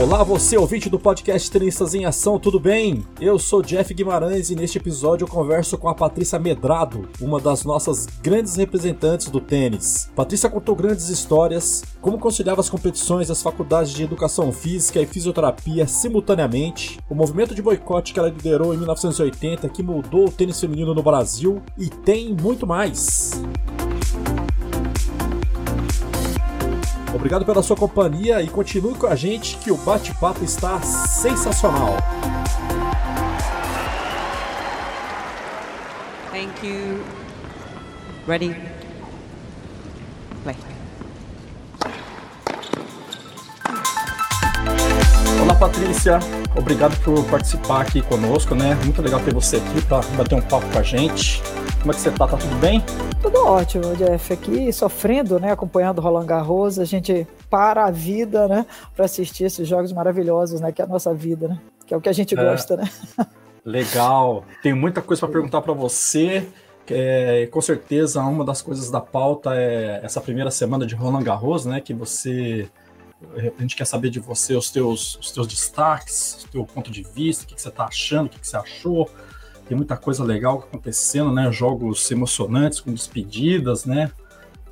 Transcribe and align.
Olá, 0.00 0.22
você 0.22 0.56
ouvinte 0.56 0.88
do 0.88 0.96
podcast 0.96 1.50
Tenistas 1.50 1.92
em 1.92 2.04
Ação, 2.04 2.38
tudo 2.38 2.60
bem? 2.60 3.04
Eu 3.20 3.36
sou 3.36 3.60
Jeff 3.60 3.92
Guimarães 3.92 4.48
e 4.48 4.54
neste 4.54 4.78
episódio 4.78 5.24
eu 5.24 5.28
converso 5.28 5.76
com 5.76 5.88
a 5.88 5.94
Patrícia 5.94 6.38
Medrado, 6.38 7.08
uma 7.20 7.40
das 7.40 7.64
nossas 7.64 8.06
grandes 8.22 8.54
representantes 8.54 9.28
do 9.28 9.40
tênis. 9.40 10.08
Patrícia 10.14 10.48
contou 10.48 10.76
grandes 10.76 11.08
histórias, 11.08 11.82
como 12.00 12.16
conciliava 12.16 12.60
as 12.60 12.70
competições 12.70 13.26
das 13.26 13.42
faculdades 13.42 13.92
de 13.92 14.04
educação 14.04 14.52
física 14.52 15.00
e 15.00 15.06
fisioterapia 15.06 15.84
simultaneamente, 15.88 17.00
o 17.10 17.14
movimento 17.16 17.52
de 17.52 17.60
boicote 17.60 18.12
que 18.12 18.20
ela 18.20 18.28
liderou 18.28 18.72
em 18.72 18.76
1980 18.76 19.68
que 19.68 19.82
mudou 19.82 20.28
o 20.28 20.32
tênis 20.32 20.60
feminino 20.60 20.94
no 20.94 21.02
Brasil 21.02 21.60
e 21.76 21.90
tem 21.90 22.36
muito 22.40 22.64
mais. 22.68 23.32
Obrigado 27.14 27.44
pela 27.44 27.62
sua 27.62 27.76
companhia 27.76 28.42
e 28.42 28.48
continue 28.48 28.94
com 28.94 29.06
a 29.06 29.16
gente 29.16 29.56
que 29.56 29.70
o 29.70 29.76
bate-papo 29.76 30.44
está 30.44 30.80
sensacional. 30.82 31.96
Thank 36.30 36.64
you. 36.64 37.02
Ready? 38.26 38.77
Patrícia, 45.58 46.20
obrigado 46.56 46.96
por 47.02 47.24
participar 47.24 47.80
aqui 47.80 48.00
conosco, 48.00 48.54
né? 48.54 48.76
Muito 48.84 49.02
legal 49.02 49.18
ter 49.18 49.34
você 49.34 49.56
aqui 49.56 49.82
para 49.86 50.02
bater 50.16 50.36
um 50.36 50.40
papo 50.40 50.64
com 50.72 50.78
a 50.78 50.82
gente. 50.84 51.42
Como 51.80 51.90
é 51.90 51.94
que 51.96 52.00
você 52.00 52.12
tá? 52.12 52.28
Tá 52.28 52.36
tudo 52.36 52.54
bem? 52.60 52.80
Tudo 53.20 53.44
ótimo, 53.44 53.96
Jeff. 53.96 54.32
Aqui 54.32 54.72
sofrendo, 54.72 55.40
né? 55.40 55.50
Acompanhando 55.50 55.98
o 55.98 56.00
Roland 56.00 56.26
Garros, 56.26 56.78
a 56.78 56.84
gente 56.84 57.26
para 57.50 57.86
a 57.86 57.90
vida, 57.90 58.46
né? 58.46 58.66
Para 58.94 59.06
assistir 59.06 59.44
esses 59.44 59.66
jogos 59.66 59.92
maravilhosos, 59.92 60.60
né? 60.60 60.70
Que 60.70 60.80
é 60.80 60.84
a 60.84 60.88
nossa 60.88 61.12
vida, 61.12 61.48
né? 61.48 61.58
Que 61.84 61.92
é 61.92 61.96
o 61.96 62.00
que 62.00 62.08
a 62.08 62.12
gente 62.12 62.38
é. 62.38 62.42
gosta, 62.42 62.76
né? 62.76 62.88
Legal. 63.66 64.44
Tenho 64.62 64.76
muita 64.76 65.02
coisa 65.02 65.20
para 65.20 65.32
perguntar 65.32 65.60
para 65.60 65.72
você. 65.72 66.46
É, 66.88 67.48
com 67.50 67.60
certeza, 67.60 68.22
uma 68.22 68.44
das 68.44 68.62
coisas 68.62 68.92
da 68.92 69.00
pauta 69.00 69.56
é 69.56 70.00
essa 70.04 70.20
primeira 70.20 70.52
semana 70.52 70.86
de 70.86 70.94
Roland 70.94 71.24
Garros, 71.24 71.66
né? 71.66 71.80
Que 71.80 71.92
você 71.92 72.70
a 73.36 73.60
gente 73.60 73.74
quer 73.74 73.84
saber 73.84 74.10
de 74.10 74.20
você 74.20 74.54
os 74.54 74.70
teus, 74.70 75.16
os 75.16 75.32
teus 75.32 75.46
destaques, 75.46 76.44
o 76.44 76.48
teu 76.48 76.64
ponto 76.64 76.90
de 76.90 77.02
vista, 77.02 77.44
o 77.44 77.46
que, 77.46 77.54
que 77.54 77.62
você 77.62 77.68
está 77.68 77.84
achando, 77.84 78.26
o 78.26 78.28
que, 78.28 78.38
que 78.38 78.46
você 78.46 78.56
achou, 78.56 79.10
tem 79.66 79.76
muita 79.76 79.96
coisa 79.96 80.22
legal 80.24 80.58
acontecendo, 80.60 81.32
né? 81.32 81.50
Jogos 81.50 82.10
emocionantes 82.10 82.80
com 82.80 82.92
despedidas, 82.92 83.84
né? 83.84 84.10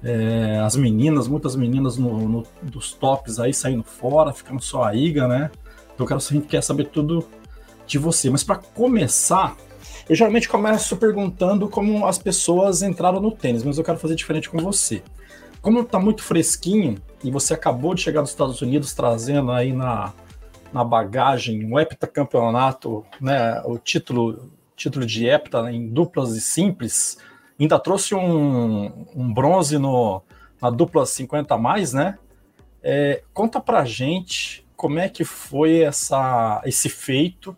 É, 0.02 0.60
as 0.60 0.76
meninas, 0.76 1.26
muitas 1.26 1.56
meninas 1.56 1.96
no, 1.96 2.28
no, 2.28 2.46
dos 2.62 2.92
tops 2.92 3.40
aí 3.40 3.52
saindo 3.52 3.82
fora, 3.82 4.32
ficando 4.32 4.62
só 4.62 4.84
a 4.84 4.94
Iga, 4.94 5.26
né? 5.26 5.50
Então 5.94 6.06
quero, 6.06 6.20
a 6.20 6.32
gente 6.32 6.46
quer 6.46 6.62
saber 6.62 6.86
tudo 6.86 7.26
de 7.86 7.98
você. 7.98 8.30
Mas 8.30 8.44
para 8.44 8.56
começar, 8.56 9.56
eu 10.08 10.14
geralmente 10.14 10.48
começo 10.48 10.96
perguntando 10.96 11.68
como 11.68 12.06
as 12.06 12.16
pessoas 12.18 12.82
entraram 12.82 13.20
no 13.20 13.32
tênis, 13.32 13.64
mas 13.64 13.76
eu 13.76 13.84
quero 13.84 13.98
fazer 13.98 14.14
diferente 14.14 14.48
com 14.48 14.58
você. 14.58 15.02
Como 15.60 15.84
tá 15.84 15.98
muito 15.98 16.22
fresquinho 16.22 16.96
e 17.22 17.30
você 17.30 17.54
acabou 17.54 17.94
de 17.94 18.02
chegar 18.02 18.20
dos 18.20 18.30
Estados 18.30 18.60
Unidos 18.62 18.94
trazendo 18.94 19.50
aí 19.50 19.72
na, 19.72 20.12
na 20.72 20.84
bagagem 20.84 21.64
um 21.64 21.78
heptacampeonato, 21.78 23.04
né, 23.20 23.60
o 23.64 23.78
título 23.78 24.50
título 24.76 25.06
de 25.06 25.26
hepta 25.26 25.72
em 25.72 25.88
duplas 25.88 26.36
e 26.36 26.40
simples, 26.40 27.16
ainda 27.58 27.78
trouxe 27.78 28.14
um, 28.14 29.06
um 29.16 29.32
bronze 29.32 29.78
no, 29.78 30.22
na 30.60 30.68
dupla 30.68 31.06
50 31.06 31.56
mais, 31.56 31.94
né? 31.94 32.18
É, 32.82 33.22
conta 33.32 33.58
pra 33.58 33.84
gente 33.84 34.64
como 34.76 34.98
é 34.98 35.08
que 35.08 35.24
foi 35.24 35.80
essa, 35.80 36.60
esse 36.66 36.90
feito 36.90 37.56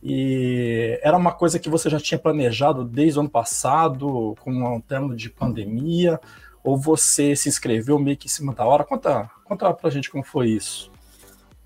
e 0.00 0.98
era 1.02 1.16
uma 1.16 1.32
coisa 1.32 1.58
que 1.58 1.68
você 1.68 1.90
já 1.90 1.98
tinha 1.98 2.18
planejado 2.18 2.84
desde 2.84 3.18
o 3.18 3.22
ano 3.22 3.30
passado, 3.30 4.34
com 4.40 4.52
um 4.52 4.80
termo 4.80 5.16
de 5.16 5.28
pandemia, 5.28 6.20
ou 6.64 6.78
você 6.78 7.36
se 7.36 7.48
inscreveu 7.48 7.98
meio 7.98 8.16
que 8.16 8.26
em 8.26 8.30
cima 8.30 8.54
da 8.54 8.64
hora? 8.64 8.82
Conta, 8.82 9.30
conta 9.44 9.72
pra 9.74 9.90
gente 9.90 10.10
como 10.10 10.24
foi 10.24 10.48
isso. 10.48 10.90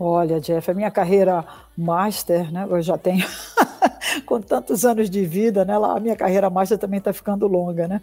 Olha, 0.00 0.40
Jeff, 0.40 0.70
a 0.70 0.74
minha 0.74 0.92
carreira 0.92 1.44
master, 1.76 2.52
né? 2.52 2.66
Eu 2.70 2.80
já 2.80 2.96
tenho 2.96 3.26
com 4.24 4.40
tantos 4.40 4.84
anos 4.84 5.10
de 5.10 5.24
vida, 5.24 5.64
né? 5.64 5.74
A 5.74 5.98
minha 5.98 6.14
carreira 6.14 6.48
master 6.48 6.78
também 6.78 6.98
está 6.98 7.12
ficando 7.12 7.48
longa, 7.48 7.88
né? 7.88 8.00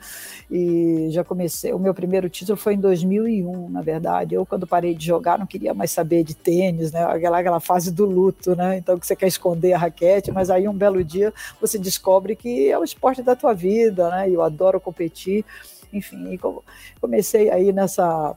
E 0.52 1.08
já 1.12 1.24
comecei. 1.24 1.72
O 1.74 1.80
meu 1.80 1.94
primeiro 1.94 2.30
título 2.30 2.58
foi 2.58 2.74
em 2.74 2.80
2001, 2.80 3.70
na 3.70 3.82
verdade. 3.82 4.36
Eu 4.36 4.46
quando 4.46 4.68
parei 4.68 4.94
de 4.94 5.06
jogar 5.06 5.40
não 5.40 5.46
queria 5.46 5.74
mais 5.74 5.92
saber 5.92 6.26
de 6.26 6.36
tênis, 6.36 6.92
né? 6.92 7.02
Aquela, 7.06 7.40
aquela 7.40 7.60
fase 7.62 7.94
do 7.94 8.04
luto, 8.04 8.58
né? 8.58 8.78
Então 8.78 9.00
que 9.00 9.08
você 9.08 9.16
quer 9.16 9.28
esconder 9.28 9.72
a 9.72 9.78
raquete, 9.78 10.34
mas 10.34 10.50
aí 10.50 10.68
um 10.68 10.74
belo 10.74 11.02
dia 11.02 11.34
você 11.62 11.78
descobre 11.80 12.36
que 12.36 12.70
é 12.70 12.78
o 12.78 12.84
esporte 12.84 13.24
da 13.24 13.38
tua 13.38 13.54
vida, 13.54 14.10
né? 14.10 14.30
Eu 14.30 14.42
adoro 14.42 14.82
competir. 14.82 15.46
Enfim, 15.96 16.38
comecei 17.00 17.50
aí 17.50 17.72
nessa 17.72 18.36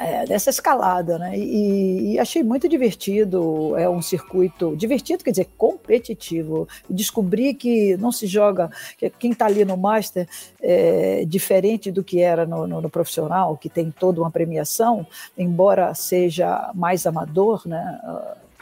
é, 0.00 0.24
escalada, 0.34 1.18
né? 1.18 1.36
E, 1.36 2.14
e, 2.14 2.18
achei 2.18 2.42
muito 2.42 2.66
divertido. 2.66 3.76
É 3.76 3.88
um 3.88 4.00
circuito 4.00 4.74
divertido, 4.74 5.22
quer 5.22 5.30
dizer, 5.30 5.48
competitivo. 5.58 6.66
Descobri 6.88 7.52
que 7.52 7.96
não 7.98 8.10
se 8.10 8.26
joga, 8.26 8.70
que 8.96 9.10
quem 9.10 9.32
está 9.32 9.44
ali 9.44 9.64
no 9.64 9.76
Master 9.76 10.26
é 10.62 11.24
diferente 11.26 11.90
do 11.90 12.02
que 12.02 12.20
era 12.20 12.46
no, 12.46 12.66
no, 12.66 12.80
no, 12.80 12.88
profissional, 12.88 13.58
que 13.58 13.68
tem 13.68 13.90
toda 13.90 14.22
uma 14.22 14.30
premiação, 14.30 15.06
embora 15.36 15.94
seja 15.94 16.70
mais 16.74 17.06
amador, 17.06 17.66
né? 17.66 18.00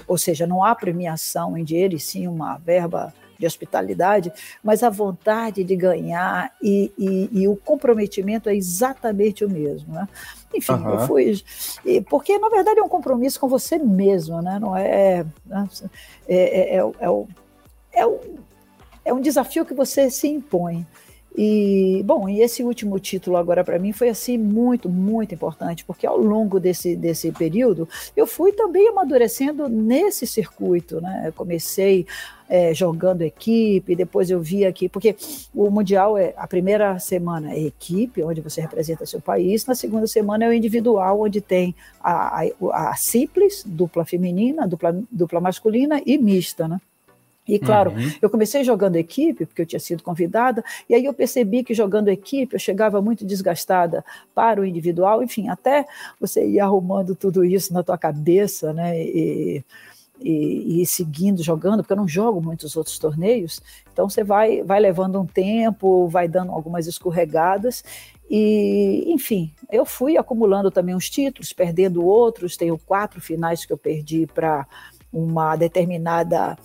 Ou 0.09 0.19
seja, 0.19 0.47
não 0.47 0.65
há 0.65 0.75
premiação 0.75 1.57
em 1.57 1.63
dinheiro, 1.63 1.95
e 1.95 2.01
sim 2.01 2.27
uma 2.27 2.59
verba 2.59 3.13
de 3.39 3.47
hospitalidade, 3.47 4.33
mas 4.63 4.83
a 4.83 4.91
vontade 4.91 5.63
de 5.63 5.77
ganhar 5.77 6.53
e, 6.63 6.93
e, 6.99 7.29
e 7.33 7.49
o 7.49 7.57
comprometimento 7.57 8.49
é 8.49 8.57
exatamente 8.57 9.45
o 9.45 9.51
mesmo. 9.51 9.95
Né? 9.95 10.09
Enfim, 10.55 10.73
uhum. 10.73 10.91
eu 10.91 11.07
fui. 11.07 11.43
Porque, 12.09 12.39
na 12.39 12.49
verdade, 12.49 12.81
é 12.81 12.83
um 12.83 12.89
compromisso 12.89 13.39
com 13.39 13.49
você 13.49 13.79
mesmo, 13.79 14.43
né? 14.43 14.59
não 14.59 14.77
é. 14.77 15.25
Né? 15.47 15.69
É, 16.27 16.37
é, 16.37 16.77
é, 16.77 16.77
é, 16.77 17.11
o, 17.11 17.29
é, 17.93 18.07
o, 18.07 18.21
é 19.05 19.15
um 19.15 19.21
desafio 19.21 19.65
que 19.65 19.75
você 19.75 20.11
se 20.11 20.27
impõe. 20.27 20.87
E, 21.41 22.03
bom, 22.05 22.29
e 22.29 22.41
esse 22.41 22.65
último 22.65 22.99
título 22.99 23.37
agora 23.37 23.63
para 23.63 23.79
mim 23.79 23.93
foi 23.93 24.09
assim 24.09 24.37
muito, 24.37 24.89
muito 24.89 25.33
importante, 25.33 25.85
porque 25.85 26.05
ao 26.05 26.17
longo 26.19 26.59
desse, 26.59 26.97
desse 26.97 27.31
período 27.31 27.89
eu 28.17 28.27
fui 28.27 28.51
também 28.51 28.89
amadurecendo 28.89 29.69
nesse 29.69 30.27
circuito, 30.27 31.01
né? 31.01 31.25
Eu 31.27 31.33
comecei 31.33 32.09
é, 32.49 32.73
jogando 32.73 33.23
equipe, 33.23 33.95
depois 33.95 34.31
eu 34.31 34.41
vi 34.41 34.65
aqui, 34.65 34.89
porque 34.89 35.15
o 35.55 35.71
Mundial 35.71 36.17
é 36.17 36.33
a 36.37 36.47
primeira 36.47 36.99
semana 36.99 37.53
é 37.53 37.61
equipe, 37.61 38.23
onde 38.23 38.41
você 38.41 38.61
representa 38.61 39.05
seu 39.05 39.21
país, 39.21 39.67
na 39.67 39.75
segunda 39.75 40.07
semana 40.07 40.45
é 40.45 40.49
o 40.49 40.53
individual, 40.53 41.21
onde 41.21 41.41
tem 41.41 41.75
a, 42.01 42.43
a, 42.43 42.91
a 42.91 42.97
simples, 42.97 43.63
dupla 43.67 44.05
feminina, 44.05 44.67
dupla, 44.67 44.99
dupla 45.11 45.41
masculina 45.41 46.01
e 46.07 46.17
mista, 46.17 46.67
né? 46.67 46.81
E 47.47 47.59
claro, 47.59 47.93
uhum. 47.93 48.13
eu 48.21 48.29
comecei 48.29 48.63
jogando 48.63 48.97
equipe, 48.97 49.47
porque 49.47 49.63
eu 49.63 49.67
tinha 49.67 49.81
sido 49.81 50.03
convidada, 50.03 50.63
e 50.87 50.95
aí 50.95 51.07
eu 51.07 51.15
percebi 51.15 51.65
que 51.65 51.73
jogando 51.73 52.09
equipe 52.09 52.55
eu 52.55 52.61
chegava 52.61 53.01
muito 53.01 53.25
desgastada 53.25 54.05
para 54.35 54.61
o 54.61 54.67
individual, 54.67 55.23
enfim, 55.23 55.49
até 55.49 55.87
você 56.21 56.47
ir 56.47 56.61
arrumando 56.61 57.15
tudo 57.15 57.43
isso 57.43 57.73
na 57.73 57.83
tua 57.83 57.97
cabeça, 57.97 58.75
né? 58.75 59.03
E, 59.03 59.65
e, 60.21 60.83
e, 60.83 60.87
seguindo 60.87 61.43
jogando, 61.43 61.83
porque 61.83 61.93
eu 61.93 61.97
não 61.97 62.09
jogo 62.09 62.41
muitos 62.41 62.77
outros 62.77 62.99
torneios, 62.99 63.61
então 63.93 64.09
você 64.09 64.25
vai, 64.25 64.63
vai 64.63 64.81
levando 64.81 65.21
um 65.21 65.27
tempo, 65.27 66.09
vai 66.09 66.29
dando 66.29 66.53
algumas 66.53 66.87
escorregadas, 66.87 67.85
e 68.31 69.05
enfim, 69.07 69.53
eu 69.71 69.87
fui 69.87 70.17
acumulando 70.17 70.71
também 70.71 70.95
uns 70.95 71.09
títulos, 71.09 71.53
perdendo 71.53 72.05
outros, 72.05 72.57
tenho 72.57 72.77
quatro 72.79 73.21
finais 73.21 73.65
que 73.65 73.73
eu 73.73 73.79
perdi 73.79 74.27
para 74.27 74.67
uma 75.13 75.57
determinada 75.57 76.57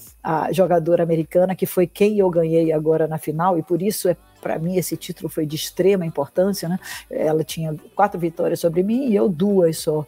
jogadora 0.51 1.01
americana, 1.01 1.55
que 1.55 1.65
foi 1.65 1.87
quem 1.87 2.19
eu 2.19 2.29
ganhei 2.29 2.73
agora 2.73 3.07
na 3.07 3.17
final, 3.17 3.57
e 3.57 3.63
por 3.63 3.81
isso 3.81 4.09
é 4.09 4.17
para 4.41 4.59
mim 4.59 4.75
esse 4.75 4.97
título 4.97 5.29
foi 5.29 5.45
de 5.45 5.55
extrema 5.55 6.05
importância, 6.05 6.67
né? 6.67 6.77
Ela 7.09 7.45
tinha 7.45 7.73
quatro 7.95 8.19
vitórias 8.19 8.59
sobre 8.59 8.83
mim 8.83 9.07
e 9.07 9.15
eu 9.15 9.29
duas 9.29 9.77
só. 9.77 10.05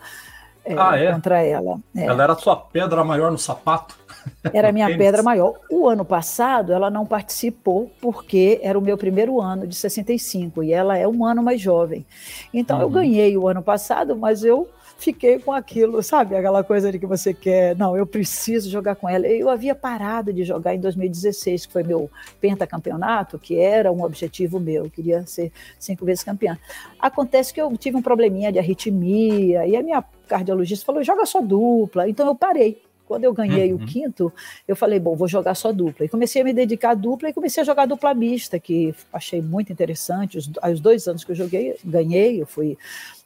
É, 0.66 0.76
ah, 0.78 0.98
é? 0.98 1.14
contra 1.14 1.42
ela. 1.42 1.80
É. 1.96 2.06
Ela 2.06 2.24
era 2.24 2.34
a 2.34 2.38
sua 2.38 2.56
pedra 2.56 3.04
maior 3.04 3.32
no 3.32 3.38
sapato? 3.38 3.96
Era 4.52 4.70
a 4.70 4.72
minha 4.72 4.88
pedra 4.98 5.22
maior. 5.22 5.54
O 5.70 5.88
ano 5.88 6.04
passado 6.04 6.74
ela 6.74 6.90
não 6.90 7.06
participou 7.06 7.92
porque 8.02 8.60
era 8.64 8.76
o 8.78 8.82
meu 8.82 8.98
primeiro 8.98 9.40
ano 9.40 9.68
de 9.68 9.76
65 9.76 10.64
e 10.64 10.74
ela 10.74 10.98
é 10.98 11.08
um 11.08 11.24
ano 11.24 11.44
mais 11.44 11.62
jovem. 11.62 12.04
Então 12.52 12.78
uhum. 12.78 12.84
eu 12.84 12.90
ganhei 12.90 13.38
o 13.38 13.48
ano 13.48 13.62
passado, 13.62 14.16
mas 14.16 14.44
eu 14.44 14.68
fiquei 14.98 15.40
com 15.40 15.52
aquilo, 15.52 16.02
sabe? 16.02 16.36
Aquela 16.36 16.64
coisa 16.64 16.92
de 16.92 17.00
que 17.00 17.06
você 17.06 17.34
quer, 17.34 17.76
não, 17.76 17.96
eu 17.96 18.06
preciso 18.06 18.70
jogar 18.70 18.96
com 18.96 19.08
ela. 19.08 19.28
Eu 19.28 19.50
havia 19.50 19.76
parado 19.76 20.32
de 20.34 20.44
jogar 20.44 20.74
em 20.76 20.80
2016, 20.80 21.66
que 21.66 21.74
foi 21.74 21.84
meu 21.84 22.10
pentacampeonato, 22.40 23.38
que 23.38 23.60
era 23.60 23.92
um 23.92 24.04
objetivo 24.04 24.60
meu, 24.60 24.86
eu 24.86 24.92
queria 24.92 25.26
ser 25.26 25.52
cinco 25.78 26.06
vezes 26.06 26.24
campeã. 26.24 26.58
Acontece 27.00 27.54
que 27.54 27.62
eu 27.62 27.76
tive 27.78 27.98
um 27.98 28.02
probleminha 28.02 28.52
de 28.52 28.60
arritmia, 28.60 29.68
e 29.68 29.76
a 29.76 29.84
minha 29.84 30.04
cardiologista 30.28 30.86
falou: 30.86 31.04
joga 31.04 31.26
só 31.26 31.42
dupla. 31.42 32.10
Então 32.10 32.26
eu 32.28 32.36
parei. 32.36 32.82
Quando 33.08 33.24
eu 33.24 33.34
ganhei 33.34 33.72
uhum. 33.72 33.84
o 33.84 33.86
quinto, 33.86 34.34
eu 34.68 34.76
falei, 34.76 35.00
bom, 35.00 35.16
vou 35.16 35.28
jogar 35.28 35.54
só 35.54 35.72
dupla. 35.72 36.06
E 36.06 36.10
comecei 36.10 36.42
a 36.42 36.46
me 36.46 36.52
dedicar 36.52 36.92
à 36.92 36.94
dupla 36.96 37.30
e 37.30 37.34
comecei 37.34 37.62
a 37.62 37.66
jogar 37.66 37.86
dupla 37.86 38.14
mista, 38.14 38.60
que 38.60 38.96
achei 39.14 39.42
muito 39.42 39.72
interessante. 39.72 40.38
Os, 40.38 40.50
os 40.72 40.80
dois 40.80 41.08
anos 41.08 41.24
que 41.24 41.32
eu 41.32 41.36
joguei, 41.36 41.76
ganhei, 41.84 42.42
eu 42.42 42.48
fui. 42.48 42.78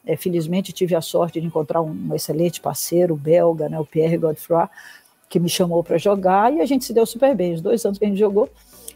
É, 0.05 0.15
felizmente 0.15 0.71
tive 0.71 0.95
a 0.95 1.01
sorte 1.01 1.39
de 1.39 1.47
encontrar 1.47 1.81
um, 1.81 1.91
um 2.09 2.15
excelente 2.15 2.61
parceiro 2.61 3.15
belga, 3.15 3.69
né, 3.69 3.79
o 3.79 3.85
Pierre 3.85 4.17
Godefroy, 4.17 4.67
que 5.29 5.39
me 5.39 5.49
chamou 5.49 5.83
para 5.83 5.97
jogar 5.97 6.51
e 6.53 6.61
a 6.61 6.65
gente 6.65 6.85
se 6.85 6.93
deu 6.93 7.05
super 7.05 7.35
bem. 7.35 7.53
Os 7.53 7.61
dois 7.61 7.85
anos 7.85 7.99
que 7.99 8.05
a 8.05 8.07
gente 8.07 8.17
jogou, 8.17 8.49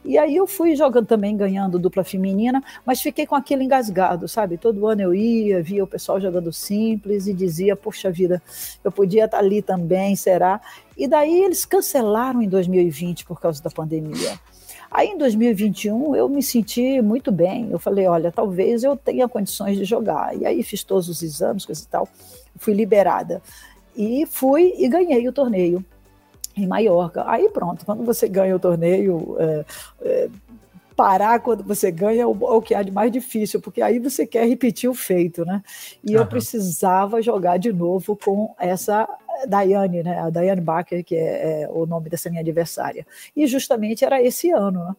e 0.06 0.18
aí 0.18 0.36
eu 0.36 0.46
fui 0.46 0.76
jogando 0.76 1.06
também, 1.06 1.36
ganhando 1.38 1.80
dupla 1.80 2.04
feminina, 2.04 2.62
mas 2.86 3.02
fiquei 3.02 3.26
com 3.26 3.36
aquilo 3.36 3.64
engasgado, 3.64 4.28
sabe? 4.28 4.58
Todo 4.58 4.86
ano 4.86 5.02
eu 5.02 5.16
ia, 5.16 5.64
via 5.64 5.84
o 5.84 5.88
pessoal 5.88 6.20
jogando 6.20 6.52
simples 6.52 7.26
e 7.26 7.34
dizia, 7.34 7.76
poxa 7.76 8.12
vida, 8.12 8.42
eu 8.84 8.92
podia 8.92 9.26
estar 9.26 9.38
ali 9.38 9.62
também, 9.62 10.16
será? 10.16 10.60
E 10.98 11.08
daí 11.08 11.44
eles 11.44 11.64
cancelaram 11.64 12.42
em 12.42 12.50
2020 12.50 13.26
por 13.26 13.40
causa 13.40 13.64
da 13.64 13.70
pandemia. 13.70 14.38
Aí 14.94 15.08
em 15.08 15.18
2021 15.18 16.16
eu 16.16 16.30
me 16.30 16.44
senti 16.44 17.02
muito 17.02 17.32
bem. 17.32 17.68
Eu 17.72 17.80
falei, 17.80 18.06
olha, 18.06 18.32
talvez 18.32 18.84
eu 18.84 18.96
tenha 18.96 19.28
condições 19.28 19.76
de 19.76 19.86
jogar. 19.86 20.38
E 20.38 20.46
aí 20.46 20.62
fiz 20.62 20.84
todos 20.84 21.10
os 21.10 21.24
exames, 21.24 21.66
coisa 21.66 21.84
e 21.84 21.88
tal, 21.88 22.08
fui 22.58 22.76
liberada. 22.76 23.42
E 23.98 24.28
fui 24.28 24.76
e 24.78 24.88
ganhei 24.88 25.28
o 25.28 25.34
torneio 25.34 25.84
em 26.56 26.68
Maiorca. 26.68 27.24
Aí 27.28 27.50
pronto, 27.50 27.84
quando 27.84 28.04
você 28.04 28.30
ganha 28.30 28.56
o 28.56 28.60
torneio, 28.60 29.36
é, 29.40 29.66
é, 30.04 30.30
parar 30.96 31.40
quando 31.40 31.64
você 31.64 31.92
ganha 31.92 32.22
é 32.22 32.26
o, 32.26 32.58
é 32.58 32.62
que 32.62 32.76
há 32.76 32.84
de 32.84 32.92
mais 32.92 33.12
difícil, 33.12 33.60
porque 33.60 33.82
aí 33.82 33.98
você 33.98 34.28
quer 34.28 34.48
repetir 34.48 34.88
o 34.88 34.94
feito, 34.94 35.44
né? 35.44 35.64
E 36.04 36.16
uhum. 36.16 36.22
eu 36.22 36.28
precisava 36.28 37.20
jogar 37.20 37.58
de 37.58 37.74
novo 37.74 38.16
com 38.16 38.54
essa 38.60 39.08
Daiane, 39.48 40.04
né? 40.04 40.20
A 40.20 40.30
Daiane 40.30 40.62
Bacher, 40.62 41.04
que 41.04 41.16
é, 41.16 41.64
é, 41.64 41.70
o 41.70 41.86
nome 41.86 42.10
dessa 42.10 42.30
minha 42.30 42.42
adversária. 42.42 43.06
E 43.36 43.48
justamente 43.48 44.06
era 44.06 44.22
esse 44.22 44.52
ano, 44.52 44.84
né? 44.86 44.96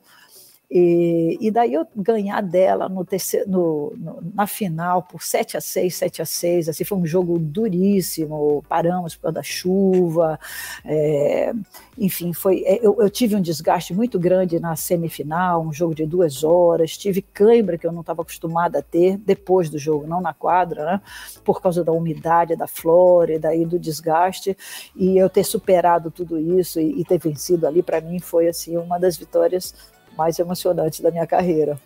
E, 0.76 1.38
e 1.40 1.52
daí 1.52 1.72
eu 1.72 1.86
ganhar 1.94 2.40
dela 2.40 2.88
no 2.88 3.04
terceiro, 3.04 3.48
no, 3.48 3.94
no, 3.96 4.32
na 4.34 4.44
final 4.44 5.04
por 5.04 5.22
7 5.22 5.56
a 5.56 5.60
6 5.60 5.94
7 5.94 6.22
a 6.22 6.26
6 6.26 6.68
assim, 6.68 6.82
foi 6.82 6.98
um 6.98 7.06
jogo 7.06 7.38
duríssimo, 7.38 8.60
paramos 8.68 9.14
por 9.14 9.22
causa 9.22 9.34
da 9.36 9.42
chuva, 9.44 10.36
é, 10.84 11.52
enfim, 11.96 12.32
foi, 12.32 12.64
é, 12.66 12.84
eu, 12.84 12.96
eu, 12.98 13.08
tive 13.08 13.36
um 13.36 13.40
desgaste 13.40 13.94
muito 13.94 14.18
grande 14.18 14.58
na 14.58 14.74
semifinal, 14.74 15.62
um 15.62 15.72
jogo 15.72 15.94
de 15.94 16.04
duas 16.04 16.42
horas, 16.42 16.96
tive 16.96 17.22
cãibra 17.22 17.78
que 17.78 17.86
eu 17.86 17.92
não 17.92 18.00
estava 18.00 18.22
acostumada 18.22 18.80
a 18.80 18.82
ter 18.82 19.16
depois 19.16 19.70
do 19.70 19.78
jogo, 19.78 20.08
não 20.08 20.20
na 20.20 20.34
quadra, 20.34 20.84
né, 20.84 21.00
por 21.44 21.62
causa 21.62 21.84
da 21.84 21.92
umidade 21.92 22.56
da 22.56 22.66
Flórida 22.66 23.54
e 23.54 23.64
do 23.64 23.78
desgaste, 23.78 24.56
e 24.96 25.16
eu 25.16 25.30
ter 25.30 25.44
superado 25.44 26.10
tudo 26.10 26.36
isso 26.36 26.80
e, 26.80 27.00
e 27.00 27.04
ter 27.04 27.18
vencido 27.18 27.64
ali, 27.64 27.80
para 27.80 28.00
mim 28.00 28.18
foi 28.18 28.48
assim 28.48 28.76
uma 28.76 28.98
das 28.98 29.16
vitórias 29.16 29.72
mais 30.16 30.38
emocionante 30.38 31.02
da 31.02 31.10
minha 31.10 31.26
carreira. 31.26 31.78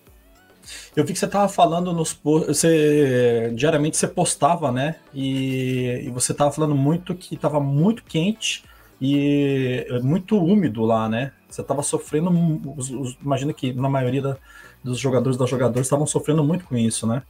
Eu 0.95 1.05
vi 1.05 1.13
que 1.13 1.19
você 1.19 1.27
estava 1.27 1.49
falando 1.49 1.93
nos 1.93 2.19
você 2.23 3.53
diariamente 3.55 3.97
você 3.97 4.09
postava, 4.09 4.71
né? 4.71 4.97
E, 5.15 6.03
e 6.05 6.11
você 6.11 6.33
estava 6.33 6.51
falando 6.51 6.75
muito 6.75 7.15
que 7.15 7.35
estava 7.35 7.61
muito 7.61 8.05
quente 8.05 8.65
e 9.01 9.87
muito 10.03 10.37
úmido 10.37 10.83
lá, 10.83 11.09
né? 11.09 11.33
Você 11.49 11.63
estava 11.63 11.83
sofrendo, 11.83 12.31
os, 12.77 12.91
os, 12.91 13.17
imagina 13.23 13.53
que 13.53 13.73
na 13.73 13.89
maioria 13.89 14.21
da, 14.21 14.37
dos 14.85 14.99
jogadores 14.99 15.39
das 15.39 15.49
jogadoras 15.49 15.87
estavam 15.87 16.07
sofrendo 16.07 16.45
muito 16.45 16.65
com 16.65 16.77
isso, 16.77 17.07
né? 17.07 17.23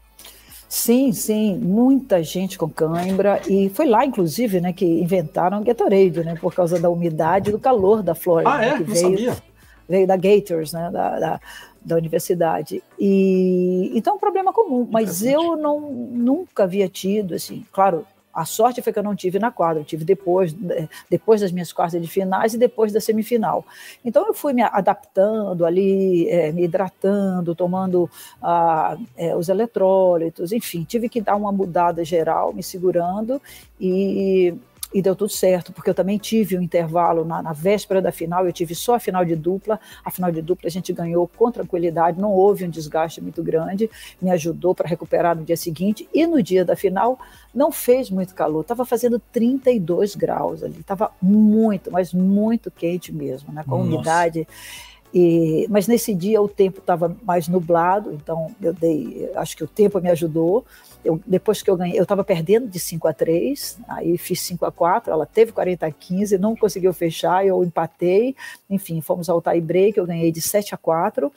Sim, 0.68 1.12
sim, 1.12 1.56
muita 1.56 2.22
gente 2.22 2.58
com 2.58 2.68
cãibra 2.68 3.40
e 3.48 3.70
foi 3.70 3.86
lá, 3.86 4.04
inclusive, 4.04 4.60
né, 4.60 4.70
que 4.70 4.84
inventaram 4.84 5.62
o 5.62 5.64
Gatorade, 5.64 6.22
né, 6.22 6.36
por 6.38 6.52
causa 6.52 6.78
da 6.78 6.90
umidade 6.90 7.48
e 7.48 7.52
do 7.52 7.58
calor 7.58 8.02
da 8.02 8.14
Flórida. 8.14 8.52
Ah, 8.52 8.62
é? 8.62 8.72
Que 8.76 8.80
Não 8.80 8.94
veio, 8.94 9.02
sabia 9.02 9.47
veio 9.88 10.06
da 10.06 10.16
Gators, 10.16 10.72
né, 10.72 10.90
da, 10.92 11.18
da, 11.18 11.40
da 11.84 11.96
universidade. 11.96 12.82
E 12.98 13.90
então 13.94 14.14
é 14.14 14.16
um 14.16 14.20
problema 14.20 14.52
comum, 14.52 14.86
mas 14.90 15.24
eu 15.24 15.56
não 15.56 15.80
nunca 15.80 16.64
havia 16.64 16.88
tido 16.88 17.34
assim, 17.34 17.64
claro, 17.72 18.04
a 18.38 18.44
sorte 18.44 18.80
foi 18.80 18.92
que 18.92 18.98
eu 18.98 19.02
não 19.02 19.16
tive 19.16 19.40
na 19.40 19.50
quadra, 19.50 19.80
eu 19.80 19.84
tive 19.84 20.04
depois, 20.04 20.54
depois 21.10 21.40
das 21.40 21.50
minhas 21.50 21.72
quartas 21.72 22.00
de 22.00 22.06
finais 22.06 22.54
e 22.54 22.58
depois 22.58 22.92
da 22.92 23.00
semifinal. 23.00 23.64
Então 24.04 24.24
eu 24.28 24.32
fui 24.32 24.52
me 24.52 24.62
adaptando 24.62 25.66
ali, 25.66 26.28
é, 26.28 26.52
me 26.52 26.62
hidratando, 26.62 27.52
tomando 27.54 28.08
ah, 28.40 28.96
é, 29.16 29.34
os 29.34 29.48
eletrólitos, 29.48 30.52
enfim, 30.52 30.84
tive 30.84 31.08
que 31.08 31.20
dar 31.20 31.34
uma 31.34 31.50
mudada 31.50 32.04
geral, 32.04 32.52
me 32.52 32.62
segurando 32.62 33.42
e 33.80 34.54
e 34.92 35.02
deu 35.02 35.14
tudo 35.14 35.30
certo, 35.30 35.72
porque 35.72 35.90
eu 35.90 35.94
também 35.94 36.16
tive 36.18 36.56
um 36.56 36.62
intervalo 36.62 37.24
na, 37.24 37.42
na, 37.42 37.52
véspera 37.52 38.00
da 38.00 38.10
final, 38.10 38.46
eu 38.46 38.52
tive 38.52 38.74
só 38.74 38.94
a 38.94 39.00
final 39.00 39.24
de 39.24 39.36
dupla, 39.36 39.78
a 40.04 40.10
final 40.10 40.32
de 40.32 40.40
dupla 40.40 40.66
a 40.66 40.70
gente 40.70 40.92
ganhou 40.92 41.28
com 41.28 41.50
tranquilidade, 41.50 42.20
não 42.20 42.32
houve 42.32 42.64
um 42.64 42.70
desgaste 42.70 43.20
muito 43.20 43.42
grande, 43.42 43.90
me 44.20 44.30
ajudou 44.30 44.74
para 44.74 44.88
recuperar 44.88 45.36
no 45.36 45.44
dia 45.44 45.56
seguinte, 45.56 46.08
e 46.12 46.26
no 46.26 46.42
dia 46.42 46.64
da 46.64 46.74
final 46.74 47.18
não 47.54 47.70
fez 47.70 48.10
muito 48.10 48.34
calor, 48.34 48.62
estava 48.62 48.86
fazendo 48.86 49.20
32 49.32 50.14
graus 50.14 50.62
ali, 50.62 50.80
estava 50.80 51.10
muito, 51.20 51.90
mas 51.90 52.14
muito 52.14 52.70
quente 52.70 53.12
mesmo, 53.12 53.52
né, 53.52 53.64
com 53.66 53.74
a 53.74 53.78
umidade. 53.78 54.46
E, 55.12 55.66
mas 55.70 55.88
nesse 55.88 56.14
dia 56.14 56.40
o 56.40 56.48
tempo 56.48 56.80
estava 56.80 57.16
mais 57.22 57.48
nublado, 57.48 58.12
então 58.12 58.54
eu 58.60 58.74
dei, 58.74 59.30
acho 59.36 59.56
que 59.56 59.64
o 59.64 59.66
tempo 59.66 60.00
me 60.00 60.10
ajudou. 60.10 60.64
Eu, 61.04 61.20
depois 61.26 61.62
que 61.62 61.70
eu 61.70 61.76
ganhei, 61.76 61.98
eu 61.98 62.02
estava 62.02 62.22
perdendo 62.22 62.68
de 62.68 62.78
5 62.78 63.08
a 63.08 63.12
3, 63.12 63.78
aí 63.88 64.18
fiz 64.18 64.40
5 64.42 64.66
a 64.66 64.72
4, 64.72 65.10
ela 65.10 65.24
teve 65.24 65.52
40 65.52 65.86
a 65.86 65.90
15, 65.90 66.36
não 66.38 66.54
conseguiu 66.54 66.92
fechar, 66.92 67.46
eu 67.46 67.64
empatei, 67.64 68.36
enfim, 68.68 69.00
fomos 69.00 69.28
ao 69.28 69.40
tie 69.40 69.60
break, 69.60 69.96
eu 69.96 70.06
ganhei 70.06 70.30
de 70.30 70.40
7 70.40 70.74
a 70.74 70.78
4 70.78 71.32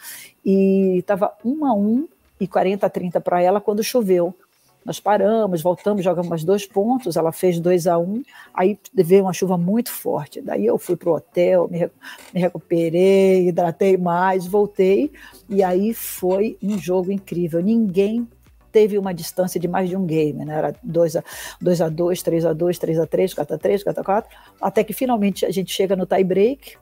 e 0.45 0.97
estava 0.97 1.33
1 1.45 1.65
a 1.65 1.74
1 1.74 2.07
e 2.39 2.47
40 2.47 2.85
a 2.85 2.89
30 2.89 3.21
para 3.21 3.41
ela 3.41 3.62
quando 3.62 3.83
choveu. 3.83 4.35
Nós 4.83 5.00
paramos, 5.00 5.62
voltamos, 5.62 6.04
jogamos 6.04 6.28
mais 6.28 6.44
dois 6.44 6.66
pontos, 6.66 7.16
ela 7.16 7.31
fez 7.31 7.60
2 7.60 7.86
a 7.88 7.98
1 7.98 8.04
um, 8.04 8.24
aí 8.54 8.80
veio 8.94 9.24
uma 9.24 9.33
chuva 9.33 9.57
muito 9.57 9.92
forte. 9.92 10.42
Daí 10.42 10.66
eu 10.66 10.78
fui 10.78 10.95
para 10.95 11.10
o 11.10 11.16
hotel, 11.16 11.68
me, 11.69 11.89
me 12.33 12.42
recuperei, 12.42 13.48
hidratei 13.48 13.95
mais, 13.95 14.48
voltei, 14.48 15.12
e 15.48 15.63
aí 15.63 15.94
foi 15.94 16.57
um 16.63 16.80
jogo 16.80 17.12
incrível. 17.12 17.62
Ninguém 17.62 18.28
teve 18.72 18.98
uma 18.98 19.13
distância 19.13 19.60
de 19.60 19.68
mais 19.68 19.89
de 19.89 19.95
um 19.95 20.06
game, 20.06 20.45
né? 20.45 20.56
Era 20.56 20.74
2 20.81 21.18
a 21.18 21.24
2 21.62 21.81
a 21.81 21.89
2, 21.89 22.24
3 22.24 22.45
a 22.45 22.53
2, 22.53 22.79
3 22.79 23.00
a 23.00 23.05
3, 23.05 23.34
4 23.34 23.55
a 23.55 23.58
3, 23.60 23.84
4 23.84 24.01
a 24.01 24.03
4, 24.03 24.38
até 24.62 24.84
que 24.84 24.94
finalmente 24.94 25.46
a 25.46 25.51
gente 25.51 25.72
chega 25.72 25.96
no 25.96 26.05
tie 26.05 26.24
break 26.24 26.77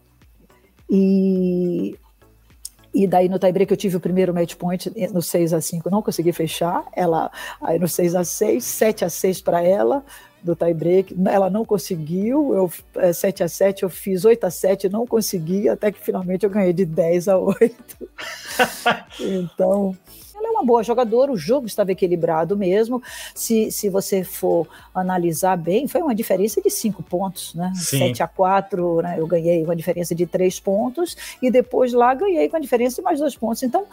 e 0.90 1.98
e 2.94 3.08
daí 3.08 3.30
no 3.30 3.38
tie-break 3.38 3.72
eu 3.72 3.78
tive 3.78 3.98
o 3.98 4.00
primeiro 4.00 4.34
match 4.34 4.56
point 4.56 4.92
no 5.14 5.22
6 5.22 5.54
a 5.54 5.62
5 5.62 5.90
não 5.90 6.02
consegui 6.02 6.32
fechar. 6.32 6.84
Ela 6.94 7.32
aí 7.62 7.78
no 7.78 7.88
6 7.88 8.16
a 8.16 8.24
6 8.24 8.64
7 8.64 9.06
a 9.06 9.10
6 9.10 9.42
para 9.42 9.62
ela 9.62 10.04
do 10.42 10.56
tie-break. 10.56 11.16
Ela 11.28 11.50
não 11.50 11.64
conseguiu. 11.64 12.54
Eu 12.54 12.72
é, 12.96 13.14
7 13.14 13.44
a 13.44 13.48
7 13.48 13.84
eu 13.84 13.90
fiz 13.90 14.26
8 14.26 14.44
a 14.44 14.50
7 14.50 14.90
não 14.90 15.06
consegui, 15.06 15.70
até 15.70 15.92
que 15.92 16.00
finalmente 16.00 16.44
eu 16.44 16.50
ganhei 16.50 16.74
de 16.74 16.86
10 16.86 17.28
a 17.28 17.38
8. 17.38 18.10
então, 19.20 19.96
ela 20.40 20.48
é 20.48 20.52
uma 20.52 20.64
boa 20.64 20.82
jogadora, 20.84 21.32
o 21.32 21.38
jogo 21.38 21.68
estava 21.68 21.92
equilibrado 21.92 22.58
mesmo. 22.58 23.02
Se, 23.36 23.72
se 23.72 23.90
você 23.90 24.24
for 24.24 24.68
analisar 24.94 25.58
bem, 25.58 25.88
foi 25.88 26.02
uma 26.02 26.16
diferença 26.16 26.62
de 26.62 26.70
cinco 26.70 27.04
pontos, 27.04 27.54
né? 27.54 27.72
Sim. 27.76 28.00
7 28.00 28.24
a 28.24 28.28
4, 28.28 29.02
né? 29.02 29.16
Eu 29.18 29.28
ganhei 29.28 29.64
com 29.64 29.72
a 29.72 29.76
diferença 29.76 30.16
de 30.16 30.26
três 30.26 30.60
pontos, 30.60 31.16
e 31.42 31.52
depois 31.52 31.94
lá 31.94 32.14
ganhei 32.14 32.48
com 32.50 32.58
a 32.58 32.60
diferença 32.60 32.98
de 32.98 33.02
mais 33.02 33.20
dois 33.20 33.36
pontos. 33.36 33.62
Então, 33.64 33.86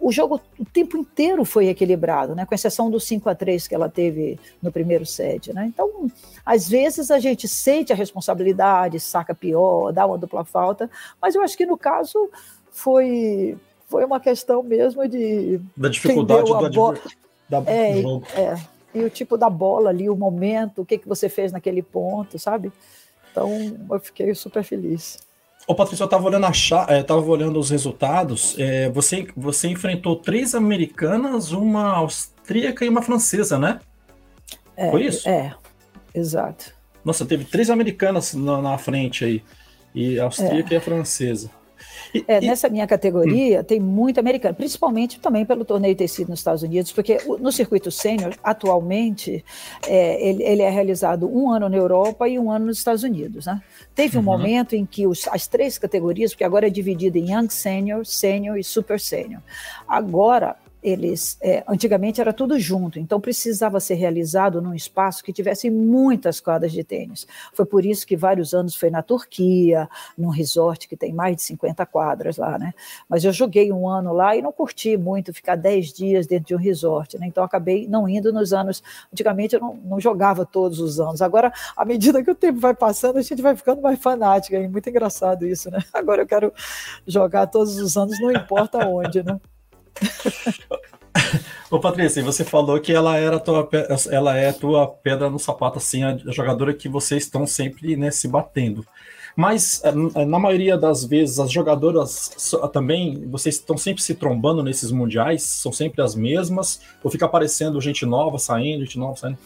o 0.00 0.12
jogo 0.12 0.40
o 0.58 0.64
tempo 0.64 0.96
inteiro 0.96 1.44
foi 1.44 1.68
equilibrado, 1.68 2.34
né? 2.34 2.46
Com 2.46 2.54
exceção 2.54 2.90
do 2.90 3.00
5 3.00 3.28
a 3.28 3.34
3 3.34 3.66
que 3.66 3.74
ela 3.74 3.88
teve 3.88 4.38
no 4.62 4.70
primeiro 4.70 5.04
set, 5.04 5.52
né? 5.52 5.66
Então, 5.66 6.10
às 6.46 6.68
vezes 6.68 7.10
a 7.10 7.18
gente 7.18 7.48
sente 7.48 7.92
a 7.92 7.96
responsabilidade, 7.96 9.00
saca 9.00 9.34
pior, 9.34 9.92
dá 9.92 10.06
uma 10.06 10.18
dupla 10.18 10.44
falta, 10.44 10.88
mas 11.20 11.34
eu 11.34 11.42
acho 11.42 11.56
que 11.56 11.66
no 11.66 11.76
caso 11.76 12.30
foi 12.70 13.56
foi 13.88 14.04
uma 14.04 14.20
questão 14.20 14.62
mesmo 14.62 15.08
de. 15.08 15.60
Da 15.76 15.88
dificuldade 15.88 16.44
do, 16.44 16.70
bola. 16.70 16.98
da, 17.48 17.62
é, 17.66 18.02
jogo. 18.02 18.26
É, 18.36 18.54
e 18.94 19.02
o 19.02 19.10
tipo 19.10 19.36
da 19.36 19.48
bola 19.48 19.90
ali, 19.90 20.08
o 20.08 20.16
momento, 20.16 20.82
o 20.82 20.86
que, 20.86 20.98
que 20.98 21.08
você 21.08 21.28
fez 21.28 21.50
naquele 21.50 21.82
ponto, 21.82 22.38
sabe? 22.38 22.70
Então, 23.30 23.50
eu 23.90 23.98
fiquei 24.00 24.34
super 24.34 24.62
feliz. 24.62 25.18
Ô, 25.66 25.74
Patrícia, 25.74 26.02
eu 26.02 26.06
estava 26.06 26.26
olhando, 26.26 26.46
a 26.46 26.52
é, 26.88 27.02
tava 27.02 27.20
olhando 27.22 27.58
os 27.58 27.70
resultados. 27.70 28.56
É, 28.58 28.88
você, 28.90 29.28
você 29.36 29.68
enfrentou 29.68 30.16
três 30.16 30.54
americanas, 30.54 31.52
uma 31.52 31.92
austríaca 31.96 32.84
e 32.84 32.88
uma 32.88 33.02
francesa, 33.02 33.58
né? 33.58 33.80
É, 34.76 34.90
Foi 34.90 35.04
isso? 35.04 35.28
É. 35.28 35.54
Exato. 36.14 36.72
Nossa, 37.04 37.24
teve 37.26 37.44
três 37.44 37.70
americanas 37.70 38.34
na, 38.34 38.60
na 38.62 38.78
frente 38.78 39.24
aí. 39.24 39.42
E 39.94 40.18
a 40.18 40.24
austríaca 40.24 40.70
é. 40.70 40.74
e 40.74 40.76
a 40.76 40.80
francesa. 40.80 41.50
É, 42.26 42.42
e... 42.42 42.46
Nessa 42.46 42.68
minha 42.68 42.86
categoria 42.86 43.60
hum. 43.60 43.64
tem 43.64 43.80
muito 43.80 44.18
americano, 44.18 44.54
principalmente 44.54 45.20
também 45.20 45.44
pelo 45.44 45.64
torneio 45.64 45.94
ter 45.94 46.08
sido 46.08 46.28
nos 46.28 46.40
Estados 46.40 46.62
Unidos, 46.62 46.92
porque 46.92 47.18
no 47.40 47.52
circuito 47.52 47.90
sênior, 47.90 48.34
atualmente, 48.42 49.44
é, 49.86 50.28
ele, 50.28 50.42
ele, 50.42 50.62
é 50.62 50.70
realizado 50.70 51.28
um 51.30 51.50
ano 51.50 51.68
na 51.68 51.76
Europa 51.76 52.28
e 52.28 52.38
um 52.38 52.50
ano 52.50 52.66
nos 52.66 52.78
Estados 52.78 53.02
Unidos. 53.02 53.46
Né? 53.46 53.60
Teve 53.94 54.16
um 54.16 54.20
uhum. 54.20 54.24
momento 54.24 54.74
em 54.74 54.86
que 54.86 55.06
os, 55.06 55.26
as 55.28 55.46
três 55.46 55.78
categorias, 55.78 56.32
porque 56.32 56.44
agora 56.44 56.66
é 56.66 56.70
dividido 56.70 57.18
em 57.18 57.32
Young 57.32 57.48
Senior, 57.50 58.04
Senior 58.04 58.58
e 58.58 58.64
Super 58.64 59.00
Senior. 59.00 59.42
Agora, 59.86 60.56
eles 60.88 61.36
é, 61.40 61.62
antigamente 61.68 62.20
era 62.20 62.32
tudo 62.32 62.58
junto, 62.58 62.98
então 62.98 63.20
precisava 63.20 63.78
ser 63.80 63.94
realizado 63.94 64.60
num 64.62 64.74
espaço 64.74 65.22
que 65.22 65.32
tivesse 65.32 65.70
muitas 65.70 66.40
quadras 66.40 66.72
de 66.72 66.82
tênis. 66.82 67.26
Foi 67.52 67.66
por 67.66 67.84
isso 67.84 68.06
que 68.06 68.16
vários 68.16 68.54
anos 68.54 68.74
foi 68.74 68.90
na 68.90 69.02
Turquia, 69.02 69.88
num 70.16 70.28
resort 70.28 70.88
que 70.88 70.96
tem 70.96 71.12
mais 71.12 71.36
de 71.36 71.42
50 71.42 71.84
quadras 71.86 72.36
lá, 72.36 72.58
né? 72.58 72.72
Mas 73.08 73.24
eu 73.24 73.32
joguei 73.32 73.72
um 73.72 73.88
ano 73.88 74.12
lá 74.12 74.36
e 74.36 74.42
não 74.42 74.52
curti 74.52 74.96
muito 74.96 75.32
ficar 75.32 75.56
10 75.56 75.92
dias 75.92 76.26
dentro 76.26 76.46
de 76.48 76.54
um 76.54 76.58
resort, 76.58 77.18
né? 77.18 77.26
Então 77.26 77.44
acabei 77.44 77.86
não 77.86 78.08
indo 78.08 78.32
nos 78.32 78.52
anos. 78.52 78.82
Antigamente 79.12 79.54
eu 79.54 79.60
não, 79.60 79.74
não 79.84 80.00
jogava 80.00 80.46
todos 80.46 80.80
os 80.80 80.98
anos. 80.98 81.20
Agora, 81.20 81.52
à 81.76 81.84
medida 81.84 82.22
que 82.22 82.30
o 82.30 82.34
tempo 82.34 82.58
vai 82.60 82.74
passando, 82.74 83.18
a 83.18 83.22
gente 83.22 83.42
vai 83.42 83.54
ficando 83.54 83.82
mais 83.82 83.98
fanática. 83.98 84.56
É 84.56 84.68
muito 84.68 84.88
engraçado 84.88 85.46
isso, 85.46 85.70
né? 85.70 85.78
Agora 85.92 86.22
eu 86.22 86.26
quero 86.26 86.52
jogar 87.06 87.46
todos 87.46 87.76
os 87.78 87.96
anos, 87.96 88.18
não 88.20 88.32
importa 88.32 88.86
onde, 88.86 89.22
né? 89.22 89.38
Ô 91.70 91.78
Patrícia, 91.78 92.22
você 92.22 92.44
falou 92.44 92.80
que 92.80 92.92
ela 92.92 93.16
era 93.16 93.38
tua, 93.38 93.68
ela 94.10 94.36
é 94.36 94.52
tua 94.52 94.86
pedra 94.86 95.28
no 95.28 95.38
sapato, 95.38 95.78
assim, 95.78 96.02
a 96.02 96.16
jogadora 96.28 96.72
que 96.72 96.88
vocês 96.88 97.24
estão 97.24 97.46
sempre 97.46 97.96
né, 97.96 98.10
se 98.10 98.26
batendo. 98.26 98.86
Mas 99.36 99.80
eh, 99.84 100.24
na 100.24 100.38
maioria 100.38 100.76
das 100.76 101.04
vezes 101.04 101.38
as 101.38 101.50
jogadoras 101.52 102.50
também, 102.72 103.24
vocês 103.28 103.56
estão 103.56 103.76
sempre 103.76 104.02
se 104.02 104.14
trombando 104.14 104.62
nesses 104.62 104.90
mundiais, 104.90 105.42
são 105.42 105.70
sempre 105.70 106.02
as 106.02 106.14
mesmas, 106.14 106.80
ou 107.04 107.10
fica 107.10 107.26
aparecendo 107.26 107.80
gente 107.80 108.04
nova 108.04 108.38
saindo, 108.38 108.84
gente 108.84 108.98
nova 108.98 109.16
saindo? 109.16 109.38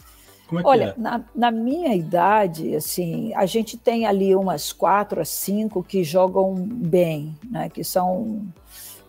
Como 0.47 0.61
é 0.61 0.63
Olha, 0.65 0.95
é? 0.97 0.99
na, 0.99 1.23
na, 1.35 1.51
minha 1.51 1.95
idade, 1.95 2.75
assim, 2.75 3.33
a 3.35 3.45
gente 3.45 3.77
tem 3.77 4.05
ali 4.05 4.35
umas 4.35 4.73
quatro 4.73 5.21
a 5.21 5.25
cinco 5.25 5.83
que 5.83 6.03
jogam 6.03 6.55
bem, 6.55 7.37
né? 7.49 7.69
Que 7.69 7.83
são 7.83 8.41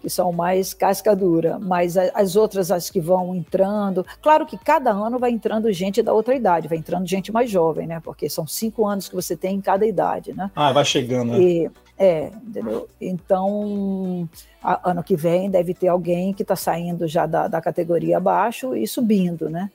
que 0.04 0.10
são 0.10 0.30
mais 0.32 0.74
casca 0.74 1.16
dura, 1.16 1.58
mas 1.58 1.96
as 1.96 2.36
outras, 2.36 2.70
as 2.70 2.90
que 2.90 3.00
vão 3.00 3.34
entrando, 3.34 4.04
claro 4.20 4.44
que 4.44 4.58
cada 4.58 4.90
ano 4.90 5.18
vai 5.18 5.30
entrando 5.30 5.72
gente 5.72 6.02
da 6.02 6.12
outra 6.12 6.34
idade, 6.34 6.68
vai 6.68 6.76
entrando 6.76 7.06
gente 7.06 7.32
mais 7.32 7.48
jovem, 7.48 7.86
né? 7.86 8.02
Porque 8.04 8.28
são 8.28 8.46
cinco 8.46 8.86
anos 8.86 9.08
que 9.08 9.14
você 9.14 9.34
tem 9.34 9.56
em 9.56 9.60
cada 9.62 9.86
idade, 9.86 10.34
né? 10.34 10.50
Ah, 10.54 10.72
vai 10.72 10.84
chegando, 10.84 11.32
né? 11.32 11.40
E, 11.40 11.70
é, 11.98 12.30
entendeu? 12.46 12.86
Então, 13.00 14.28
a, 14.62 14.90
ano 14.90 15.02
que 15.02 15.16
vem 15.16 15.48
deve 15.48 15.72
ter 15.72 15.88
alguém 15.88 16.34
que 16.34 16.42
está 16.42 16.54
saindo 16.54 17.08
já 17.08 17.24
da, 17.24 17.48
da 17.48 17.62
categoria 17.62 18.18
abaixo 18.18 18.76
e 18.76 18.86
subindo, 18.86 19.48
né? 19.48 19.70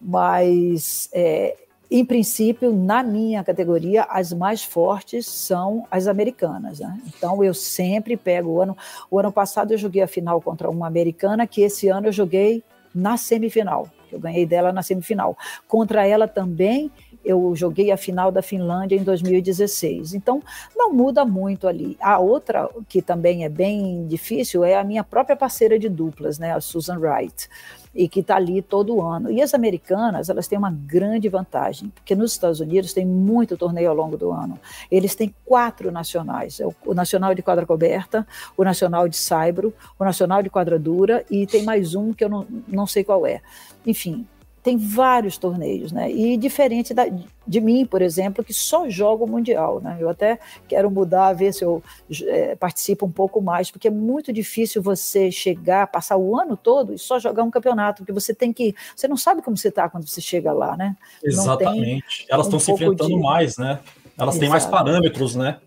Mas 0.00 1.10
é, 1.12 1.54
em 1.96 2.04
princípio, 2.04 2.74
na 2.74 3.04
minha 3.04 3.44
categoria, 3.44 4.02
as 4.10 4.32
mais 4.32 4.64
fortes 4.64 5.28
são 5.28 5.86
as 5.88 6.08
americanas. 6.08 6.80
Né? 6.80 7.00
Então, 7.06 7.44
eu 7.44 7.54
sempre 7.54 8.16
pego 8.16 8.50
o 8.50 8.60
ano. 8.60 8.76
O 9.08 9.16
ano 9.16 9.30
passado 9.30 9.70
eu 9.70 9.78
joguei 9.78 10.02
a 10.02 10.08
final 10.08 10.40
contra 10.40 10.68
uma 10.68 10.88
americana, 10.88 11.46
que 11.46 11.60
esse 11.62 11.86
ano 11.86 12.08
eu 12.08 12.12
joguei 12.12 12.64
na 12.92 13.16
semifinal. 13.16 13.88
Eu 14.10 14.18
ganhei 14.18 14.44
dela 14.44 14.72
na 14.72 14.82
semifinal. 14.82 15.38
Contra 15.68 16.04
ela 16.04 16.26
também 16.26 16.90
eu 17.24 17.54
joguei 17.56 17.90
a 17.90 17.96
final 17.96 18.30
da 18.30 18.42
Finlândia 18.42 18.96
em 18.96 19.02
2016. 19.02 20.14
Então, 20.14 20.42
não 20.76 20.92
muda 20.92 21.24
muito 21.24 21.66
ali. 21.66 21.96
A 22.00 22.18
outra, 22.18 22.68
que 22.88 23.00
também 23.00 23.44
é 23.44 23.48
bem 23.48 24.06
difícil, 24.06 24.64
é 24.64 24.76
a 24.76 24.84
minha 24.84 25.02
própria 25.02 25.36
parceira 25.36 25.78
de 25.78 25.88
duplas, 25.88 26.38
né, 26.38 26.52
a 26.52 26.60
Susan 26.60 26.98
Wright 26.98 27.48
e 27.94 28.08
que 28.08 28.20
está 28.20 28.36
ali 28.36 28.60
todo 28.60 29.00
ano. 29.00 29.30
E 29.30 29.40
as 29.40 29.54
americanas, 29.54 30.28
elas 30.28 30.48
têm 30.48 30.58
uma 30.58 30.70
grande 30.70 31.28
vantagem, 31.28 31.90
porque 31.90 32.14
nos 32.14 32.32
Estados 32.32 32.60
Unidos 32.60 32.92
tem 32.92 33.06
muito 33.06 33.56
torneio 33.56 33.88
ao 33.88 33.94
longo 33.94 34.16
do 34.16 34.32
ano. 34.32 34.58
Eles 34.90 35.14
têm 35.14 35.34
quatro 35.44 35.92
nacionais: 35.92 36.58
é 36.58 36.66
o 36.84 36.94
Nacional 36.94 37.34
de 37.34 37.42
Quadra 37.42 37.64
Coberta, 37.64 38.26
o 38.56 38.64
Nacional 38.64 39.08
de 39.08 39.16
Saibro, 39.16 39.72
o 39.98 40.04
Nacional 40.04 40.42
de 40.42 40.50
Quadra 40.50 40.78
Dura 40.78 41.24
e 41.30 41.46
tem 41.46 41.62
mais 41.62 41.94
um 41.94 42.12
que 42.12 42.24
eu 42.24 42.28
não, 42.28 42.46
não 42.66 42.86
sei 42.86 43.04
qual 43.04 43.26
é. 43.26 43.40
Enfim, 43.86 44.26
tem 44.64 44.78
vários 44.78 45.36
torneios, 45.36 45.92
né? 45.92 46.10
E 46.10 46.38
diferente 46.38 46.94
da, 46.94 47.04
de 47.46 47.60
mim, 47.60 47.84
por 47.84 48.00
exemplo, 48.00 48.42
que 48.42 48.54
só 48.54 48.88
jogo 48.88 49.26
mundial, 49.26 49.78
né? 49.78 49.98
Eu 50.00 50.08
até 50.08 50.38
quero 50.66 50.90
mudar, 50.90 51.34
ver 51.34 51.52
se 51.52 51.62
eu 51.62 51.82
é, 52.22 52.56
participo 52.56 53.04
um 53.04 53.12
pouco 53.12 53.42
mais, 53.42 53.70
porque 53.70 53.88
é 53.88 53.90
muito 53.90 54.32
difícil 54.32 54.82
você 54.82 55.30
chegar, 55.30 55.88
passar 55.88 56.16
o 56.16 56.40
ano 56.40 56.56
todo 56.56 56.94
e 56.94 56.98
só 56.98 57.18
jogar 57.18 57.42
um 57.42 57.50
campeonato, 57.50 57.98
porque 57.98 58.12
você 58.12 58.32
tem 58.32 58.54
que, 58.54 58.74
você 58.96 59.06
não 59.06 59.18
sabe 59.18 59.42
como 59.42 59.54
você 59.54 59.68
está 59.68 59.86
quando 59.86 60.08
você 60.08 60.22
chega 60.22 60.50
lá, 60.50 60.78
né? 60.78 60.96
Exatamente. 61.22 62.24
Elas 62.30 62.46
estão 62.46 62.56
um 62.56 62.60
se 62.60 62.72
enfrentando 62.72 63.16
de... 63.16 63.22
mais, 63.22 63.58
né? 63.58 63.80
Elas 64.16 64.36
Exato. 64.36 64.40
têm 64.40 64.48
mais 64.48 64.64
parâmetros, 64.64 65.34
né? 65.34 65.58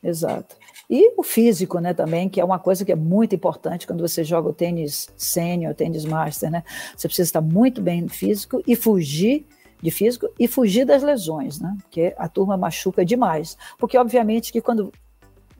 Exato. 0.00 0.54
E 0.90 1.12
o 1.18 1.22
físico, 1.22 1.78
né, 1.80 1.92
também, 1.92 2.28
que 2.28 2.40
é 2.40 2.44
uma 2.44 2.58
coisa 2.58 2.84
que 2.84 2.92
é 2.92 2.96
muito 2.96 3.34
importante 3.34 3.86
quando 3.86 4.00
você 4.00 4.24
joga 4.24 4.48
o 4.48 4.54
tênis 4.54 5.08
sênior, 5.16 5.74
tênis 5.74 6.04
master, 6.04 6.50
né? 6.50 6.64
Você 6.96 7.06
precisa 7.06 7.28
estar 7.28 7.40
muito 7.42 7.82
bem 7.82 8.08
físico 8.08 8.62
e 8.66 8.74
fugir 8.74 9.46
de 9.82 9.90
físico 9.90 10.28
e 10.38 10.48
fugir 10.48 10.86
das 10.86 11.02
lesões, 11.02 11.60
né? 11.60 11.76
Porque 11.82 12.14
a 12.16 12.26
turma 12.26 12.56
machuca 12.56 13.04
demais. 13.04 13.56
Porque, 13.78 13.98
obviamente, 13.98 14.50
que 14.50 14.62
quando 14.62 14.90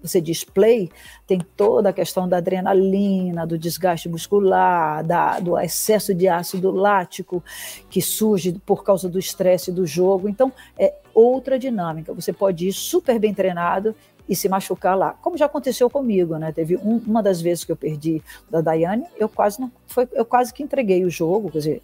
você 0.02 0.20
diz 0.20 0.44
play, 0.44 0.90
tem 1.26 1.40
toda 1.56 1.90
a 1.90 1.92
questão 1.92 2.28
da 2.28 2.38
adrenalina, 2.38 3.46
do 3.46 3.58
desgaste 3.58 4.08
muscular, 4.08 5.04
da, 5.04 5.40
do 5.40 5.58
excesso 5.58 6.14
de 6.14 6.28
ácido 6.28 6.70
lático 6.70 7.42
que 7.90 8.00
surge 8.00 8.52
por 8.64 8.84
causa 8.84 9.08
do 9.08 9.18
estresse 9.18 9.72
do 9.72 9.86
jogo. 9.86 10.28
Então, 10.28 10.52
é 10.78 10.94
outra 11.12 11.58
dinâmica. 11.58 12.14
Você 12.14 12.32
pode 12.32 12.68
ir 12.68 12.72
super 12.72 13.18
bem 13.18 13.34
treinado 13.34 13.94
e 14.28 14.36
se 14.36 14.48
machucar 14.48 14.96
lá, 14.96 15.14
como 15.22 15.38
já 15.38 15.46
aconteceu 15.46 15.88
comigo, 15.88 16.36
né? 16.36 16.52
Teve 16.52 16.76
um, 16.76 16.98
uma 17.06 17.22
das 17.22 17.40
vezes 17.40 17.64
que 17.64 17.72
eu 17.72 17.76
perdi 17.76 18.22
da 18.50 18.60
Daiane, 18.60 19.04
eu 19.16 19.28
quase 19.28 19.60
não 19.60 19.72
foi, 19.86 20.06
eu 20.12 20.24
quase 20.24 20.52
que 20.52 20.62
entreguei 20.62 21.04
o 21.04 21.10
jogo, 21.10 21.50
quer 21.50 21.58
dizer, 21.58 21.82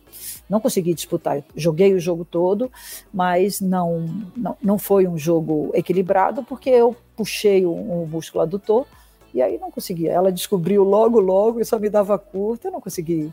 não 0.48 0.60
consegui 0.60 0.92
disputar, 0.92 1.42
joguei 1.56 1.94
o 1.94 2.00
jogo 2.00 2.24
todo, 2.24 2.70
mas 3.12 3.60
não 3.60 4.04
não, 4.36 4.56
não 4.62 4.78
foi 4.78 5.06
um 5.06 5.16
jogo 5.16 5.70
equilibrado 5.74 6.42
porque 6.42 6.68
eu 6.68 6.94
puxei 7.16 7.64
o, 7.64 7.72
o 7.72 8.06
músculo 8.06 8.42
adutor 8.42 8.86
e 9.32 9.40
aí 9.40 9.58
não 9.58 9.70
conseguia. 9.70 10.12
Ela 10.12 10.30
descobriu 10.30 10.84
logo 10.84 11.18
logo 11.18 11.60
e 11.60 11.64
só 11.64 11.78
me 11.78 11.88
dava 11.88 12.18
curta, 12.18 12.68
eu 12.68 12.72
não 12.72 12.80
consegui 12.80 13.32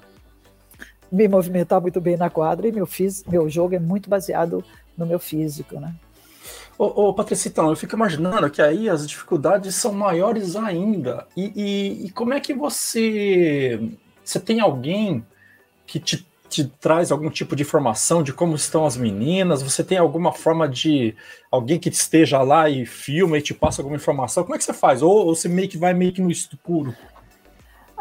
me 1.12 1.28
movimentar 1.28 1.82
muito 1.82 2.00
bem 2.00 2.16
na 2.16 2.30
quadra 2.30 2.68
e 2.68 2.72
meu, 2.72 2.86
fiz, 2.86 3.26
meu 3.26 3.50
jogo 3.50 3.76
é 3.76 3.80
muito 3.80 4.10
baseado 4.10 4.64
no 4.98 5.06
meu 5.06 5.20
físico, 5.20 5.80
né? 5.80 5.94
Ô, 6.78 7.10
ô 7.10 7.14
Patricitão, 7.14 7.70
eu 7.70 7.76
fico 7.76 7.96
imaginando 7.96 8.50
que 8.50 8.62
aí 8.62 8.90
as 8.90 9.08
dificuldades 9.08 9.76
são 9.76 9.94
maiores 9.94 10.56
ainda. 10.56 11.28
E, 11.38 11.52
e, 11.56 12.06
e 12.08 12.12
como 12.12 12.34
é 12.34 12.40
que 12.40 12.54
você. 12.54 13.80
Você 14.24 14.40
tem 14.40 14.60
alguém 14.60 15.26
que 15.86 16.00
te, 16.00 16.26
te 16.50 16.66
traz 16.66 17.12
algum 17.12 17.30
tipo 17.30 17.56
de 17.56 17.64
informação 17.64 18.24
de 18.24 18.34
como 18.34 18.56
estão 18.56 18.86
as 18.86 18.98
meninas? 18.98 19.62
Você 19.62 19.84
tem 19.84 19.98
alguma 19.98 20.32
forma 20.32 20.68
de. 20.68 21.16
Alguém 21.52 21.78
que 21.78 21.90
esteja 21.90 22.42
lá 22.42 22.70
e 22.70 22.86
filma 22.86 23.38
e 23.38 23.42
te 23.42 23.54
passa 23.54 23.82
alguma 23.82 23.98
informação? 23.98 24.44
Como 24.44 24.56
é 24.56 24.58
que 24.58 24.64
você 24.64 24.74
faz? 24.74 25.02
Ou, 25.02 25.28
ou 25.28 25.36
você 25.36 25.48
meio 25.48 25.70
que 25.70 25.78
vai 25.78 25.94
meio 25.94 26.14
que 26.14 26.22
no 26.22 26.32
escuro? 26.32 26.96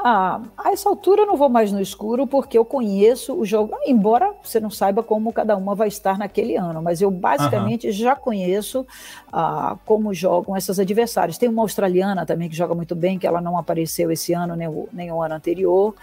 Ah, 0.02 0.40
a 0.56 0.72
essa 0.72 0.88
altura 0.88 1.22
eu 1.22 1.26
não 1.26 1.36
vou 1.36 1.50
mais 1.50 1.70
no 1.70 1.80
escuro 1.80 2.26
porque 2.26 2.56
eu 2.56 2.64
conheço 2.64 3.34
o 3.34 3.44
jogo, 3.44 3.76
embora 3.84 4.32
você 4.42 4.58
não 4.58 4.70
saiba 4.70 5.02
como 5.02 5.30
cada 5.30 5.54
uma 5.56 5.74
vai 5.74 5.88
estar 5.88 6.16
naquele 6.16 6.56
ano, 6.56 6.80
mas 6.80 7.02
eu 7.02 7.10
basicamente 7.10 7.86
uhum. 7.88 7.92
já 7.92 8.16
conheço 8.16 8.86
ah, 9.30 9.76
como 9.84 10.14
jogam 10.14 10.56
essas 10.56 10.78
adversárias. 10.78 11.36
Tem 11.36 11.50
uma 11.50 11.60
australiana 11.60 12.24
também 12.24 12.48
que 12.48 12.56
joga 12.56 12.74
muito 12.74 12.94
bem, 12.94 13.18
que 13.18 13.26
ela 13.26 13.42
não 13.42 13.58
apareceu 13.58 14.10
esse 14.10 14.32
ano 14.32 14.56
nem 14.56 14.68
o, 14.68 14.88
nem 14.90 15.12
o 15.12 15.20
ano 15.20 15.34
anterior. 15.34 15.94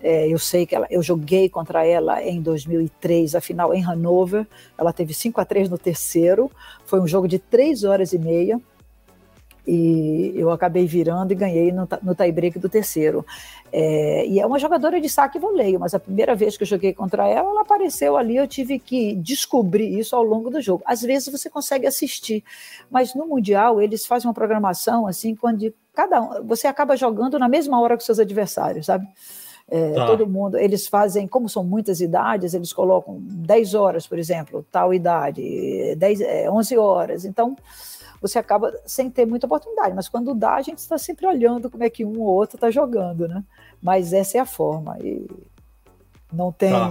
É, 0.00 0.28
eu 0.28 0.38
sei 0.38 0.64
que 0.64 0.76
ela, 0.76 0.86
eu 0.88 1.02
joguei 1.02 1.48
contra 1.48 1.84
ela 1.84 2.22
em 2.22 2.40
2003, 2.40 3.34
a 3.34 3.40
final 3.40 3.74
em 3.74 3.84
Hanover. 3.84 4.46
Ela 4.78 4.92
teve 4.92 5.12
5 5.12 5.40
a 5.40 5.44
3 5.44 5.68
no 5.68 5.76
terceiro. 5.76 6.48
Foi 6.84 7.00
um 7.00 7.06
jogo 7.06 7.26
de 7.26 7.40
3 7.40 7.82
horas 7.82 8.12
e 8.12 8.18
meia 8.18 8.60
e 9.66 10.32
eu 10.34 10.50
acabei 10.50 10.86
virando 10.86 11.32
e 11.32 11.34
ganhei 11.34 11.72
no, 11.72 11.88
no 12.02 12.14
tie-break 12.14 12.58
do 12.58 12.68
terceiro. 12.68 13.24
É, 13.72 14.26
e 14.26 14.40
é 14.40 14.46
uma 14.46 14.58
jogadora 14.58 15.00
de 15.00 15.08
saque 15.08 15.38
e 15.38 15.40
voleio, 15.40 15.78
mas 15.78 15.94
a 15.94 16.00
primeira 16.00 16.34
vez 16.34 16.56
que 16.56 16.62
eu 16.62 16.66
joguei 16.66 16.92
contra 16.92 17.28
ela, 17.28 17.50
ela 17.50 17.60
apareceu 17.62 18.16
ali, 18.16 18.36
eu 18.36 18.48
tive 18.48 18.78
que 18.78 19.14
descobrir 19.14 19.98
isso 19.98 20.16
ao 20.16 20.22
longo 20.22 20.50
do 20.50 20.60
jogo. 20.60 20.82
Às 20.86 21.02
vezes 21.02 21.28
você 21.28 21.48
consegue 21.48 21.86
assistir, 21.86 22.42
mas 22.90 23.14
no 23.14 23.26
Mundial 23.26 23.80
eles 23.80 24.06
fazem 24.06 24.28
uma 24.28 24.34
programação 24.34 25.06
assim, 25.06 25.34
quando 25.34 25.72
cada 25.94 26.20
um, 26.20 26.46
você 26.46 26.66
acaba 26.66 26.96
jogando 26.96 27.38
na 27.38 27.48
mesma 27.48 27.80
hora 27.80 27.96
que 27.96 28.04
seus 28.04 28.18
adversários, 28.18 28.86
sabe? 28.86 29.06
É, 29.70 29.92
tá. 29.92 30.06
Todo 30.06 30.26
mundo, 30.26 30.58
eles 30.58 30.88
fazem, 30.88 31.28
como 31.28 31.48
são 31.48 31.62
muitas 31.62 32.00
idades, 32.00 32.54
eles 32.54 32.72
colocam 32.72 33.18
10 33.20 33.74
horas, 33.74 34.04
por 34.04 34.18
exemplo, 34.18 34.66
tal 34.70 34.92
idade, 34.92 35.94
10, 35.96 36.20
11 36.50 36.76
horas. 36.76 37.24
Então, 37.24 37.56
você 38.20 38.38
acaba 38.38 38.72
sem 38.84 39.10
ter 39.10 39.26
muita 39.26 39.46
oportunidade. 39.46 39.94
Mas 39.94 40.08
quando 40.08 40.34
dá, 40.34 40.54
a 40.54 40.62
gente 40.62 40.78
está 40.78 40.98
sempre 40.98 41.26
olhando 41.26 41.70
como 41.70 41.82
é 41.82 41.90
que 41.90 42.04
um 42.04 42.20
ou 42.20 42.26
outro 42.26 42.56
está 42.56 42.70
jogando, 42.70 43.26
né? 43.26 43.42
Mas 43.82 44.12
essa 44.12 44.38
é 44.38 44.40
a 44.40 44.46
forma. 44.46 44.98
E 45.00 45.26
não 46.32 46.52
tem 46.52 46.70
tá. 46.70 46.90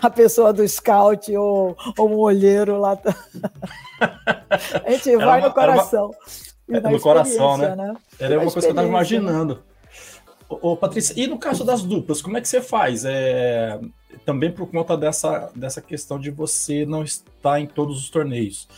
a 0.02 0.10
pessoa 0.10 0.52
do 0.52 0.66
scout 0.66 1.34
ou, 1.36 1.76
ou 1.98 2.10
um 2.10 2.18
olheiro 2.18 2.78
lá. 2.78 2.96
a 4.84 4.90
gente 4.90 5.10
era 5.10 5.24
vai 5.24 5.40
uma, 5.40 5.48
no 5.48 5.54
coração. 5.54 6.10
Uma... 6.68 6.78
É, 6.78 6.80
no 6.80 7.00
coração, 7.00 7.56
né? 7.56 7.76
né? 7.76 7.94
Era 8.18 8.38
uma 8.38 8.50
coisa 8.50 8.60
que 8.60 8.66
eu 8.66 8.70
estava 8.70 8.88
imaginando. 8.88 9.62
Ô, 10.48 10.72
ô, 10.72 10.76
Patrícia, 10.76 11.14
e 11.16 11.26
no 11.26 11.38
caso 11.38 11.64
das 11.64 11.82
duplas, 11.82 12.22
como 12.22 12.36
é 12.36 12.40
que 12.40 12.48
você 12.48 12.60
faz? 12.60 13.04
É, 13.04 13.80
também 14.24 14.50
por 14.50 14.70
conta 14.70 14.96
dessa, 14.96 15.50
dessa 15.54 15.80
questão 15.80 16.18
de 16.18 16.30
você 16.30 16.86
não 16.86 17.02
estar 17.02 17.60
em 17.60 17.66
todos 17.66 17.98
os 17.98 18.10
torneios. 18.10 18.68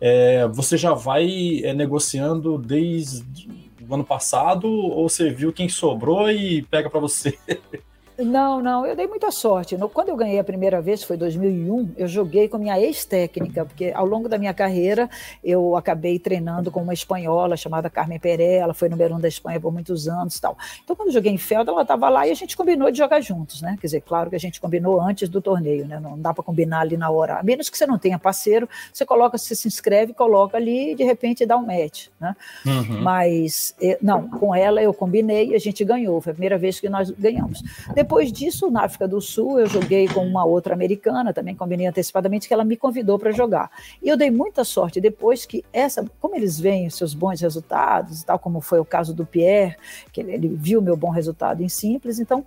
É, 0.00 0.46
você 0.48 0.76
já 0.76 0.92
vai 0.92 1.60
é, 1.64 1.72
negociando 1.72 2.58
desde 2.58 3.48
o 3.88 3.94
ano 3.94 4.04
passado 4.04 4.68
ou 4.68 5.08
você 5.08 5.30
viu 5.30 5.52
quem 5.52 5.68
sobrou 5.68 6.30
e 6.30 6.62
pega 6.62 6.90
para 6.90 7.00
você? 7.00 7.38
Não, 8.18 8.62
não, 8.62 8.86
eu 8.86 8.96
dei 8.96 9.06
muita 9.06 9.30
sorte. 9.30 9.76
Quando 9.92 10.08
eu 10.08 10.16
ganhei 10.16 10.38
a 10.38 10.44
primeira 10.44 10.80
vez, 10.80 11.02
foi 11.02 11.16
em 11.16 11.18
2001, 11.18 11.92
eu 11.98 12.08
joguei 12.08 12.48
com 12.48 12.56
minha 12.56 12.80
ex-técnica, 12.80 13.66
porque 13.66 13.92
ao 13.94 14.06
longo 14.06 14.28
da 14.28 14.38
minha 14.38 14.54
carreira 14.54 15.08
eu 15.44 15.76
acabei 15.76 16.18
treinando 16.18 16.70
com 16.70 16.82
uma 16.82 16.94
espanhola 16.94 17.56
chamada 17.56 17.90
Carmen 17.90 18.18
Peré, 18.18 18.56
ela 18.56 18.72
foi 18.72 18.88
número 18.88 19.14
um 19.14 19.20
da 19.20 19.28
Espanha 19.28 19.60
por 19.60 19.72
muitos 19.72 20.08
anos 20.08 20.36
e 20.36 20.40
tal. 20.40 20.56
Então, 20.82 20.96
quando 20.96 21.08
eu 21.08 21.12
joguei 21.12 21.30
em 21.30 21.36
Felda, 21.36 21.70
ela 21.70 21.82
estava 21.82 22.08
lá 22.08 22.26
e 22.26 22.30
a 22.30 22.34
gente 22.34 22.56
combinou 22.56 22.90
de 22.90 22.96
jogar 22.96 23.20
juntos, 23.20 23.60
né? 23.60 23.76
Quer 23.78 23.86
dizer, 23.86 24.00
claro 24.00 24.30
que 24.30 24.36
a 24.36 24.40
gente 24.40 24.60
combinou 24.60 24.98
antes 24.98 25.28
do 25.28 25.42
torneio, 25.42 25.86
né? 25.86 26.00
Não 26.00 26.18
dá 26.18 26.32
para 26.32 26.42
combinar 26.42 26.80
ali 26.80 26.96
na 26.96 27.10
hora. 27.10 27.38
A 27.38 27.42
menos 27.42 27.68
que 27.68 27.76
você 27.76 27.86
não 27.86 27.98
tenha 27.98 28.18
parceiro, 28.18 28.66
você 28.92 29.04
coloca, 29.04 29.36
você 29.36 29.54
se 29.54 29.68
inscreve, 29.68 30.14
coloca 30.14 30.56
ali 30.56 30.92
e 30.92 30.94
de 30.94 31.04
repente 31.04 31.44
dá 31.44 31.58
um 31.58 31.66
match, 31.66 32.06
né? 32.18 32.34
Uhum. 32.64 33.02
Mas, 33.02 33.74
eh, 33.80 33.98
não, 34.00 34.26
com 34.26 34.54
ela 34.54 34.82
eu 34.82 34.94
combinei 34.94 35.50
e 35.50 35.54
a 35.54 35.58
gente 35.58 35.84
ganhou. 35.84 36.20
Foi 36.22 36.30
a 36.30 36.34
primeira 36.34 36.56
vez 36.56 36.80
que 36.80 36.88
nós 36.88 37.10
ganhamos. 37.10 37.62
Depois 37.94 38.05
disso, 38.32 38.70
na 38.70 38.84
África 38.84 39.06
do 39.06 39.20
Sul, 39.20 39.58
eu 39.58 39.66
joguei 39.66 40.08
com 40.08 40.26
uma 40.26 40.44
outra 40.44 40.74
americana, 40.74 41.32
também 41.32 41.54
combinei 41.54 41.86
antecipadamente, 41.86 42.48
que 42.48 42.54
ela 42.54 42.64
me 42.64 42.76
convidou 42.76 43.18
para 43.18 43.32
jogar. 43.32 43.70
E 44.02 44.08
eu 44.08 44.16
dei 44.16 44.30
muita 44.30 44.64
sorte 44.64 45.00
depois 45.00 45.44
que 45.44 45.64
essa, 45.72 46.04
como 46.20 46.36
eles 46.36 46.58
veem 46.58 46.88
seus 46.90 47.14
bons 47.14 47.40
resultados, 47.40 48.22
tal 48.22 48.38
como 48.38 48.60
foi 48.60 48.80
o 48.80 48.84
caso 48.84 49.12
do 49.12 49.26
Pierre, 49.26 49.76
que 50.12 50.20
ele, 50.20 50.32
ele 50.32 50.48
viu 50.48 50.80
meu 50.80 50.96
bom 50.96 51.10
resultado 51.10 51.62
em 51.62 51.68
simples, 51.68 52.18
então 52.18 52.44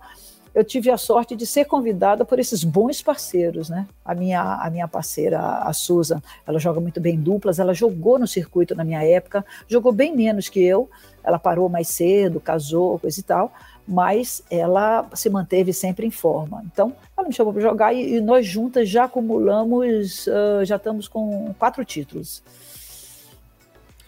eu 0.54 0.64
tive 0.64 0.90
a 0.90 0.96
sorte 0.96 1.36
de 1.36 1.46
ser 1.46 1.64
convidada 1.66 2.24
por 2.24 2.38
esses 2.38 2.64
bons 2.64 3.00
parceiros, 3.00 3.70
né? 3.70 3.86
A 4.04 4.14
minha, 4.14 4.42
a 4.42 4.68
minha 4.68 4.88
parceira, 4.88 5.38
a 5.40 5.72
Susan, 5.72 6.20
ela 6.46 6.58
joga 6.58 6.80
muito 6.80 7.00
bem 7.00 7.18
duplas, 7.18 7.58
ela 7.58 7.72
jogou 7.72 8.18
no 8.18 8.26
circuito 8.26 8.74
na 8.74 8.84
minha 8.84 9.02
época, 9.02 9.44
jogou 9.68 9.92
bem 9.92 10.14
menos 10.14 10.48
que 10.48 10.60
eu, 10.60 10.90
ela 11.22 11.38
parou 11.38 11.68
mais 11.68 11.88
cedo, 11.88 12.40
casou, 12.40 12.98
coisa 12.98 13.20
e 13.20 13.22
tal, 13.22 13.52
mas 13.90 14.40
ela 14.48 15.04
se 15.14 15.28
manteve 15.28 15.72
sempre 15.72 16.06
em 16.06 16.12
forma. 16.12 16.62
Então, 16.72 16.94
ela 17.18 17.26
me 17.26 17.34
chamou 17.34 17.52
para 17.52 17.60
jogar 17.60 17.92
e, 17.92 18.14
e, 18.14 18.20
nós 18.20 18.46
juntas 18.46 18.88
já 18.88 19.04
acumulamos, 19.04 20.28
uh, 20.28 20.64
já 20.64 20.76
estamos 20.76 21.08
com 21.08 21.52
quatro 21.58 21.84
títulos. 21.84 22.40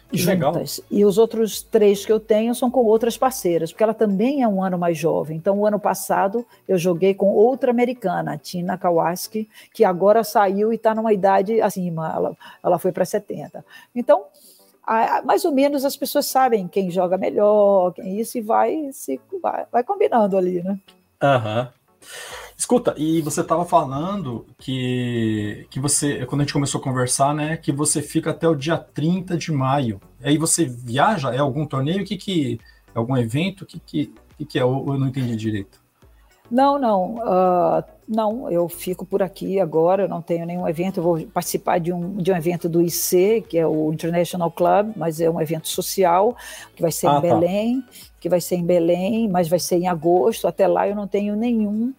Que 0.08 0.18
juntas. 0.18 0.78
Legal. 0.78 0.88
E 0.88 1.04
os 1.04 1.18
outros 1.18 1.62
três 1.62 2.06
que 2.06 2.12
eu 2.12 2.20
tenho 2.20 2.54
são 2.54 2.70
com 2.70 2.84
outras 2.84 3.18
parceiras, 3.18 3.72
porque 3.72 3.82
ela 3.82 3.92
também 3.92 4.42
é 4.42 4.46
um 4.46 4.62
ano 4.62 4.78
mais 4.78 4.96
jovem. 4.96 5.36
Então, 5.36 5.58
o 5.58 5.66
ano 5.66 5.80
passado, 5.80 6.46
eu 6.68 6.78
joguei 6.78 7.12
com 7.12 7.30
outra 7.30 7.72
americana, 7.72 8.38
Tina 8.38 8.78
Kawaski, 8.78 9.48
que 9.74 9.84
agora 9.84 10.22
saiu 10.22 10.72
e 10.72 10.76
está 10.76 10.94
numa 10.94 11.12
idade 11.12 11.60
acima, 11.60 12.12
ela, 12.14 12.36
ela 12.62 12.78
foi 12.78 12.92
para 12.92 13.04
70. 13.04 13.64
Então, 13.96 14.26
mais 15.24 15.44
ou 15.44 15.52
menos 15.52 15.84
as 15.84 15.96
pessoas 15.96 16.26
sabem 16.26 16.68
quem 16.68 16.90
joga 16.90 17.16
melhor, 17.16 17.92
quem 17.92 18.20
isso, 18.20 18.38
e 18.38 18.40
vai, 18.40 18.90
se, 18.92 19.20
vai, 19.40 19.64
vai 19.70 19.84
combinando 19.84 20.36
ali, 20.36 20.62
né? 20.62 20.78
Aham. 21.20 21.60
Uhum. 21.62 21.82
Escuta, 22.56 22.94
e 22.96 23.20
você 23.22 23.40
estava 23.40 23.64
falando 23.64 24.46
que, 24.56 25.66
que 25.68 25.80
você, 25.80 26.24
quando 26.26 26.42
a 26.42 26.44
gente 26.44 26.52
começou 26.52 26.80
a 26.80 26.84
conversar, 26.84 27.34
né, 27.34 27.56
que 27.56 27.72
você 27.72 28.00
fica 28.00 28.30
até 28.30 28.46
o 28.46 28.54
dia 28.54 28.78
30 28.78 29.36
de 29.36 29.50
maio. 29.50 30.00
Aí 30.22 30.38
você 30.38 30.64
viaja? 30.64 31.34
É 31.34 31.38
algum 31.38 31.66
torneio? 31.66 32.04
Que 32.04 32.16
que. 32.16 32.60
É 32.94 32.98
algum 32.98 33.16
evento? 33.16 33.66
Que 33.66 33.80
que, 33.80 34.14
que, 34.38 34.44
que 34.44 34.58
é? 34.60 34.62
Eu 34.62 34.96
não 34.96 35.08
entendi 35.08 35.34
direito. 35.34 35.81
Não, 36.52 36.78
não. 36.78 37.14
Uh, 37.14 37.82
não, 38.06 38.50
eu 38.50 38.68
fico 38.68 39.06
por 39.06 39.22
aqui 39.22 39.58
agora, 39.58 40.02
eu 40.02 40.08
não 40.08 40.20
tenho 40.20 40.44
nenhum 40.44 40.68
evento. 40.68 40.98
Eu 40.98 41.02
vou 41.02 41.26
participar 41.28 41.80
de 41.80 41.90
um, 41.90 42.18
de 42.18 42.30
um 42.30 42.36
evento 42.36 42.68
do 42.68 42.82
IC, 42.82 43.42
que 43.48 43.56
é 43.56 43.66
o 43.66 43.90
International 43.90 44.50
Club, 44.50 44.92
mas 44.94 45.18
é 45.18 45.30
um 45.30 45.40
evento 45.40 45.66
social, 45.66 46.36
que 46.76 46.82
vai 46.82 46.92
ser 46.92 47.06
ah, 47.06 47.12
em 47.12 47.14
tá. 47.14 47.20
Belém, 47.20 47.84
que 48.20 48.28
vai 48.28 48.38
ser 48.38 48.56
em 48.56 48.64
Belém, 48.64 49.30
mas 49.30 49.48
vai 49.48 49.58
ser 49.58 49.76
em 49.76 49.88
agosto. 49.88 50.46
Até 50.46 50.66
lá 50.68 50.86
eu 50.86 50.94
não 50.94 51.08
tenho 51.08 51.34
nenhum 51.34 51.94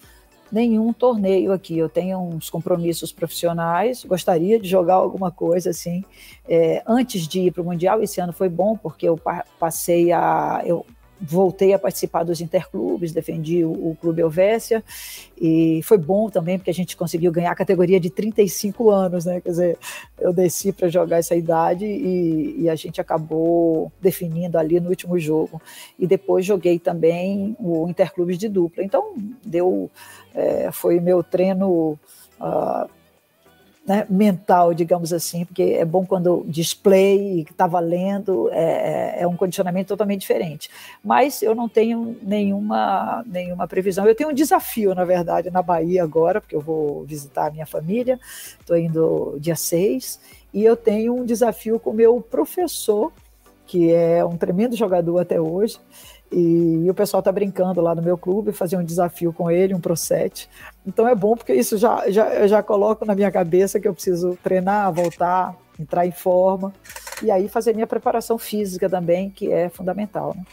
nenhum 0.52 0.94
torneio 0.94 1.52
aqui. 1.52 1.76
Eu 1.76 1.90
tenho 1.90 2.20
uns 2.20 2.48
compromissos 2.48 3.12
profissionais, 3.12 4.06
gostaria 4.06 4.60
de 4.60 4.70
jogar 4.70 4.96
alguma 4.96 5.32
coisa 5.32 5.72
assim. 5.72 6.06
É, 6.48 6.84
antes 6.86 7.28
de 7.28 7.42
ir 7.42 7.52
para 7.52 7.64
o 7.64 7.66
Mundial, 7.66 8.04
esse 8.04 8.22
ano 8.22 8.32
foi 8.32 8.50
bom, 8.50 8.78
porque 8.78 9.10
eu 9.10 9.20
passei 9.60 10.12
a. 10.12 10.62
Eu 10.64 10.86
voltei 11.26 11.74
a 11.74 11.80
participar 11.80 12.24
dos 12.24 12.42
interclubes, 12.42 13.14
defendi 13.14 13.64
o, 13.64 13.72
o 13.72 13.98
Clube 14.00 14.22
Helvécia, 14.22 14.84
e 15.40 15.82
foi 15.84 15.98
bom 15.98 16.30
também, 16.30 16.58
porque 16.58 16.70
a 16.70 16.74
gente 16.74 16.98
conseguiu 16.98 17.32
ganhar 17.32 17.52
a 17.52 17.56
categoria 17.56 18.00
de 18.00 18.10
35 18.10 18.90
anos, 18.90 19.26
né? 19.26 19.40
Quer 19.40 19.50
dizer, 19.50 19.78
eu 20.20 20.34
desci 20.34 20.74
para 20.74 20.90
jogar 20.90 21.18
essa 21.18 21.36
idade 21.36 21.86
e, 21.86 22.64
e, 22.64 22.70
a 22.70 22.76
gente 22.76 23.00
acabou 23.00 23.92
definindo 24.02 24.58
ali 24.58 24.80
no 24.80 24.90
último 24.90 25.18
jogo. 25.18 25.62
E 25.98 26.06
depois 26.06 26.46
joguei 26.46 26.78
também 26.78 27.56
o 27.60 27.88
Interclubes 27.88 28.38
de 28.38 28.50
dupla. 28.50 28.84
Então, 28.84 29.14
deu. 29.46 29.90
É, 30.36 30.72
foi 30.72 31.00
meu 31.00 31.24
treino. 31.24 31.98
Uh, 32.40 33.03
né, 33.86 34.06
mental, 34.10 34.74
digamos 34.74 35.12
assim, 35.12 35.44
porque 35.44 35.64
é 35.64 35.84
bom 35.84 36.06
quando 36.06 36.46
display 36.48 37.40
e 37.40 37.42
está 37.42 37.68
valendo, 37.68 38.50
é, 38.52 39.18
é, 39.20 39.22
é, 39.22 39.28
um 39.28 39.36
condicionamento 39.36 39.90
totalmente 39.90 40.22
diferente. 40.22 40.70
Mas 41.04 41.42
eu 41.42 41.54
não 41.54 41.68
tenho 41.68 42.18
nenhuma, 42.22 43.24
nenhuma 43.28 43.68
previsão. 43.68 44.08
Eu 44.08 44.16
tenho 44.16 44.30
um 44.30 44.34
desafio, 44.34 44.96
na 44.96 45.04
verdade, 45.04 45.52
na 45.52 45.62
Bahia 45.62 46.02
agora, 46.02 46.40
porque 46.40 46.56
eu 46.56 46.62
vou 46.62 47.04
visitar 47.04 47.48
a 47.48 47.52
minha 47.52 47.66
família, 47.66 48.20
estou 48.60 48.78
indo 48.78 49.38
dia 49.40 49.56
6, 49.56 50.20
e 50.54 50.64
eu 50.64 50.78
tenho 50.78 51.16
um 51.16 51.26
desafio 51.26 51.78
com 51.78 51.90
o 51.90 51.94
meu 51.94 52.22
professor, 52.22 53.12
que 53.66 53.92
é 53.92 54.24
um 54.24 54.38
tremendo 54.38 54.76
jogador 54.76 55.20
até 55.20 55.42
hoje, 55.42 55.78
e, 56.34 56.90
o 56.90 56.94
pessoal 56.94 57.20
está 57.20 57.32
brincando 57.32 57.82
lá 57.82 57.94
no 57.94 58.02
meu 58.02 58.18
clube, 58.18 58.52
fazer 58.52 58.78
um 58.78 58.84
desafio 58.84 59.32
com 59.34 59.50
ele, 59.50 59.74
um 59.74 59.80
Pro 59.80 59.96
7. 59.96 60.50
Então 60.86 61.08
é 61.08 61.16
bom 61.16 61.36
porque 61.36 61.54
isso 61.54 61.78
já, 61.78 62.10
já, 62.10 62.34
eu 62.34 62.48
já 62.48 62.64
coloco 62.64 63.06
na 63.06 63.16
minha 63.16 63.32
cabeça 63.32 63.80
que 63.80 63.88
eu 63.88 63.94
preciso 63.94 64.38
treinar, 64.44 64.92
voltar, 64.92 65.56
entrar 65.80 66.06
em 66.06 66.12
forma. 66.12 66.74
E 67.22 67.32
aí 67.32 67.48
fazer 67.48 67.74
minha 67.74 67.88
preparação 67.88 68.38
física 68.38 68.90
também, 68.90 69.30
que 69.30 69.52
é 69.52 69.70
fundamental. 69.70 70.34
Né? 70.36 70.44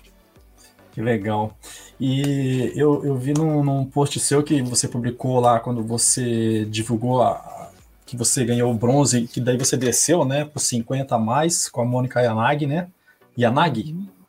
Que 0.92 1.00
legal. 1.00 1.56
E 1.98 2.72
eu, 2.74 3.04
eu 3.04 3.16
vi 3.16 3.32
num, 3.32 3.62
num, 3.62 3.84
post 3.84 4.18
seu 4.20 4.42
que 4.42 4.60
você 4.62 4.88
publicou 4.88 5.40
lá 5.40 5.60
quando 5.60 5.82
você 5.82 6.64
divulgou 6.64 7.22
a, 7.22 7.70
que 8.04 8.16
você 8.16 8.44
ganhou 8.44 8.70
o 8.70 8.74
bronze, 8.74 9.26
que 9.26 9.40
daí 9.40 9.56
você 9.56 9.76
desceu, 9.76 10.24
né, 10.24 10.44
por 10.44 10.58
50 10.58 11.14
a 11.14 11.18
mais 11.18 11.68
com 11.68 11.80
a 11.80 11.84
Mônica 11.84 12.20
Yanagi, 12.20 12.66
né? 12.66 12.88
Yanagi? 13.38 13.92
Uhum. 13.92 14.19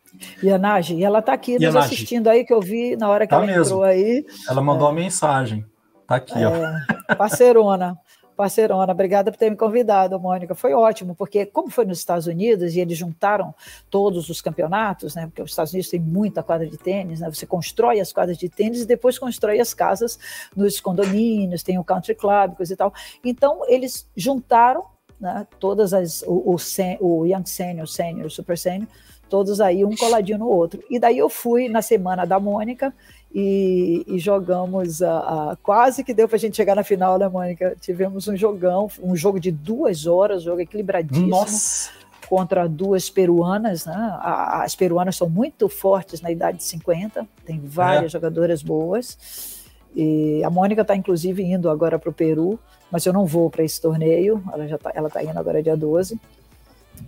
Yanagi, 0.44 0.96
e 0.96 1.04
ela 1.04 1.20
está 1.20 1.34
aqui 1.34 1.60
nos 1.60 1.76
assistindo 1.76 2.28
aí, 2.28 2.46
que 2.46 2.54
eu 2.54 2.62
vi 2.62 2.96
na 2.96 3.10
hora 3.10 3.26
que 3.26 3.32
tá 3.32 3.38
ela 3.38 3.46
mesmo. 3.46 3.64
entrou 3.64 3.84
aí. 3.84 4.26
Ela 4.48 4.62
mandou 4.62 4.88
é. 4.88 4.92
uma 4.92 5.00
mensagem. 5.00 5.66
Tá 6.08 6.16
aqui, 6.16 6.38
é, 6.38 6.48
ó. 6.48 7.16
Parceirona. 7.16 7.98
Parceirona, 8.36 8.92
obrigada 8.92 9.32
por 9.32 9.38
ter 9.38 9.50
me 9.52 9.56
convidado, 9.56 10.20
Mônica. 10.20 10.56
Foi 10.56 10.74
ótimo, 10.74 11.14
porque 11.14 11.46
como 11.46 11.70
foi 11.70 11.86
nos 11.86 12.00
Estados 12.00 12.26
Unidos 12.26 12.76
e 12.76 12.80
eles 12.80 12.98
juntaram 12.98 13.54
todos 13.90 14.30
os 14.30 14.42
campeonatos, 14.42 15.14
né? 15.14 15.28
Porque 15.28 15.44
os 15.44 15.52
Estados 15.52 15.72
Unidos 15.74 15.92
tem 15.92 16.00
muita 16.00 16.42
quadra 16.42 16.66
de 16.66 16.78
tênis, 16.78 17.20
né? 17.20 17.30
Você 17.30 17.46
constrói 17.46 18.00
as 18.00 18.12
quadras 18.12 18.38
de 18.38 18.50
tênis 18.50 18.82
e 18.82 18.88
depois 18.88 19.20
constrói 19.20 19.60
as 19.60 19.76
casas 19.76 20.18
nos 20.56 20.80
condomínios, 20.80 21.62
tem 21.62 21.78
o 21.78 21.84
country 21.84 22.16
club, 22.16 22.56
coisa 22.56 22.74
e 22.74 22.76
tal. 22.76 22.92
Então 23.24 23.62
eles 23.68 24.10
juntaram 24.16 24.86
né, 25.20 25.46
todas 25.60 25.94
as 25.94 26.24
o, 26.24 26.56
o, 26.56 26.58
o 27.00 27.26
Young 27.28 27.46
Senior, 27.46 27.88
Senior, 27.88 28.30
Super 28.32 28.58
Senior, 28.58 28.88
todos 29.32 29.62
aí 29.62 29.86
um 29.86 29.96
coladinho 29.96 30.40
no 30.40 30.48
outro. 30.48 30.84
E 30.90 31.00
daí 31.00 31.18
eu 31.18 31.30
fui 31.30 31.70
na 31.70 31.82
semana 31.82 32.26
da 32.26 32.38
Mônica 32.38 32.94
e, 33.34 34.04
e 34.06 34.20
jogamos 34.20 35.02
a, 35.02 35.52
a, 35.52 35.58
quase 35.64 36.04
que 36.04 36.14
deu 36.14 36.28
para 36.28 36.36
a 36.36 36.40
gente 36.40 36.58
chegar 36.58 36.76
na 36.76 36.84
final, 36.84 37.18
né, 37.18 37.30
Mônica? 37.30 37.78
Tivemos 37.80 38.28
um 38.28 38.36
jogão, 38.36 38.92
um 39.02 39.16
jogo 39.16 39.40
de 39.40 39.50
duas 39.50 40.06
horas, 40.06 40.44
jogo 40.44 40.60
equilibradíssimo. 40.60 41.30
Nossa! 41.30 42.02
contra 42.28 42.66
duas 42.66 43.10
peruanas, 43.10 43.86
né? 43.86 44.18
As 44.22 44.74
peruanas 44.74 45.18
são 45.18 45.28
muito 45.28 45.68
fortes 45.68 46.22
na 46.22 46.32
idade 46.32 46.60
de 46.60 46.64
50, 46.64 47.28
tem 47.46 47.60
várias 47.60 48.06
é. 48.06 48.10
jogadoras 48.10 48.64
boas. 48.64 49.60
E 49.94 50.42
a 50.42 50.50
Mônica 50.50 50.82
está, 50.82 50.96
inclusive, 50.96 51.44
indo 51.44 51.70
agora 51.70 52.00
para 52.00 52.10
o 52.10 52.14
Peru, 52.14 52.58
mas 52.90 53.06
eu 53.06 53.12
não 53.12 53.26
vou 53.26 53.50
para 53.50 53.66
esse 53.66 53.82
torneio, 53.82 54.42
ela 54.54 54.66
já 54.66 54.78
está 54.78 54.94
ela 54.96 55.10
tá 55.10 55.22
indo 55.22 55.38
agora 55.38 55.62
dia 55.62 55.76
12. 55.76 56.18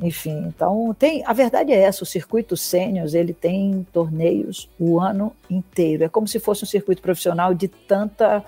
Enfim, 0.02 0.46
então 0.48 0.96
tem. 0.98 1.24
A 1.26 1.34
verdade 1.34 1.72
é 1.72 1.80
essa: 1.80 2.04
o 2.04 2.08
circuito 2.08 2.58
sênior 2.58 3.08
ele 3.14 3.34
tem 3.34 3.86
torneios 3.92 4.70
o 4.80 5.00
ano 5.00 5.34
inteiro. 5.50 6.04
É 6.04 6.10
como 6.10 6.28
se 6.28 6.40
fosse 6.40 6.64
um 6.64 6.68
circuito 6.68 7.02
profissional 7.02 7.54
de 7.54 7.68
tanta, 7.68 8.44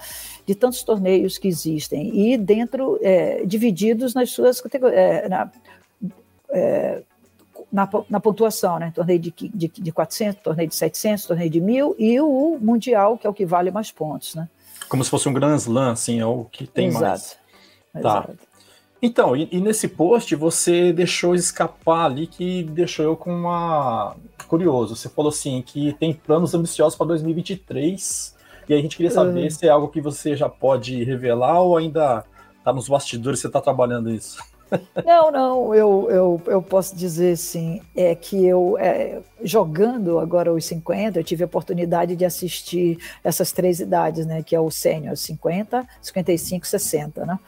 de 0.45 0.55
tantos 0.55 0.83
torneios 0.83 1.37
que 1.37 1.47
existem 1.47 2.31
e 2.31 2.37
dentro 2.37 2.99
é, 3.01 3.45
divididos 3.45 4.13
nas 4.13 4.31
suas 4.31 4.61
categorias. 4.61 4.99
É, 4.99 5.29
na, 5.29 5.51
é, 6.49 7.03
na, 7.71 7.89
na, 8.09 8.19
pontuação, 8.19 8.79
né? 8.79 8.91
Torneio 8.95 9.19
de, 9.19 9.31
de, 9.31 9.67
de 9.67 9.91
400, 9.91 10.41
torneio 10.41 10.69
de 10.69 10.75
700, 10.75 11.25
torneio 11.25 11.49
de 11.49 11.59
1000 11.59 11.95
e 11.99 12.21
o 12.21 12.57
Mundial, 12.61 13.17
que 13.17 13.27
é 13.27 13.29
o 13.29 13.33
que 13.33 13.45
vale 13.45 13.69
mais 13.69 13.91
pontos, 13.91 14.35
né? 14.35 14.47
Como 14.87 15.03
se 15.03 15.09
fosse 15.09 15.27
um 15.27 15.33
Grand 15.33 15.57
Slam, 15.57 15.91
assim, 15.91 16.19
é 16.19 16.25
o 16.25 16.45
que 16.45 16.67
tem 16.67 16.87
Exato. 16.87 17.03
mais. 17.03 17.37
Tá. 18.01 18.29
Então, 19.01 19.35
e, 19.35 19.47
e, 19.51 19.59
nesse 19.59 19.87
post 19.87 20.35
você 20.35 20.91
deixou 20.91 21.35
escapar 21.35 22.05
ali 22.05 22.27
que 22.27 22.63
deixou 22.63 23.05
eu 23.05 23.15
com 23.15 23.31
uma. 23.31 24.15
Curioso. 24.47 24.95
Você 24.95 25.09
falou 25.09 25.29
assim 25.29 25.61
que 25.61 25.93
tem 25.93 26.13
planos 26.13 26.53
ambiciosos 26.53 26.95
para 26.95 27.07
2023. 27.07 28.35
E 28.67 28.73
aí 28.73 28.79
a 28.79 28.81
gente 28.81 28.95
queria 28.95 29.11
saber 29.11 29.43
uhum. 29.43 29.49
se 29.49 29.67
é 29.67 29.69
algo 29.69 29.87
que 29.87 30.01
você 30.01 30.35
já 30.35 30.49
pode 30.49 31.03
revelar 31.03 31.61
ou 31.61 31.77
ainda 31.77 32.23
está 32.57 32.73
nos 32.73 32.87
bastidores 32.87 33.39
você 33.39 33.47
está 33.47 33.61
trabalhando 33.61 34.09
isso. 34.09 34.37
Não, 35.05 35.31
não, 35.31 35.75
eu, 35.75 36.07
eu, 36.09 36.41
eu 36.47 36.61
posso 36.61 36.95
dizer 36.95 37.37
sim, 37.37 37.81
é 37.95 38.15
que 38.15 38.45
eu, 38.45 38.75
é, 38.79 39.21
jogando 39.43 40.17
agora 40.17 40.51
os 40.51 40.65
50, 40.65 41.19
eu 41.19 41.23
tive 41.23 41.43
a 41.43 41.45
oportunidade 41.45 42.15
de 42.15 42.25
assistir 42.25 42.97
essas 43.23 43.51
três 43.51 43.79
idades, 43.79 44.25
né, 44.25 44.41
que 44.41 44.55
é 44.55 44.59
o 44.59 44.71
sênior, 44.71 45.15
50, 45.15 45.87
55, 46.01 46.65
60, 46.65 47.25
né, 47.27 47.39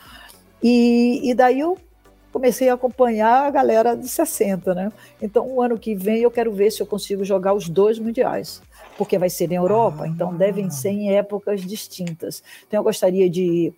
e, 0.61 1.29
e 1.29 1.33
daí 1.33 1.59
eu 1.59 1.77
comecei 2.31 2.69
a 2.69 2.73
acompanhar 2.73 3.45
a 3.45 3.49
galera 3.49 3.95
de 3.95 4.07
60, 4.07 4.75
né? 4.75 4.91
Então, 5.21 5.47
o 5.47 5.61
ano 5.61 5.77
que 5.77 5.95
vem 5.95 6.19
eu 6.19 6.31
quero 6.31 6.51
ver 6.51 6.71
se 6.71 6.81
eu 6.81 6.85
consigo 6.85 7.23
jogar 7.23 7.53
os 7.53 7.67
dois 7.67 7.97
mundiais, 7.97 8.61
porque 8.97 9.17
vai 9.17 9.29
ser 9.29 9.47
na 9.47 9.55
Europa, 9.55 10.03
ah. 10.03 10.07
então 10.07 10.35
devem 10.35 10.69
ser 10.69 10.89
em 10.89 11.15
épocas 11.15 11.61
distintas. 11.61 12.43
Então, 12.67 12.79
eu 12.79 12.83
gostaria 12.83 13.29
de 13.29 13.43
ir 13.43 13.73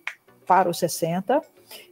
para 0.46 0.68
os 0.68 0.78
60 0.78 1.40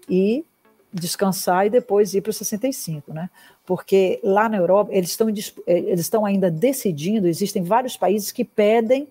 e 0.08 0.44
descansar 0.92 1.66
e 1.66 1.70
depois 1.70 2.14
ir 2.14 2.22
para 2.22 2.30
os 2.30 2.36
65, 2.36 3.12
né? 3.12 3.30
Porque 3.64 4.20
lá 4.22 4.48
na 4.48 4.56
Europa 4.56 4.90
eles 4.92 5.10
estão 5.10 5.28
eles 5.28 6.00
estão 6.00 6.24
ainda 6.24 6.50
decidindo, 6.50 7.28
existem 7.28 7.62
vários 7.62 7.96
países 7.96 8.32
que 8.32 8.44
pedem 8.44 9.06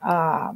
a 0.00 0.54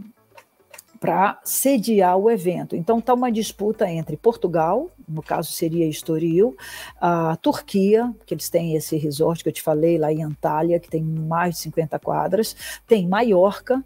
para 1.02 1.40
sediar 1.42 2.16
o 2.16 2.30
evento. 2.30 2.76
Então 2.76 3.00
está 3.00 3.12
uma 3.12 3.32
disputa 3.32 3.90
entre 3.90 4.16
Portugal, 4.16 4.88
no 5.08 5.20
caso 5.20 5.50
seria 5.50 5.84
Estoril, 5.84 6.56
a 7.00 7.34
Turquia, 7.42 8.14
que 8.24 8.32
eles 8.32 8.48
têm 8.48 8.76
esse 8.76 8.96
resort 8.96 9.42
que 9.42 9.48
eu 9.48 9.52
te 9.52 9.60
falei 9.60 9.98
lá 9.98 10.12
em 10.12 10.22
Antália, 10.22 10.78
que 10.78 10.88
tem 10.88 11.02
mais 11.02 11.56
de 11.56 11.62
50 11.62 11.98
quadras, 11.98 12.54
tem 12.86 13.08
Maiorca, 13.08 13.84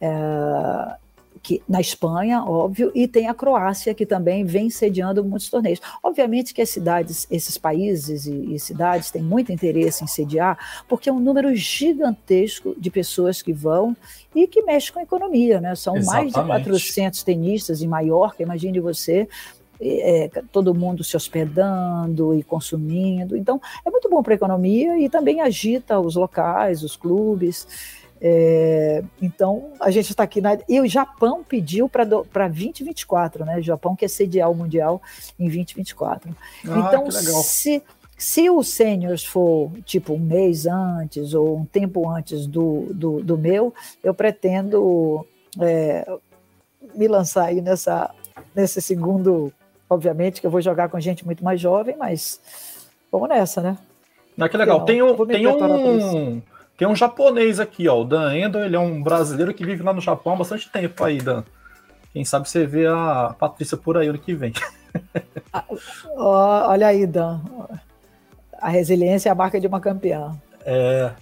é, 0.00 0.08
que, 1.46 1.62
na 1.68 1.80
Espanha, 1.80 2.42
óbvio, 2.42 2.90
e 2.92 3.06
tem 3.06 3.28
a 3.28 3.34
Croácia, 3.34 3.94
que 3.94 4.04
também 4.04 4.44
vem 4.44 4.68
sediando 4.68 5.24
muitos 5.24 5.48
torneios. 5.48 5.80
Obviamente 6.02 6.52
que 6.52 6.60
as 6.60 6.68
cidades, 6.68 7.24
esses 7.30 7.56
países 7.56 8.26
e, 8.26 8.54
e, 8.54 8.58
cidades 8.58 9.12
têm 9.12 9.22
muito 9.22 9.52
interesse 9.52 10.02
em 10.02 10.08
sediar, 10.08 10.58
porque 10.88 11.08
é 11.08 11.12
um 11.12 11.20
número 11.20 11.54
gigantesco 11.54 12.74
de 12.76 12.90
pessoas 12.90 13.42
que 13.42 13.52
vão 13.52 13.96
e 14.34 14.48
que 14.48 14.60
mexem 14.62 14.92
com 14.92 14.98
a 14.98 15.04
economia, 15.04 15.60
né? 15.60 15.76
São 15.76 15.96
Exatamente. 15.96 16.34
mais 16.34 16.62
de 16.64 16.68
400 16.68 17.22
tenistas 17.22 17.80
em 17.80 17.86
Maiorca, 17.86 18.42
imagine 18.42 18.80
você, 18.80 19.28
é, 19.80 20.28
todo 20.50 20.74
mundo 20.74 21.04
se 21.04 21.16
hospedando 21.16 22.34
e 22.34 22.42
consumindo. 22.42 23.36
Então, 23.36 23.60
é 23.84 23.90
muito 23.90 24.10
bom 24.10 24.20
para 24.20 24.34
a 24.34 24.36
economia 24.36 24.98
e 24.98 25.08
também 25.08 25.40
agita 25.40 26.00
os 26.00 26.16
locais, 26.16 26.82
os 26.82 26.96
clubes. 26.96 28.04
É, 28.20 29.02
então, 29.20 29.72
a 29.78 29.90
gente 29.90 30.10
está 30.10 30.22
aqui 30.22 30.40
na. 30.40 30.58
E 30.68 30.80
o 30.80 30.86
Japão 30.86 31.44
pediu 31.44 31.88
para 31.88 32.04
2024, 32.04 33.44
né? 33.44 33.58
O 33.58 33.62
Japão 33.62 33.94
quer 33.94 34.08
sediar 34.08 34.50
o 34.50 34.54
Mundial 34.54 35.02
em 35.38 35.44
2024. 35.44 36.34
Ah, 36.66 36.78
então, 36.78 37.10
se, 37.10 37.82
se 38.16 38.48
o 38.48 38.62
Seniors 38.62 39.24
for 39.24 39.70
tipo 39.84 40.14
um 40.14 40.18
mês 40.18 40.66
antes 40.66 41.34
ou 41.34 41.58
um 41.58 41.64
tempo 41.64 42.08
antes 42.08 42.46
do, 42.46 42.88
do, 42.92 43.22
do 43.22 43.36
meu, 43.36 43.74
eu 44.02 44.14
pretendo 44.14 45.26
é, 45.60 46.06
me 46.94 47.06
lançar 47.06 47.46
aí 47.46 47.60
nessa, 47.60 48.10
nesse 48.54 48.80
segundo. 48.80 49.52
Obviamente 49.88 50.40
que 50.40 50.46
eu 50.46 50.50
vou 50.50 50.60
jogar 50.60 50.88
com 50.88 50.98
gente 50.98 51.24
muito 51.24 51.44
mais 51.44 51.60
jovem, 51.60 51.96
mas 51.96 52.40
vamos 53.12 53.28
nessa, 53.28 53.60
né? 53.60 53.78
Ah, 54.38 54.48
que 54.48 54.56
legal. 54.56 54.84
Tem 54.84 55.00
um. 55.00 55.26
Tem 55.26 55.46
um 55.46 56.42
tem 56.76 56.86
um 56.86 56.94
japonês 56.94 57.58
aqui, 57.58 57.88
ó. 57.88 58.00
O 58.00 58.04
Dan 58.04 58.34
Endo, 58.36 58.58
ele 58.58 58.76
é 58.76 58.78
um 58.78 59.02
brasileiro 59.02 59.54
que 59.54 59.64
vive 59.64 59.82
lá 59.82 59.92
no 59.92 60.00
Japão 60.00 60.34
há 60.34 60.36
bastante 60.36 60.70
tempo 60.70 61.02
aí, 61.02 61.18
Dan. 61.18 61.42
Quem 62.12 62.24
sabe 62.24 62.48
você 62.48 62.66
vê 62.66 62.86
a 62.86 63.34
Patrícia 63.38 63.76
por 63.76 63.96
aí 63.96 64.08
ano 64.08 64.18
que 64.18 64.34
vem. 64.34 64.52
Ah, 65.52 66.68
olha 66.68 66.86
aí, 66.86 67.06
Dan. 67.06 67.40
A 68.58 68.70
resiliência 68.70 69.28
é 69.28 69.32
a 69.32 69.34
marca 69.34 69.60
de 69.60 69.66
uma 69.66 69.80
campeã. 69.80 70.34
É. 70.64 71.12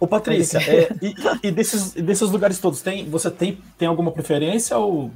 Ô, 0.00 0.06
Patrícia, 0.06 0.58
é, 0.58 0.88
e, 1.00 1.14
e, 1.44 1.50
desses, 1.50 1.92
desses 1.92 2.30
lugares 2.30 2.58
todos, 2.58 2.82
tem, 2.82 3.08
você 3.08 3.30
tem, 3.30 3.58
tem 3.78 3.86
alguma 3.86 4.10
preferência 4.10 4.76
ou 4.76 5.10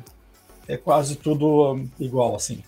é 0.69 0.77
quase 0.77 1.17
tudo 1.17 1.81
igual, 1.99 2.37
assim? 2.37 2.63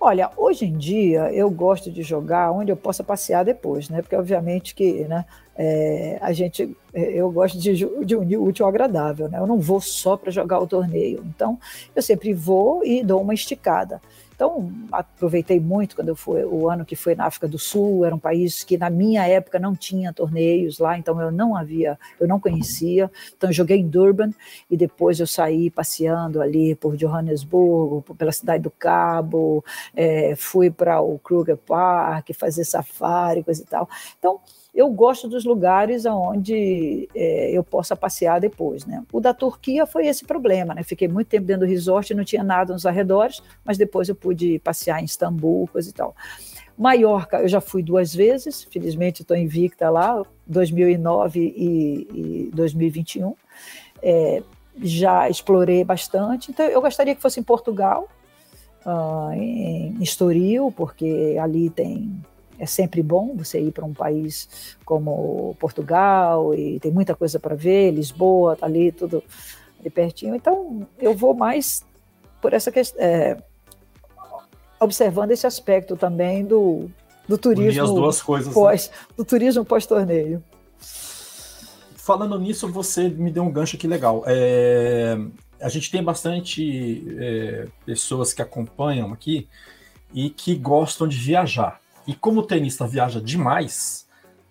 Olha, 0.00 0.30
hoje 0.36 0.64
em 0.64 0.76
dia 0.78 1.30
eu 1.32 1.50
gosto 1.50 1.90
de 1.90 2.02
jogar 2.02 2.50
onde 2.50 2.72
eu 2.72 2.76
possa 2.76 3.04
passear 3.04 3.44
depois, 3.44 3.90
né? 3.90 4.00
Porque 4.00 4.16
obviamente 4.16 4.74
que, 4.74 5.04
né? 5.04 5.26
É, 5.62 6.16
a 6.22 6.32
gente, 6.32 6.74
é, 6.94 7.12
eu 7.12 7.30
gosto 7.30 7.58
de, 7.58 7.74
de 7.74 8.16
unir 8.16 8.38
o 8.38 8.44
útil 8.44 8.64
ao 8.64 8.70
agradável, 8.70 9.28
né? 9.28 9.38
Eu 9.38 9.46
não 9.46 9.58
vou 9.58 9.78
só 9.78 10.16
para 10.16 10.30
jogar 10.30 10.58
o 10.58 10.66
torneio. 10.66 11.22
Então, 11.26 11.58
eu 11.94 12.00
sempre 12.00 12.32
vou 12.32 12.82
e 12.82 13.04
dou 13.04 13.20
uma 13.20 13.34
esticada. 13.34 14.00
Então, 14.34 14.72
aproveitei 14.90 15.60
muito 15.60 15.94
quando 15.94 16.08
eu 16.08 16.16
fui, 16.16 16.42
o 16.44 16.70
ano 16.70 16.82
que 16.82 16.96
foi 16.96 17.14
na 17.14 17.26
África 17.26 17.46
do 17.46 17.58
Sul, 17.58 18.06
era 18.06 18.14
um 18.14 18.18
país 18.18 18.64
que 18.64 18.78
na 18.78 18.88
minha 18.88 19.28
época 19.28 19.58
não 19.58 19.76
tinha 19.76 20.14
torneios 20.14 20.78
lá, 20.78 20.96
então 20.96 21.20
eu 21.20 21.30
não 21.30 21.54
havia, 21.54 21.98
eu 22.18 22.26
não 22.26 22.40
conhecia. 22.40 23.10
Então, 23.36 23.50
eu 23.50 23.52
joguei 23.52 23.76
em 23.76 23.86
Durban 23.86 24.30
e 24.70 24.78
depois 24.78 25.20
eu 25.20 25.26
saí 25.26 25.68
passeando 25.68 26.40
ali 26.40 26.74
por 26.74 26.96
Johannesburgo, 26.96 28.14
pela 28.14 28.32
cidade 28.32 28.62
do 28.62 28.70
Cabo, 28.70 29.62
é, 29.94 30.34
fui 30.34 30.70
para 30.70 31.02
o 31.02 31.18
Kruger 31.18 31.58
Park, 31.58 32.30
fazer 32.32 32.64
safari, 32.64 33.44
coisa 33.44 33.62
e 33.62 33.66
tal. 33.66 33.86
Então, 34.18 34.40
eu 34.80 34.88
gosto 34.90 35.28
dos 35.28 35.44
lugares 35.44 36.06
onde 36.06 37.06
é, 37.14 37.50
eu 37.50 37.62
possa 37.62 37.94
passear 37.94 38.40
depois. 38.40 38.86
Né? 38.86 39.04
O 39.12 39.20
da 39.20 39.34
Turquia 39.34 39.84
foi 39.84 40.06
esse 40.06 40.24
problema, 40.24 40.74
né? 40.74 40.82
Fiquei 40.82 41.06
muito 41.06 41.28
tempo 41.28 41.46
dentro 41.46 41.66
do 41.66 41.70
resort, 41.70 42.14
não 42.14 42.24
tinha 42.24 42.42
nada 42.42 42.72
nos 42.72 42.86
arredores, 42.86 43.42
mas 43.62 43.76
depois 43.76 44.08
eu 44.08 44.14
pude 44.14 44.58
passear 44.60 45.00
em 45.00 45.04
Istambul, 45.04 45.68
coisa 45.68 45.90
e 45.90 45.92
tal. 45.92 46.16
Maiorca, 46.78 47.42
eu 47.42 47.48
já 47.48 47.60
fui 47.60 47.82
duas 47.82 48.14
vezes, 48.14 48.66
felizmente 48.70 49.20
estou 49.20 49.36
invicta 49.36 49.90
lá, 49.90 50.22
2009 50.46 51.38
e, 51.38 52.48
e 52.48 52.50
2021. 52.54 53.34
É, 54.02 54.42
já 54.80 55.28
explorei 55.28 55.84
bastante, 55.84 56.50
então 56.50 56.64
eu 56.64 56.80
gostaria 56.80 57.14
que 57.14 57.20
fosse 57.20 57.38
em 57.38 57.42
Portugal, 57.42 58.08
uh, 58.86 59.30
em 59.34 60.02
Estoril, 60.02 60.72
porque 60.74 61.36
ali 61.38 61.68
tem 61.68 62.24
é 62.60 62.66
sempre 62.66 63.02
bom 63.02 63.34
você 63.34 63.58
ir 63.58 63.72
para 63.72 63.86
um 63.86 63.94
país 63.94 64.76
como 64.84 65.56
Portugal 65.58 66.54
e 66.54 66.78
tem 66.78 66.92
muita 66.92 67.14
coisa 67.14 67.40
para 67.40 67.54
ver, 67.54 67.90
Lisboa 67.90 68.54
tá 68.54 68.66
ali 68.66 68.92
tudo 68.92 69.24
ali 69.80 69.88
pertinho. 69.88 70.34
Então 70.34 70.86
eu 70.98 71.14
vou 71.14 71.34
mais 71.34 71.82
por 72.40 72.52
essa 72.52 72.70
questão, 72.70 73.02
é, 73.02 73.38
observando 74.78 75.30
esse 75.30 75.46
aspecto 75.46 75.96
também 75.96 76.44
do, 76.44 76.90
do 77.26 77.38
turismo 77.38 77.82
as 77.82 77.90
duas 77.90 78.22
coisas, 78.22 78.48
né? 78.48 78.54
pós, 78.54 78.88
né? 78.88 78.96
do 79.16 79.24
turismo 79.24 79.64
pós 79.64 79.86
torneio. 79.86 80.44
Falando 81.96 82.38
nisso, 82.38 82.70
você 82.70 83.08
me 83.08 83.30
deu 83.30 83.42
um 83.42 83.50
gancho 83.50 83.76
aqui 83.76 83.86
legal. 83.86 84.22
É, 84.26 85.16
a 85.60 85.68
gente 85.70 85.90
tem 85.90 86.02
bastante 86.02 87.06
é, 87.18 87.68
pessoas 87.86 88.34
que 88.34 88.42
acompanham 88.42 89.12
aqui 89.12 89.48
e 90.12 90.28
que 90.28 90.54
gostam 90.54 91.08
de 91.08 91.16
viajar. 91.16 91.80
E 92.10 92.14
como 92.14 92.40
o 92.40 92.42
tenista 92.42 92.88
viaja 92.88 93.20
demais, 93.20 94.04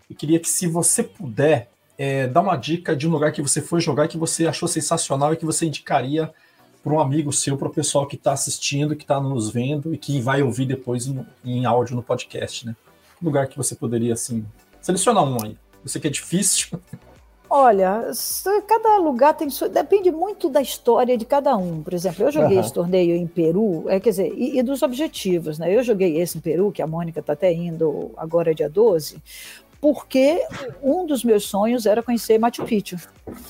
eu 0.10 0.16
queria 0.16 0.40
que 0.40 0.48
se 0.48 0.66
você 0.66 1.04
puder 1.04 1.70
é, 1.98 2.26
dar 2.26 2.40
uma 2.40 2.56
dica 2.56 2.96
de 2.96 3.06
um 3.06 3.12
lugar 3.12 3.34
que 3.34 3.42
você 3.42 3.62
foi 3.62 3.82
jogar 3.82 4.08
que 4.08 4.18
você 4.18 4.48
achou 4.48 4.66
sensacional 4.66 5.34
e 5.34 5.36
que 5.36 5.44
você 5.44 5.66
indicaria 5.66 6.34
para 6.82 6.94
um 6.94 7.02
amigo 7.02 7.34
seu, 7.34 7.58
para 7.58 7.68
o 7.68 7.74
pessoal 7.74 8.08
que 8.08 8.16
está 8.16 8.32
assistindo, 8.32 8.96
que 8.96 9.04
está 9.04 9.20
nos 9.20 9.50
vendo 9.50 9.94
e 9.94 9.98
que 9.98 10.22
vai 10.22 10.42
ouvir 10.42 10.68
depois 10.68 11.06
no, 11.06 11.28
em 11.44 11.66
áudio 11.66 11.98
no 11.98 12.02
podcast, 12.02 12.66
né? 12.66 12.78
lugar 13.22 13.46
que 13.50 13.58
você 13.58 13.76
poderia, 13.76 14.14
assim, 14.14 14.46
selecionar 14.82 15.26
um 15.26 15.44
aí? 15.44 15.58
Eu 15.84 15.90
sei 15.90 16.00
que 16.00 16.08
é 16.08 16.12
difícil. 16.12 16.80
Olha, 17.50 18.12
cada 18.68 18.98
lugar 18.98 19.34
tem 19.34 19.48
depende 19.72 20.12
muito 20.12 20.50
da 20.50 20.62
história 20.62 21.18
de 21.18 21.26
cada 21.26 21.58
um. 21.58 21.82
Por 21.82 21.94
exemplo, 21.94 22.26
eu 22.26 22.32
joguei 22.32 22.58
uhum. 22.58 22.64
esse 22.64 22.74
torneio 22.74 23.16
em 23.16 23.26
Peru, 23.26 23.86
é, 23.88 24.00
quer 24.00 24.12
dizer, 24.12 24.34
e, 24.36 24.60
e, 24.60 24.64
dos 24.64 24.84
objetivos, 24.84 25.58
né? 25.58 25.76
Eu 25.76 25.82
joguei 25.82 26.18
esse 26.20 26.38
em 26.38 26.42
Peru, 26.42 26.72
que 26.72 26.82
a 26.82 26.88
Mônica 26.88 27.20
está 27.20 27.34
até 27.34 27.52
indo 27.52 28.12
agora 28.16 28.54
dia 28.54 28.70
12, 28.70 29.18
porque 29.82 30.46
um 30.84 31.08
dos 31.08 31.24
meus 31.24 31.46
sonhos 31.46 31.86
era 31.88 32.04
conhecer 32.04 32.38
Machu 32.38 32.66
Picchu. 32.66 32.98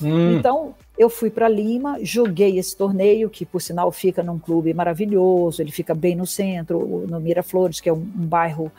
Hum. 0.02 0.38
Então, 0.38 0.76
eu 0.98 1.10
fui 1.10 1.30
para 1.30 1.50
Lima, 1.50 1.98
joguei 2.02 2.58
esse 2.60 2.78
torneio, 2.78 3.30
que 3.30 3.46
por 3.46 3.62
sinal 3.62 3.92
fica 3.92 4.22
num 4.24 4.40
clube 4.40 4.74
maravilhoso, 4.74 5.62
ele 5.62 5.72
fica 5.72 5.96
bem 5.96 6.16
no 6.16 6.28
centro, 6.28 7.06
no 7.10 7.20
Miraflores, 7.20 7.82
que 7.82 7.90
é 7.90 7.94
um, 7.94 7.98
um 7.98 8.28
bairro 8.28 8.72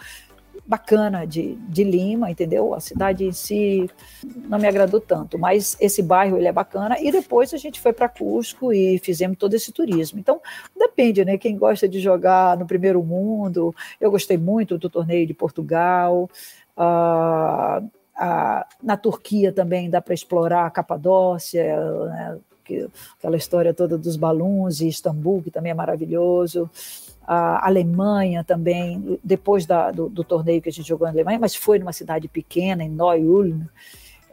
bacana 0.70 1.26
de, 1.26 1.56
de 1.68 1.82
Lima, 1.82 2.30
entendeu? 2.30 2.72
A 2.72 2.78
cidade 2.78 3.24
em 3.24 3.32
si 3.32 3.90
não 4.48 4.56
me 4.56 4.68
agradou 4.68 5.00
tanto, 5.00 5.36
mas 5.36 5.76
esse 5.80 6.00
bairro 6.00 6.36
ele 6.36 6.46
é 6.46 6.52
bacana. 6.52 6.96
E 7.00 7.10
depois 7.10 7.52
a 7.52 7.56
gente 7.56 7.80
foi 7.80 7.92
para 7.92 8.08
Cusco 8.08 8.72
e 8.72 8.96
fizemos 9.00 9.36
todo 9.36 9.52
esse 9.54 9.72
turismo. 9.72 10.20
Então 10.20 10.40
depende, 10.78 11.24
né? 11.24 11.36
Quem 11.36 11.58
gosta 11.58 11.88
de 11.88 11.98
jogar 11.98 12.56
no 12.56 12.66
primeiro 12.66 13.02
mundo, 13.02 13.74
eu 14.00 14.12
gostei 14.12 14.38
muito 14.38 14.78
do 14.78 14.88
torneio 14.88 15.26
de 15.26 15.34
Portugal. 15.34 16.30
Uh, 16.76 17.84
uh, 17.84 18.64
na 18.80 18.96
Turquia 18.96 19.52
também 19.52 19.90
dá 19.90 20.00
para 20.00 20.14
explorar 20.14 20.66
a 20.66 20.70
Capadócia, 20.70 21.76
né? 22.06 22.38
aquela 23.18 23.36
história 23.36 23.74
toda 23.74 23.98
dos 23.98 24.14
balões 24.14 24.80
e 24.80 24.86
Istambul, 24.86 25.42
que 25.42 25.50
também 25.50 25.72
é 25.72 25.74
maravilhoso 25.74 26.70
a 27.32 27.64
Alemanha 27.68 28.42
também, 28.42 29.20
depois 29.22 29.64
da, 29.64 29.92
do, 29.92 30.08
do, 30.08 30.24
torneio 30.24 30.60
que 30.60 30.68
a 30.68 30.72
gente 30.72 30.88
jogou 30.88 31.06
na 31.06 31.12
Alemanha, 31.12 31.38
mas 31.38 31.54
foi 31.54 31.78
numa 31.78 31.92
cidade 31.92 32.26
pequena, 32.26 32.82
em 32.82 32.88
Neu-Ulm, 32.88 33.62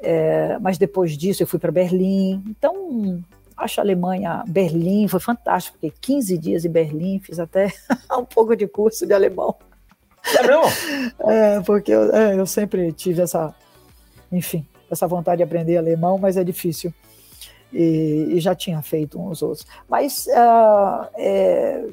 é, 0.02 0.58
mas 0.58 0.80
depois 0.80 1.16
disso 1.16 1.44
eu 1.44 1.48
fui 1.48 1.60
para 1.60 1.72
Berlim. 1.72 2.44
Então, 2.48 3.24
acho 3.56 3.80
a 3.80 3.84
Alemanha, 3.84 4.44
Berlim, 4.48 5.08
foi 5.08 5.20
fantástico, 5.20 5.78
porque 5.80 5.96
15 6.02 6.38
dias 6.40 6.66
em 6.66 6.72
Berlim, 6.72 7.20
fiz 7.20 7.38
até 7.38 7.72
um 8.18 8.26
pouco 8.26 8.56
de 8.56 8.68
curso 8.68 9.06
de 9.06 9.14
alemão. 9.14 9.56
É 10.36 10.48
mesmo? 10.48 10.64
É, 11.30 11.62
porque 11.62 11.92
eu, 11.92 12.12
é, 12.12 12.40
eu 12.40 12.48
sempre 12.48 12.92
tive 12.94 13.22
essa, 13.22 13.54
enfim, 14.32 14.66
essa 14.90 15.06
vontade 15.06 15.38
de 15.38 15.44
aprender 15.44 15.78
alemão, 15.78 16.18
mas 16.18 16.36
é 16.36 16.44
difícil. 16.44 16.92
E, 17.72 18.30
e 18.32 18.40
já 18.40 18.56
tinha 18.56 18.82
feito 18.82 19.22
uns 19.22 19.44
outros. 19.44 19.68
Mas 19.88 20.26
uh, 20.28 21.08
é, 21.16 21.86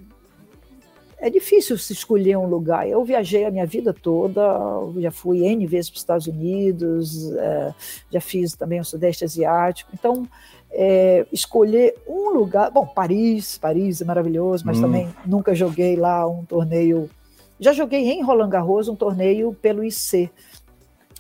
é 1.25 1.31
difícil 1.31 1.79
se 1.79 1.95
escolher 1.95 2.37
um 2.37 2.45
lugar. 2.47 2.87
Eu 2.87 3.03
viajei 3.03 3.47
a 3.47 3.51
minha 3.51 3.65
vida 3.65 3.95
toda, 3.95 4.43
já 4.99 5.11
fui 5.11 5.43
N 5.43 5.67
vezes 5.67 5.89
para 5.89 5.97
os 5.97 6.03
Estados 6.03 6.27
Unidos, 6.27 7.33
é, 7.33 7.75
já 8.11 8.21
fiz 8.21 8.55
também 8.55 8.79
o 8.79 8.85
Sudeste 8.85 9.25
Asiático. 9.25 9.91
Então, 9.95 10.29
é, 10.71 11.25
escolher 11.33 11.95
um 12.07 12.29
lugar. 12.29 12.71
Bom, 12.71 12.87
Paris, 12.87 13.57
Paris 13.57 14.03
é 14.03 14.05
maravilhoso, 14.05 14.67
mas 14.67 14.77
hum. 14.77 14.83
também 14.83 15.09
nunca 15.25 15.55
joguei 15.55 15.97
lá 15.97 16.29
um 16.29 16.45
torneio. 16.45 17.09
Já 17.59 17.73
joguei 17.73 18.11
em 18.11 18.23
Roland 18.23 18.51
Garros 18.51 18.89
um 18.89 18.95
torneio 18.95 19.55
pelo 19.63 19.83
IC. 19.83 20.31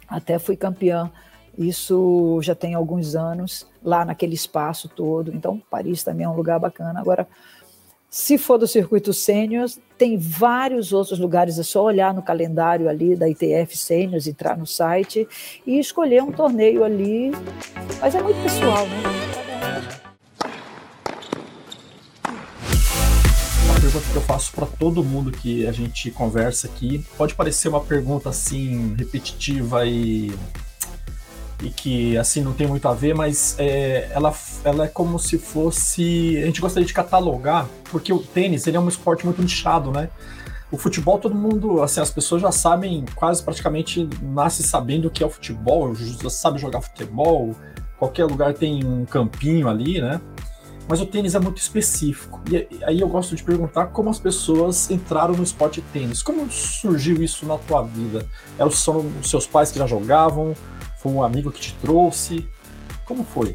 Até 0.06 0.38
fui 0.38 0.54
campeã. 0.54 1.10
Isso 1.56 2.40
já 2.42 2.54
tem 2.54 2.74
alguns 2.74 3.14
anos, 3.14 3.66
lá 3.82 4.04
naquele 4.04 4.34
espaço 4.34 4.86
todo. 4.86 5.34
Então, 5.34 5.62
Paris 5.70 6.04
também 6.04 6.26
é 6.26 6.28
um 6.28 6.36
lugar 6.36 6.60
bacana. 6.60 7.00
Agora, 7.00 7.26
se 8.14 8.38
for 8.38 8.56
do 8.58 8.68
circuito 8.68 9.12
sênior, 9.12 9.68
tem 9.98 10.16
vários 10.16 10.92
outros 10.92 11.18
lugares, 11.18 11.58
é 11.58 11.64
só 11.64 11.82
olhar 11.82 12.14
no 12.14 12.22
calendário 12.22 12.88
ali 12.88 13.16
da 13.16 13.28
ITF 13.28 13.76
Sêniors, 13.76 14.28
entrar 14.28 14.56
no 14.56 14.64
site 14.64 15.26
e 15.66 15.80
escolher 15.80 16.22
um 16.22 16.30
torneio 16.30 16.84
ali. 16.84 17.32
Mas 18.00 18.14
é 18.14 18.22
muito 18.22 18.40
pessoal, 18.40 18.86
né? 18.86 19.02
Uma 23.64 23.80
pergunta 23.80 24.06
que 24.12 24.16
eu 24.16 24.22
faço 24.22 24.52
para 24.52 24.66
todo 24.66 25.02
mundo 25.02 25.32
que 25.32 25.66
a 25.66 25.72
gente 25.72 26.12
conversa 26.12 26.68
aqui. 26.68 27.04
Pode 27.18 27.34
parecer 27.34 27.66
uma 27.66 27.80
pergunta 27.80 28.28
assim 28.28 28.94
repetitiva 28.96 29.84
e 29.84 30.32
e 31.64 31.70
que 31.70 32.16
assim 32.18 32.42
não 32.42 32.52
tem 32.52 32.66
muito 32.66 32.86
a 32.86 32.92
ver, 32.92 33.14
mas 33.14 33.56
é, 33.58 34.10
ela, 34.12 34.32
ela 34.62 34.84
é 34.84 34.88
como 34.88 35.18
se 35.18 35.38
fosse. 35.38 36.38
A 36.42 36.46
gente 36.46 36.60
gostaria 36.60 36.86
de 36.86 36.92
catalogar, 36.92 37.66
porque 37.90 38.12
o 38.12 38.18
tênis 38.18 38.66
ele 38.66 38.76
é 38.76 38.80
um 38.80 38.88
esporte 38.88 39.24
muito 39.24 39.40
nichado, 39.40 39.90
né? 39.90 40.10
O 40.70 40.76
futebol, 40.76 41.18
todo 41.18 41.34
mundo, 41.34 41.82
assim, 41.82 42.00
as 42.00 42.10
pessoas 42.10 42.42
já 42.42 42.50
sabem, 42.50 43.04
quase 43.14 43.42
praticamente 43.42 44.08
nasce 44.20 44.62
sabendo 44.62 45.08
o 45.08 45.10
que 45.10 45.22
é 45.22 45.26
o 45.26 45.30
futebol, 45.30 45.94
já 45.94 46.28
sabe 46.28 46.58
jogar 46.58 46.80
futebol, 46.80 47.54
qualquer 47.98 48.24
lugar 48.24 48.52
tem 48.54 48.84
um 48.84 49.04
campinho 49.04 49.68
ali, 49.68 50.00
né? 50.00 50.20
Mas 50.86 51.00
o 51.00 51.06
tênis 51.06 51.34
é 51.34 51.38
muito 51.38 51.58
específico. 51.58 52.40
E 52.50 52.68
aí 52.84 53.00
eu 53.00 53.08
gosto 53.08 53.34
de 53.34 53.42
perguntar 53.42 53.86
como 53.86 54.10
as 54.10 54.18
pessoas 54.18 54.90
entraram 54.90 55.34
no 55.34 55.42
esporte 55.42 55.80
tênis. 55.92 56.22
Como 56.22 56.50
surgiu 56.50 57.22
isso 57.22 57.46
na 57.46 57.56
tua 57.56 57.82
vida? 57.82 58.26
Eram 58.58 58.70
são 58.70 59.10
os 59.20 59.30
seus 59.30 59.46
pais 59.46 59.72
que 59.72 59.78
já 59.78 59.86
jogavam? 59.86 60.54
Foi 61.04 61.12
um 61.12 61.22
amigo 61.22 61.52
que 61.52 61.60
te 61.60 61.74
trouxe? 61.74 62.48
Como 63.04 63.24
foi? 63.24 63.54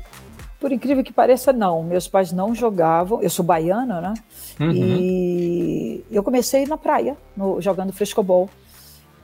Por 0.60 0.72
incrível 0.72 1.04
que 1.04 1.12
pareça, 1.12 1.52
não. 1.52 1.82
Meus 1.82 2.08
pais 2.08 2.32
não 2.32 2.54
jogavam. 2.54 3.24
Eu 3.24 3.30
sou 3.32 3.44
baiana, 3.44 4.00
né? 4.00 4.14
Uhum. 4.60 4.72
E 4.72 6.06
eu 6.12 6.22
comecei 6.22 6.68
na 6.68 6.78
praia, 6.78 7.18
no, 7.36 7.60
jogando 7.60 7.92
frescobol. 7.92 8.48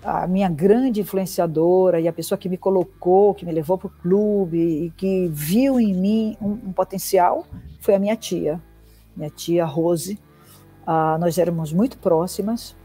A 0.04 0.26
minha 0.26 0.50
grande 0.50 1.02
influenciadora 1.02 2.00
e 2.00 2.08
a 2.08 2.14
pessoa 2.14 2.36
que 2.36 2.50
me 2.50 2.58
colocou, 2.58 3.36
que 3.36 3.46
me 3.46 3.52
levou 3.52 3.78
para 3.78 3.88
o 3.88 3.92
clube 3.92 4.58
e 4.58 4.90
que 4.98 5.28
viu 5.32 5.80
em 5.80 5.94
mim 5.94 6.36
um, 6.42 6.54
um, 6.70 6.74
potencial 6.74 7.46
foi 7.80 7.94
a 7.94 8.00
minha 8.00 8.16
tia, 8.16 8.60
minha 9.16 9.30
tia 9.30 9.66
Rose. 9.66 10.18
Ah, 10.86 11.18
nós 11.20 11.38
éramos 11.38 11.72
muito 11.72 12.00
próximas 12.00 12.76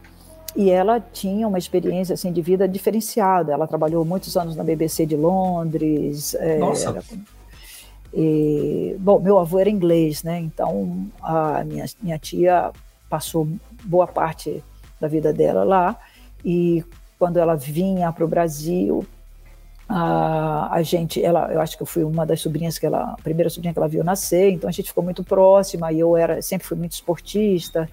e 0.55 0.69
ela 0.69 0.99
tinha 0.99 1.47
uma 1.47 1.57
experiência 1.57 2.13
assim 2.13 2.31
de 2.31 2.41
vida 2.41 2.67
diferenciada. 2.67 3.53
Ela 3.53 3.67
trabalhou 3.67 4.03
muitos 4.03 4.35
anos 4.35 4.55
na 4.55 4.63
BBC 4.63 5.05
de 5.05 5.15
Londres. 5.15 6.35
É, 6.35 6.57
Nossa. 6.57 6.89
Era, 6.89 7.03
e, 8.13 8.95
bom, 8.99 9.19
meu 9.19 9.39
avô 9.39 9.59
era 9.59 9.69
inglês, 9.69 10.23
né? 10.23 10.39
Então 10.39 11.07
a 11.21 11.63
minha, 11.63 11.85
minha 12.01 12.19
tia 12.19 12.71
passou 13.09 13.47
boa 13.83 14.07
parte 14.07 14.63
da 14.99 15.07
vida 15.07 15.31
dela 15.31 15.63
lá. 15.63 15.97
E 16.43 16.83
quando 17.17 17.37
ela 17.37 17.55
vinha 17.55 18.11
para 18.11 18.25
o 18.25 18.27
Brasil, 18.27 19.05
a, 19.93 20.69
a 20.71 20.81
gente, 20.81 21.21
ela, 21.21 21.51
eu 21.51 21.59
acho 21.59 21.75
que 21.75 21.83
eu 21.83 21.87
fui 21.87 22.03
uma 22.03 22.25
das 22.25 22.39
sobrinhas 22.39 22.79
que 22.79 22.85
ela, 22.85 23.11
a 23.11 23.21
primeira 23.21 23.49
sobrinha 23.49 23.73
que 23.73 23.79
ela 23.79 23.87
viu 23.87 24.03
nascer, 24.03 24.51
então 24.51 24.69
a 24.69 24.71
gente 24.71 24.87
ficou 24.87 25.03
muito 25.03 25.23
próxima 25.23 25.91
e 25.91 25.99
eu 25.99 26.15
era, 26.15 26.41
sempre 26.41 26.65
fui 26.65 26.77
muito 26.77 26.93
esportista, 26.93 27.89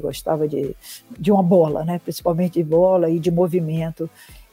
gostava 0.00 0.46
de, 0.46 0.76
de 1.18 1.32
uma 1.32 1.42
bola, 1.42 1.84
né, 1.84 1.98
principalmente 1.98 2.54
de 2.54 2.62
bola 2.62 3.10
e 3.10 3.18
de 3.18 3.30
movimento. 3.30 4.08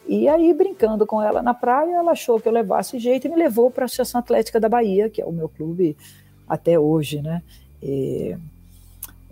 E 0.08 0.28
aí, 0.28 0.54
brincando 0.54 1.06
com 1.06 1.22
ela 1.22 1.42
na 1.44 1.54
praia, 1.54 1.98
ela 1.98 2.14
achou 2.14 2.40
que 2.40 2.48
eu 2.48 2.54
levasse 2.54 2.98
jeito 2.98 3.28
e 3.28 3.30
me 3.30 3.36
levou 3.36 3.70
para 3.70 3.84
a 3.84 3.86
Associação 3.86 4.20
Atlética 4.20 4.60
da 4.60 4.70
Bahia, 4.70 5.10
que 5.10 5.22
é 5.22 5.26
o 5.26 5.34
meu 5.34 5.50
clube 5.50 5.96
até 6.48 6.80
hoje, 6.80 7.22
né? 7.22 7.44
E, 7.84 8.36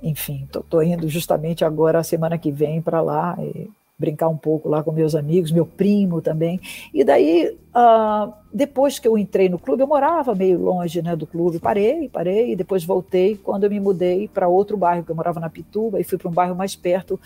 enfim, 0.04 0.48
tô, 0.70 0.82
indo 0.82 1.08
justamente 1.08 1.64
agora, 1.64 2.00
a 2.00 2.04
semana 2.04 2.38
que 2.38 2.52
vem, 2.52 2.82
para 2.82 3.02
lá. 3.02 3.38
E, 3.40 3.70
brincar 3.98 4.28
um 4.28 4.38
pouco 4.38 4.68
lá 4.68 4.84
com 4.84 4.92
meus 4.92 5.16
amigos, 5.16 5.52
meu 5.52 5.66
primo 5.66 6.22
também. 6.22 6.60
E 6.94 7.04
daí, 7.04 7.58
uh, 7.74 8.34
depois 8.54 9.00
que 9.00 9.08
eu 9.08 9.18
entrei 9.18 9.48
no 9.48 9.58
clube, 9.58 9.84
eu 9.84 9.88
morava 9.88 10.36
meio 10.36 10.60
longe 10.60 11.02
né, 11.02 11.16
do 11.16 11.26
clube, 11.26 11.60
parei, 11.60 12.10
parei, 12.10 12.52
e 12.52 12.56
depois 12.56 12.84
voltei 12.84 13.38
quando 13.38 13.64
eu 13.64 13.70
me 13.70 13.80
mudei 13.80 14.28
para 14.28 14.50
outro 14.50 14.76
bairro, 14.76 15.04
que 15.04 15.12
eu 15.12 15.16
morava 15.16 15.40
na 15.40 15.50
Pituba, 15.50 16.00
e 16.00 16.04
fui 16.04 16.18
para 16.18 16.30
um 16.30 16.34
bairro 16.34 16.56
mais 16.56 16.76
perto 16.76 17.20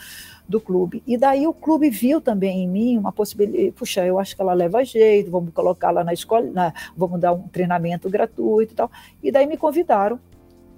do 0.47 0.61
clube. 0.61 1.01
E 1.07 1.17
daí 1.17 1.47
o 1.47 1.53
clube 1.53 1.89
viu 1.89 2.21
também 2.21 2.63
em 2.63 2.67
mim 2.67 2.97
uma 2.97 3.11
possibilidade, 3.11 3.71
puxa, 3.71 4.05
eu 4.05 4.19
acho 4.19 4.35
que 4.35 4.41
ela 4.41 4.53
leva 4.53 4.83
jeito, 4.85 5.31
vamos 5.31 5.51
colocar 5.53 5.89
lá 5.89 6.03
na 6.03 6.13
escola, 6.13 6.45
na, 6.51 6.73
vamos 6.95 7.19
dar 7.19 7.33
um 7.33 7.47
treinamento 7.47 8.09
gratuito 8.09 8.73
e 8.73 8.75
tal. 8.75 8.91
E 9.23 9.31
daí 9.31 9.47
me 9.47 9.57
convidaram, 9.57 10.19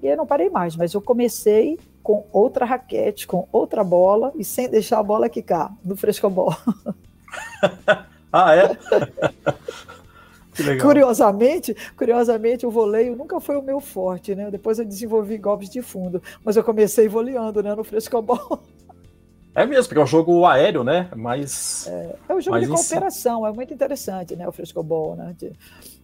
e 0.01 0.07
eu 0.07 0.15
não 0.15 0.25
parei 0.25 0.49
mais, 0.49 0.75
mas 0.75 0.93
eu 0.93 1.01
comecei 1.01 1.77
com 2.03 2.25
outra 2.31 2.65
raquete, 2.65 3.27
com 3.27 3.47
outra 3.51 3.83
bola 3.83 4.31
e 4.35 4.43
sem 4.43 4.69
deixar 4.69 4.99
a 4.99 5.03
bola 5.03 5.29
quicar 5.29 5.73
no 5.83 5.95
frescobol. 5.95 6.55
ah, 8.31 8.55
é? 8.55 8.77
Curiosamente, 10.81 11.75
curiosamente, 11.95 12.65
o 12.65 12.71
voleio 12.71 13.15
nunca 13.15 13.39
foi 13.39 13.55
o 13.55 13.61
meu 13.61 13.79
forte, 13.79 14.35
né? 14.35 14.51
Depois 14.51 14.77
eu 14.77 14.85
desenvolvi 14.85 15.37
golpes 15.37 15.69
de 15.69 15.81
fundo, 15.81 16.21
mas 16.43 16.57
eu 16.57 16.63
comecei 16.63 17.07
voleando, 17.07 17.63
né, 17.63 17.73
no 17.73 17.83
frescobol. 17.83 18.61
É 19.53 19.65
mesmo, 19.65 19.89
porque 19.89 19.99
é 19.99 20.03
um 20.03 20.07
jogo 20.07 20.45
aéreo, 20.45 20.81
né? 20.81 21.09
Mas 21.13 21.85
é, 21.85 22.15
é 22.29 22.33
um 22.33 22.39
jogo 22.39 22.57
de 22.57 22.67
cooperação, 22.67 23.45
é 23.45 23.51
muito 23.51 23.73
interessante, 23.73 24.33
né? 24.33 24.47
O 24.47 24.51
frescobol, 24.53 25.17
né? 25.17 25.35
De, 25.37 25.51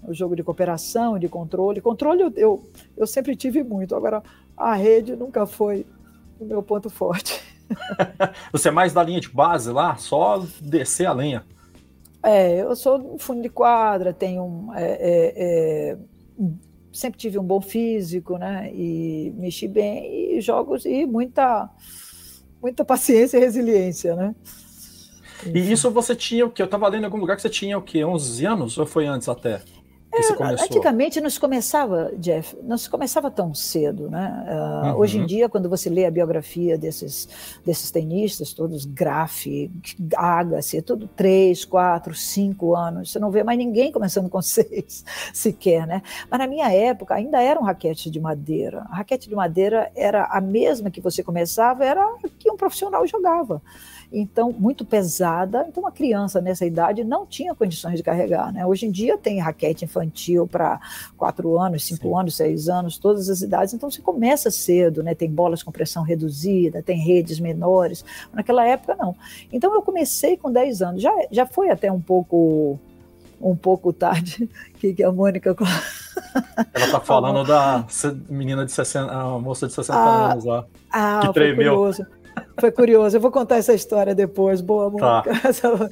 o 0.05 0.13
jogo 0.13 0.35
de 0.35 0.43
cooperação, 0.43 1.17
de 1.17 1.29
controle. 1.29 1.79
Controle 1.79 2.23
eu, 2.23 2.33
eu, 2.35 2.69
eu 2.97 3.07
sempre 3.07 3.37
tive 3.37 3.63
muito, 3.63 3.95
agora 3.95 4.21
a 4.57 4.73
rede 4.73 5.15
nunca 5.15 5.45
foi 5.45 5.85
o 6.39 6.45
meu 6.45 6.63
ponto 6.63 6.89
forte. 6.89 7.41
Você 8.51 8.69
é 8.69 8.71
mais 8.71 8.93
da 8.93 9.03
linha 9.03 9.19
de 9.19 9.29
base 9.29 9.71
lá, 9.71 9.95
só 9.97 10.43
descer 10.61 11.05
a 11.05 11.13
lenha. 11.13 11.45
É, 12.23 12.61
eu 12.61 12.75
sou 12.75 13.17
fundo 13.19 13.41
de 13.41 13.49
quadra, 13.49 14.11
tenho 14.11 14.69
é, 14.73 14.83
é, 14.83 15.33
é, 15.37 15.97
sempre 16.91 17.19
tive 17.19 17.37
um 17.37 17.43
bom 17.43 17.61
físico, 17.61 18.37
né? 18.37 18.71
E 18.73 19.31
mexi 19.37 19.67
bem 19.67 20.35
e 20.35 20.41
jogos 20.41 20.85
e 20.85 21.05
muita 21.05 21.69
muita 22.61 22.83
paciência 22.83 23.37
e 23.37 23.39
resiliência, 23.39 24.15
né? 24.15 24.35
E 25.45 25.71
isso 25.71 25.91
você 25.91 26.15
tinha 26.15 26.45
o 26.45 26.49
que? 26.49 26.61
Eu 26.61 26.65
estava 26.65 26.87
lendo 26.87 27.03
em 27.03 27.05
algum 27.05 27.19
lugar 27.19 27.35
que 27.35 27.41
você 27.41 27.49
tinha 27.49 27.77
o 27.77 27.81
que? 27.81 28.03
11 28.03 28.45
anos 28.45 28.77
ou 28.77 28.85
foi 28.85 29.05
antes 29.05 29.29
até? 29.29 29.61
É, 30.19 30.35
começou? 30.35 30.65
Antigamente 30.65 31.21
não 31.21 31.29
se 31.29 31.39
começava, 31.39 32.11
Jeff, 32.17 32.55
não 32.63 32.77
se 32.77 32.89
começava 32.89 33.29
tão 33.29 33.53
cedo, 33.53 34.09
né? 34.09 34.45
Uh, 34.47 34.87
uhum. 34.87 34.99
Hoje 34.99 35.17
em 35.19 35.25
dia, 35.25 35.49
quando 35.49 35.69
você 35.69 35.89
lê 35.89 36.05
a 36.05 36.11
biografia 36.11 36.77
desses, 36.77 37.27
desses 37.65 37.91
tenistas, 37.91 38.53
todos 38.53 38.85
Graf, 38.85 39.45
Agassi, 40.15 40.81
tudo 40.81 41.07
três, 41.07 41.65
quatro, 41.65 42.13
cinco 42.13 42.75
anos, 42.75 43.11
você 43.11 43.19
não 43.19 43.31
vê 43.31 43.43
mais 43.43 43.57
ninguém 43.57 43.91
começando 43.91 44.29
com 44.29 44.41
seis, 44.43 45.03
sequer, 45.33 45.85
né? 45.85 46.01
Mas 46.29 46.39
na 46.39 46.47
minha 46.47 46.71
época 46.71 47.15
ainda 47.15 47.41
era 47.41 47.59
um 47.59 47.63
raquete 47.63 48.09
de 48.09 48.19
madeira. 48.19 48.85
A 48.89 48.97
raquete 48.97 49.29
de 49.29 49.35
madeira 49.35 49.91
era 49.95 50.25
a 50.25 50.41
mesma 50.41 50.89
que 50.89 51.01
você 51.01 51.23
começava, 51.23 51.85
era 51.85 52.05
que 52.37 52.51
um 52.51 52.57
profissional 52.57 53.05
jogava 53.05 53.61
então 54.11 54.51
muito 54.51 54.85
pesada. 54.85 55.65
Então 55.67 55.83
uma 55.83 55.91
criança 55.91 56.39
nessa 56.39 56.65
idade 56.65 57.03
não 57.03 57.25
tinha 57.25 57.53
condições 57.53 57.97
de 57.97 58.03
carregar. 58.03 58.51
Né? 58.53 58.65
Hoje 58.65 58.85
em 58.85 58.91
dia 58.91 59.17
tem 59.17 59.39
raquete 59.39 59.85
infantil 59.85 60.47
para 60.47 60.79
quatro 61.17 61.59
anos, 61.59 61.85
cinco 61.85 62.09
Sim. 62.09 62.19
anos, 62.19 62.35
seis 62.35 62.69
anos, 62.69 62.97
todas 62.97 63.29
as 63.29 63.41
idades. 63.41 63.73
Então 63.73 63.91
se 63.91 64.01
começa 64.01 64.49
cedo, 64.49 65.03
né? 65.03 65.13
Tem 65.13 65.29
bolas 65.29 65.61
com 65.61 65.71
pressão 65.71 66.03
reduzida, 66.03 66.81
tem 66.81 66.97
redes 66.97 67.39
menores. 67.39 68.03
Naquela 68.33 68.65
época 68.65 68.95
não. 68.95 69.15
Então 69.51 69.73
eu 69.73 69.81
comecei 69.81 70.37
com 70.37 70.51
10 70.51 70.81
anos. 70.81 71.01
Já 71.01 71.13
já 71.31 71.45
foi 71.45 71.69
até 71.69 71.91
um 71.91 72.01
pouco 72.01 72.79
um 73.39 73.55
pouco 73.55 73.93
tarde 73.93 74.49
que, 74.79 74.93
que 74.93 75.03
a 75.03 75.11
Mônica 75.11 75.55
ela 76.73 76.91
tá 76.91 76.99
falando 77.05 77.45
da 77.45 77.85
menina 78.29 78.65
de 78.65 78.71
60, 78.71 79.11
a 79.11 79.39
moça 79.39 79.67
de 79.67 79.73
60 79.73 79.97
ah, 79.97 80.31
anos 80.31 80.45
lá. 80.45 80.65
Ah, 80.91 81.19
que 81.23 81.33
tremeu. 81.33 81.75
Curioso. 81.75 82.05
Foi 82.59 82.71
curioso, 82.71 83.15
eu 83.15 83.21
vou 83.21 83.31
contar 83.31 83.57
essa 83.57 83.73
história 83.73 84.15
depois. 84.15 84.61
Boa. 84.61 84.91
Tá. 84.91 85.23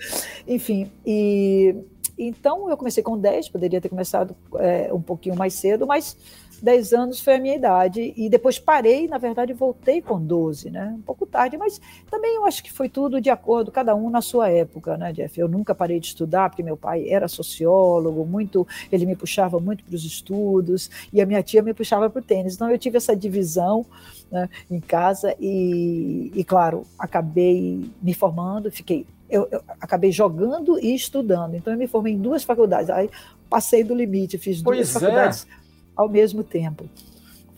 Enfim, 0.48 0.92
e 1.06 1.76
então 2.18 2.70
eu 2.70 2.78
comecei 2.78 3.04
com 3.04 3.18
10, 3.18 3.50
poderia 3.50 3.82
ter 3.82 3.90
começado 3.90 4.36
é, 4.58 4.92
um 4.94 5.02
pouquinho 5.02 5.36
mais 5.36 5.54
cedo, 5.54 5.86
mas 5.86 6.18
10 6.62 6.94
anos 6.94 7.20
foi 7.20 7.36
a 7.36 7.40
minha 7.40 7.56
idade, 7.56 8.14
e 8.16 8.30
depois 8.30 8.60
parei, 8.60 9.08
na 9.08 9.18
verdade, 9.18 9.54
voltei 9.54 10.02
com 10.02 10.20
12, 10.20 10.70
né? 10.70 10.94
Um 10.98 11.02
pouco 11.02 11.26
tarde, 11.26 11.58
mas 11.58 11.80
também 12.10 12.36
eu 12.36 12.46
acho 12.46 12.64
que 12.64 12.72
foi 12.72 12.90
tudo 12.90 13.22
de 13.22 13.30
acordo, 13.30 13.72
cada 13.72 13.96
um 13.96 14.10
na 14.10 14.22
sua 14.22 14.50
época, 14.50 14.98
né, 14.98 15.12
Jeff? 15.14 15.40
Eu 15.40 15.48
nunca 15.48 15.76
parei 15.76 16.00
de 16.00 16.08
estudar, 16.08 16.50
porque 16.50 16.64
meu 16.64 16.78
pai 16.78 17.10
era 17.10 17.28
sociólogo, 17.28 18.26
muito, 18.26 18.68
ele 18.92 19.06
me 19.06 19.16
puxava 19.16 19.60
muito 19.60 19.84
para 19.84 19.96
os 19.96 20.04
estudos, 20.04 20.90
e 21.12 21.22
a 21.22 21.26
minha 21.26 21.44
tia 21.44 21.62
me 21.62 21.74
puxava 21.74 22.10
para 22.10 22.20
o 22.20 22.24
tênis. 22.24 22.56
Então 22.56 22.70
eu 22.70 22.78
tive 22.78 22.98
essa 22.98 23.16
divisão 23.16 23.86
né, 24.32 24.50
em 24.70 24.80
casa, 24.80 25.36
e, 25.40 26.32
e 26.34 26.44
claro, 26.44 26.86
acabei 26.98 27.90
me 28.02 28.14
formando, 28.14 28.72
fiquei 28.72 29.06
eu, 29.28 29.48
eu, 29.52 29.62
acabei 29.82 30.12
jogando 30.12 30.80
e 30.80 30.94
estudando. 30.94 31.56
Então 31.56 31.74
eu 31.74 31.80
me 31.80 31.88
formei 31.88 32.14
em 32.14 32.20
duas 32.20 32.44
faculdades. 32.44 32.92
Aí 32.92 33.10
passei 33.50 33.84
do 33.84 33.96
limite, 33.96 34.38
fiz 34.38 34.62
pois 34.62 34.78
duas 34.78 34.90
é. 34.90 35.00
faculdades 35.00 35.48
ao 35.96 36.10
mesmo 36.10 36.44
tempo. 36.44 36.90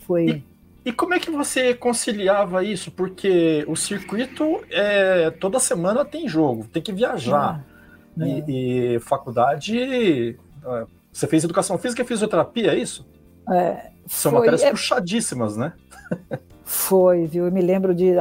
Foi. 0.05 0.43
E, 0.85 0.89
e, 0.89 0.91
como 0.91 1.13
é 1.13 1.19
que 1.19 1.31
você 1.31 1.73
conciliava 1.73 2.63
isso? 2.63 2.91
Porque 2.91 3.65
o 3.67 3.75
circuito 3.75 4.63
é 4.69 5.29
toda 5.31 5.59
semana 5.59 6.05
tem 6.05 6.27
jogo, 6.27 6.65
tem 6.67 6.81
que 6.81 6.93
viajar. 6.93 7.65
Ah, 8.17 8.25
e, 8.25 8.31
é. 8.31 8.95
e, 8.95 8.99
faculdade. 8.99 10.37
É, 10.65 10.85
você 11.11 11.27
fez 11.27 11.43
educação 11.43 11.77
física 11.77 12.01
e 12.01 12.05
fisioterapia, 12.05 12.73
é 12.73 12.77
isso? 12.77 13.05
É, 13.49 13.91
São 14.05 14.31
foi, 14.31 14.39
matérias 14.39 14.63
é... 14.63 14.71
puxadíssimas, 14.71 15.57
né? 15.57 15.73
Foi, 16.69 17.25
viu? 17.25 17.45
Eu 17.45 17.51
me 17.51 17.61
lembro 17.61 17.95
de 17.95 18.11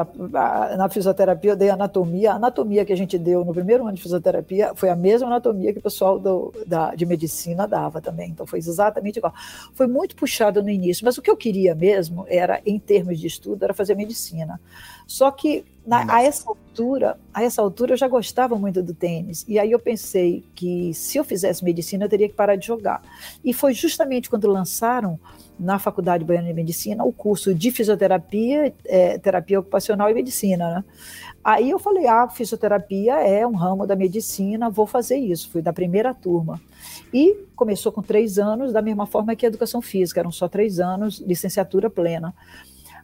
na 0.77 0.89
fisioterapia 0.89 1.51
eu 1.51 1.57
dei 1.57 1.69
anatomia. 1.69 2.31
A 2.31 2.37
anatomia 2.37 2.85
que 2.85 2.93
a 2.93 2.97
gente 2.97 3.19
deu 3.19 3.45
no 3.45 3.53
primeiro 3.53 3.85
ano 3.85 3.97
de 3.97 4.01
fisioterapia 4.01 4.73
foi 4.77 4.89
a 4.89 4.95
mesma 4.95 5.27
anatomia 5.27 5.73
que 5.73 5.81
o 5.81 5.83
pessoal 5.83 6.17
do, 6.17 6.55
da, 6.65 6.95
de 6.95 7.05
medicina 7.05 7.67
dava 7.67 8.01
também. 8.01 8.31
Então 8.31 8.47
foi 8.47 8.61
exatamente 8.61 9.17
igual. 9.17 9.35
Foi 9.75 9.89
muito 9.89 10.15
puxado 10.15 10.63
no 10.63 10.71
início, 10.71 11.05
mas 11.05 11.19
o 11.19 11.23
que 11.23 11.29
eu 11.29 11.37
queria 11.37 11.75
mesmo 11.75 12.25
era, 12.29 12.63
em 12.65 12.79
termos 12.79 13.19
de 13.19 13.27
estudo, 13.27 13.65
era 13.65 13.75
fazer 13.75 13.97
medicina. 13.97 14.61
Só 15.09 15.29
que 15.33 15.65
na, 15.85 16.15
a 16.15 16.23
essa 16.23 16.49
altura, 16.49 17.19
a 17.35 17.43
essa 17.43 17.61
altura 17.61 17.95
eu 17.95 17.97
já 17.97 18.07
gostava 18.07 18.57
muito 18.57 18.81
do 18.81 18.95
tênis. 18.95 19.45
E 19.49 19.59
aí 19.59 19.73
eu 19.73 19.79
pensei 19.81 20.45
que 20.55 20.95
se 20.95 21.19
eu 21.19 21.25
fizesse 21.25 21.65
medicina 21.65 22.05
eu 22.05 22.09
teria 22.09 22.29
que 22.29 22.35
parar 22.35 22.55
de 22.55 22.65
jogar. 22.65 23.03
E 23.45 23.53
foi 23.53 23.75
justamente 23.75 24.31
quando 24.31 24.47
lançaram 24.47 25.19
na 25.59 25.79
Faculdade 25.79 26.25
Baiana 26.25 26.49
de 26.49 26.55
Medicina 26.55 27.05
o 27.05 27.13
curso 27.13 27.55
de 27.55 27.71
fisioterapia, 27.71 28.75
é, 28.85 29.19
terapia 29.19 29.61
ocupacional 29.61 30.11
e 30.11 30.15
medicina. 30.15 30.77
Né? 30.77 30.85
Aí 31.43 31.71
eu 31.71 31.79
falei, 31.79 32.07
ah, 32.07 32.29
fisioterapia 32.29 33.15
é 33.21 33.47
um 33.47 33.55
ramo 33.55 33.87
da 33.87 33.97
medicina, 33.97 34.69
vou 34.69 34.87
fazer 34.87 35.17
isso. 35.17 35.51
Fui 35.51 35.63
da 35.63 35.73
primeira 35.73 36.13
turma. 36.13 36.61
E 37.13 37.47
começou 37.55 37.93
com 37.93 38.03
três 38.03 38.39
anos, 38.39 38.73
da 38.73 38.83
mesma 38.83 39.07
forma 39.07 39.35
que 39.35 39.47
a 39.47 39.49
educação 39.49 39.81
física, 39.81 40.21
eram 40.21 40.33
só 40.33 40.49
três 40.49 40.81
anos, 40.81 41.21
licenciatura 41.21 41.89
plena. 41.89 42.35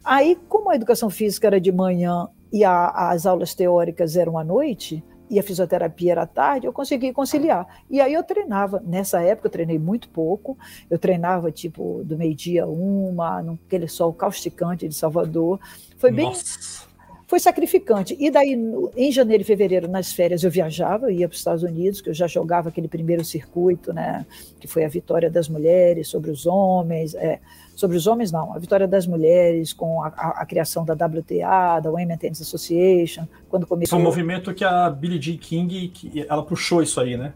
Aí, 0.03 0.37
como 0.49 0.69
a 0.69 0.75
educação 0.75 1.09
física 1.09 1.47
era 1.47 1.61
de 1.61 1.71
manhã 1.71 2.27
e 2.51 2.63
a, 2.63 3.09
as 3.09 3.25
aulas 3.25 3.55
teóricas 3.55 4.15
eram 4.15 4.37
à 4.37 4.43
noite, 4.43 5.03
e 5.33 5.39
a 5.39 5.43
fisioterapia 5.43 6.11
era 6.11 6.27
tarde, 6.27 6.67
eu 6.67 6.71
consegui 6.71 7.11
conciliar. 7.11 7.65
E 7.89 7.99
aí 7.99 8.13
eu 8.13 8.21
treinava. 8.21 8.79
Nessa 8.85 9.19
época 9.19 9.47
eu 9.47 9.51
treinei 9.51 9.79
muito 9.79 10.07
pouco. 10.09 10.55
Eu 10.87 10.99
treinava 10.99 11.51
tipo 11.51 12.03
do 12.05 12.15
meio-dia 12.15 12.67
uma, 12.67 13.41
naquele 13.41 13.87
sol 13.87 14.13
causticante 14.13 14.87
de 14.87 14.93
Salvador. 14.93 15.59
Foi 15.97 16.11
bem. 16.11 16.25
Nossa. 16.25 16.83
Foi 17.25 17.39
sacrificante. 17.39 18.15
E 18.19 18.29
daí, 18.29 18.53
em 18.95 19.11
janeiro 19.11 19.41
e 19.41 19.45
fevereiro, 19.45 19.87
nas 19.87 20.13
férias, 20.13 20.43
eu 20.43 20.51
viajava, 20.51 21.07
eu 21.07 21.09
ia 21.09 21.27
para 21.27 21.33
os 21.33 21.39
Estados 21.39 21.63
Unidos, 21.63 21.99
que 21.99 22.09
eu 22.09 22.13
já 22.13 22.27
jogava 22.27 22.69
aquele 22.69 22.87
primeiro 22.87 23.25
circuito, 23.25 23.91
né, 23.91 24.23
que 24.59 24.67
foi 24.67 24.85
a 24.85 24.87
vitória 24.87 25.31
das 25.31 25.49
mulheres 25.49 26.09
sobre 26.09 26.29
os 26.29 26.45
homens. 26.45 27.15
É, 27.15 27.39
sobre 27.75 27.97
os 27.97 28.07
homens, 28.07 28.31
não, 28.31 28.53
a 28.53 28.59
vitória 28.59 28.87
das 28.87 29.07
mulheres 29.07 29.73
com 29.73 30.03
a, 30.03 30.07
a, 30.07 30.41
a 30.41 30.45
criação 30.45 30.85
da 30.85 30.93
WTA, 30.93 31.79
da 31.79 31.89
Women 31.89 32.17
Tennis 32.17 32.41
Association, 32.41 33.25
quando 33.49 33.65
começou... 33.65 33.97
Foi 33.97 33.99
um 33.99 34.07
movimento 34.07 34.53
que 34.53 34.63
a 34.63 34.89
Billie 34.89 35.21
Jean 35.21 35.37
King, 35.37 35.87
que 35.89 36.25
ela 36.29 36.43
puxou 36.43 36.81
isso 36.81 36.99
aí, 36.99 37.17
né? 37.17 37.33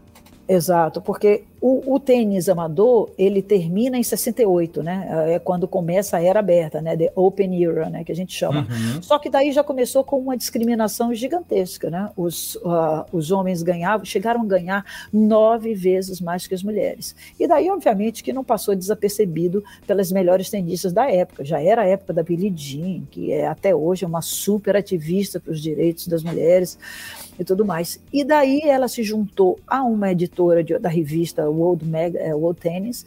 Exato, 0.48 1.02
porque 1.02 1.44
o, 1.60 1.94
o, 1.94 1.98
tênis 1.98 2.48
amador, 2.48 3.10
ele 3.18 3.42
termina 3.42 3.98
em 3.98 4.02
68, 4.02 4.82
né? 4.82 5.34
É 5.34 5.38
quando 5.38 5.66
começa 5.66 6.16
a 6.16 6.22
era 6.22 6.38
aberta, 6.38 6.80
né? 6.80 6.96
The 6.96 7.12
Open 7.16 7.64
Era, 7.64 7.90
né? 7.90 8.04
Que 8.04 8.12
a 8.12 8.14
gente 8.14 8.32
chama. 8.32 8.60
Uhum. 8.60 9.02
Só 9.02 9.18
que 9.18 9.28
daí 9.28 9.50
já 9.50 9.64
começou 9.64 10.04
com 10.04 10.18
uma 10.18 10.36
discriminação 10.36 11.12
gigantesca, 11.12 11.90
né? 11.90 12.10
Os, 12.16 12.54
uh, 12.56 13.04
os 13.12 13.32
homens 13.32 13.62
ganhavam, 13.62 14.04
chegaram 14.04 14.42
a 14.42 14.44
ganhar 14.44 14.84
nove 15.12 15.74
vezes 15.74 16.20
mais 16.20 16.46
que 16.46 16.54
as 16.54 16.62
mulheres. 16.62 17.16
E 17.38 17.46
daí, 17.46 17.68
obviamente, 17.70 18.22
que 18.22 18.32
não 18.32 18.44
passou 18.44 18.76
desapercebido 18.76 19.64
pelas 19.86 20.12
melhores 20.12 20.48
tenistas 20.50 20.92
da 20.92 21.10
época. 21.10 21.44
Já 21.44 21.60
era 21.60 21.82
a 21.82 21.86
época 21.86 22.12
da 22.12 22.22
Billie 22.22 22.52
Jean, 22.54 23.02
que 23.10 23.32
é 23.32 23.48
até 23.48 23.74
hoje 23.74 24.04
uma 24.04 24.22
super 24.22 24.76
ativista 24.76 25.40
para 25.40 25.52
os 25.52 25.60
direitos 25.60 26.06
das 26.06 26.22
mulheres 26.22 26.78
e 27.38 27.44
tudo 27.44 27.64
mais. 27.64 28.00
E 28.12 28.24
daí 28.24 28.60
ela 28.64 28.88
se 28.88 29.02
juntou 29.02 29.58
a 29.66 29.82
uma 29.82 30.12
editora 30.12 30.62
de, 30.62 30.78
da 30.78 30.88
revista 30.88 31.47
World, 31.48 31.84
Mag, 31.84 32.16
é, 32.16 32.34
World 32.34 32.60
Tennis, 32.60 33.04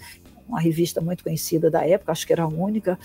uma 0.47 0.59
revista 0.59 0.99
muito 0.99 1.23
conhecida 1.23 1.69
da 1.69 1.85
época, 1.85 2.11
acho 2.11 2.27
que 2.27 2.33
era 2.33 2.43
a 2.43 2.47
única, 2.47 2.99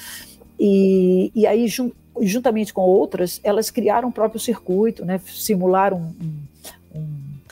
e, 0.59 1.31
e 1.35 1.47
aí, 1.47 1.69
jun, 1.69 1.91
juntamente 2.21 2.73
com 2.73 2.83
outras, 2.83 3.41
elas 3.45 3.71
criaram 3.71 4.09
o 4.09 4.13
próprio 4.13 4.41
circuito, 4.41 5.05
né, 5.05 5.21
simularam 5.27 5.99
um, 5.99 6.99
um, 6.99 7.09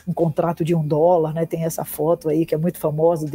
um, 0.07 0.13
contrato 0.13 0.65
de 0.65 0.73
um 0.73 0.85
dólar, 0.85 1.33
né, 1.33 1.45
tem 1.45 1.63
essa 1.63 1.85
foto 1.85 2.29
aí 2.29 2.45
que 2.45 2.55
é 2.55 2.57
muito 2.57 2.77
famosa, 2.77 3.27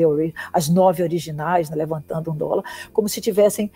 as 0.53 0.69
nove 0.69 1.03
originais 1.03 1.71
né, 1.71 1.77
levantando 1.77 2.31
um 2.31 2.37
dólar, 2.37 2.65
como 2.93 3.09
se 3.09 3.21
tivessem 3.21 3.71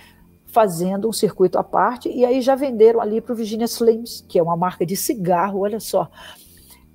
fazendo 0.47 1.09
um 1.09 1.13
circuito 1.13 1.59
à 1.59 1.65
parte, 1.65 2.09
e 2.09 2.25
aí 2.25 2.41
já 2.41 2.55
venderam 2.55 3.01
ali 3.01 3.21
para 3.21 3.33
o 3.33 3.37
Virginia 3.37 3.65
Slims, 3.65 4.25
que 4.29 4.39
é 4.39 4.43
uma 4.43 4.57
marca 4.57 4.87
de 4.87 4.97
cigarro, 4.97 5.61
olha 5.61 5.81
só, 5.81 6.09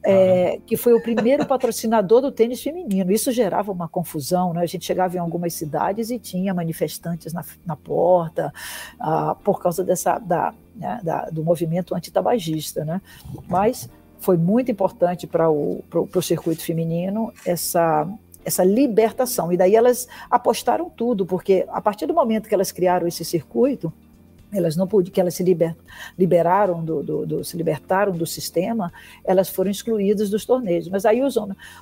é, 0.03 0.59
que 0.65 0.77
foi 0.77 0.93
o 0.93 1.01
primeiro 1.01 1.45
patrocinador 1.45 2.21
do 2.21 2.31
tênis 2.31 2.61
feminino. 2.61 3.11
Isso 3.11 3.31
gerava 3.31 3.71
uma 3.71 3.87
confusão, 3.87 4.53
né? 4.53 4.61
A 4.61 4.65
gente 4.65 4.85
chegava 4.85 5.15
em 5.15 5.19
algumas 5.19 5.53
cidades 5.53 6.09
e 6.09 6.17
tinha 6.17 6.53
manifestantes 6.53 7.33
na, 7.33 7.43
na 7.65 7.75
porta 7.75 8.53
ah, 8.99 9.35
por 9.43 9.61
causa 9.61 9.83
dessa 9.83 10.17
da, 10.17 10.53
né, 10.75 10.99
da, 11.03 11.25
do 11.29 11.43
movimento 11.43 11.93
antitabagista, 11.93 12.85
né? 12.85 13.01
Mas 13.47 13.89
foi 14.19 14.37
muito 14.37 14.71
importante 14.71 15.27
para 15.27 15.49
o 15.49 15.83
pro, 15.89 16.07
pro 16.07 16.21
circuito 16.21 16.63
feminino 16.63 17.33
essa 17.45 18.07
essa 18.43 18.63
libertação. 18.63 19.51
E 19.51 19.57
daí 19.57 19.75
elas 19.75 20.07
apostaram 20.31 20.89
tudo, 20.89 21.25
porque 21.25 21.65
a 21.69 21.81
partir 21.81 22.05
do 22.05 22.13
momento 22.13 22.47
que 22.47 22.55
elas 22.55 22.71
criaram 22.71 23.05
esse 23.05 23.23
circuito, 23.25 23.91
elas 24.51 24.75
não 24.75 24.87
podiam, 24.87 25.13
que 25.13 25.21
elas 25.21 25.35
se 25.35 25.43
liber, 25.43 25.75
liberaram 26.17 26.83
do, 26.83 27.03
do, 27.03 27.25
do, 27.25 27.43
se 27.43 27.55
libertaram 27.55 28.11
do 28.11 28.25
sistema, 28.25 28.91
elas 29.23 29.49
foram 29.49 29.69
excluídas 29.69 30.29
dos 30.29 30.45
torneios. 30.45 30.87
Mas 30.87 31.05
aí 31.05 31.21
o, 31.21 31.27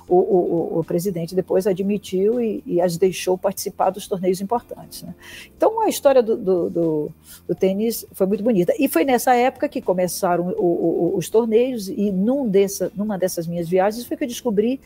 o, 0.06 0.14
o, 0.14 0.78
o 0.80 0.84
presidente 0.84 1.34
depois 1.34 1.66
admitiu 1.66 2.40
e, 2.40 2.62
e, 2.66 2.80
as 2.80 2.96
deixou 2.96 3.38
participar 3.38 3.90
dos 3.90 4.06
torneios 4.06 4.40
importantes. 4.40 5.02
Né? 5.02 5.14
Então 5.56 5.80
a 5.80 5.88
história 5.88 6.22
do, 6.22 6.36
do, 6.36 7.10
tênis 7.58 8.04
foi 8.12 8.26
muito 8.26 8.44
bonita. 8.44 8.74
E 8.78 8.88
foi 8.88 9.04
nessa 9.04 9.34
época 9.34 9.68
que 9.68 9.80
começaram 9.80 10.54
os 10.58 11.28
torneios, 11.28 11.88
e 11.88 12.10
num 12.10 12.48
dessa, 12.48 12.92
numa 12.94 13.18
dessas 13.18 13.46
minhas 13.46 13.68
viagens 13.68 14.06
foi 14.06 14.16
que 14.16 14.24
eu 14.24 14.28
descobri 14.28 14.80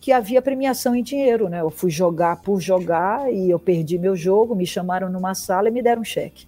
que 0.00 0.12
havia 0.12 0.42
premiação 0.42 0.94
em 0.94 1.02
dinheiro, 1.02 1.48
né? 1.48 1.62
Eu 1.62 1.70
fui 1.70 1.90
jogar 1.90 2.42
por 2.42 2.60
jogar 2.60 3.32
e 3.32 3.48
eu 3.48 3.58
perdi 3.58 3.98
meu 3.98 4.14
jogo, 4.14 4.54
me 4.54 4.66
chamaram 4.66 5.08
numa 5.08 5.34
sala 5.34 5.68
e 5.68 5.72
me 5.72 5.80
deram 5.80 6.02
um 6.02 6.04
cheque. 6.04 6.46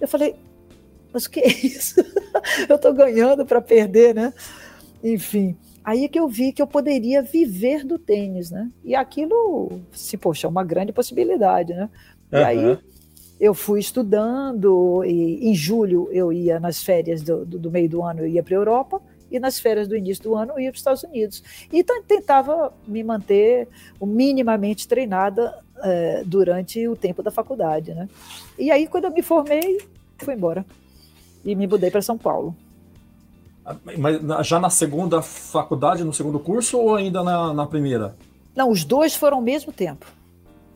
Eu 0.00 0.08
falei, 0.08 0.34
mas 1.12 1.24
o 1.24 1.30
que 1.30 1.40
é 1.40 1.48
isso? 1.48 2.00
eu 2.68 2.76
estou 2.76 2.92
ganhando 2.92 3.46
para 3.46 3.60
perder, 3.60 4.14
né? 4.14 4.32
Enfim, 5.02 5.56
aí 5.84 6.08
que 6.08 6.18
eu 6.18 6.28
vi 6.28 6.52
que 6.52 6.60
eu 6.60 6.66
poderia 6.66 7.22
viver 7.22 7.84
do 7.84 7.98
tênis, 7.98 8.50
né? 8.50 8.70
E 8.84 8.94
aquilo, 8.94 9.80
se 9.92 10.16
poxa, 10.16 10.46
é 10.46 10.50
uma 10.50 10.64
grande 10.64 10.92
possibilidade, 10.92 11.72
né? 11.72 11.88
E 12.32 12.36
uhum. 12.36 12.44
aí 12.44 12.78
eu 13.38 13.54
fui 13.54 13.80
estudando, 13.80 15.04
e 15.04 15.48
em 15.48 15.54
julho 15.54 16.08
eu 16.10 16.32
ia 16.32 16.58
nas 16.58 16.82
férias 16.82 17.22
do, 17.22 17.44
do, 17.44 17.58
do 17.58 17.70
meio 17.70 17.88
do 17.88 18.02
ano, 18.02 18.20
eu 18.20 18.28
ia 18.28 18.42
para 18.42 18.54
a 18.54 18.58
Europa, 18.58 19.00
e 19.30 19.38
nas 19.38 19.58
férias 19.58 19.88
do 19.88 19.96
início 19.96 20.24
do 20.24 20.34
ano 20.34 20.52
eu 20.52 20.60
ia 20.60 20.70
para 20.70 20.76
os 20.76 20.80
Estados 20.80 21.02
Unidos. 21.02 21.42
E 21.72 21.84
tentava 22.06 22.72
me 22.86 23.02
manter 23.02 23.68
minimamente 24.00 24.88
treinada 24.88 25.64
é, 25.82 26.22
durante 26.24 26.86
o 26.88 26.96
tempo 26.96 27.22
da 27.22 27.30
faculdade, 27.30 27.94
né? 27.94 28.08
E 28.58 28.70
aí, 28.70 28.86
quando 28.86 29.04
eu 29.04 29.10
me 29.10 29.22
formei, 29.22 29.78
fui 30.18 30.34
embora 30.34 30.64
e 31.44 31.54
me 31.54 31.66
mudei 31.66 31.90
para 31.90 32.02
São 32.02 32.18
Paulo. 32.18 32.54
Mas 33.98 34.46
já 34.46 34.60
na 34.60 34.70
segunda 34.70 35.20
faculdade, 35.20 36.04
no 36.04 36.12
segundo 36.12 36.38
curso, 36.38 36.78
ou 36.78 36.94
ainda 36.94 37.22
na, 37.22 37.52
na 37.52 37.66
primeira? 37.66 38.14
Não, 38.54 38.70
os 38.70 38.84
dois 38.84 39.14
foram 39.14 39.38
ao 39.38 39.42
mesmo 39.42 39.72
tempo. 39.72 40.06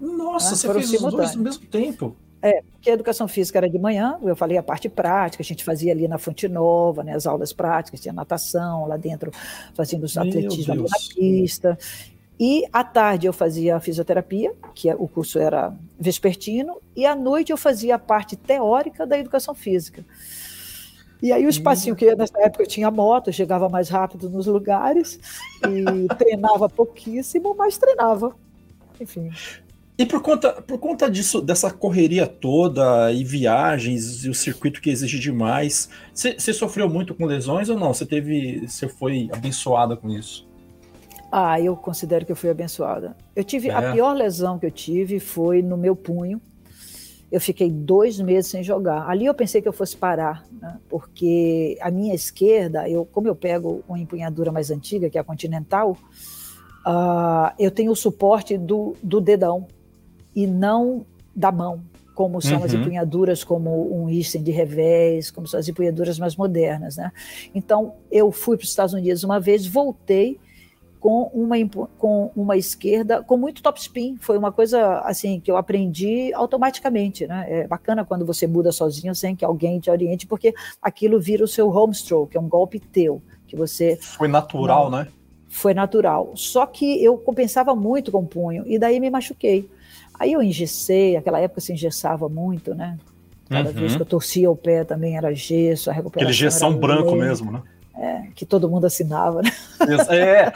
Nossa, 0.00 0.50
né? 0.50 0.56
você 0.56 0.72
fez 0.72 0.92
os 0.92 1.12
dois 1.12 1.36
ao 1.36 1.42
mesmo 1.42 1.66
tempo? 1.66 2.16
É, 2.42 2.62
porque 2.72 2.90
a 2.90 2.94
educação 2.94 3.28
física 3.28 3.58
era 3.58 3.68
de 3.68 3.78
manhã, 3.78 4.18
eu 4.22 4.34
falei 4.34 4.56
a 4.56 4.62
parte 4.62 4.88
prática, 4.88 5.42
a 5.42 5.44
gente 5.44 5.62
fazia 5.62 5.92
ali 5.92 6.08
na 6.08 6.16
Fonte 6.16 6.48
Nova, 6.48 7.04
né, 7.04 7.14
as 7.14 7.26
aulas 7.26 7.52
práticas, 7.52 8.00
tinha 8.00 8.14
natação 8.14 8.86
lá 8.86 8.96
dentro, 8.96 9.30
fazíamos 9.74 10.16
atletismo 10.16 10.74
na 10.74 10.96
pista. 11.14 11.78
E 12.40 12.64
à 12.72 12.82
tarde 12.82 13.26
eu 13.26 13.34
fazia 13.34 13.78
fisioterapia, 13.80 14.54
que 14.74 14.88
é, 14.88 14.94
o 14.94 15.06
curso 15.06 15.38
era 15.38 15.76
vespertino, 15.98 16.80
e 16.96 17.04
à 17.04 17.14
noite 17.14 17.52
eu 17.52 17.56
fazia 17.58 17.96
a 17.96 17.98
parte 17.98 18.34
teórica 18.34 19.06
da 19.06 19.18
educação 19.18 19.54
física. 19.54 20.02
E 21.22 21.32
aí 21.32 21.44
o 21.44 21.50
espacinho 21.50 21.94
que 21.94 22.14
nessa 22.14 22.40
época 22.40 22.62
eu 22.62 22.66
tinha 22.66 22.90
moto, 22.90 23.28
eu 23.28 23.32
chegava 23.34 23.68
mais 23.68 23.90
rápido 23.90 24.30
nos 24.30 24.46
lugares 24.46 25.20
e 25.68 26.14
treinava 26.14 26.66
pouquíssimo, 26.66 27.54
mas 27.54 27.76
treinava. 27.76 28.34
Enfim. 28.98 29.30
E 29.98 30.06
por 30.06 30.22
conta, 30.22 30.62
por 30.62 30.78
conta 30.78 31.10
disso, 31.10 31.42
dessa 31.42 31.70
correria 31.70 32.26
toda 32.26 33.12
e 33.12 33.22
viagens 33.22 34.24
e 34.24 34.30
o 34.30 34.34
circuito 34.34 34.80
que 34.80 34.88
exige 34.88 35.18
demais, 35.18 35.90
você 36.14 36.54
sofreu 36.54 36.88
muito 36.88 37.14
com 37.14 37.26
lesões 37.26 37.68
ou 37.68 37.78
não? 37.78 37.92
Você 37.92 38.06
teve, 38.06 38.66
você 38.66 38.88
foi 38.88 39.28
abençoada 39.30 39.94
com 39.94 40.08
isso? 40.08 40.49
Ah, 41.30 41.60
eu 41.60 41.76
considero 41.76 42.26
que 42.26 42.32
eu 42.32 42.36
fui 42.36 42.50
abençoada. 42.50 43.16
Eu 43.36 43.44
tive 43.44 43.68
é. 43.68 43.74
a 43.74 43.92
pior 43.92 44.12
lesão 44.14 44.58
que 44.58 44.66
eu 44.66 44.70
tive 44.70 45.20
foi 45.20 45.62
no 45.62 45.76
meu 45.76 45.94
punho. 45.94 46.40
Eu 47.30 47.40
fiquei 47.40 47.70
dois 47.70 48.18
meses 48.18 48.50
sem 48.50 48.64
jogar. 48.64 49.08
Ali 49.08 49.26
eu 49.26 49.34
pensei 49.34 49.62
que 49.62 49.68
eu 49.68 49.72
fosse 49.72 49.96
parar, 49.96 50.44
né? 50.60 50.78
porque 50.88 51.78
a 51.80 51.88
minha 51.88 52.12
esquerda, 52.12 52.88
eu, 52.88 53.04
como 53.04 53.28
eu 53.28 53.36
pego 53.36 53.84
uma 53.88 54.00
empunhadura 54.00 54.50
mais 54.50 54.72
antiga, 54.72 55.08
que 55.08 55.16
é 55.16 55.20
a 55.20 55.24
Continental, 55.24 55.96
uh, 56.84 57.54
eu 57.56 57.70
tenho 57.70 57.92
o 57.92 57.96
suporte 57.96 58.58
do, 58.58 58.96
do 59.00 59.20
dedão 59.20 59.68
e 60.34 60.44
não 60.44 61.06
da 61.34 61.52
mão, 61.52 61.84
como 62.16 62.42
são 62.42 62.58
uhum. 62.58 62.64
as 62.64 62.74
empunhaduras, 62.74 63.44
como 63.44 63.94
um 63.96 64.10
Easton 64.10 64.42
de 64.42 64.50
revés, 64.50 65.30
como 65.30 65.46
são 65.46 65.60
as 65.60 65.68
empunhaduras 65.68 66.18
mais 66.18 66.34
modernas. 66.34 66.96
Né? 66.96 67.12
Então, 67.54 67.94
eu 68.10 68.32
fui 68.32 68.56
para 68.56 68.64
os 68.64 68.70
Estados 68.70 68.92
Unidos 68.92 69.22
uma 69.22 69.38
vez, 69.38 69.64
voltei 69.64 70.40
com 71.00 71.22
uma, 71.32 71.56
com 71.98 72.30
uma 72.36 72.56
esquerda 72.58 73.22
com 73.22 73.36
muito 73.36 73.62
topspin. 73.62 74.16
Foi 74.20 74.36
uma 74.36 74.52
coisa 74.52 75.00
assim 75.00 75.40
que 75.40 75.50
eu 75.50 75.56
aprendi 75.56 76.32
automaticamente. 76.34 77.26
Né? 77.26 77.46
É 77.48 77.66
bacana 77.66 78.04
quando 78.04 78.26
você 78.26 78.46
muda 78.46 78.70
sozinho 78.70 79.14
sem 79.14 79.34
que 79.34 79.44
alguém 79.44 79.80
te 79.80 79.90
oriente, 79.90 80.26
porque 80.26 80.54
aquilo 80.80 81.18
vira 81.18 81.42
o 81.42 81.48
seu 81.48 81.68
home 81.70 81.94
stroke, 81.94 82.36
é 82.36 82.40
um 82.40 82.48
golpe 82.48 82.78
teu. 82.78 83.22
que 83.46 83.56
você 83.56 83.96
Foi 83.96 84.28
natural, 84.28 84.90
não, 84.90 84.98
né? 84.98 85.08
Foi 85.48 85.72
natural. 85.74 86.32
Só 86.36 86.66
que 86.66 87.02
eu 87.02 87.16
compensava 87.16 87.74
muito 87.74 88.12
com 88.12 88.18
o 88.18 88.26
punho, 88.26 88.62
e 88.66 88.78
daí 88.78 89.00
me 89.00 89.10
machuquei. 89.10 89.68
Aí 90.18 90.32
eu 90.32 90.42
engessei, 90.42 91.16
aquela 91.16 91.40
época 91.40 91.62
se 91.62 91.72
engessava 91.72 92.28
muito, 92.28 92.74
né? 92.74 92.98
Cada 93.48 93.70
uhum. 93.70 93.74
vez 93.74 93.96
que 93.96 94.02
eu 94.02 94.06
torcia 94.06 94.50
o 94.50 94.54
pé 94.54 94.84
também 94.84 95.16
era 95.16 95.34
gesso, 95.34 95.90
a 95.90 95.92
recuperação. 95.92 96.30
Aquele 96.30 96.32
gessão 96.32 96.76
branco 96.76 97.16
mesmo, 97.16 97.50
né? 97.50 97.62
É, 98.00 98.28
que 98.34 98.46
todo 98.46 98.68
mundo 98.68 98.86
assinava, 98.86 99.42
né? 99.42 99.50
É. 100.08 100.50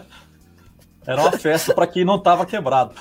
Era 1.06 1.22
uma 1.22 1.32
festa 1.32 1.72
para 1.72 1.86
quem 1.86 2.04
não 2.04 2.16
estava 2.16 2.44
quebrado. 2.44 2.94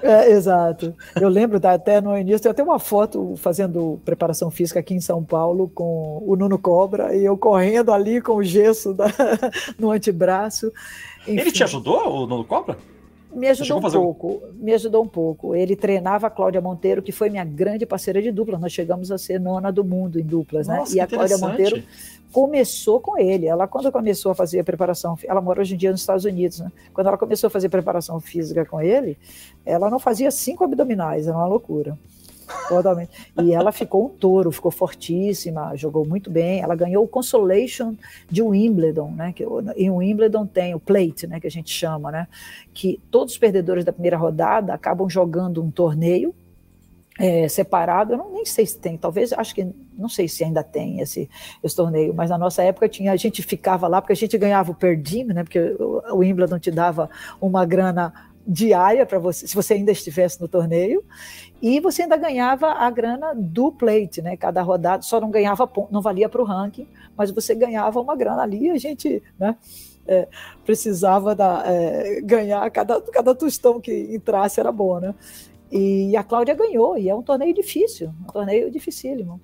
É, 0.00 0.30
exato. 0.30 0.94
Eu 1.20 1.28
lembro 1.28 1.60
tá, 1.60 1.74
até 1.74 2.00
no 2.00 2.16
início, 2.16 2.40
tem 2.40 2.50
até 2.50 2.62
uma 2.62 2.78
foto 2.78 3.34
fazendo 3.36 4.00
preparação 4.04 4.50
física 4.50 4.80
aqui 4.80 4.94
em 4.94 5.00
São 5.00 5.22
Paulo 5.22 5.68
com 5.74 6.22
o 6.24 6.34
Nuno 6.34 6.58
Cobra 6.58 7.14
e 7.14 7.24
eu 7.24 7.36
correndo 7.36 7.92
ali 7.92 8.22
com 8.22 8.36
o 8.36 8.42
gesso 8.42 8.94
da, 8.94 9.06
no 9.78 9.90
antebraço. 9.90 10.72
Enfim. 11.22 11.40
Ele 11.40 11.52
te 11.52 11.62
ajudou, 11.64 12.22
o 12.22 12.26
Nuno 12.26 12.44
Cobra? 12.44 12.78
Me 13.34 13.48
ajudou 13.48 13.78
um 13.78 13.80
pouco, 13.80 14.42
me 14.54 14.72
ajudou 14.74 15.02
um 15.02 15.08
pouco. 15.08 15.54
Ele 15.54 15.74
treinava 15.74 16.26
a 16.26 16.30
Cláudia 16.30 16.60
Monteiro, 16.60 17.02
que 17.02 17.12
foi 17.12 17.30
minha 17.30 17.44
grande 17.44 17.86
parceira 17.86 18.20
de 18.20 18.30
dupla. 18.30 18.58
Nós 18.58 18.72
chegamos 18.72 19.10
a 19.10 19.18
ser 19.18 19.40
nona 19.40 19.72
do 19.72 19.82
mundo 19.82 20.20
em 20.20 20.22
duplas, 20.22 20.68
né? 20.68 20.76
Nossa, 20.76 20.92
né? 20.92 20.98
E 20.98 21.00
a 21.00 21.06
Cláudia 21.06 21.38
Monteiro 21.38 21.82
começou 22.30 23.00
com 23.00 23.18
ele. 23.18 23.46
Ela, 23.46 23.66
quando 23.66 23.90
começou 23.90 24.32
a 24.32 24.34
fazer 24.34 24.60
a 24.60 24.64
preparação, 24.64 25.16
ela 25.24 25.40
mora 25.40 25.60
hoje 25.60 25.74
em 25.74 25.78
dia 25.78 25.90
nos 25.90 26.00
Estados 26.00 26.24
Unidos, 26.24 26.60
né? 26.60 26.70
Quando 26.92 27.06
ela 27.06 27.18
começou 27.18 27.48
a 27.48 27.50
fazer 27.50 27.68
preparação 27.68 28.20
física 28.20 28.64
com 28.64 28.80
ele, 28.80 29.16
ela 29.64 29.88
não 29.90 29.98
fazia 29.98 30.30
cinco 30.30 30.64
abdominais, 30.64 31.26
era 31.26 31.36
uma 31.36 31.46
loucura. 31.46 31.98
Totalmente. 32.68 33.10
E 33.40 33.52
ela 33.52 33.72
ficou 33.72 34.06
um 34.06 34.08
touro, 34.08 34.50
ficou 34.50 34.70
fortíssima, 34.70 35.76
jogou 35.76 36.04
muito 36.04 36.30
bem. 36.30 36.60
Ela 36.60 36.74
ganhou 36.74 37.04
o 37.04 37.08
Consolation 37.08 37.94
de 38.30 38.42
Wimbledon, 38.42 39.10
né? 39.10 39.32
Que 39.32 39.44
em 39.76 39.90
Wimbledon 39.90 40.46
tem 40.46 40.74
o 40.74 40.80
plate, 40.80 41.26
né? 41.26 41.40
Que 41.40 41.46
a 41.46 41.50
gente 41.50 41.70
chama, 41.70 42.10
né? 42.10 42.28
Que 42.72 43.00
todos 43.10 43.34
os 43.34 43.38
perdedores 43.38 43.84
da 43.84 43.92
primeira 43.92 44.16
rodada 44.16 44.72
acabam 44.74 45.08
jogando 45.08 45.62
um 45.62 45.70
torneio 45.70 46.34
é, 47.18 47.48
separado. 47.48 48.14
Eu 48.14 48.18
não 48.18 48.32
nem 48.32 48.44
sei 48.44 48.66
se 48.66 48.78
tem, 48.78 48.96
talvez 48.96 49.32
acho 49.32 49.54
que 49.54 49.66
não 49.96 50.08
sei 50.08 50.26
se 50.28 50.42
ainda 50.42 50.62
tem 50.62 51.00
esse, 51.00 51.28
esse 51.62 51.76
torneio, 51.76 52.14
mas 52.14 52.30
na 52.30 52.38
nossa 52.38 52.62
época 52.62 52.88
tinha 52.88 53.12
a 53.12 53.16
gente 53.16 53.42
ficava 53.42 53.86
lá 53.86 54.00
porque 54.00 54.12
a 54.12 54.16
gente 54.16 54.36
ganhava 54.38 54.72
o 54.72 54.74
perdim, 54.74 55.24
né? 55.24 55.44
Porque 55.44 55.58
o 55.58 56.16
Wimbledon 56.16 56.58
te 56.58 56.70
dava 56.70 57.10
uma 57.40 57.64
grana 57.64 58.12
diária 58.46 59.06
para 59.06 59.18
você, 59.18 59.46
se 59.46 59.54
você 59.54 59.74
ainda 59.74 59.92
estivesse 59.92 60.40
no 60.40 60.48
torneio, 60.48 61.04
e 61.60 61.78
você 61.80 62.02
ainda 62.02 62.16
ganhava 62.16 62.72
a 62.72 62.90
grana 62.90 63.34
do 63.34 63.70
plate, 63.70 64.20
né? 64.20 64.36
Cada 64.36 64.62
rodada 64.62 65.02
só 65.02 65.20
não 65.20 65.30
ganhava, 65.30 65.70
não 65.90 66.00
valia 66.00 66.28
para 66.28 66.42
o 66.42 66.44
ranking, 66.44 66.88
mas 67.16 67.30
você 67.30 67.54
ganhava 67.54 68.00
uma 68.00 68.16
grana 68.16 68.42
ali. 68.42 68.70
A 68.70 68.78
gente, 68.78 69.22
né? 69.38 69.56
É, 70.04 70.26
precisava 70.64 71.32
da, 71.32 71.62
é, 71.64 72.20
ganhar 72.22 72.68
cada, 72.72 73.00
cada 73.00 73.32
tostão 73.36 73.80
que 73.80 73.92
entrasse 74.12 74.58
era 74.58 74.72
bom, 74.72 74.98
né? 74.98 75.14
E 75.70 76.16
a 76.16 76.24
Cláudia 76.24 76.54
ganhou, 76.54 76.98
e 76.98 77.08
é 77.08 77.14
um 77.14 77.22
torneio 77.22 77.54
difícil, 77.54 78.12
um 78.20 78.32
torneio 78.32 78.70
dificílimo. 78.70 79.40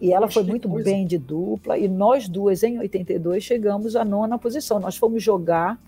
E 0.00 0.12
ela 0.12 0.28
foi 0.28 0.42
muito 0.42 0.68
coisa. 0.68 0.84
bem 0.84 1.06
de 1.06 1.16
dupla, 1.16 1.78
e 1.78 1.88
nós 1.88 2.28
duas, 2.28 2.62
em 2.62 2.78
82, 2.78 3.42
chegamos 3.42 3.96
à 3.96 4.04
nona 4.04 4.38
posição. 4.38 4.78
Nós 4.78 4.96
fomos 4.96 5.22
jogar 5.22 5.80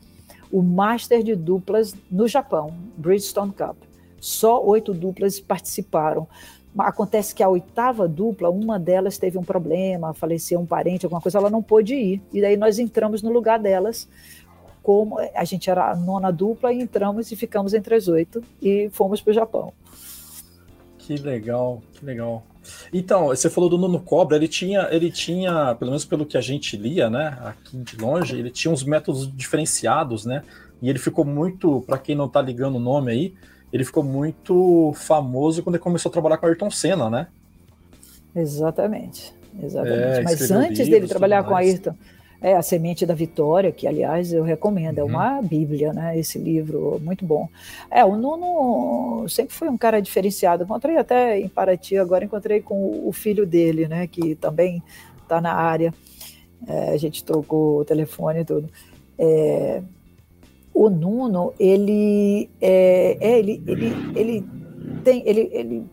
o 0.51 0.63
Master 0.63 1.23
de 1.23 1.35
duplas 1.35 1.95
no 2.11 2.27
Japão, 2.29 2.75
Bridgestone 2.97 3.53
Cup. 3.53 3.77
Só 4.21 4.65
oito 4.65 4.93
duplas 4.95 5.39
participaram. 5.41 6.27
Acontece 6.79 7.35
que 7.35 7.43
a 7.43 7.49
oitava 7.49 8.07
dupla, 8.07 8.51
uma 8.51 8.79
delas 8.79 9.17
teve 9.17 9.39
um 9.39 9.45
problema, 9.45 10.13
faleceu 10.13 10.61
um 10.61 10.67
parente, 10.67 11.07
alguma 11.07 11.21
coisa, 11.21 11.39
ela 11.39 11.49
não 11.49 11.63
pôde 11.63 11.95
ir. 11.95 12.23
E 12.33 12.41
daí 12.41 12.57
nós 12.57 12.79
entramos 12.79 13.23
no 13.23 13.31
lugar 13.31 13.59
delas, 13.59 14.09
como 14.83 15.19
a 15.19 15.45
gente 15.45 15.71
era 15.71 15.91
a 15.91 15.97
nona 15.97 16.31
dupla, 16.31 16.73
e 16.73 16.81
entramos 16.81 17.33
e 17.33 17.37
ficamos 17.37 17.73
entre 17.73 17.95
as 17.95 18.09
oito 18.09 18.43
e 18.61 18.91
fomos 18.93 19.23
para 19.23 19.31
o 19.31 19.35
Japão. 19.35 19.73
Que 20.99 21.17
legal, 21.17 21.83
que 21.93 22.05
legal. 22.05 22.43
Então, 22.93 23.27
você 23.27 23.51
falou 23.51 23.69
do 23.69 23.79
Nuno 23.79 24.01
Cobra, 24.01 24.37
ele 24.37 24.49
tinha, 24.49 24.89
ele 24.91 25.11
tinha, 25.11 25.75
pelo 25.75 25.91
menos 25.91 26.05
pelo 26.05 26.25
que 26.27 26.37
a 26.37 26.41
gente 26.41 26.77
lia, 26.77 27.11
né, 27.11 27.39
aqui 27.45 27.77
de 27.77 27.97
longe, 27.97 28.39
ele 28.39 28.51
tinha 28.51 28.73
uns 28.73 28.83
métodos 28.83 29.31
diferenciados, 29.35 30.25
né? 30.25 30.43
E 30.81 30.89
ele 30.89 30.99
ficou 30.99 31.25
muito, 31.25 31.83
para 31.87 31.99
quem 31.99 32.15
não 32.15 32.29
tá 32.29 32.41
ligando 32.41 32.77
o 32.77 32.81
nome 32.81 33.13
aí, 33.13 33.35
ele 33.73 33.85
ficou 33.85 34.03
muito 34.03 34.93
famoso 34.95 35.63
quando 35.63 35.75
ele 35.75 35.83
começou 35.83 36.09
a 36.09 36.13
trabalhar 36.13 36.39
com 36.39 36.47
Ayrton 36.47 36.71
Senna, 36.71 37.11
né? 37.11 37.27
Exatamente, 38.35 39.35
exatamente. 39.63 40.19
É, 40.19 40.23
Mas 40.23 40.51
antes 40.51 40.89
dele 40.89 41.09
trabalhar 41.09 41.43
com 41.45 41.57
Ayrton, 41.57 41.95
é 42.41 42.55
A 42.55 42.63
Semente 42.63 43.07
da 43.07 43.15
Vitória, 43.15 43.73
que, 43.73 43.87
aliás, 43.87 44.33
eu 44.33 44.43
recomendo, 44.43 44.99
é 44.99 45.03
uhum. 45.03 45.11
é 45.11 45.13
uma 45.13 45.43
bíblia, 45.43 45.93
né, 45.93 46.19
esse 46.19 46.39
livro, 46.39 47.01
muito 47.03 47.25
bom. 47.25 47.49
É, 47.91 48.05
o 48.05 48.17
Nuno 48.17 49.29
sempre 49.29 49.55
foi 49.55 49.69
um 49.69 49.77
cara 49.77 50.01
diferenciado, 50.01 50.65
encontrei 50.65 50.97
até 50.97 51.39
em 51.39 51.49
Paraty, 51.49 51.97
agora 51.97 52.25
encontrei 52.25 52.61
com 52.61 53.07
o 53.07 53.13
filho 53.13 53.47
dele, 53.47 53.89
né, 53.89 54.07
que 54.07 54.35
também 54.35 54.83
está 55.23 55.41
na 55.41 55.53
área, 55.53 55.93
é, 56.67 56.91
a 56.91 56.97
gente 56.97 57.25
trocou 57.25 57.81
o 57.81 57.85
telefone 57.85 58.41
e 58.41 58.45
tudo. 58.45 58.69
É, 59.19 59.83
o 60.73 60.91
Nuno, 60.91 61.55
ele, 61.59 62.51
é, 62.61 63.17
é, 63.21 63.39
ele, 63.39 63.63
ele, 63.67 63.93
ele 64.15 64.45
tem, 65.03 65.23
ele, 65.27 65.49
ele, 65.53 65.87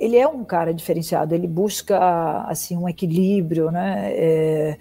ele 0.00 0.16
é 0.16 0.26
um 0.26 0.44
cara 0.44 0.74
diferenciado, 0.74 1.34
ele 1.34 1.46
busca, 1.46 2.42
assim, 2.48 2.76
um 2.76 2.88
equilíbrio, 2.88 3.70
né, 3.70 4.10
é, 4.12 4.78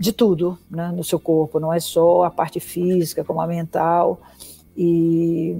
de 0.00 0.12
tudo 0.12 0.58
né, 0.70 0.90
no 0.96 1.04
seu 1.04 1.20
corpo, 1.20 1.60
não 1.60 1.70
é 1.70 1.78
só 1.78 2.24
a 2.24 2.30
parte 2.30 2.58
física, 2.58 3.22
como 3.22 3.38
a 3.38 3.46
mental. 3.46 4.18
E, 4.74 5.54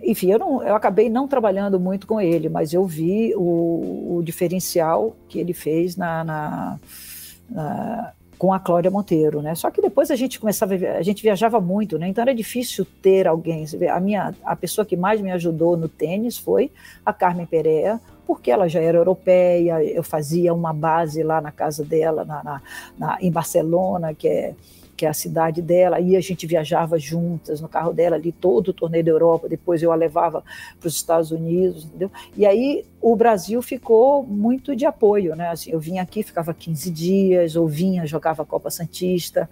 enfim, 0.00 0.30
eu, 0.30 0.38
não, 0.38 0.62
eu 0.62 0.76
acabei 0.76 1.10
não 1.10 1.26
trabalhando 1.26 1.80
muito 1.80 2.06
com 2.06 2.20
ele, 2.20 2.48
mas 2.48 2.72
eu 2.72 2.86
vi 2.86 3.34
o, 3.34 4.18
o 4.18 4.22
diferencial 4.22 5.16
que 5.28 5.40
ele 5.40 5.52
fez 5.52 5.96
na, 5.96 6.22
na, 6.22 6.78
na 7.50 8.12
com 8.38 8.52
a 8.52 8.60
Cláudia 8.60 8.90
Monteiro, 8.90 9.42
né? 9.42 9.54
Só 9.56 9.68
que 9.68 9.82
depois 9.82 10.12
a 10.12 10.16
gente 10.16 10.38
começava, 10.38 10.74
a 10.74 11.02
gente 11.02 11.22
viajava 11.22 11.60
muito, 11.60 11.98
né? 11.98 12.06
Então 12.06 12.22
era 12.22 12.34
difícil 12.34 12.86
ter 13.02 13.26
alguém. 13.26 13.64
A 13.90 13.98
minha, 13.98 14.32
a 14.44 14.54
pessoa 14.54 14.84
que 14.84 14.96
mais 14.96 15.20
me 15.20 15.32
ajudou 15.32 15.76
no 15.76 15.88
tênis 15.88 16.38
foi 16.38 16.70
a 17.04 17.12
Carmen 17.12 17.46
Pereira, 17.46 18.00
porque 18.26 18.50
ela 18.50 18.68
já 18.68 18.80
era 18.80 18.98
europeia, 18.98 19.82
eu 19.84 20.02
fazia 20.02 20.52
uma 20.52 20.72
base 20.72 21.22
lá 21.22 21.40
na 21.40 21.52
casa 21.52 21.84
dela, 21.84 22.24
na, 22.24 22.42
na, 22.42 22.62
na, 22.98 23.18
em 23.20 23.30
Barcelona, 23.30 24.12
que 24.14 24.26
é, 24.26 24.54
que 24.96 25.06
é 25.06 25.08
a 25.08 25.14
cidade 25.14 25.60
dela, 25.62 26.00
e 26.00 26.16
a 26.16 26.20
gente 26.20 26.46
viajava 26.46 26.98
juntas 26.98 27.60
no 27.60 27.68
carro 27.68 27.92
dela 27.92 28.16
ali, 28.16 28.32
todo 28.32 28.68
o 28.68 28.72
torneio 28.72 29.04
da 29.04 29.10
Europa, 29.10 29.48
depois 29.48 29.82
eu 29.82 29.92
a 29.92 29.94
levava 29.94 30.42
para 30.80 30.88
os 30.88 30.96
Estados 30.96 31.30
Unidos, 31.30 31.84
entendeu? 31.84 32.10
E 32.36 32.46
aí 32.46 32.84
o 33.00 33.14
Brasil 33.14 33.60
ficou 33.62 34.22
muito 34.22 34.74
de 34.74 34.86
apoio, 34.86 35.36
né? 35.36 35.50
Assim, 35.50 35.70
eu 35.70 35.78
vinha 35.78 36.02
aqui, 36.02 36.22
ficava 36.22 36.52
15 36.52 36.90
dias, 36.90 37.56
ou 37.56 37.68
vinha, 37.68 38.06
jogava 38.06 38.44
Copa 38.44 38.70
Santista, 38.70 39.48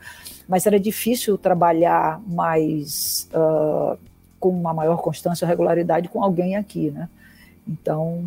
mas 0.49 0.67
era 0.67 0.81
difícil 0.81 1.39
trabalhar 1.39 2.21
mais... 2.27 3.29
Uh, 3.33 3.99
com 4.45 4.51
uma 4.51 4.75
maior 4.75 4.99
constância 4.99 5.47
e 5.47 5.49
regularidade 5.49 6.07
com 6.11 6.23
alguém 6.23 6.55
aqui, 6.55 6.91
né? 6.91 7.09
Então, 7.67 8.23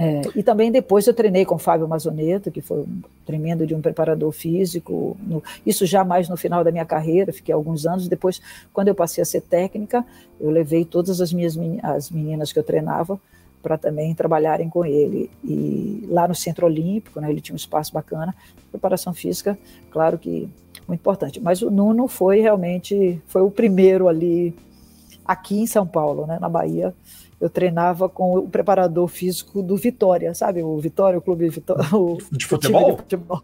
é, 0.00 0.22
e 0.36 0.44
também 0.44 0.70
depois 0.70 1.08
eu 1.08 1.12
treinei 1.12 1.44
com 1.44 1.58
Fábio 1.58 1.88
Mazoneto, 1.88 2.52
que 2.52 2.60
foi 2.60 2.78
um 2.82 3.02
tremendo 3.26 3.66
de 3.66 3.74
um 3.74 3.80
preparador 3.80 4.30
físico, 4.30 5.16
no, 5.20 5.42
isso 5.66 5.84
já 5.84 6.04
mais 6.04 6.28
no 6.28 6.36
final 6.36 6.62
da 6.62 6.70
minha 6.70 6.84
carreira, 6.84 7.32
fiquei 7.32 7.52
alguns 7.52 7.84
anos, 7.84 8.06
depois 8.06 8.40
quando 8.72 8.86
eu 8.86 8.94
passei 8.94 9.20
a 9.20 9.24
ser 9.24 9.40
técnica, 9.40 10.06
eu 10.40 10.50
levei 10.50 10.84
todas 10.84 11.20
as 11.20 11.32
minhas 11.32 11.58
as 11.82 12.12
meninas 12.12 12.52
que 12.52 12.58
eu 12.60 12.62
treinava 12.62 13.20
para 13.60 13.76
também 13.76 14.14
trabalharem 14.14 14.68
com 14.68 14.84
ele, 14.84 15.28
e 15.42 16.06
lá 16.08 16.28
no 16.28 16.34
Centro 16.34 16.66
Olímpico, 16.66 17.20
né, 17.20 17.28
ele 17.28 17.40
tinha 17.40 17.54
um 17.54 17.56
espaço 17.56 17.92
bacana, 17.92 18.32
preparação 18.70 19.12
física, 19.12 19.58
claro 19.90 20.16
que 20.16 20.48
muito 20.86 21.00
importante, 21.00 21.40
mas 21.40 21.60
o 21.60 21.72
Nuno 21.72 22.06
foi 22.06 22.40
realmente, 22.40 23.20
foi 23.26 23.42
o 23.42 23.50
primeiro 23.50 24.06
ali, 24.06 24.54
aqui 25.24 25.60
em 25.60 25.66
São 25.66 25.84
Paulo, 25.84 26.24
né, 26.24 26.38
na 26.40 26.48
Bahia, 26.48 26.94
eu 27.40 27.48
treinava 27.48 28.08
com 28.08 28.36
o 28.36 28.48
preparador 28.48 29.06
físico 29.08 29.62
do 29.62 29.76
Vitória, 29.76 30.34
sabe? 30.34 30.62
O 30.62 30.78
Vitória, 30.78 31.18
o 31.18 31.22
clube 31.22 31.48
Vitória, 31.48 31.84
o 31.94 32.18
de 32.32 32.46
futebol? 32.46 32.92
De 32.92 32.96
futebol. 32.96 33.42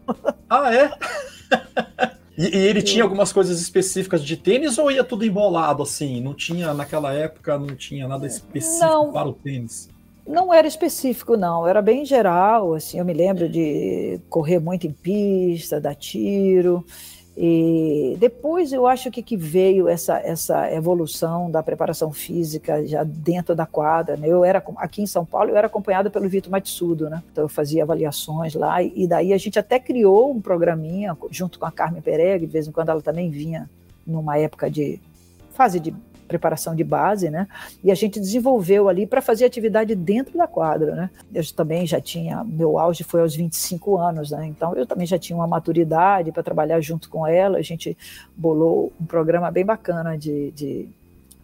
Ah, 0.49 0.73
é? 0.73 0.91
E, 2.37 2.53
e, 2.53 2.67
ele 2.67 2.81
tinha 2.81 3.01
algumas 3.01 3.31
coisas 3.31 3.61
específicas 3.61 4.21
de 4.21 4.35
tênis 4.35 4.77
ou 4.77 4.91
ia 4.91 5.05
tudo 5.05 5.23
embolado 5.23 5.81
assim? 5.81 6.19
Não 6.19 6.33
tinha 6.33 6.73
naquela 6.73 7.13
época, 7.13 7.57
não 7.57 7.75
tinha 7.77 8.09
nada 8.09 8.27
específico 8.27 8.85
não, 8.85 9.13
para 9.13 9.29
o 9.29 9.31
tênis? 9.31 9.87
Não 10.27 10.53
era 10.53 10.67
específico, 10.67 11.37
não. 11.37 11.65
Era 11.65 11.81
bem 11.81 12.03
geral. 12.03 12.73
Assim, 12.73 12.99
eu 12.99 13.05
me 13.05 13.13
lembro 13.13 13.47
de 13.47 14.19
correr 14.27 14.59
muito 14.59 14.85
em 14.85 14.91
pista, 14.91 15.79
dar 15.79 15.95
tiro. 15.95 16.85
E 17.37 18.15
depois 18.17 18.71
eu 18.71 18.87
acho 18.87 19.11
que, 19.11 19.21
que 19.21 19.35
veio 19.35 19.89
essa, 19.89 20.17
essa 20.19 20.71
evolução 20.71 21.51
da 21.51 21.61
preparação 21.61 22.13
física 22.13 22.85
já 22.87 23.03
dentro 23.03 23.53
da 23.53 23.65
quadra. 23.65 24.15
Né? 24.15 24.27
Eu 24.27 24.45
era 24.45 24.63
aqui 24.77 25.01
em 25.01 25.07
São 25.07 25.25
Paulo, 25.25 25.49
eu 25.49 25.57
era 25.57 25.67
acompanhada 25.67 26.09
pelo 26.09 26.29
Vitor 26.29 26.49
Matsudo, 26.49 27.09
né? 27.09 27.21
Então 27.31 27.43
eu 27.43 27.49
fazia 27.49 27.83
avaliações 27.83 28.53
lá 28.53 28.81
e 28.81 29.05
daí 29.05 29.33
a 29.33 29.37
gente 29.37 29.59
até 29.59 29.79
criou 29.79 30.31
um 30.31 30.39
programinha 30.39 31.15
junto 31.29 31.59
com 31.59 31.65
a 31.65 31.71
Carmen 31.71 32.01
Pereg, 32.01 32.45
de 32.45 32.51
vez 32.51 32.67
em 32.67 32.71
quando 32.71 32.89
ela 32.89 33.01
também 33.01 33.29
vinha 33.29 33.69
numa 34.07 34.37
época 34.37 34.69
de 34.69 35.01
fase 35.51 35.79
de 35.79 35.93
preparação 36.27 36.75
de 36.75 36.83
base, 36.83 37.29
né? 37.29 37.47
E 37.83 37.91
a 37.91 37.95
gente 37.95 38.19
desenvolveu 38.19 38.89
ali 38.89 39.05
para 39.05 39.21
fazer 39.21 39.45
atividade 39.45 39.95
dentro 39.95 40.37
da 40.37 40.47
quadra, 40.47 40.95
né? 40.95 41.09
Eu 41.33 41.43
também 41.53 41.85
já 41.85 42.01
tinha, 42.01 42.43
meu 42.43 42.77
auge 42.77 43.03
foi 43.03 43.21
aos 43.21 43.35
25 43.35 43.97
anos, 43.97 44.31
né? 44.31 44.45
Então 44.45 44.75
eu 44.75 44.85
também 44.85 45.05
já 45.05 45.17
tinha 45.17 45.35
uma 45.35 45.47
maturidade 45.47 46.31
para 46.31 46.43
trabalhar 46.43 46.79
junto 46.81 47.09
com 47.09 47.25
ela. 47.25 47.57
A 47.57 47.61
gente 47.61 47.97
bolou 48.35 48.91
um 48.99 49.05
programa 49.05 49.51
bem 49.51 49.65
bacana 49.65 50.17
de, 50.17 50.51
de, 50.51 50.89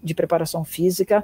de 0.04 0.14
preparação 0.14 0.64
física 0.64 1.24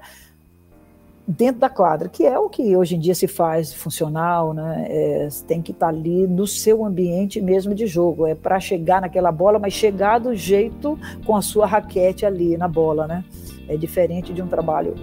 dentro 1.27 1.59
da 1.59 1.69
quadra, 1.69 2.07
que 2.07 2.25
é 2.25 2.39
o 2.39 2.47
que 2.47 2.77
hoje 2.77 2.95
em 2.95 2.99
dia 2.99 3.13
se 3.13 3.27
faz 3.27 3.73
funcional, 3.73 4.53
né? 4.53 4.85
É, 4.87 5.27
tem 5.45 5.61
que 5.61 5.73
estar 5.73 5.87
tá 5.87 5.91
ali 5.91 6.25
no 6.25 6.47
seu 6.47 6.85
ambiente 6.85 7.41
mesmo 7.41 7.75
de 7.75 7.85
jogo, 7.85 8.25
é 8.25 8.33
para 8.33 8.59
chegar 8.61 9.01
naquela 9.01 9.31
bola, 9.31 9.59
mas 9.59 9.73
chegar 9.73 10.19
do 10.19 10.33
jeito 10.33 10.97
com 11.25 11.35
a 11.35 11.41
sua 11.41 11.65
raquete 11.65 12.25
ali 12.25 12.55
na 12.55 12.67
bola, 12.67 13.05
né? 13.07 13.25
É 13.67 13.75
diferente 13.75 14.33
de 14.33 14.41
um 14.41 14.47
trabalho 14.47 14.95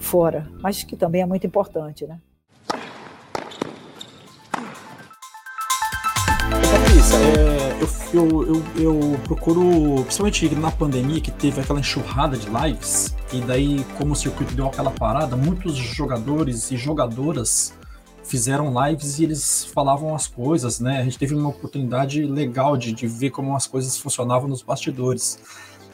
fora, 0.00 0.50
mas 0.60 0.82
que 0.82 0.96
também 0.96 1.22
é 1.22 1.26
muito 1.26 1.46
importante, 1.46 2.06
né? 2.06 2.18
É, 7.10 7.82
eu, 7.82 8.28
eu, 8.30 8.42
eu, 8.42 8.62
eu, 8.76 9.20
procuro, 9.24 10.02
principalmente 10.02 10.54
na 10.54 10.70
pandemia, 10.70 11.20
que 11.20 11.30
teve 11.30 11.60
aquela 11.60 11.80
enxurrada 11.80 12.36
de 12.36 12.48
lives, 12.48 13.14
e 13.32 13.40
daí, 13.40 13.84
como 13.96 14.12
o 14.12 14.16
circuito 14.16 14.54
deu 14.54 14.66
aquela 14.66 14.90
parada, 14.90 15.36
muitos 15.36 15.74
jogadores 15.74 16.70
e 16.70 16.76
jogadoras 16.76 17.74
fizeram 18.24 18.72
lives 18.84 19.18
e 19.18 19.24
eles 19.24 19.64
falavam 19.64 20.14
as 20.14 20.26
coisas, 20.26 20.80
né? 20.80 20.98
A 21.00 21.04
gente 21.04 21.18
teve 21.18 21.34
uma 21.34 21.48
oportunidade 21.48 22.22
legal 22.24 22.76
de, 22.76 22.92
de 22.92 23.06
ver 23.06 23.30
como 23.30 23.56
as 23.56 23.66
coisas 23.66 23.96
funcionavam 23.96 24.48
nos 24.48 24.62
bastidores. 24.62 25.38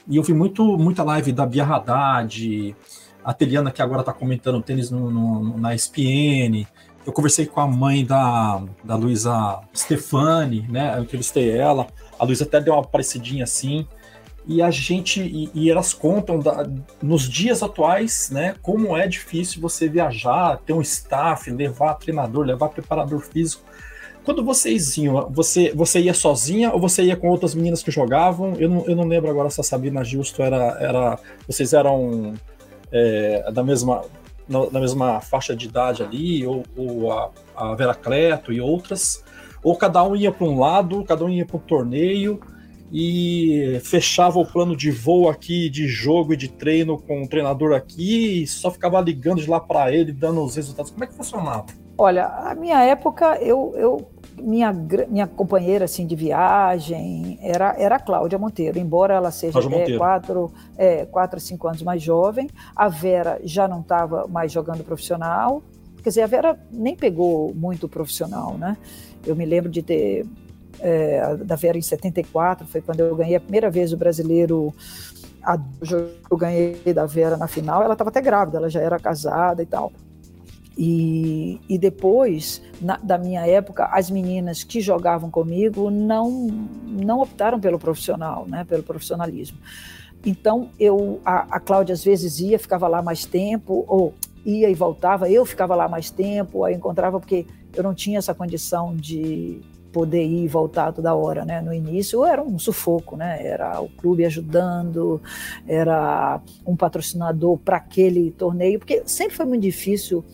E 0.09 0.17
eu 0.17 0.23
vi 0.23 0.35
muito, 0.35 0.77
muita 0.77 1.03
live 1.03 1.33
da 1.33 1.47
Bia 1.47 1.65
Haddad, 1.65 2.77
a 3.25 3.33
Teliana, 3.33 3.71
que 3.71 3.81
agora 3.81 4.01
está 4.01 4.13
comentando 4.13 4.63
tênis 4.63 4.91
no, 4.91 5.11
no, 5.11 5.59
na 5.59 5.75
ESPN. 5.75 6.67
Eu 7.07 7.13
conversei 7.13 7.47
com 7.47 7.61
a 7.61 7.67
mãe 7.67 8.05
da, 8.05 8.63
da 8.83 8.97
Luísa 8.97 9.61
Stefani, 9.75 10.67
né? 10.69 10.97
Eu 10.97 11.03
entrevistei 11.03 11.51
ela. 11.51 11.87
A 12.19 12.25
Luísa 12.25 12.45
até 12.45 12.61
deu 12.61 12.75
uma 12.75 12.83
parecidinha 12.83 13.45
assim. 13.45 13.87
E 14.47 14.61
a 14.61 14.71
gente, 14.71 15.23
e, 15.23 15.51
e 15.55 15.71
elas 15.71 15.95
contam 15.95 16.39
da, 16.39 16.69
nos 17.03 17.29
dias 17.29 17.63
atuais, 17.63 18.29
né, 18.31 18.55
como 18.61 18.95
é 18.95 19.07
difícil 19.07 19.61
você 19.61 19.89
viajar, 19.89 20.59
ter 20.59 20.75
um 20.75 20.83
staff, 20.83 21.51
levar 21.51 21.95
treinador, 21.95 22.45
levar 22.45 22.69
preparador 22.69 23.21
físico. 23.21 23.63
Quando 24.25 24.43
vocês 24.43 24.97
iam, 24.97 25.31
você, 25.31 25.70
você 25.75 26.01
ia 26.01 26.14
sozinha 26.14 26.72
ou 26.72 26.81
você 26.81 27.03
ia 27.03 27.14
com 27.14 27.29
outras 27.29 27.55
meninas 27.55 27.83
que 27.83 27.91
jogavam? 27.91 28.55
Eu 28.55 28.70
não, 28.70 28.87
eu 28.87 28.97
não 28.97 29.05
lembro 29.05 29.29
agora 29.31 29.51
se 29.51 29.61
a 29.61 29.64
Sabina 29.64 30.03
Justo 30.03 30.43
era. 30.43 30.79
era 30.81 31.18
vocês 31.47 31.75
eram 31.75 32.33
é, 32.91 33.53
da, 33.53 33.62
mesma, 33.62 34.03
da 34.49 34.81
mesma 34.81 35.20
faixa 35.20 35.55
de 35.55 35.66
idade 35.66 36.03
ali, 36.03 36.47
ou, 36.47 36.62
ou 36.75 37.12
a, 37.12 37.31
a 37.55 37.75
Vera 37.75 37.95
Cleto 37.95 38.51
e 38.51 38.62
outras. 38.62 39.22
Ou 39.62 39.77
cada 39.77 40.03
um 40.03 40.16
ia 40.16 40.33
para 40.33 40.47
um 40.47 40.59
lado, 40.59 41.05
cada 41.05 41.22
um 41.22 41.29
ia 41.29 41.45
para 41.45 41.57
um 41.57 41.61
torneio 41.61 42.41
e 42.91 43.79
fechava 43.83 44.39
o 44.39 44.47
plano 44.47 44.75
de 44.75 44.91
voo 44.91 45.29
aqui, 45.29 45.68
de 45.68 45.87
jogo 45.87 46.33
e 46.33 46.37
de 46.37 46.49
treino 46.49 46.97
com 46.97 47.22
o 47.22 47.29
treinador 47.29 47.75
aqui 47.75 48.43
e 48.43 48.47
só 48.47 48.70
ficava 48.70 49.01
ligando 49.01 49.43
de 49.43 49.51
lá 49.51 49.61
para 49.61 49.93
ele, 49.93 50.12
dando 50.12 50.43
os 50.43 50.57
resultados. 50.57 50.91
Como 50.91 51.05
é 51.05 51.07
que 51.07 51.14
funcionava? 51.14 51.66
Olha, 51.99 52.27
a 52.27 52.55
minha 52.55 52.83
época, 52.83 53.37
eu, 53.41 53.72
eu 53.77 54.14
minha, 54.41 54.72
minha 55.09 55.26
companheira 55.26 55.85
assim 55.85 56.07
de 56.07 56.16
viagem 56.16 57.39
era, 57.41 57.74
era 57.78 57.97
a 57.97 58.01
Cláudia 58.01 58.39
Monteiro, 58.39 58.78
embora 58.78 59.14
ela 59.14 59.30
seja 59.30 59.59
até 59.59 59.97
quatro, 59.97 60.53
é, 60.76 61.05
quatro 61.07 61.37
a 61.37 61.41
cinco 61.41 61.68
anos 61.68 61.82
mais 61.82 62.03
jovem. 62.03 62.49
A 62.74 62.89
Vera 62.89 63.41
já 63.45 63.68
não 63.68 63.80
estava 63.80 64.26
mais 64.26 64.53
jogando 64.53 64.85
profissional. 64.85 65.62
Quer 66.03 66.11
dizer, 66.11 66.22
a 66.22 66.26
Vera 66.26 66.59
nem 66.70 66.95
pegou 66.95 67.55
muito 67.55 67.89
profissional, 67.89 68.59
né? 68.59 68.76
Eu 69.26 69.35
me 69.35 69.47
lembro 69.47 69.70
de 69.70 69.82
ter 69.82 70.26
é, 70.80 71.37
da 71.37 71.57
Vera 71.57 71.78
em 71.78 71.82
74, 71.82 72.66
foi 72.66 72.80
quando 72.80 73.01
eu 73.01 73.16
ganhei 73.16 73.37
a 73.37 73.41
primeira 73.41 73.70
vez 73.70 73.93
o 73.93 73.97
brasileiro. 73.97 74.74
A, 75.43 75.59
eu 76.30 76.37
ganhei 76.37 76.76
da 76.95 77.07
Vera 77.07 77.37
na 77.37 77.47
final, 77.47 77.82
ela 77.82 77.95
estava 77.95 78.11
até 78.11 78.20
grávida, 78.20 78.59
ela 78.59 78.70
já 78.70 78.80
era 78.80 78.99
casada 78.99 79.62
e 79.62 79.66
tal. 79.66 79.93
E, 80.77 81.61
e 81.68 81.79
depois, 81.79 82.61
na, 82.81 82.97
da 82.97 83.16
minha 83.16 83.47
época, 83.47 83.87
as 83.87 84.11
meninas 84.11 84.64
que 84.64 84.81
jogavam 84.81 85.31
comigo 85.31 85.91
não, 85.91 86.49
não 86.85 87.20
optaram 87.20 87.61
pelo 87.61 87.79
profissional, 87.79 88.47
né, 88.49 88.64
pelo 88.64 88.83
profissionalismo. 88.83 89.57
Então, 90.27 90.70
eu, 90.81 91.20
a, 91.25 91.57
a 91.57 91.61
Cláudia 91.61 91.93
às 91.93 92.03
vezes 92.03 92.41
ia, 92.41 92.59
ficava 92.59 92.89
lá 92.89 93.03
mais 93.03 93.25
tempo, 93.25 93.85
ou 93.87 94.14
ia 94.45 94.68
e 94.68 94.75
voltava, 94.75 95.31
eu 95.31 95.45
ficava 95.45 95.75
lá 95.75 95.89
mais 95.89 96.11
tempo, 96.11 96.64
aí 96.64 96.75
encontrava, 96.75 97.20
porque 97.20 97.47
eu 97.75 97.83
não 97.83 97.95
tinha 97.95 98.18
essa 98.18 98.35
condição 98.35 98.97
de 98.97 99.61
poder 99.93 100.25
ir 100.25 100.45
e 100.45 100.49
voltar 100.49 100.93
toda 100.93 101.14
hora, 101.14 101.45
né? 101.45 101.61
No 101.61 101.72
início 101.72 102.25
era 102.25 102.43
um 102.43 102.59
sufoco, 102.59 103.16
né? 103.16 103.47
Era 103.47 103.81
o 103.81 103.89
clube 103.89 104.25
ajudando, 104.25 105.22
era 105.68 106.41
um 106.66 106.75
patrocinador 106.75 107.59
para 107.59 107.77
aquele 107.77 108.33
torneio, 108.33 108.81
porque 108.81 109.05
sempre 109.07 109.37
foi 109.37 109.47
muito 109.47 109.62
difícil 109.62 110.25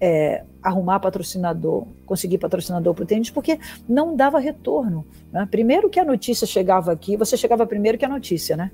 é, 0.00 0.44
arrumar 0.62 0.98
patrocinador, 1.00 1.86
conseguir 2.06 2.38
patrocinador 2.38 2.94
para 2.94 3.04
o 3.04 3.06
tênis, 3.06 3.30
porque 3.30 3.58
não 3.88 4.16
dava 4.16 4.38
retorno. 4.38 5.04
Né? 5.32 5.46
Primeiro 5.50 5.90
que 5.90 6.00
a 6.00 6.04
notícia 6.04 6.46
chegava 6.46 6.90
aqui, 6.92 7.16
você 7.16 7.36
chegava 7.36 7.66
primeiro 7.66 7.98
que 7.98 8.04
a 8.04 8.08
notícia, 8.08 8.56
né? 8.56 8.70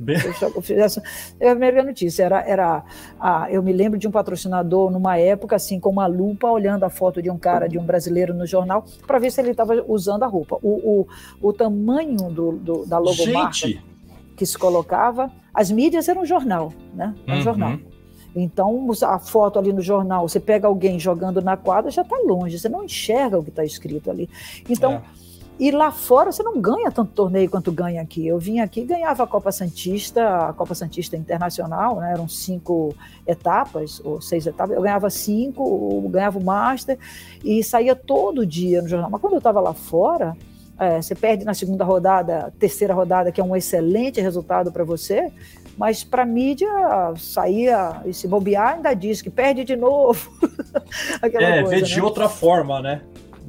Eu 0.55 0.63
fizesse, 0.63 1.01
primeiro 1.39 1.77
que 1.77 1.81
a 1.81 1.85
notícia. 1.85 2.23
Era, 2.23 2.41
era 2.43 2.85
ah, 3.21 3.49
eu 3.51 3.63
me 3.63 3.73
lembro 3.73 3.99
de 3.99 4.07
um 4.07 4.11
patrocinador 4.11 4.91
numa 4.91 5.19
época, 5.19 5.57
assim, 5.57 5.81
com 5.81 5.91
uma 5.91 6.07
lupa, 6.07 6.49
olhando 6.49 6.85
a 6.85 6.91
foto 6.91 7.21
de 7.21 7.31
um 7.31 7.39
cara, 7.39 7.69
de 7.69 7.79
um 7.79 7.85
brasileiro 7.85 8.33
no 8.33 8.47
jornal, 8.47 8.85
para 9.07 9.19
ver 9.19 9.31
se 9.31 9.41
ele 9.41 9.51
estava 9.51 9.75
usando 9.89 10.23
a 10.23 10.27
roupa. 10.27 10.59
O, 10.63 11.03
o, 11.41 11.49
o 11.49 11.53
tamanho 11.53 12.31
do, 12.31 12.53
do 12.53 12.87
da 12.87 12.99
logomarca 12.99 13.69
que 14.37 14.45
se 14.45 14.57
colocava, 14.57 15.33
as 15.53 15.71
mídias 15.71 16.09
eram 16.09 16.23
um 16.23 16.27
jornal, 16.27 16.73
né? 16.95 17.15
Um 17.27 17.35
uhum. 17.35 17.41
jornal. 17.41 17.79
Então, 18.37 18.87
a 19.03 19.19
foto 19.19 19.59
ali 19.59 19.73
no 19.73 19.81
jornal, 19.81 20.29
você 20.29 20.39
pega 20.39 20.69
alguém 20.69 20.99
jogando 20.99 21.41
na 21.41 21.57
quadra, 21.57 21.91
já 21.91 22.03
está 22.03 22.17
longe, 22.19 22.59
você 22.59 22.69
não 22.69 22.85
enxerga 22.85 23.39
o 23.39 23.43
que 23.43 23.49
está 23.49 23.65
escrito 23.65 24.11
ali. 24.11 24.29
Então, 24.69 24.93
é. 24.93 25.03
e 25.59 25.71
lá 25.71 25.91
fora 25.91 26.31
você 26.31 26.43
não 26.43 26.61
ganha 26.61 26.91
tanto 26.93 27.13
torneio 27.13 27.49
quanto 27.49 27.73
ganha 27.73 28.03
aqui. 28.03 28.27
Eu 28.27 28.39
vim 28.39 28.61
aqui 28.61 28.85
ganhava 28.85 29.25
a 29.25 29.27
Copa 29.27 29.51
Santista, 29.51 30.49
a 30.49 30.53
Copa 30.53 30.75
Santista 30.75 31.17
Internacional, 31.17 31.97
né? 31.97 32.13
eram 32.13 32.29
cinco 32.29 32.95
etapas, 33.27 34.03
ou 34.05 34.21
seis 34.21 34.47
etapas, 34.47 34.77
eu 34.77 34.83
ganhava 34.83 35.09
cinco, 35.09 36.03
eu 36.05 36.11
ganhava 36.11 36.39
o 36.39 36.45
Master, 36.45 36.99
e 37.43 37.65
saía 37.65 37.97
todo 37.97 38.45
dia 38.45 38.83
no 38.83 38.89
jornal. 38.89 39.09
Mas 39.09 39.21
quando 39.21 39.33
eu 39.33 39.39
estava 39.39 39.61
lá 39.61 39.73
fora, 39.73 40.37
é, 40.79 41.01
você 41.01 41.15
perde 41.15 41.43
na 41.43 41.55
segunda 41.55 41.85
rodada, 41.85 42.53
terceira 42.59 42.93
rodada, 42.93 43.33
que 43.33 43.41
é 43.41 43.45
um 43.45 43.57
excelente 43.57 44.21
resultado 44.21 44.71
para 44.71 44.85
você, 44.85 45.33
mas 45.77 46.03
para 46.03 46.23
a 46.23 46.27
mídia 46.27 46.69
saía 47.17 48.03
e 48.05 48.13
se 48.13 48.27
bobear 48.27 48.75
ainda 48.75 48.95
diz 48.95 49.21
que 49.21 49.31
perde 49.31 49.65
de 49.65 49.77
novo. 49.77 50.31
é, 51.23 51.31
coisa, 51.31 51.69
vê 51.69 51.83
de 51.83 51.97
né? 51.97 52.03
outra 52.03 52.29
forma, 52.29 52.81
né? 52.81 53.03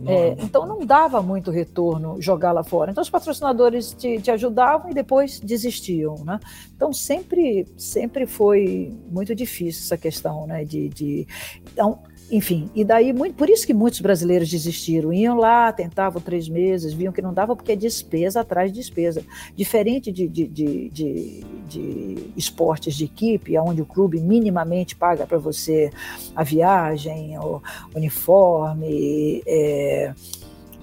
É, 0.05 0.35
então 0.43 0.65
não 0.67 0.85
dava 0.85 1.23
muito 1.23 1.49
retorno 1.49 2.21
jogar 2.21 2.51
lá 2.51 2.63
fora. 2.63 2.91
Então 2.91 3.01
os 3.01 3.09
patrocinadores 3.09 3.93
te, 3.93 4.21
te, 4.21 4.29
ajudavam 4.29 4.91
e 4.91 4.93
depois 4.93 5.39
desistiam, 5.39 6.15
né? 6.23 6.39
Então 6.75 6.93
sempre 6.93 7.65
sempre 7.75 8.27
foi 8.27 8.93
muito 9.09 9.33
difícil 9.33 9.83
essa 9.83 9.97
questão, 9.97 10.45
né? 10.45 10.63
De, 10.63 10.89
de 10.89 11.27
então 11.73 11.99
enfim, 12.29 12.69
e 12.75 12.83
daí, 12.83 13.13
muito, 13.13 13.35
por 13.35 13.49
isso 13.49 13.65
que 13.65 13.73
muitos 13.73 14.01
brasileiros 14.01 14.49
desistiram. 14.49 15.13
Iam 15.13 15.37
lá, 15.37 15.71
tentavam 15.71 16.21
três 16.21 16.49
meses, 16.49 16.93
viam 16.93 17.13
que 17.13 17.21
não 17.21 17.33
dava, 17.33 17.55
porque 17.55 17.71
é 17.71 17.75
despesa 17.75 18.41
atrás 18.41 18.71
de 18.71 18.79
despesa. 18.79 19.23
Diferente 19.55 20.11
de, 20.11 20.27
de, 20.27 20.45
de, 20.45 20.89
de, 20.89 21.45
de 21.69 22.33
esportes 22.35 22.95
de 22.95 23.05
equipe, 23.05 23.57
onde 23.57 23.81
o 23.81 23.85
clube 23.85 24.19
minimamente 24.19 24.95
paga 24.95 25.25
para 25.25 25.37
você 25.37 25.89
a 26.35 26.43
viagem, 26.43 27.37
o 27.39 27.61
uniforme, 27.95 29.41
é, 29.47 30.13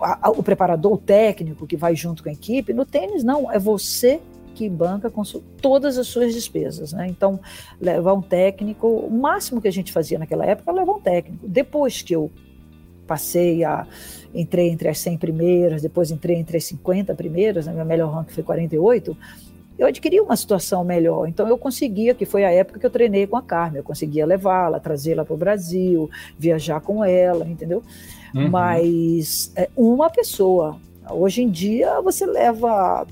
a, 0.01 0.29
a, 0.29 0.31
o 0.31 0.43
preparador 0.43 0.97
técnico 0.97 1.67
que 1.67 1.77
vai 1.77 1.95
junto 1.95 2.23
com 2.23 2.31
a 2.31 2.33
equipe. 2.33 2.73
No 2.73 2.87
tênis, 2.87 3.23
não, 3.23 3.53
é 3.53 3.59
você 3.59 4.19
que 4.55 4.69
banca 4.69 5.11
com 5.11 5.23
todas 5.61 5.99
as 5.99 6.07
suas 6.07 6.33
despesas. 6.33 6.93
Né? 6.93 7.07
Então, 7.09 7.39
levar 7.81 8.15
um 8.15 8.23
técnico, 8.23 8.87
o 8.87 9.11
máximo 9.11 9.61
que 9.61 9.69
a 9.69 9.73
gente 9.73 9.93
fazia 9.93 10.19
naquela 10.19 10.47
época 10.47 10.71
era 10.71 10.81
levar 10.81 10.93
um 10.93 11.01
técnico. 11.01 11.47
Depois 11.47 12.01
que 12.01 12.15
eu 12.15 12.31
passei 13.07 13.65
a. 13.65 13.87
entrei 14.35 14.71
entre 14.71 14.89
as 14.89 14.99
100 14.99 15.19
primeiras, 15.19 15.83
depois 15.83 16.11
entrei 16.11 16.37
entre 16.37 16.57
as 16.57 16.65
50 16.65 17.15
primeiras, 17.15 17.67
né? 17.67 17.73
minha 17.73 17.85
melhor 17.85 18.11
rank 18.13 18.31
foi 18.31 18.43
48, 18.43 19.17
eu 19.79 19.87
adquiri 19.87 20.21
uma 20.21 20.37
situação 20.37 20.85
melhor. 20.85 21.29
Então 21.29 21.49
eu 21.49 21.59
conseguia, 21.59 22.15
que 22.15 22.25
foi 22.25 22.45
a 22.45 22.51
época 22.51 22.79
que 22.79 22.87
eu 22.87 22.91
treinei 22.91 23.27
com 23.27 23.37
a 23.37 23.43
Carmen, 23.43 23.79
eu 23.79 23.85
conseguia 23.85 24.25
levá-la, 24.25 24.79
trazê-la 24.79 25.25
para 25.25 25.35
o 25.35 25.37
Brasil, 25.37 26.11
viajar 26.39 26.81
com 26.81 27.05
ela, 27.05 27.47
entendeu? 27.47 27.83
Uhum. 28.35 28.49
Mas 28.49 29.53
é, 29.57 29.69
uma 29.77 30.11
pessoa. 30.11 30.79
Hoje 31.11 31.43
em 31.43 31.51
dia 31.51 32.01
você 32.01 32.25
leva 32.25 33.07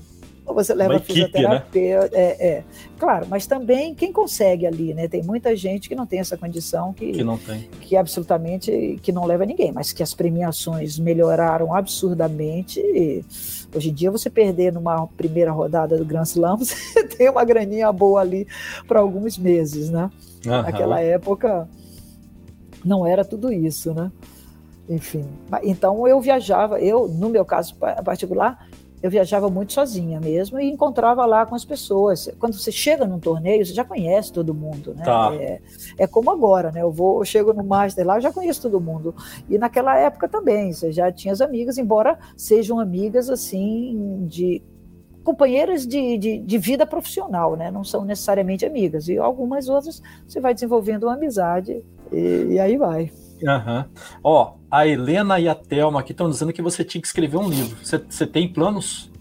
ou 0.45 0.53
você 0.53 0.73
leva 0.73 0.95
equipe, 0.95 1.13
fisioterapeuta. 1.13 2.09
Né? 2.09 2.21
É, 2.21 2.47
é, 2.47 2.63
claro, 2.99 3.25
mas 3.29 3.47
também 3.47 3.95
quem 3.95 4.11
consegue 4.11 4.67
ali, 4.67 4.93
né? 4.93 5.07
Tem 5.07 5.23
muita 5.23 5.55
gente 5.55 5.87
que 5.87 5.95
não 5.95 6.05
tem 6.05 6.19
essa 6.19 6.37
condição 6.37 6.93
que, 6.93 7.11
que 7.11 7.23
não 7.23 7.37
tem. 7.37 7.69
Que 7.81 7.95
absolutamente 7.95 8.99
que 9.01 9.11
não 9.11 9.25
leva 9.25 9.45
ninguém, 9.45 9.71
mas 9.71 9.93
que 9.93 10.03
as 10.03 10.13
premiações 10.13 10.99
melhoraram 10.99 11.73
absurdamente. 11.73 12.81
Hoje 13.75 13.89
em 13.89 13.93
dia, 13.93 14.11
você 14.11 14.29
perder 14.29 14.73
numa 14.73 15.07
primeira 15.07 15.51
rodada 15.51 15.97
do 15.97 16.05
Grand 16.05 16.23
Slam, 16.23 16.57
você 16.59 17.03
tem 17.07 17.29
uma 17.29 17.43
graninha 17.45 17.91
boa 17.91 18.21
ali 18.21 18.45
para 18.87 18.99
alguns 18.99 19.37
meses, 19.37 19.89
né? 19.89 20.09
Uhum. 20.45 20.61
Naquela 20.61 20.99
época 20.99 21.67
não 22.83 23.07
era 23.07 23.23
tudo 23.23 23.51
isso, 23.51 23.93
né? 23.93 24.11
Enfim, 24.89 25.23
então 25.63 26.05
eu 26.05 26.19
viajava, 26.19 26.77
eu, 26.81 27.07
no 27.07 27.29
meu 27.29 27.45
caso 27.45 27.73
particular, 28.03 28.67
eu 29.03 29.09
viajava 29.09 29.49
muito 29.49 29.73
sozinha 29.73 30.17
mesmo 30.21 30.57
e 30.57 30.71
encontrava 30.71 31.25
lá 31.25 31.45
com 31.45 31.53
as 31.53 31.65
pessoas. 31.65 32.29
Quando 32.39 32.53
você 32.53 32.71
chega 32.71 33.05
num 33.05 33.19
torneio, 33.19 33.65
você 33.65 33.73
já 33.73 33.83
conhece 33.83 34.31
todo 34.31 34.53
mundo, 34.53 34.93
né? 34.95 35.03
Tá. 35.03 35.35
É, 35.35 35.59
é, 35.97 36.07
como 36.07 36.31
agora, 36.31 36.71
né? 36.71 36.81
Eu 36.81 36.89
vou, 36.89 37.19
eu 37.19 37.25
chego 37.25 37.51
no 37.51 37.65
Master 37.65 38.07
lá, 38.07 38.15
eu 38.15 38.21
já 38.21 38.31
conheço 38.31 38.61
todo 38.61 38.79
mundo. 38.79 39.13
E 39.49 39.57
naquela 39.57 39.97
época 39.97 40.29
também, 40.29 40.71
você 40.71 40.89
já 40.93 41.11
tinha 41.11 41.33
as 41.33 41.41
amigas, 41.41 41.77
embora 41.77 42.17
sejam 42.37 42.79
amigas 42.79 43.29
assim 43.29 44.25
de 44.25 44.63
companheiras 45.21 45.85
de, 45.85 46.17
de, 46.17 46.37
de, 46.37 46.57
vida 46.57 46.85
profissional, 46.85 47.57
né? 47.57 47.69
Não 47.69 47.83
são 47.83 48.05
necessariamente 48.05 48.65
amigas. 48.65 49.09
E 49.09 49.17
algumas 49.17 49.67
outras 49.67 50.01
você 50.25 50.39
vai 50.39 50.53
desenvolvendo 50.53 51.03
uma 51.03 51.15
amizade 51.15 51.83
e, 52.09 52.47
e 52.51 52.59
aí 52.59 52.77
vai. 52.77 53.11
Uhum. 53.43 53.85
Ó, 54.23 54.53
a 54.71 54.87
Helena 54.87 55.39
e 55.39 55.47
a 55.47 55.55
Thelma 55.55 55.99
aqui 55.99 56.13
estão 56.13 56.29
dizendo 56.29 56.53
que 56.53 56.61
você 56.61 56.83
tinha 56.83 57.01
que 57.01 57.07
escrever 57.07 57.37
um 57.37 57.49
livro. 57.49 57.77
Você 57.83 58.25
tem 58.25 58.51
planos 58.51 59.11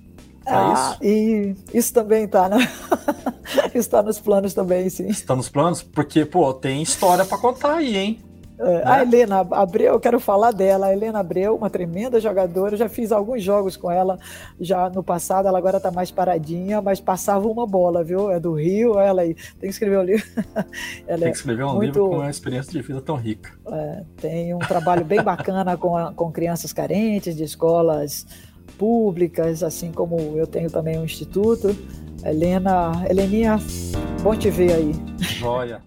ah, 0.46 0.96
isso? 1.00 1.04
E 1.04 1.56
isso 1.72 1.92
também 1.92 2.24
está, 2.24 2.48
né? 2.48 2.58
Está 3.74 4.02
nos 4.02 4.18
planos 4.18 4.54
também, 4.54 4.88
sim. 4.88 5.08
Está 5.08 5.36
nos 5.36 5.48
planos? 5.48 5.82
Porque, 5.82 6.24
pô, 6.24 6.52
tem 6.54 6.82
história 6.82 7.24
para 7.24 7.38
contar 7.38 7.76
aí, 7.76 7.96
hein? 7.96 8.20
É, 8.62 8.76
né? 8.76 8.82
A 8.84 9.02
Helena 9.02 9.40
Abreu, 9.50 9.94
eu 9.94 10.00
quero 10.00 10.20
falar 10.20 10.52
dela. 10.52 10.86
A 10.86 10.92
Helena 10.92 11.18
Abreu, 11.18 11.56
uma 11.56 11.68
tremenda 11.68 12.20
jogadora. 12.20 12.74
Eu 12.74 12.78
já 12.78 12.88
fiz 12.88 13.10
alguns 13.10 13.42
jogos 13.42 13.76
com 13.76 13.90
ela 13.90 14.18
já 14.60 14.88
no 14.88 15.02
passado. 15.02 15.48
Ela 15.48 15.58
agora 15.58 15.78
está 15.78 15.90
mais 15.90 16.10
paradinha, 16.10 16.80
mas 16.80 17.00
passava 17.00 17.46
uma 17.48 17.66
bola, 17.66 18.04
viu? 18.04 18.30
É 18.30 18.38
do 18.38 18.54
Rio, 18.54 18.98
ela 18.98 19.22
aí. 19.22 19.34
Tem 19.34 19.68
que 19.68 19.68
escrever 19.68 19.98
um 19.98 20.02
livro. 20.02 20.26
ela 21.06 21.22
tem 21.22 21.32
que 21.32 21.36
escrever 21.36 21.64
um 21.64 21.74
muito... 21.74 21.86
livro 21.86 22.08
com 22.08 22.16
uma 22.18 22.30
experiência 22.30 22.72
de 22.72 22.80
vida 22.80 23.00
tão 23.00 23.16
rica. 23.16 23.52
É, 23.66 24.02
tem 24.16 24.54
um 24.54 24.60
trabalho 24.60 25.04
bem 25.04 25.22
bacana 25.22 25.76
com, 25.76 25.96
a, 25.96 26.12
com 26.12 26.30
crianças 26.30 26.72
carentes 26.72 27.36
de 27.36 27.42
escolas 27.42 28.26
públicas, 28.78 29.62
assim 29.62 29.92
como 29.92 30.36
eu 30.36 30.46
tenho 30.46 30.70
também 30.70 30.98
um 30.98 31.04
instituto. 31.04 31.76
Helena, 32.24 33.04
Heleninha, 33.08 33.58
bom 34.22 34.36
te 34.36 34.50
ver 34.50 34.72
aí. 34.72 34.92
Joia. 35.18 35.82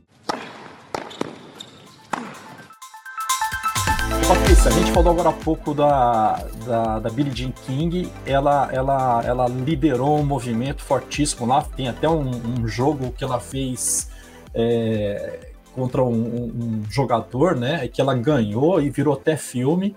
Patrícia, 4.56 4.70
a 4.70 4.74
gente 4.74 4.91
falou 4.91 5.12
agora 5.12 5.30
há 5.30 5.34
pouco 5.34 5.74
da, 5.74 6.45
da, 6.66 6.99
da 6.99 7.10
Billie 7.10 7.34
Jean 7.36 7.51
King, 7.51 8.10
ela, 8.26 8.70
ela, 8.72 9.24
ela 9.26 9.47
liderou 9.47 10.18
um 10.18 10.26
movimento 10.26 10.82
fortíssimo 10.82 11.45
lá, 11.45 11.62
tem 11.62 11.88
até 11.88 12.08
um, 12.08 12.30
um 12.30 12.68
jogo 12.68 13.12
que 13.12 13.24
ela 13.24 13.39
fez 13.39 14.10
é, 14.53 15.51
contra 15.74 16.03
um, 16.03 16.14
um, 16.14 16.84
jogador, 16.89 17.56
né, 17.56 17.88
que 17.88 17.99
ela 17.99 18.16
ganhou 18.16 18.82
e 18.82 18.89
virou 18.89 19.14
até 19.14 19.36
filme, 19.36 19.95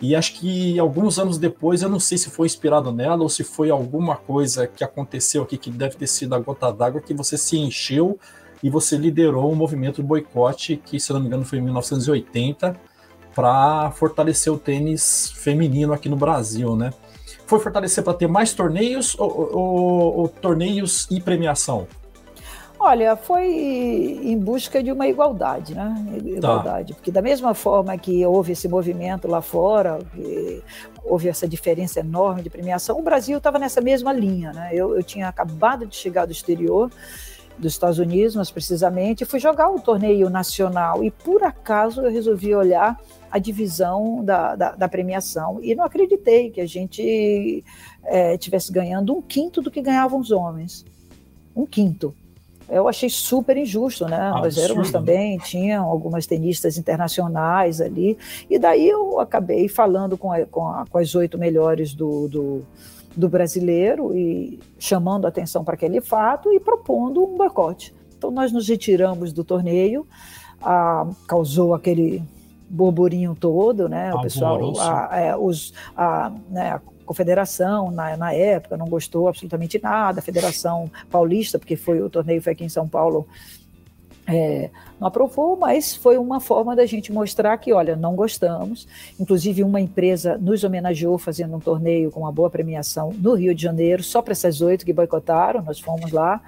e 0.00 0.14
acho 0.14 0.34
que 0.34 0.78
alguns 0.78 1.18
anos 1.18 1.36
depois, 1.36 1.82
eu 1.82 1.88
não 1.88 2.00
sei 2.00 2.16
se 2.16 2.30
foi 2.30 2.46
inspirado 2.46 2.92
nela 2.92 3.22
ou 3.22 3.28
se 3.28 3.42
foi 3.42 3.70
alguma 3.70 4.16
coisa 4.16 4.66
que 4.66 4.84
aconteceu 4.84 5.42
aqui 5.42 5.58
que 5.58 5.70
deve 5.70 5.96
ter 5.96 6.06
sido 6.06 6.34
a 6.34 6.38
gota 6.38 6.72
d'água 6.72 7.00
que 7.00 7.12
você 7.12 7.36
se 7.36 7.58
encheu 7.58 8.18
e 8.62 8.70
você 8.70 8.96
liderou 8.96 9.50
um 9.50 9.56
movimento 9.56 10.00
de 10.00 10.06
boicote 10.06 10.76
que, 10.76 11.00
se 11.00 11.12
não 11.12 11.20
me 11.20 11.26
engano, 11.26 11.44
foi 11.44 11.58
em 11.58 11.62
1980, 11.62 12.89
para 13.34 13.90
fortalecer 13.92 14.52
o 14.52 14.58
tênis 14.58 15.32
feminino 15.36 15.92
aqui 15.92 16.08
no 16.08 16.16
Brasil, 16.16 16.74
né? 16.76 16.92
Foi 17.46 17.58
fortalecer 17.58 18.04
para 18.04 18.14
ter 18.14 18.28
mais 18.28 18.52
torneios 18.52 19.18
ou, 19.18 19.50
ou, 19.52 20.18
ou, 20.18 20.28
torneios 20.28 21.08
e 21.10 21.20
premiação? 21.20 21.86
Olha, 22.78 23.14
foi 23.14 23.44
em 23.44 24.38
busca 24.38 24.82
de 24.82 24.90
uma 24.90 25.06
igualdade, 25.06 25.74
né? 25.74 25.94
Igualdade, 26.24 26.92
tá. 26.92 26.94
porque 26.94 27.10
da 27.10 27.20
mesma 27.20 27.52
forma 27.52 27.96
que 27.98 28.24
houve 28.24 28.52
esse 28.52 28.68
movimento 28.68 29.28
lá 29.28 29.42
fora, 29.42 29.98
houve 31.04 31.28
essa 31.28 31.46
diferença 31.46 32.00
enorme 32.00 32.42
de 32.42 32.48
premiação, 32.48 32.98
o 32.98 33.02
Brasil 33.02 33.36
estava 33.36 33.58
nessa 33.58 33.80
mesma 33.80 34.12
linha, 34.12 34.52
né? 34.52 34.70
Eu, 34.72 34.96
eu 34.96 35.02
tinha 35.02 35.28
acabado 35.28 35.86
de 35.86 35.94
chegar 35.94 36.24
do 36.24 36.32
exterior, 36.32 36.90
dos 37.58 37.72
Estados 37.72 37.98
Unidos, 37.98 38.34
mas 38.34 38.50
precisamente, 38.50 39.24
fui 39.24 39.38
jogar 39.38 39.70
o 39.70 39.80
torneio 39.80 40.30
nacional 40.30 41.04
e 41.04 41.10
por 41.10 41.42
acaso 41.42 42.00
eu 42.00 42.10
resolvi 42.10 42.54
olhar 42.54 42.98
a 43.30 43.38
divisão 43.38 44.24
da, 44.24 44.56
da, 44.56 44.72
da 44.72 44.88
premiação 44.88 45.58
e 45.62 45.74
não 45.74 45.84
acreditei 45.84 46.50
que 46.50 46.60
a 46.60 46.66
gente 46.66 47.64
é, 48.04 48.36
tivesse 48.36 48.72
ganhando 48.72 49.16
um 49.16 49.22
quinto 49.22 49.62
do 49.62 49.70
que 49.70 49.80
ganhavam 49.80 50.18
os 50.18 50.30
homens, 50.30 50.84
um 51.54 51.66
quinto 51.66 52.14
eu 52.70 52.86
achei 52.86 53.10
super 53.10 53.56
injusto, 53.56 54.06
né? 54.06 54.16
Absurdo. 54.16 54.44
Nós 54.44 54.58
éramos 54.58 54.92
também, 54.92 55.38
tinham 55.38 55.86
algumas 55.86 56.24
tenistas 56.26 56.78
internacionais 56.78 57.80
ali, 57.80 58.16
e 58.48 58.58
daí 58.58 58.88
eu 58.88 59.18
acabei 59.18 59.68
falando 59.68 60.16
com, 60.16 60.32
a, 60.32 60.46
com, 60.46 60.68
a, 60.68 60.84
com 60.86 60.98
as 60.98 61.14
oito 61.16 61.36
melhores 61.36 61.92
do, 61.92 62.28
do, 62.28 62.62
do, 63.16 63.28
brasileiro 63.28 64.16
e 64.16 64.60
chamando 64.78 65.26
atenção 65.26 65.64
para 65.64 65.74
aquele 65.74 66.00
fato 66.00 66.52
e 66.52 66.60
propondo 66.60 67.24
um 67.24 67.36
boicote. 67.36 67.92
Então 68.16 68.30
nós 68.30 68.52
nos 68.52 68.68
retiramos 68.68 69.32
do 69.32 69.42
torneio, 69.42 70.06
a, 70.62 71.08
causou 71.26 71.74
aquele 71.74 72.22
burburinho 72.70 73.34
todo, 73.34 73.88
né? 73.88 74.14
O 74.14 74.22
pessoal, 74.22 74.72
a, 74.78 75.20
é, 75.20 75.36
os, 75.36 75.74
a, 75.96 76.32
né, 76.48 76.80
confederação 77.04 77.90
na, 77.90 78.16
na 78.16 78.32
época 78.32 78.76
não 78.76 78.86
gostou 78.86 79.26
absolutamente 79.26 79.80
nada, 79.82 80.20
a 80.20 80.22
Federação 80.22 80.88
Paulista, 81.10 81.58
porque 81.58 81.74
foi 81.74 82.00
o 82.00 82.08
torneio 82.08 82.40
foi 82.40 82.52
aqui 82.52 82.64
em 82.64 82.68
São 82.68 82.86
Paulo, 82.86 83.26
é, 84.28 84.70
não 85.00 85.08
aprovou, 85.08 85.56
mas 85.56 85.96
foi 85.96 86.16
uma 86.16 86.38
forma 86.38 86.76
da 86.76 86.86
gente 86.86 87.12
mostrar 87.12 87.58
que, 87.58 87.72
olha, 87.72 87.96
não 87.96 88.14
gostamos. 88.14 88.86
Inclusive, 89.18 89.64
uma 89.64 89.80
empresa 89.80 90.38
nos 90.38 90.62
homenageou 90.62 91.18
fazendo 91.18 91.56
um 91.56 91.58
torneio 91.58 92.12
com 92.12 92.20
uma 92.20 92.30
boa 92.30 92.48
premiação 92.48 93.12
no 93.18 93.34
Rio 93.34 93.52
de 93.56 93.62
Janeiro, 93.62 94.04
só 94.04 94.22
para 94.22 94.30
essas 94.30 94.60
oito 94.60 94.86
que 94.86 94.92
boicotaram, 94.92 95.62
nós 95.62 95.80
fomos 95.80 96.12
lá 96.12 96.40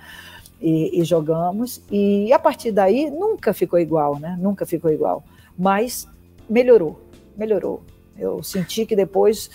e, 0.61 1.01
e, 1.01 1.05
jogamos. 1.05 1.83
E 1.91 2.33
a 2.33 2.39
partir 2.39 2.71
daí 2.71 3.11
nunca 3.11 3.53
ficou 3.53 3.81
igual, 3.81 4.17
né? 4.21 4.39
Nunca 4.41 4.65
ficou 4.65 4.93
igual. 4.93 5.25
Mas 5.59 6.07
melhorou, 6.53 7.01
melhorou. 7.37 7.83
Eu 8.19 8.43
senti 8.43 8.85
que 8.85 8.95
depois 8.95 9.49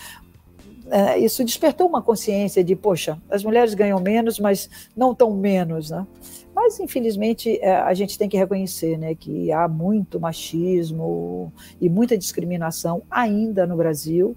é, 0.90 1.18
isso 1.18 1.44
despertou 1.44 1.86
uma 1.86 2.02
consciência 2.02 2.64
de, 2.64 2.74
poxa, 2.74 3.18
as 3.30 3.44
mulheres 3.44 3.74
ganham 3.74 4.00
menos, 4.00 4.40
mas 4.40 4.68
não 4.96 5.14
tão 5.14 5.32
menos, 5.32 5.90
né? 5.90 6.06
Mas, 6.54 6.80
infelizmente, 6.80 7.56
é, 7.62 7.76
a 7.76 7.94
gente 7.94 8.18
tem 8.18 8.28
que 8.28 8.36
reconhecer 8.36 8.98
né, 8.98 9.14
que 9.14 9.52
há 9.52 9.68
muito 9.68 10.18
machismo 10.18 11.52
e 11.80 11.88
muita 11.88 12.18
discriminação 12.18 13.02
ainda 13.08 13.64
no 13.64 13.76
Brasil 13.76 14.36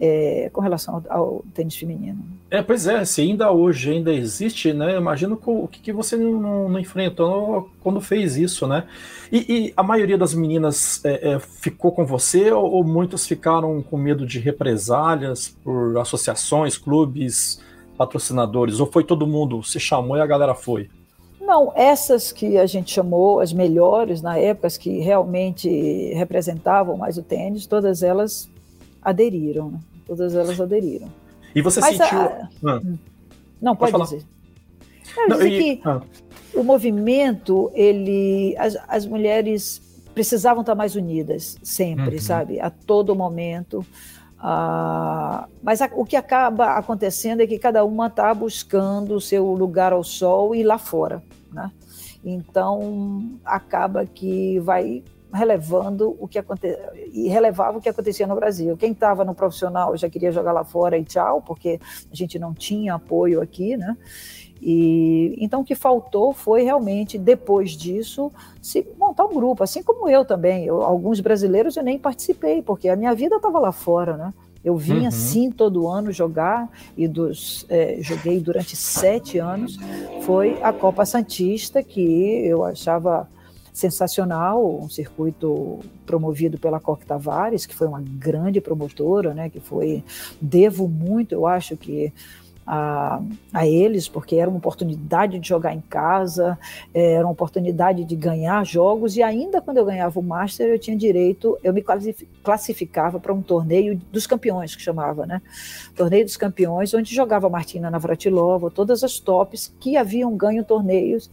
é, 0.00 0.48
com 0.52 0.60
relação 0.62 1.02
ao, 1.08 1.18
ao, 1.18 1.44
tênis 1.52 1.76
feminino. 1.76 2.24
É, 2.50 2.62
pois 2.62 2.86
é, 2.86 3.04
se 3.04 3.20
ainda 3.20 3.52
hoje 3.52 3.90
ainda 3.90 4.12
existe, 4.12 4.72
né? 4.72 4.96
Imagino 4.96 5.38
o 5.44 5.68
que, 5.68 5.80
que 5.80 5.92
você 5.92 6.16
não, 6.16 6.68
não, 6.68 6.80
enfrentou 6.80 7.70
quando 7.82 8.00
fez 8.00 8.36
isso, 8.36 8.66
né? 8.66 8.84
E, 9.30 9.38
e 9.38 9.72
a 9.76 9.82
maioria 9.82 10.16
das 10.16 10.34
meninas 10.34 11.04
é, 11.04 11.32
é, 11.32 11.38
ficou 11.38 11.92
com 11.92 12.04
você 12.04 12.50
ou, 12.50 12.64
ou 12.64 12.82
muitas 12.82 13.26
ficaram 13.26 13.82
com 13.82 13.98
medo 13.98 14.26
de 14.26 14.38
represálias 14.38 15.54
por 15.62 15.98
associações, 15.98 16.78
clubes, 16.78 17.60
patrocinadores? 17.96 18.80
Ou 18.80 18.86
foi 18.86 19.04
todo 19.04 19.26
mundo 19.26 19.62
se 19.62 19.78
chamou 19.78 20.16
e 20.16 20.20
a 20.20 20.26
galera 20.26 20.54
foi? 20.54 20.88
Não, 21.38 21.72
essas 21.74 22.32
que 22.32 22.56
a 22.56 22.64
gente 22.64 22.92
chamou 22.92 23.40
as 23.40 23.52
melhores 23.52 24.22
na 24.22 24.38
época, 24.38 24.66
as 24.66 24.78
que 24.78 25.00
realmente 25.00 25.68
representavam 26.14 26.96
mais 26.96 27.18
o 27.18 27.22
tênis, 27.22 27.66
todas 27.66 28.02
elas 28.02 28.48
aderiram. 29.02 29.80
Todas 30.10 30.34
elas 30.34 30.60
aderiram. 30.60 31.08
E 31.54 31.62
você 31.62 31.78
Mas 31.78 31.96
sentiu. 31.96 32.18
A... 32.18 32.48
Ah. 32.66 32.82
Não, 33.62 33.76
pode, 33.76 33.92
pode 33.92 34.04
dizer. 34.06 34.24
Quero 35.14 35.28
Não, 35.28 35.36
dizer 35.36 35.50
e... 35.52 35.76
que 35.76 35.88
ah. 35.88 36.02
o 36.52 36.64
movimento, 36.64 37.70
ele. 37.74 38.56
As, 38.58 38.76
as 38.88 39.06
mulheres 39.06 39.80
precisavam 40.12 40.62
estar 40.62 40.74
mais 40.74 40.96
unidas, 40.96 41.56
sempre, 41.62 42.16
uhum. 42.16 42.20
sabe? 42.20 42.58
A 42.58 42.70
todo 42.70 43.14
momento. 43.14 43.86
Ah, 44.36 45.46
mas 45.62 45.80
a, 45.80 45.88
o 45.94 46.04
que 46.04 46.16
acaba 46.16 46.72
acontecendo 46.72 47.42
é 47.42 47.46
que 47.46 47.56
cada 47.56 47.84
uma 47.84 48.08
está 48.08 48.34
buscando 48.34 49.14
o 49.14 49.20
seu 49.20 49.46
lugar 49.54 49.92
ao 49.92 50.02
sol 50.02 50.56
e 50.56 50.64
lá 50.64 50.76
fora. 50.76 51.22
Né? 51.52 51.70
Então, 52.24 53.30
acaba 53.44 54.04
que 54.04 54.58
vai 54.58 55.04
relevando 55.32 56.16
o 56.18 56.26
que 56.26 56.38
acontecia 56.38 56.92
e 57.12 57.28
relevava 57.28 57.78
o 57.78 57.80
que 57.80 57.88
acontecia 57.88 58.26
no 58.26 58.34
Brasil. 58.34 58.76
Quem 58.76 58.92
estava 58.92 59.24
no 59.24 59.34
profissional 59.34 59.96
já 59.96 60.08
queria 60.08 60.32
jogar 60.32 60.52
lá 60.52 60.64
fora 60.64 60.98
e 60.98 61.04
tchau, 61.04 61.42
porque 61.42 61.80
a 62.10 62.14
gente 62.14 62.38
não 62.38 62.52
tinha 62.52 62.94
apoio 62.94 63.40
aqui, 63.40 63.76
né? 63.76 63.96
E 64.62 65.36
então 65.38 65.62
o 65.62 65.64
que 65.64 65.74
faltou 65.74 66.32
foi 66.34 66.62
realmente 66.62 67.16
depois 67.18 67.70
disso 67.70 68.30
se 68.60 68.86
montar 68.98 69.24
um 69.24 69.32
grupo, 69.32 69.62
assim 69.62 69.82
como 69.82 70.08
eu 70.08 70.24
também. 70.24 70.64
Eu, 70.64 70.82
alguns 70.82 71.20
brasileiros 71.20 71.76
eu 71.76 71.82
nem 71.82 71.98
participei 71.98 72.60
porque 72.60 72.88
a 72.88 72.96
minha 72.96 73.14
vida 73.14 73.36
estava 73.36 73.58
lá 73.58 73.72
fora, 73.72 74.16
né? 74.16 74.34
Eu 74.62 74.76
vinha 74.76 75.04
uhum. 75.04 75.10
sim 75.10 75.50
todo 75.50 75.88
ano 75.88 76.12
jogar 76.12 76.68
e 76.94 77.08
dos 77.08 77.64
é, 77.70 77.96
joguei 78.02 78.38
durante 78.40 78.76
sete 78.76 79.38
anos. 79.38 79.78
Foi 80.22 80.62
a 80.62 80.70
Copa 80.70 81.06
Santista 81.06 81.82
que 81.82 82.44
eu 82.44 82.62
achava 82.62 83.26
sensacional, 83.72 84.80
um 84.80 84.88
circuito 84.88 85.80
promovido 86.04 86.58
pela 86.58 86.80
Coque 86.80 87.06
Tavares, 87.06 87.66
que 87.66 87.74
foi 87.74 87.86
uma 87.86 88.00
grande 88.00 88.60
promotora, 88.60 89.34
né, 89.34 89.48
que 89.48 89.60
foi, 89.60 90.04
devo 90.40 90.88
muito, 90.88 91.32
eu 91.32 91.46
acho 91.46 91.76
que 91.76 92.12
a, 92.72 93.20
a, 93.52 93.66
eles, 93.66 94.06
porque 94.06 94.36
era 94.36 94.48
uma 94.48 94.58
oportunidade 94.58 95.40
de 95.40 95.48
jogar 95.48 95.74
em 95.74 95.80
casa, 95.80 96.56
era 96.94 97.24
uma 97.26 97.32
oportunidade 97.32 98.04
de 98.04 98.14
ganhar 98.14 98.64
jogos, 98.64 99.16
e 99.16 99.22
ainda 99.24 99.60
quando 99.60 99.78
eu 99.78 99.84
ganhava 99.84 100.20
o 100.20 100.22
Master, 100.22 100.68
eu 100.68 100.78
tinha 100.78 100.96
direito, 100.96 101.58
eu 101.64 101.72
me 101.72 101.82
classificava 102.44 103.18
para 103.18 103.32
um 103.32 103.42
torneio 103.42 104.00
dos 104.12 104.24
campeões, 104.24 104.76
que 104.76 104.82
chamava, 104.82 105.26
né? 105.26 105.42
Torneio 105.96 106.24
dos 106.24 106.36
campeões, 106.36 106.94
onde 106.94 107.12
jogava 107.12 107.48
Martina 107.48 107.90
Navratilova, 107.90 108.70
todas 108.70 109.02
as 109.02 109.18
tops 109.18 109.74
que 109.80 109.96
haviam 109.96 110.36
ganho 110.36 110.64
torneios 110.64 111.28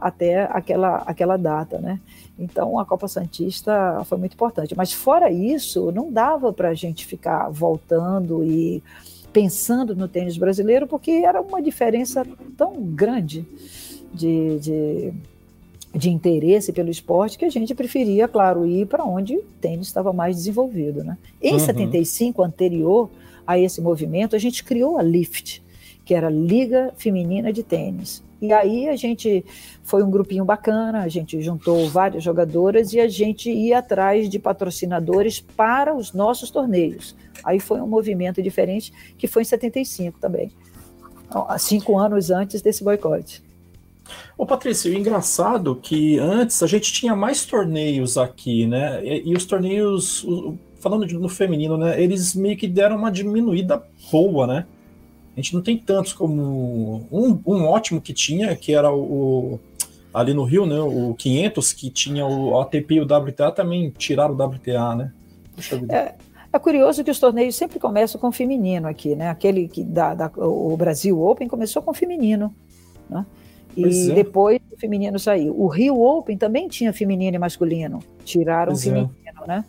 até 0.00 0.44
aquela, 0.44 0.98
aquela 0.98 1.36
data, 1.36 1.78
né? 1.78 2.00
Então 2.38 2.78
a 2.78 2.86
Copa 2.86 3.08
Santista 3.08 4.02
foi 4.04 4.18
muito 4.18 4.34
importante. 4.34 4.76
Mas 4.76 4.92
fora 4.92 5.30
isso, 5.30 5.90
não 5.90 6.12
dava 6.12 6.52
para 6.52 6.68
a 6.68 6.74
gente 6.74 7.04
ficar 7.04 7.48
voltando 7.50 8.44
e 8.44 8.82
pensando 9.32 9.94
no 9.94 10.08
tênis 10.08 10.36
brasileiro, 10.36 10.86
porque 10.86 11.10
era 11.10 11.40
uma 11.40 11.60
diferença 11.60 12.26
tão 12.56 12.74
grande 12.82 13.46
de, 14.12 14.58
de, 14.58 15.12
de 15.94 16.10
interesse 16.10 16.72
pelo 16.72 16.90
esporte 16.90 17.38
que 17.38 17.44
a 17.44 17.50
gente 17.50 17.74
preferia, 17.74 18.26
claro, 18.26 18.66
ir 18.66 18.86
para 18.86 19.04
onde 19.04 19.36
o 19.36 19.44
tênis 19.60 19.88
estava 19.88 20.12
mais 20.12 20.36
desenvolvido. 20.36 21.04
Né? 21.04 21.18
Em 21.42 21.54
uhum. 21.54 21.58
75, 21.58 22.42
anterior 22.42 23.10
a 23.46 23.58
esse 23.58 23.80
movimento, 23.80 24.36
a 24.36 24.38
gente 24.38 24.62
criou 24.64 24.98
a 24.98 25.02
LIFT, 25.02 25.62
que 26.04 26.14
era 26.14 26.30
Liga 26.30 26.92
Feminina 26.96 27.52
de 27.52 27.62
Tênis. 27.62 28.22
E 28.40 28.52
aí 28.52 28.88
a 28.88 28.94
gente 28.94 29.44
foi 29.82 30.02
um 30.02 30.10
grupinho 30.10 30.44
bacana, 30.44 31.00
a 31.00 31.08
gente 31.08 31.40
juntou 31.42 31.88
várias 31.88 32.22
jogadoras 32.22 32.92
e 32.92 33.00
a 33.00 33.08
gente 33.08 33.50
ia 33.50 33.78
atrás 33.78 34.28
de 34.28 34.38
patrocinadores 34.38 35.40
para 35.40 35.94
os 35.94 36.12
nossos 36.12 36.50
torneios. 36.50 37.16
Aí 37.44 37.58
foi 37.58 37.80
um 37.80 37.86
movimento 37.86 38.40
diferente, 38.42 38.92
que 39.16 39.26
foi 39.26 39.42
em 39.42 39.44
75 39.44 40.18
também, 40.20 40.52
cinco 41.58 41.98
anos 41.98 42.30
antes 42.30 42.62
desse 42.62 42.84
boicote. 42.84 43.42
Ô 44.36 44.46
Patrícia, 44.46 44.90
o 44.90 44.94
engraçado 44.94 45.78
é 45.78 45.86
que 45.86 46.18
antes 46.18 46.62
a 46.62 46.66
gente 46.66 46.92
tinha 46.92 47.14
mais 47.14 47.44
torneios 47.44 48.16
aqui, 48.16 48.66
né? 48.66 49.04
E, 49.04 49.30
e 49.30 49.36
os 49.36 49.44
torneios, 49.44 50.24
falando 50.80 51.06
de, 51.06 51.14
no 51.14 51.28
feminino, 51.28 51.76
né? 51.76 52.00
Eles 52.00 52.34
meio 52.34 52.56
que 52.56 52.66
deram 52.66 52.96
uma 52.96 53.10
diminuída 53.10 53.82
boa, 54.10 54.46
né? 54.46 54.66
A 55.38 55.40
gente 55.40 55.54
não 55.54 55.62
tem 55.62 55.78
tantos 55.78 56.12
como. 56.12 57.06
Um, 57.12 57.40
um 57.46 57.64
ótimo 57.64 58.00
que 58.00 58.12
tinha, 58.12 58.56
que 58.56 58.74
era 58.74 58.92
o. 58.92 59.60
Ali 60.12 60.34
no 60.34 60.42
Rio, 60.42 60.66
né? 60.66 60.80
O 60.80 61.14
500, 61.14 61.72
que 61.74 61.90
tinha 61.90 62.26
o 62.26 62.60
ATP 62.60 62.94
e 62.94 63.00
o 63.00 63.04
WTA, 63.04 63.52
também 63.52 63.90
tiraram 63.96 64.34
o 64.34 64.42
WTA, 64.42 64.96
né? 64.96 65.12
É, 65.90 66.14
é 66.52 66.58
curioso 66.58 67.04
que 67.04 67.10
os 67.12 67.20
torneios 67.20 67.54
sempre 67.54 67.78
começam 67.78 68.20
com 68.20 68.32
feminino 68.32 68.88
aqui, 68.88 69.14
né? 69.14 69.28
Aquele 69.28 69.68
que 69.68 69.84
da, 69.84 70.12
da 70.12 70.30
o 70.38 70.76
Brasil 70.76 71.22
Open 71.22 71.46
começou 71.46 71.82
com 71.82 71.94
feminino, 71.94 72.52
né? 73.08 73.24
E 73.76 74.10
é. 74.10 74.14
depois 74.14 74.58
o 74.72 74.76
feminino 74.76 75.20
saiu. 75.20 75.54
O 75.56 75.68
Rio 75.68 76.00
Open 76.00 76.36
também 76.36 76.66
tinha 76.66 76.92
feminino 76.92 77.36
e 77.36 77.38
masculino, 77.38 78.00
tiraram 78.24 78.72
o 78.72 78.76
é. 78.76 78.78
feminino, 78.78 79.12
é. 79.44 79.46
né? 79.46 79.64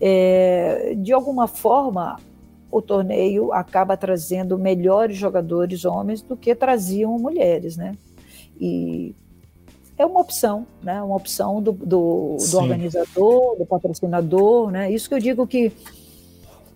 É, 0.00 0.94
de 0.96 1.12
alguma 1.12 1.48
forma, 1.48 2.20
o 2.70 2.82
torneio 2.82 3.52
acaba 3.52 3.96
trazendo 3.96 4.58
melhores 4.58 5.16
jogadores 5.16 5.84
homens 5.84 6.22
do 6.22 6.36
que 6.36 6.54
traziam 6.54 7.18
mulheres, 7.18 7.76
né? 7.76 7.96
e 8.60 9.14
é 9.98 10.04
uma 10.04 10.20
opção, 10.20 10.66
né? 10.82 11.00
Uma 11.02 11.16
opção 11.16 11.62
do, 11.62 11.72
do, 11.72 12.36
do 12.38 12.58
organizador, 12.58 13.56
do 13.56 13.66
patrocinador, 13.66 14.70
né? 14.70 14.90
Isso 14.90 15.08
que 15.08 15.14
eu 15.14 15.18
digo 15.18 15.46
que 15.46 15.72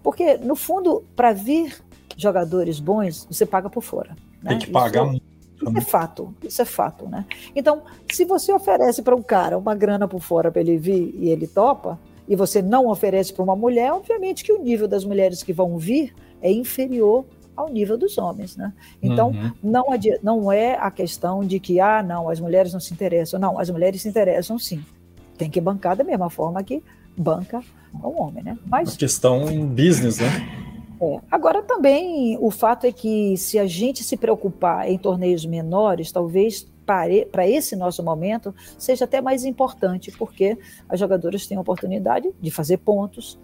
porque 0.03 0.39
no 0.39 0.57
fundo 0.57 1.05
para 1.15 1.33
vir 1.33 1.77
jogadores 2.17 2.81
bons 2.81 3.27
você 3.31 3.45
paga 3.45 3.69
por 3.69 3.83
fora. 3.83 4.17
Né? 4.43 4.51
Tem 4.51 4.59
que 4.59 4.71
pagar 4.71 5.07
isso, 5.15 5.23
isso 5.55 5.79
é 5.79 5.81
fato, 5.83 6.35
isso 6.43 6.63
é 6.63 6.65
fato, 6.65 7.07
né? 7.07 7.27
Então, 7.55 7.83
se 8.11 8.25
você 8.25 8.53
oferece 8.53 9.03
para 9.03 9.15
um 9.15 9.23
cara 9.23 9.59
uma 9.59 9.75
grana 9.75 10.09
por 10.09 10.21
fora 10.21 10.51
para 10.51 10.63
ele 10.63 10.79
vir 10.79 11.15
e 11.19 11.29
ele 11.29 11.47
topa, 11.47 11.99
e 12.31 12.37
você 12.37 12.63
não 12.63 12.87
oferece 12.87 13.33
para 13.33 13.43
uma 13.43 13.57
mulher, 13.57 13.93
obviamente 13.93 14.45
que 14.45 14.53
o 14.53 14.63
nível 14.63 14.87
das 14.87 15.05
mulheres 15.05 15.43
que 15.43 15.53
vão 15.53 15.77
vir 15.77 16.15
é 16.41 16.51
inferior 16.51 17.25
ao 17.57 17.69
nível 17.69 17.99
dos 17.99 18.17
homens, 18.19 18.57
né? 18.57 18.73
Então, 19.03 19.31
uhum. 19.31 19.51
não, 19.61 19.85
não 20.23 20.53
é 20.53 20.77
a 20.77 20.93
questão 20.93 21.45
de 21.45 21.59
que, 21.59 21.81
ah, 21.81 22.05
não, 22.05 22.29
as 22.29 22.39
mulheres 22.39 22.73
não 22.73 22.79
se 22.79 22.95
interessam. 22.95 23.41
Não, 23.41 23.59
as 23.59 23.69
mulheres 23.69 24.03
se 24.03 24.09
interessam 24.09 24.61
sim. 24.61 24.81
Tem 25.37 25.51
que 25.51 25.61
bancar 25.61 25.97
da 25.97 26.05
mesma 26.05 26.31
forma 26.31 26.63
que 26.63 26.81
banca 27.17 27.61
o 28.01 28.23
homem, 28.23 28.45
né? 28.45 28.57
Mas... 28.65 28.97
Questão 28.97 29.67
business, 29.67 30.21
né? 30.21 30.29
É. 31.03 31.21
Agora 31.33 31.63
também 31.63 32.39
o 32.41 32.51
fato 32.53 32.87
é 32.87 32.93
que 32.93 33.37
se 33.37 33.59
a 33.59 33.67
gente 33.67 34.05
se 34.05 34.17
preocupar 34.17 34.89
em 34.89 34.97
torneios 34.97 35.45
menores, 35.45 36.13
talvez 36.13 36.71
para 37.31 37.49
esse 37.49 37.77
nosso 37.77 38.03
momento 38.03 38.55
seja 38.79 39.05
até 39.05 39.21
mais 39.21 39.45
importante, 39.45 40.11
porque 40.13 40.59
as 40.89 40.99
jogadoras 40.99 41.47
têm 41.47 41.57
a 41.57 41.61
oportunidade 41.61 42.31
de 42.41 42.51
fazer 42.51 42.79
pontos, 42.79 43.39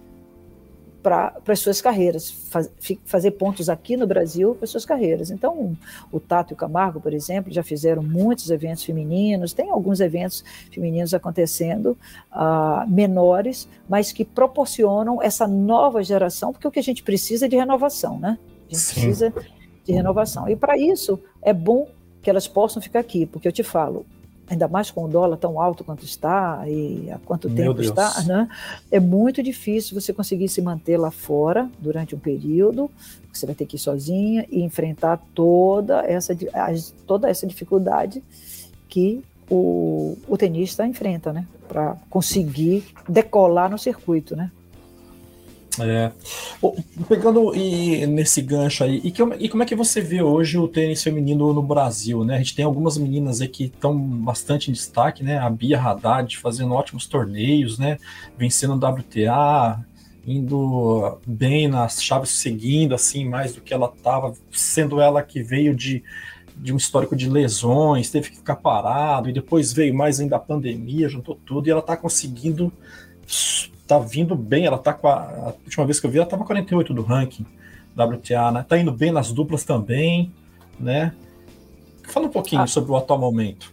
para 1.07 1.32
as 1.47 1.61
suas 1.61 1.80
carreiras, 1.80 2.28
faz, 2.28 2.68
fazer 3.05 3.30
pontos 3.32 3.68
aqui 3.68 3.97
no 3.97 4.09
Brasil 4.09 4.57
para 4.57 4.66
suas 4.66 4.84
carreiras. 4.84 5.30
Então, 5.30 5.76
o 6.11 6.18
Tato 6.18 6.53
e 6.53 6.55
o 6.55 6.57
Camargo, 6.57 7.01
por 7.01 7.14
exemplo, 7.14 7.53
já 7.53 7.62
fizeram 7.62 8.03
muitos 8.03 8.51
eventos 8.51 8.82
femininos, 8.82 9.53
tem 9.53 9.70
alguns 9.70 10.01
eventos 10.01 10.42
femininos 10.72 11.14
acontecendo, 11.14 11.97
uh, 12.32 12.90
menores, 12.90 13.68
mas 13.88 14.11
que 14.11 14.24
proporcionam 14.24 15.22
essa 15.22 15.47
nova 15.47 16.03
geração, 16.03 16.53
porque 16.53 16.66
o 16.66 16.72
que 16.72 16.80
a 16.80 16.82
gente 16.82 17.05
precisa 17.05 17.47
é 17.47 17.49
de 17.49 17.55
renovação, 17.55 18.18
né? 18.18 18.36
A 18.68 18.74
gente 18.74 18.80
Sim. 18.80 18.94
precisa 18.94 19.34
de 19.84 19.92
renovação. 19.92 20.49
E 20.49 20.57
para 20.57 20.76
isso, 20.76 21.20
é 21.40 21.53
bom 21.53 21.86
que 22.26 22.30
elas 22.30 22.48
possam 22.48 22.82
ficar 22.82 22.98
aqui, 22.98 23.24
porque 23.24 23.46
eu 23.46 23.52
te 23.52 23.62
falo, 23.62 24.04
ainda 24.50 24.66
mais 24.66 24.90
com 24.90 25.04
o 25.04 25.08
dólar 25.08 25.36
tão 25.36 25.60
alto 25.60 25.84
quanto 25.84 26.04
está 26.04 26.60
e 26.66 27.08
há 27.08 27.20
quanto 27.24 27.48
Meu 27.48 27.56
tempo 27.56 27.74
Deus. 27.74 27.86
está, 27.86 28.20
né? 28.24 28.48
É 28.90 28.98
muito 28.98 29.44
difícil 29.44 29.94
você 29.94 30.12
conseguir 30.12 30.48
se 30.48 30.60
manter 30.60 30.96
lá 30.96 31.12
fora 31.12 31.70
durante 31.78 32.16
um 32.16 32.18
período. 32.18 32.90
Você 33.32 33.46
vai 33.46 33.54
ter 33.54 33.64
que 33.64 33.76
ir 33.76 33.78
sozinha 33.78 34.44
e 34.50 34.60
enfrentar 34.60 35.22
toda 35.36 36.00
essa, 36.00 36.36
toda 37.06 37.30
essa 37.30 37.46
dificuldade 37.46 38.20
que 38.88 39.22
o, 39.48 40.18
o 40.26 40.36
tenista 40.36 40.84
enfrenta, 40.84 41.32
né? 41.32 41.46
Para 41.68 41.96
conseguir 42.10 42.84
decolar 43.08 43.70
no 43.70 43.78
circuito, 43.78 44.34
né? 44.34 44.50
É. 45.80 46.12
Pegando 47.08 47.54
e, 47.54 48.06
nesse 48.06 48.40
gancho 48.40 48.84
aí, 48.84 49.00
e, 49.04 49.10
que, 49.10 49.22
e, 49.38 49.48
como 49.48 49.62
é 49.62 49.66
que 49.66 49.74
você 49.74 50.00
vê 50.00 50.22
hoje 50.22 50.58
o 50.58 50.66
tênis 50.66 51.02
feminino 51.02 51.52
no 51.52 51.62
Brasil, 51.62 52.24
né? 52.24 52.36
A 52.36 52.38
gente 52.38 52.54
tem 52.54 52.64
algumas 52.64 52.96
meninas 52.96 53.40
aí 53.40 53.48
que 53.48 53.64
estão 53.64 53.96
bastante 53.98 54.70
em 54.70 54.72
destaque, 54.72 55.22
né? 55.22 55.38
A 55.38 55.50
Bia 55.50 55.80
Haddad 55.80 56.36
fazendo 56.38 56.72
ótimos 56.74 57.06
torneios, 57.06 57.78
né? 57.78 57.98
Vencendo 58.38 58.74
o 58.74 58.76
WTA, 58.76 59.84
indo 60.26 61.18
bem 61.26 61.68
nas 61.68 62.02
chaves 62.02 62.30
seguindo, 62.30 62.94
assim, 62.94 63.24
mais 63.28 63.54
do 63.54 63.60
que 63.60 63.72
ela 63.72 63.92
estava, 63.94 64.34
sendo 64.50 65.00
ela 65.00 65.22
que 65.22 65.42
veio 65.42 65.74
de, 65.74 66.02
de 66.56 66.72
um 66.72 66.76
histórico 66.76 67.14
de 67.14 67.28
lesões, 67.28 68.10
teve 68.10 68.30
que 68.30 68.36
ficar 68.36 68.56
parado, 68.56 69.28
e 69.28 69.32
depois 69.32 69.72
veio 69.72 69.94
mais 69.94 70.18
ainda 70.18 70.36
a 70.36 70.40
pandemia, 70.40 71.08
juntou 71.08 71.38
tudo, 71.46 71.68
e 71.68 71.70
ela 71.70 71.80
está 71.80 71.96
conseguindo 71.96 72.72
tá 73.87 73.99
vindo 73.99 74.34
bem, 74.34 74.66
ela 74.66 74.78
tá 74.78 74.93
com 74.93 75.09
a, 75.09 75.14
a 75.14 75.55
última 75.64 75.84
vez 75.84 76.01
que 76.01 76.07
eu 76.07 76.11
vi, 76.11 76.18
ela 76.18 76.26
tava 76.26 76.45
48 76.45 76.93
do 76.93 77.03
ranking 77.03 77.47
WTA, 77.97 78.51
né? 78.51 78.66
Tá 78.68 78.76
indo 78.76 78.93
bem 78.93 79.11
nas 79.11 79.32
duplas 79.32 79.64
também, 79.64 80.32
né? 80.78 81.14
Fala 82.05 82.26
um 82.26 82.30
pouquinho 82.30 82.62
ah, 82.62 82.66
sobre 82.66 82.93
o 82.93 82.97
atual 82.97 83.18
momento. 83.18 83.72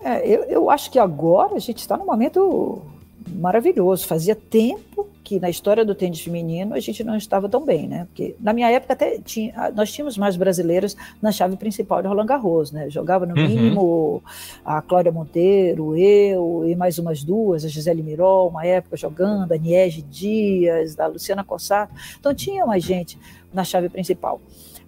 É, 0.00 0.26
eu, 0.26 0.44
eu 0.44 0.70
acho 0.70 0.90
que 0.90 0.98
agora 0.98 1.54
a 1.56 1.58
gente 1.58 1.78
está 1.78 1.96
num 1.96 2.06
momento 2.06 2.82
maravilhoso. 3.28 4.06
Fazia 4.06 4.34
tempo 4.34 5.08
que 5.24 5.40
na 5.40 5.48
história 5.48 5.84
do 5.84 5.94
tênis 5.94 6.20
feminino 6.20 6.74
a 6.74 6.80
gente 6.80 7.02
não 7.02 7.16
estava 7.16 7.48
tão 7.48 7.64
bem, 7.64 7.88
né? 7.88 8.04
Porque 8.06 8.36
na 8.38 8.52
minha 8.52 8.70
época 8.70 8.92
até 8.92 9.18
tinha, 9.18 9.72
nós 9.74 9.90
tínhamos 9.90 10.18
mais 10.18 10.36
brasileiras 10.36 10.94
na 11.20 11.32
chave 11.32 11.56
principal 11.56 12.02
de 12.02 12.08
Roland 12.08 12.26
Garros, 12.26 12.70
né? 12.70 12.90
Jogava 12.90 13.24
no 13.24 13.34
uhum. 13.34 13.48
mínimo 13.48 14.22
a 14.64 14.82
Cláudia 14.82 15.10
Monteiro, 15.10 15.96
eu 15.96 16.64
e 16.66 16.76
mais 16.76 16.98
umas 16.98 17.24
duas, 17.24 17.64
a 17.64 17.68
Gisele 17.68 18.02
Mirol, 18.02 18.48
uma 18.48 18.66
época 18.66 18.96
jogando, 18.96 19.52
a 19.52 19.56
Niege 19.56 20.02
Dias, 20.02 21.00
a 21.00 21.06
Luciana 21.06 21.42
Cossato. 21.42 21.94
Então 22.20 22.34
tinha 22.34 22.66
mais 22.66 22.84
gente 22.84 23.18
na 23.52 23.64
chave 23.64 23.88
principal. 23.88 24.40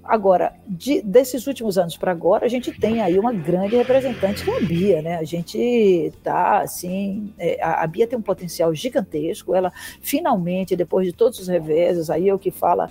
Agora, 0.09 0.55
de, 0.67 1.03
desses 1.03 1.47
últimos 1.47 1.77
anos 1.77 1.97
para 1.97 2.13
agora, 2.13 2.47
a 2.47 2.49
gente 2.49 2.73
tem 2.73 3.03
aí 3.03 3.19
uma 3.19 3.33
grande 3.33 3.77
representante 3.77 4.45
que 4.45 4.51
é 4.51 4.57
a 4.57 4.61
Bia, 4.61 5.03
né? 5.03 5.17
A 5.17 5.25
gente 5.25 5.59
está 5.59 6.61
assim, 6.61 7.33
é, 7.39 7.63
a, 7.63 7.83
a, 7.83 7.87
Bia 7.87 8.07
tem 8.07 8.19
um 8.19 8.23
potencial 8.23 8.75
gigantesco. 8.75 9.55
Ela 9.55 9.73
finalmente, 10.01 10.77
depois 10.77 11.07
de 11.07 11.13
todos 11.13 11.39
os 11.39 11.49
reveses, 11.49 12.09
aí 12.11 12.29
é 12.29 12.35
o 12.35 12.39
que 12.39 12.51
fala, 12.51 12.89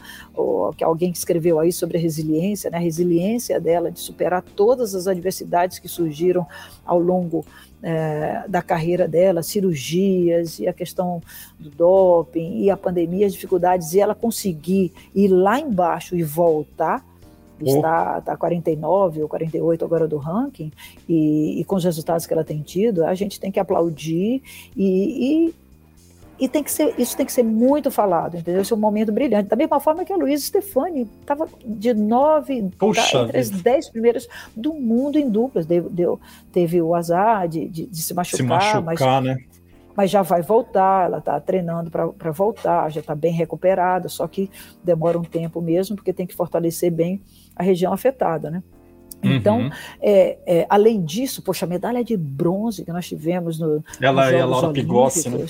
que 0.77 0.83
alguém 0.83 1.11
que 1.11 1.17
escreveu 1.17 1.59
aí 1.59 1.71
sobre 1.71 1.97
a 1.97 2.01
resiliência, 2.01 2.69
né? 2.69 2.77
A 2.77 2.81
resiliência 2.81 3.59
dela 3.59 3.91
de 3.91 3.99
superar 3.99 4.41
todas 4.41 4.93
as 4.93 5.07
adversidades 5.07 5.79
que 5.79 5.87
surgiram 5.87 6.45
ao 6.85 6.99
longo 6.99 7.45
é, 7.85 8.43
da 8.47 8.63
carreira 8.63 9.07
dela, 9.07 9.43
cirurgias 9.43 10.57
e 10.57 10.67
a 10.67 10.73
questão 10.73 11.21
do 11.59 11.69
doping 11.69 12.63
e 12.63 12.71
a 12.71 12.75
pandemia, 12.75 13.27
as 13.27 13.33
dificuldades, 13.33 13.93
e 13.93 13.99
ela 13.99 14.15
conseguir 14.15 14.91
ir 15.13 15.27
lá 15.27 15.59
embaixo 15.59 16.15
e 16.15 16.23
voltar, 16.23 17.05
está, 17.61 18.17
está 18.17 18.35
49 18.35 19.21
ou 19.21 19.29
48 19.29 19.85
agora 19.85 20.07
do 20.07 20.17
ranking, 20.17 20.71
e, 21.07 21.61
e, 21.61 21.63
com 21.63 21.75
os 21.75 21.83
resultados 21.83 22.25
que 22.25 22.33
ela 22.33 22.43
tem 22.43 22.63
tido, 22.63 23.05
a 23.05 23.13
gente 23.13 23.39
tem 23.39 23.51
que 23.51 23.59
aplaudir 23.59 24.41
e, 24.75 25.45
e 25.45 25.55
e 26.37 26.49
tem 26.49 26.63
que 26.63 26.71
ser, 26.71 26.93
isso 26.99 27.15
tem 27.15 27.25
que 27.25 27.31
ser 27.31 27.43
muito 27.43 27.89
falado, 27.89 28.37
entendeu? 28.37 28.61
Esse 28.61 28.73
é 28.73 28.75
um 28.75 28.79
momento 28.79 29.11
brilhante. 29.11 29.49
Da 29.49 29.55
mesma 29.55 29.79
forma 29.79 30.03
que 30.03 30.11
a 30.11 30.17
Luísa 30.17 30.45
Stefani 30.45 31.09
estava 31.21 31.47
de 31.65 31.93
nove, 31.93 32.69
tá, 32.77 32.85
entre 33.21 33.37
as 33.37 33.49
dez 33.49 33.89
primeiras 33.89 34.27
do 34.55 34.73
mundo 34.73 35.17
em 35.17 35.29
duplas. 35.29 35.65
Deu, 35.65 35.89
deu 35.89 36.19
teve 36.51 36.81
o 36.81 36.93
azar 36.93 37.47
de, 37.47 37.67
de, 37.69 37.85
de 37.85 38.01
se 38.01 38.13
machucar, 38.13 38.61
se 38.61 38.81
machucar 38.81 39.21
mas, 39.21 39.37
né? 39.37 39.43
mas 39.95 40.11
já 40.11 40.21
vai 40.21 40.41
voltar, 40.41 41.05
ela 41.05 41.19
está 41.19 41.39
treinando 41.39 41.89
para 41.89 42.31
voltar, 42.31 42.91
já 42.91 42.99
está 42.99 43.15
bem 43.15 43.31
recuperada, 43.31 44.09
só 44.09 44.27
que 44.27 44.51
demora 44.83 45.17
um 45.17 45.23
tempo 45.23 45.61
mesmo, 45.61 45.95
porque 45.95 46.11
tem 46.11 46.27
que 46.27 46.35
fortalecer 46.35 46.91
bem 46.91 47.21
a 47.55 47.63
região 47.63 47.93
afetada, 47.93 48.51
né? 48.51 48.61
Então, 49.23 49.61
uhum. 49.61 49.69
é, 50.01 50.37
é, 50.45 50.65
além 50.69 51.03
disso, 51.03 51.41
poxa, 51.41 51.65
a 51.65 51.69
medalha 51.69 52.03
de 52.03 52.15
bronze 52.15 52.83
que 52.85 52.91
nós 52.91 53.07
tivemos 53.07 53.59
no. 53.59 53.83
Ela 53.99 54.31
é 54.31 54.41
a 54.41 54.45
Laura 54.45 54.71
Pigossi, 54.71 55.29
né? 55.29 55.45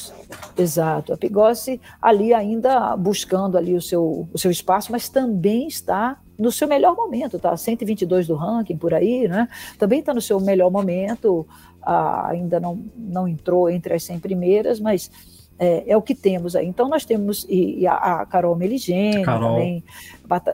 Exato. 0.58 1.14
A 1.14 1.18
Pigossi 1.18 1.82
ali 2.02 2.34
ainda 2.34 2.96
buscando 2.96 3.58
ali 3.58 3.76
o 3.76 3.82
seu, 3.82 4.28
o 4.32 4.38
seu 4.38 4.50
espaço, 4.50 4.92
mas 4.92 5.10
também 5.10 5.68
está 5.68 6.18
no 6.38 6.52
seu 6.52 6.68
melhor 6.68 6.96
momento, 6.96 7.40
tá? 7.40 7.56
122 7.56 8.28
do 8.28 8.36
ranking 8.36 8.78
por 8.78 8.94
aí, 8.94 9.28
né? 9.28 9.48
Também 9.78 10.00
está 10.00 10.14
no 10.14 10.22
seu 10.22 10.40
melhor 10.40 10.70
momento, 10.70 11.48
ah, 11.82 12.30
ainda 12.30 12.60
não, 12.60 12.84
não 12.98 13.28
entrou 13.28 13.70
entre 13.70 13.94
as 13.94 14.04
100 14.04 14.20
primeiras, 14.20 14.80
mas 14.80 15.10
é, 15.58 15.92
é, 15.92 15.98
o 15.98 16.02
que 16.02 16.14
temos 16.14 16.56
aí. 16.56 16.68
Então, 16.68 16.90
nós 16.90 17.06
temos 17.06 17.46
e, 17.50 17.80
e 17.80 17.88
a, 17.88 17.96
a, 17.96 18.26
Carol 18.26 18.56
Meligeni 18.56 19.24
também 19.24 19.84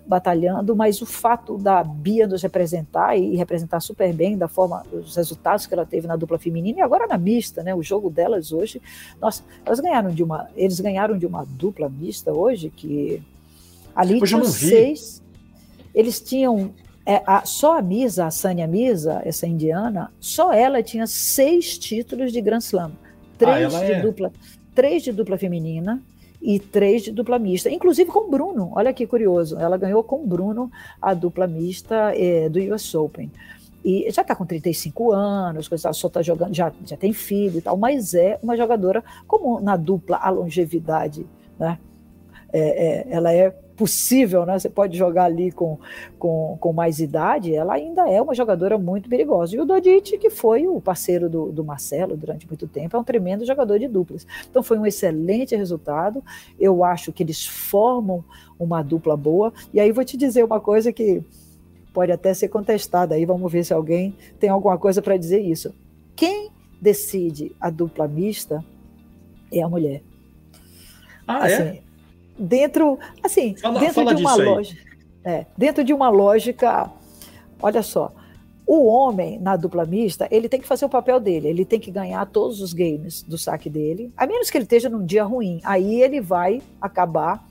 batalhando, 0.06 0.76
mas 0.76 1.02
o 1.02 1.06
fato 1.06 1.58
da 1.58 1.84
Bia 1.84 2.28
nos 2.28 2.44
representar 2.44 3.18
e 3.18 3.36
representar 3.36 3.80
super 3.80 4.14
bem 4.14 4.38
da 4.38 4.48
forma, 4.48 4.84
os 4.92 5.16
resultados 5.16 5.66
que 5.66 5.74
ela 5.74 5.86
teve 5.86 6.08
na 6.08 6.16
dupla 6.16 6.38
feminina 6.38 6.80
e 6.80 6.82
agora 6.82 7.08
na 7.08 7.18
mista, 7.18 7.64
né? 7.64 7.74
O 7.74 7.82
jogo 7.82 8.10
delas 8.10 8.52
hoje, 8.52 8.82
nossa, 9.20 9.44
elas 9.66 9.80
ganharam 9.80 10.12
de 10.12 10.22
uma, 10.22 10.50
eles 10.56 10.80
ganharam 10.80 11.18
de 11.18 11.26
uma 11.26 11.46
dupla 11.46 11.90
mista 11.90 12.32
hoje 12.32 12.70
que 12.70 13.24
ali 13.96 14.22
tinham 14.22 14.44
seis, 14.46 15.24
eles 15.96 16.20
tinham 16.20 16.74
é, 17.06 17.24
a, 17.26 17.44
só 17.44 17.80
a 17.80 17.82
Misa, 17.82 18.28
a 18.28 18.32
Sânia 18.32 18.68
Misa, 18.68 19.22
essa 19.26 19.48
indiana, 19.48 20.12
só 20.20 20.54
ela 20.54 20.84
tinha 20.84 21.08
seis 21.08 21.78
títulos 21.78 22.32
de 22.32 22.40
Grand 22.40 22.60
Slam, 22.60 22.92
três 23.38 23.74
ah, 23.74 23.86
de 23.86 23.92
é... 23.94 24.02
dupla 24.02 24.32
três 24.74 25.04
de 25.04 25.12
dupla 25.12 25.38
feminina 25.38 26.02
e 26.42 26.60
três 26.60 27.04
de 27.04 27.12
dupla 27.12 27.38
mista, 27.38 27.70
inclusive 27.70 28.10
com 28.10 28.28
o 28.28 28.30
Bruno. 28.30 28.72
Olha 28.74 28.94
que 28.94 29.06
curioso, 29.06 29.58
ela 29.60 29.78
ganhou 29.78 30.04
com 30.04 30.24
o 30.24 30.28
Bruno 30.28 30.72
a 31.02 31.14
dupla 31.14 31.46
mista 31.46 32.14
é, 32.16 32.50
do 32.50 32.60
US 32.74 32.96
Open. 32.96 33.32
E 33.84 34.10
já 34.12 34.22
está 34.22 34.36
com 34.36 34.46
35 34.46 35.12
anos, 35.12 35.70
só 35.94 36.08
está 36.08 36.22
jogando, 36.22 36.54
já, 36.54 36.72
já 36.86 36.96
tem 36.96 37.14
filho 37.14 37.58
e 37.58 37.62
tal, 37.62 37.76
mas 37.78 38.14
é 38.14 38.38
uma 38.42 38.56
jogadora 38.56 39.04
como 39.28 39.60
na 39.60 39.76
dupla 39.76 40.18
a 40.18 40.30
longevidade, 40.30 41.26
né? 41.60 41.80
É, 42.54 42.60
é, 42.60 43.08
ela 43.10 43.34
é 43.34 43.56
possível, 43.82 44.46
né? 44.46 44.60
Você 44.60 44.70
pode 44.70 44.96
jogar 44.96 45.24
ali 45.24 45.52
com, 45.52 45.80
com, 46.20 46.56
com 46.60 46.72
mais 46.72 47.00
idade, 47.00 47.56
ela 47.56 47.74
ainda 47.74 48.08
é 48.08 48.22
uma 48.22 48.36
jogadora 48.36 48.78
muito 48.78 49.10
perigosa. 49.10 49.56
E 49.56 49.60
o 49.60 49.66
Dodite, 49.66 50.20
que 50.20 50.30
foi 50.30 50.68
o 50.68 50.80
parceiro 50.80 51.28
do, 51.28 51.52
do 51.52 51.64
Marcelo 51.64 52.16
durante 52.16 52.48
muito 52.48 52.68
tempo, 52.68 52.96
é 52.96 53.00
um 53.00 53.04
tremendo 53.04 53.44
jogador 53.44 53.80
de 53.80 53.88
duplas. 53.88 54.28
Então 54.48 54.62
foi 54.62 54.78
um 54.78 54.86
excelente 54.86 55.56
resultado. 55.56 56.24
Eu 56.60 56.84
acho 56.84 57.12
que 57.12 57.24
eles 57.24 57.44
formam 57.48 58.24
uma 58.60 58.84
dupla 58.84 59.18
boa. 59.18 59.52
E 59.74 59.80
aí 59.80 59.92
vou 59.92 60.06
te 60.06 60.16
dizer 60.16 60.46
uma 60.46 60.60
coisa 60.60 60.94
que 60.94 61.24
pode 61.92 62.12
até 62.12 62.36
ser 62.36 62.50
contestada 62.50 63.16
aí, 63.16 63.26
vamos 63.26 63.52
ver 63.52 63.66
se 63.66 63.74
alguém 63.74 64.16
tem 64.40 64.52
alguma 64.52 64.78
coisa 64.78 65.02
para 65.02 65.18
dizer 65.18 65.40
isso. 65.40 65.74
Quem 66.16 66.52
decide 66.80 67.52
a 67.60 67.72
dupla 67.72 68.08
mista 68.08 68.64
é 69.52 69.64
a 69.64 69.68
mulher. 69.68 70.04
Ah, 71.28 71.50
é? 71.50 71.54
assim, 71.54 71.64
é? 71.64 71.91
Dentro, 72.38 72.98
assim, 73.24 73.56
fala, 73.56 73.80
dentro 73.80 73.96
fala 73.96 74.16
de 74.16 74.22
uma 74.22 74.36
lógica, 74.36 74.82
é, 75.24 75.46
dentro 75.58 75.84
de 75.84 75.94
uma 75.94 76.10
lógica, 76.10 76.90
olha 77.62 77.84
só, 77.84 78.12
o 78.66 78.86
homem 78.86 79.40
na 79.40 79.56
dupla 79.56 79.86
mista, 79.86 80.28
ele 80.32 80.48
tem 80.48 80.60
que 80.60 80.68
fazer 80.68 80.86
o 80.86 80.90
papel 80.90 81.20
dele, 81.20 81.48
ele 81.50 81.66
tem 81.66 81.80
que 81.80 81.92
ganhar 81.92 82.26
todos 82.26 82.62
os 82.62 82.74
games 82.74 83.22
do 83.22 83.38
saque 83.38 83.70
dele, 83.70 84.14
a 84.16 84.26
menos 84.26 84.50
que 84.50 84.58
ele 84.58 84.64
esteja 84.64 84.90
num 84.90 85.06
dia 85.06 85.24
ruim. 85.24 85.60
Aí 85.64 86.02
ele 86.02 86.22
vai 86.22 86.62
acabar 86.80 87.46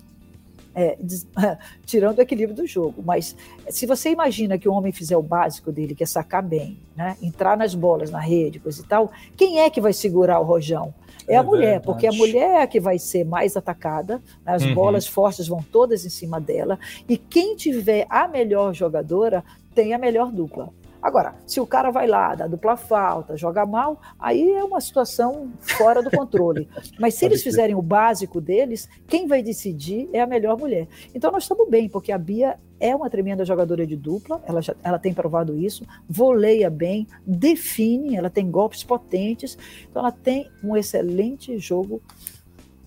é, 0.75 0.97
tirando 1.85 2.19
o 2.19 2.23
equilíbrio 2.23 2.57
do 2.57 2.67
jogo. 2.67 3.03
Mas 3.05 3.37
se 3.69 3.87
você 3.87 4.11
imagina 4.11 4.59
que 4.59 4.69
o 4.69 4.73
homem 4.73 4.93
fizer 4.93 5.17
o 5.17 5.23
básico 5.23 5.71
dele, 5.71 5.95
que 5.95 6.03
é 6.03 6.07
sacar 6.07 6.43
bem, 6.43 6.79
né, 6.97 7.17
entrar 7.23 7.57
nas 7.57 7.75
bolas, 7.75 8.11
na 8.11 8.21
rede, 8.21 8.59
coisa 8.59 8.81
e 8.81 8.87
tal, 8.87 9.11
quem 9.37 9.61
é 9.61 9.71
que 9.71 9.81
vai 9.81 9.93
segurar 9.93 10.41
o 10.41 10.45
rojão? 10.45 10.95
É, 11.27 11.35
é 11.35 11.37
a 11.37 11.43
mulher, 11.43 11.81
verdade. 11.81 11.87
porque 11.87 12.07
a 12.07 12.13
mulher 12.13 12.63
é 12.63 12.67
que 12.67 12.81
vai 12.81 12.99
ser 12.99 13.25
mais 13.25 13.57
atacada, 13.57 14.23
né, 14.45 14.55
as 14.55 14.63
uhum. 14.63 14.75
bolas 14.75 15.07
fortes 15.07 15.47
vão 15.49 15.63
todas 15.63 16.05
em 16.05 16.11
cima 16.11 16.41
dela, 16.41 16.79
e 17.09 17.17
quem 17.17 17.57
tiver 17.57 18.07
a 18.09 18.29
melhor 18.29 18.75
jogadora 18.75 19.45
tem 19.75 19.95
a 19.95 19.99
melhor 19.99 20.31
dupla. 20.31 20.71
Agora, 21.03 21.35
se 21.47 21.61
o 21.61 21.67
cara 21.67 21.91
vai 21.91 22.07
lá, 22.07 22.35
dá 22.35 22.47
dupla 22.47 22.77
falta, 22.77 23.37
joga 23.37 23.65
mal, 23.65 24.01
aí 24.19 24.51
é 24.51 24.63
uma 24.63 24.81
situação 24.81 25.51
fora 25.61 26.03
do 26.03 26.11
controle. 26.11 26.69
Mas 26.99 27.15
se 27.15 27.25
eles 27.25 27.43
fizerem 27.43 27.75
o 27.75 27.83
básico 27.83 28.41
deles, 28.41 28.89
quem 29.07 29.27
vai 29.27 29.43
decidir 29.43 30.09
é 30.13 30.21
a 30.21 30.27
melhor 30.27 30.59
mulher. 30.59 30.87
Então 31.15 31.33
nós 31.33 31.45
estamos 31.45 31.69
bem, 31.69 31.89
porque 31.89 32.13
a 32.13 32.19
Bia 32.19 32.59
é 32.79 32.95
uma 32.95 33.11
tremenda 33.11 33.45
jogadora 33.45 33.87
de 33.87 33.97
dupla, 33.97 34.43
ela, 34.47 34.61
já, 34.63 34.75
ela 34.83 34.99
tem 34.99 35.13
provado 35.13 35.57
isso, 35.57 35.85
voleia 36.09 36.71
bem, 36.71 37.07
define, 37.27 38.17
ela 38.17 38.31
tem 38.31 38.51
golpes 38.51 38.83
potentes, 38.83 39.57
então 39.89 40.01
ela 40.01 40.13
tem 40.13 40.51
um 40.65 40.77
excelente 40.77 41.59
jogo 41.59 42.03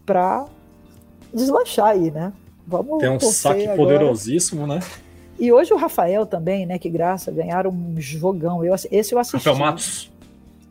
para 0.06 0.46
deslanchar 1.34 1.88
aí, 1.88 2.12
né? 2.12 2.34
Vamos 2.66 3.00
tem 3.00 3.10
um 3.10 3.20
saque 3.20 3.64
agora. 3.64 3.78
poderosíssimo, 3.78 4.66
né? 4.66 4.80
E 5.40 5.52
hoje 5.52 5.74
o 5.74 5.78
Rafael 5.78 6.26
também, 6.26 6.66
né? 6.66 6.78
Que 6.78 6.90
graça, 6.90 7.32
ganharam 7.32 7.72
um 7.72 7.96
jogão. 8.00 8.64
Eu, 8.64 8.76
esse 8.92 9.14
eu 9.14 9.20
assisti. 9.20 9.48
Rafael 9.48 9.58
Matos. 9.58 10.12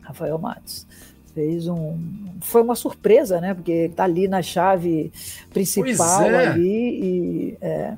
Rafael 0.01 0.37
Matos. 0.37 0.87
Fez 1.33 1.67
um. 1.67 1.97
Foi 2.41 2.61
uma 2.61 2.75
surpresa, 2.75 3.41
né? 3.41 3.53
Porque 3.53 3.91
tá 3.95 4.03
ali 4.03 4.27
na 4.27 4.41
chave 4.41 5.11
principal 5.51 6.23
é. 6.23 6.47
ali 6.47 6.69
e. 6.69 7.57
É, 7.61 7.93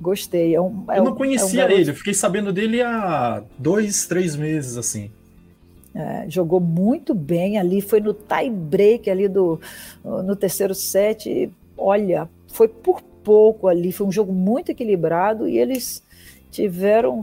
gostei. 0.00 0.54
É 0.54 0.60
um, 0.60 0.84
é 0.90 0.98
eu 0.98 1.04
não 1.04 1.14
conhecia 1.14 1.62
é 1.62 1.66
um 1.66 1.70
ele, 1.70 1.90
eu 1.90 1.94
fiquei 1.94 2.14
sabendo 2.14 2.52
dele 2.52 2.82
há 2.82 3.42
dois, 3.58 4.06
três 4.06 4.34
meses, 4.36 4.76
assim. 4.76 5.10
É, 5.94 6.26
jogou 6.28 6.60
muito 6.60 7.14
bem 7.14 7.58
ali, 7.58 7.80
foi 7.80 8.00
no 8.00 8.12
tie 8.12 8.50
break 8.50 9.08
ali 9.08 9.28
do 9.28 9.58
no 10.04 10.36
terceiro 10.36 10.74
set. 10.74 11.50
Olha, 11.76 12.28
foi 12.48 12.68
por 12.68 13.02
pouco 13.26 13.66
ali, 13.66 13.90
foi 13.90 14.06
um 14.06 14.12
jogo 14.12 14.32
muito 14.32 14.70
equilibrado 14.70 15.48
e 15.48 15.58
eles 15.58 16.00
tiveram 16.48 17.20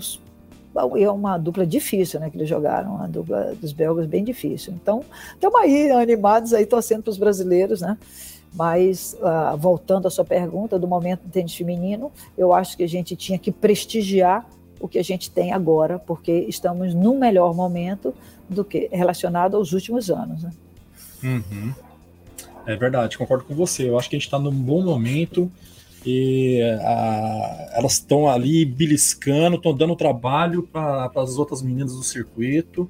é 0.97 1.10
uma 1.10 1.38
dupla 1.38 1.66
difícil, 1.66 2.20
né, 2.20 2.30
que 2.30 2.36
eles 2.36 2.49
jogaram, 2.49 2.99
a 2.99 3.08
dupla 3.08 3.56
dos 3.62 3.72
belgas 3.72 4.06
bem 4.06 4.24
difícil. 4.24 4.74
Então, 4.74 5.06
estamos 5.34 5.58
aí 5.62 5.91
animados 5.91 6.51
aí 6.51 6.66
torcendo 6.66 7.04
para 7.04 7.12
os 7.12 7.18
brasileiros, 7.18 7.82
né? 7.82 7.95
Mas 8.54 9.16
uh, 9.20 9.56
voltando 9.56 10.08
à 10.08 10.12
sua 10.12 10.26
pergunta 10.26 10.78
do 10.78 10.88
momento 10.88 11.22
do 11.22 11.30
tênis 11.30 11.56
feminino, 11.56 12.12
eu 12.36 12.51
acho 12.51 12.76
que 12.76 12.84
a 12.84 12.89
gente 12.89 13.16
tinha 13.16 13.38
que 13.38 13.51
prestigiar 13.51 14.47
o 14.80 14.88
que 14.88 14.97
a 14.97 15.04
gente 15.04 15.30
tem 15.30 15.54
agora, 15.54 15.99
porque 15.99 16.32
estamos 16.49 16.93
num 16.93 17.18
melhor 17.18 17.54
momento 17.54 18.14
do 18.49 18.66
que 18.66 18.89
relacionado 18.91 19.56
aos 19.56 19.74
últimos 19.74 20.10
anos. 20.10 20.43
Né? 20.43 20.51
Uhum. 21.24 21.74
É 22.66 22.76
verdade, 22.76 23.18
concordo 23.18 23.43
com 23.45 23.54
você. 23.54 23.88
Eu 23.89 23.97
acho 23.97 24.10
que 24.10 24.16
a 24.16 24.20
gente 24.20 24.28
está 24.28 24.39
num 24.39 24.51
bom 24.51 24.84
momento 24.84 25.51
e 26.06 26.62
a, 26.82 27.70
elas 27.74 27.93
estão 27.93 28.30
ali 28.30 28.66
beliscando, 28.66 29.56
estão 29.56 29.74
dando 29.74 29.95
trabalho 29.95 30.64
para 30.64 31.10
as 31.16 31.38
outras 31.38 31.62
meninas 31.62 31.95
do 31.95 32.04
circuito. 32.04 32.89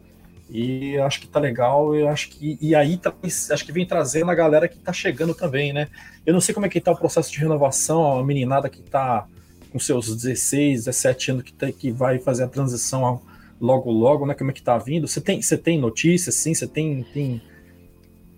E 0.49 0.97
acho 0.99 1.19
que 1.19 1.27
tá 1.27 1.39
legal, 1.39 1.95
eu 1.95 2.07
acho 2.07 2.29
que. 2.29 2.57
E 2.61 2.75
aí 2.75 2.97
tá, 2.97 3.13
acho 3.23 3.65
que 3.65 3.71
vem 3.71 3.85
trazendo 3.85 4.29
a 4.29 4.35
galera 4.35 4.67
que 4.67 4.77
tá 4.77 4.93
chegando 4.93 5.33
também, 5.33 5.73
né? 5.73 5.87
Eu 6.25 6.33
não 6.33 6.41
sei 6.41 6.53
como 6.53 6.65
é 6.65 6.69
que 6.69 6.79
tá 6.79 6.91
o 6.91 6.97
processo 6.97 7.31
de 7.31 7.39
renovação, 7.39 8.19
a 8.19 8.23
meninada 8.23 8.69
que 8.69 8.81
tá 8.81 9.27
com 9.71 9.79
seus 9.79 10.15
16, 10.15 10.85
17 10.85 11.31
anos 11.31 11.43
que, 11.43 11.53
tá, 11.53 11.71
que 11.71 11.91
vai 11.91 12.19
fazer 12.19 12.43
a 12.43 12.47
transição 12.47 13.21
logo 13.59 13.91
logo, 13.91 14.25
né? 14.25 14.35
Como 14.35 14.51
é 14.51 14.53
que 14.53 14.61
tá 14.61 14.77
vindo? 14.77 15.07
Você 15.07 15.19
tem, 15.19 15.41
você 15.41 15.57
tem 15.57 15.79
notícias, 15.79 16.35
sim? 16.35 16.53
Você 16.53 16.67
tem, 16.67 17.03
tem. 17.13 17.41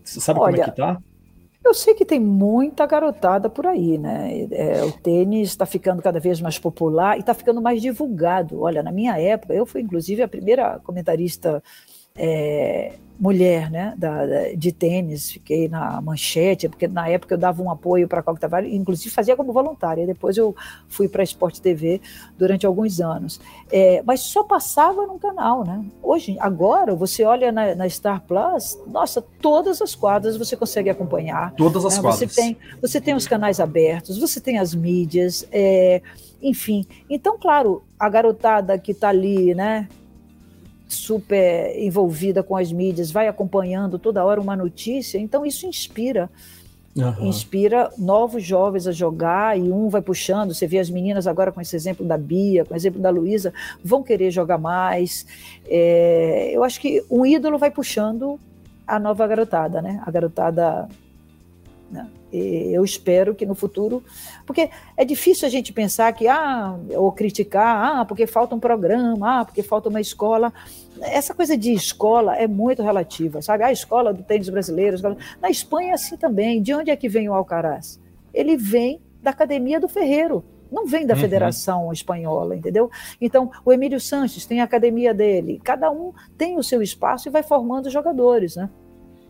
Você 0.03 0.21
sabe 0.21 0.39
Olha, 0.39 0.51
como 0.53 0.63
é 0.63 0.71
que 0.71 0.77
tá? 0.77 1.01
Eu 1.65 1.73
sei 1.73 1.95
que 1.95 2.05
tem 2.05 2.19
muita 2.19 2.85
garotada 2.85 3.49
por 3.49 3.65
aí, 3.65 3.97
né? 3.97 4.47
É, 4.51 4.83
o 4.83 4.91
tênis 4.91 5.49
está 5.49 5.65
ficando 5.65 5.99
cada 5.99 6.19
vez 6.19 6.39
mais 6.39 6.59
popular 6.59 7.17
e 7.17 7.21
está 7.21 7.33
ficando 7.33 7.59
mais 7.59 7.81
divulgado. 7.81 8.61
Olha, 8.61 8.83
na 8.83 8.91
minha 8.91 9.19
época, 9.19 9.51
eu 9.51 9.65
fui 9.65 9.81
inclusive 9.81 10.21
a 10.21 10.27
primeira 10.27 10.79
comentarista 10.83 11.63
é, 12.15 12.93
mulher 13.19 13.71
né, 13.71 13.93
da, 13.97 14.25
da, 14.25 14.53
de 14.55 14.71
tênis, 14.71 15.31
fiquei 15.31 15.69
na 15.69 16.01
manchete, 16.01 16.67
porque 16.67 16.87
na 16.87 17.07
época 17.07 17.33
eu 17.33 17.37
dava 17.37 17.61
um 17.63 17.71
apoio 17.71 18.07
para 18.07 18.19
a 18.19 18.23
Coque 18.23 18.39
Tavares, 18.39 18.73
inclusive 18.73 19.09
fazia 19.09 19.35
como 19.35 19.53
voluntária, 19.53 20.05
depois 20.05 20.35
eu 20.37 20.55
fui 20.87 21.07
para 21.07 21.21
a 21.21 21.23
Sport 21.23 21.59
TV 21.59 22.01
durante 22.37 22.65
alguns 22.65 22.99
anos. 22.99 23.39
É, 23.71 24.01
mas 24.05 24.21
só 24.21 24.43
passava 24.43 25.05
num 25.05 25.17
canal, 25.17 25.63
né? 25.65 25.85
Hoje, 26.03 26.37
agora, 26.39 26.93
você 26.93 27.23
olha 27.23 27.51
na, 27.51 27.73
na, 27.75 27.89
Star 27.89 28.21
Plus, 28.21 28.77
nossa, 28.87 29.21
todas 29.41 29.81
as 29.81 29.95
quadras 29.95 30.35
você 30.37 30.55
consegue 30.55 30.89
acompanhar. 30.89 31.53
Todas 31.55 31.85
as 31.85 31.95
né? 31.95 32.01
quadras. 32.01 32.31
Você 32.31 32.41
tem, 32.41 32.57
você 32.81 33.01
tem 33.01 33.13
os 33.13 33.27
canais 33.27 33.59
abertos, 33.59 34.17
você 34.17 34.41
tem 34.41 34.59
as 34.59 34.75
mídias, 34.75 35.47
é, 35.51 36.01
enfim. 36.41 36.85
Então, 37.09 37.37
claro, 37.39 37.83
a 37.97 38.09
garotada 38.09 38.77
que 38.77 38.91
está 38.91 39.09
ali, 39.09 39.55
né? 39.55 39.87
Super 40.95 41.77
envolvida 41.77 42.41
com 42.41 42.55
as 42.55 42.71
mídias, 42.71 43.11
vai 43.11 43.27
acompanhando 43.27 43.99
toda 43.99 44.23
hora 44.23 44.41
uma 44.41 44.55
notícia, 44.55 45.17
então 45.17 45.45
isso 45.45 45.65
inspira. 45.65 46.29
Uhum. 46.95 47.27
Inspira 47.27 47.91
novos 47.97 48.41
jovens 48.41 48.87
a 48.87 48.91
jogar 48.93 49.59
e 49.59 49.69
um 49.69 49.89
vai 49.89 50.01
puxando. 50.01 50.53
Você 50.53 50.65
vê 50.65 50.79
as 50.79 50.89
meninas 50.89 51.27
agora 51.27 51.51
com 51.51 51.59
esse 51.59 51.75
exemplo 51.75 52.05
da 52.05 52.17
Bia, 52.17 52.63
com 52.63 52.73
o 52.73 52.77
exemplo 52.77 53.01
da 53.01 53.09
Luísa, 53.09 53.53
vão 53.83 54.01
querer 54.01 54.31
jogar 54.31 54.57
mais. 54.57 55.25
É, 55.67 56.51
eu 56.53 56.63
acho 56.63 56.79
que 56.79 57.03
um 57.11 57.25
ídolo 57.25 57.57
vai 57.57 57.69
puxando 57.69 58.39
a 58.87 58.97
nova 58.97 59.27
garotada, 59.27 59.81
né? 59.81 60.01
A 60.05 60.11
garotada 60.11 60.87
né? 61.91 62.07
Eu 62.35 62.83
espero 62.83 63.33
que 63.33 63.45
no 63.45 63.55
futuro, 63.55 64.03
porque 64.45 64.69
é 64.95 65.05
difícil 65.05 65.47
a 65.47 65.51
gente 65.51 65.71
pensar 65.71 66.11
que, 66.13 66.27
ah, 66.27 66.77
ou 66.95 67.11
criticar, 67.11 67.99
ah, 67.99 68.05
porque 68.05 68.27
falta 68.27 68.55
um 68.55 68.59
programa, 68.59 69.41
ah, 69.41 69.45
porque 69.45 69.63
falta 69.63 69.89
uma 69.89 70.01
escola. 70.01 70.53
Essa 71.01 71.33
coisa 71.33 71.57
de 71.57 71.71
escola 71.71 72.35
é 72.35 72.47
muito 72.47 72.81
relativa, 72.83 73.41
sabe? 73.41 73.63
A 73.63 73.71
escola 73.71 74.13
do 74.13 74.23
tênis 74.23 74.49
brasileiro, 74.49 74.95
escola... 74.95 75.17
na 75.41 75.49
Espanha 75.49 75.91
é 75.91 75.93
assim 75.93 76.17
também. 76.17 76.61
De 76.61 76.73
onde 76.73 76.91
é 76.91 76.95
que 76.95 77.09
vem 77.09 77.29
o 77.29 77.33
Alcaraz? 77.33 77.99
Ele 78.33 78.57
vem 78.57 79.01
da 79.21 79.31
academia 79.31 79.79
do 79.79 79.87
Ferreiro, 79.87 80.43
não 80.71 80.85
vem 80.85 81.05
da 81.05 81.13
uhum. 81.13 81.19
Federação 81.19 81.93
Espanhola, 81.93 82.55
entendeu? 82.55 82.89
Então, 83.19 83.51
o 83.63 83.71
Emílio 83.71 83.99
Sanches 83.99 84.45
tem 84.45 84.61
a 84.61 84.63
academia 84.63 85.13
dele, 85.13 85.59
cada 85.63 85.89
um 85.91 86.11
tem 86.37 86.57
o 86.57 86.63
seu 86.63 86.81
espaço 86.81 87.27
e 87.27 87.31
vai 87.31 87.43
formando 87.43 87.89
jogadores, 87.89 88.55
né? 88.55 88.69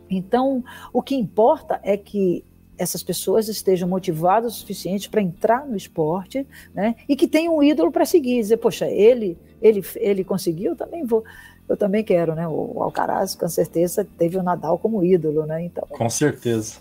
Então, 0.09 0.63
o 0.93 1.01
que 1.01 1.15
importa 1.15 1.79
é 1.83 1.97
que 1.97 2.43
essas 2.77 3.01
pessoas 3.03 3.47
estejam 3.47 3.87
motivadas 3.87 4.55
o 4.55 4.59
suficiente 4.59 5.09
para 5.09 5.21
entrar 5.21 5.65
no 5.65 5.75
esporte, 5.75 6.45
né? 6.73 6.95
E 7.07 7.15
que 7.15 7.27
tenham 7.27 7.57
um 7.57 7.63
ídolo 7.63 7.91
para 7.91 8.05
seguir, 8.05 8.41
dizer, 8.41 8.57
poxa, 8.57 8.87
ele, 8.87 9.37
ele, 9.61 9.83
ele 9.95 10.23
conseguiu, 10.23 10.71
eu 10.71 10.75
também 10.75 11.05
vou, 11.05 11.23
eu 11.67 11.77
também 11.77 12.03
quero, 12.03 12.35
né? 12.35 12.47
O 12.47 12.81
Alcaraz, 12.81 13.35
com 13.35 13.47
certeza, 13.47 14.05
teve 14.17 14.37
o 14.37 14.43
Nadal 14.43 14.77
como 14.77 15.03
ídolo, 15.03 15.45
né? 15.45 15.63
Então. 15.63 15.87
Com 15.89 16.09
certeza. 16.09 16.75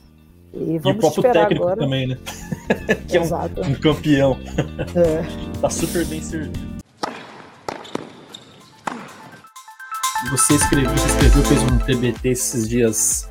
E, 0.53 0.78
vamos 0.78 0.86
e 0.86 0.90
o 0.90 1.01
próprio 1.01 1.32
técnico 1.32 1.62
agora. 1.64 1.80
também, 1.80 2.07
né? 2.07 2.18
que 3.09 3.16
Exato. 3.16 3.61
é 3.61 3.66
um, 3.66 3.70
um 3.70 3.74
campeão. 3.74 4.38
É. 4.95 5.24
tá 5.61 5.70
super 5.70 6.05
bem 6.07 6.20
servido. 6.22 6.74
Você 10.30 10.55
escreveu, 10.55 10.90
você 10.90 11.07
escreveu, 11.07 11.42
fez 11.45 11.62
um 11.62 11.78
TBT 11.78 12.28
esses 12.30 12.68
dias 12.68 13.28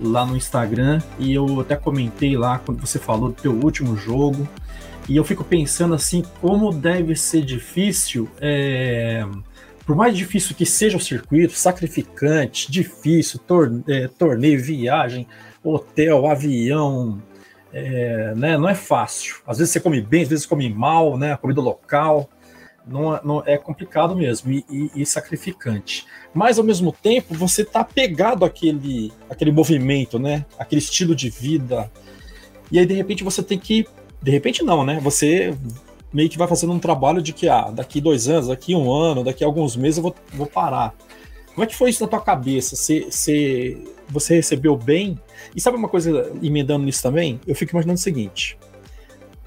lá 0.00 0.26
no 0.26 0.36
Instagram 0.36 1.00
e 1.18 1.32
eu 1.32 1.60
até 1.60 1.76
comentei 1.76 2.36
lá 2.36 2.58
quando 2.58 2.80
você 2.80 2.98
falou 2.98 3.30
do 3.30 3.34
teu 3.34 3.52
último 3.52 3.96
jogo 3.96 4.46
E 5.08 5.16
eu 5.16 5.24
fico 5.24 5.44
pensando 5.44 5.94
assim, 5.94 6.22
como 6.40 6.72
deve 6.72 7.14
ser 7.14 7.42
difícil, 7.42 8.28
é, 8.40 9.24
por 9.86 9.94
mais 9.94 10.16
difícil 10.16 10.56
que 10.56 10.66
seja 10.66 10.96
o 10.96 11.00
circuito, 11.00 11.54
sacrificante, 11.54 12.70
difícil, 12.70 13.38
torne, 13.38 13.84
é, 13.88 14.08
torneio, 14.08 14.60
viagem, 14.60 15.26
hotel, 15.62 16.26
avião, 16.26 17.22
é, 17.72 18.34
né, 18.34 18.58
não 18.58 18.68
é 18.68 18.74
fácil. 18.74 19.36
Às 19.46 19.58
vezes 19.58 19.72
você 19.72 19.80
come 19.80 20.00
bem, 20.00 20.22
às 20.22 20.28
vezes 20.28 20.44
come 20.44 20.68
mal, 20.68 21.16
né, 21.16 21.36
comida 21.36 21.60
local, 21.60 22.28
não, 22.86 23.20
não 23.24 23.42
é 23.44 23.56
complicado 23.58 24.14
mesmo 24.14 24.52
e, 24.52 24.64
e, 24.70 24.90
e, 25.02 25.06
sacrificante. 25.06 26.06
Mas 26.32 26.58
ao 26.58 26.64
mesmo 26.64 26.92
tempo 26.92 27.34
você 27.34 27.62
está 27.62 27.82
pegado 27.82 28.44
àquele, 28.44 29.12
àquele 29.28 29.50
movimento, 29.50 30.18
né, 30.18 30.44
aquele 30.58 30.80
estilo 30.80 31.14
de 31.14 31.28
vida. 31.28 31.90
E 32.70 32.78
aí 32.78 32.86
de 32.86 32.94
repente 32.94 33.24
você 33.24 33.42
tem 33.42 33.58
que 33.58 33.86
de 34.22 34.30
repente 34.30 34.62
não, 34.62 34.84
né? 34.84 34.98
Você 35.00 35.54
meio 36.12 36.28
que 36.28 36.38
vai 36.38 36.48
fazendo 36.48 36.72
um 36.72 36.78
trabalho 36.78 37.20
de 37.20 37.32
que 37.32 37.48
ah, 37.48 37.70
daqui 37.70 38.00
dois 38.00 38.28
anos, 38.28 38.48
daqui 38.48 38.74
um 38.74 38.90
ano, 38.90 39.22
daqui 39.22 39.44
alguns 39.44 39.76
meses 39.76 39.98
eu 39.98 40.02
vou, 40.02 40.14
vou 40.32 40.46
parar. 40.46 40.94
Como 41.54 41.64
é 41.64 41.66
que 41.66 41.76
foi 41.76 41.90
isso 41.90 42.02
na 42.02 42.08
tua 42.08 42.20
cabeça? 42.20 42.76
Você, 42.76 43.06
você, 43.10 43.78
você 44.08 44.36
recebeu 44.36 44.76
bem? 44.76 45.18
E 45.54 45.60
sabe 45.60 45.76
uma 45.76 45.88
coisa, 45.88 46.32
emendando 46.42 46.84
nisso 46.84 47.02
também? 47.02 47.40
Eu 47.46 47.54
fico 47.54 47.72
imaginando 47.72 47.98
o 47.98 48.02
seguinte. 48.02 48.58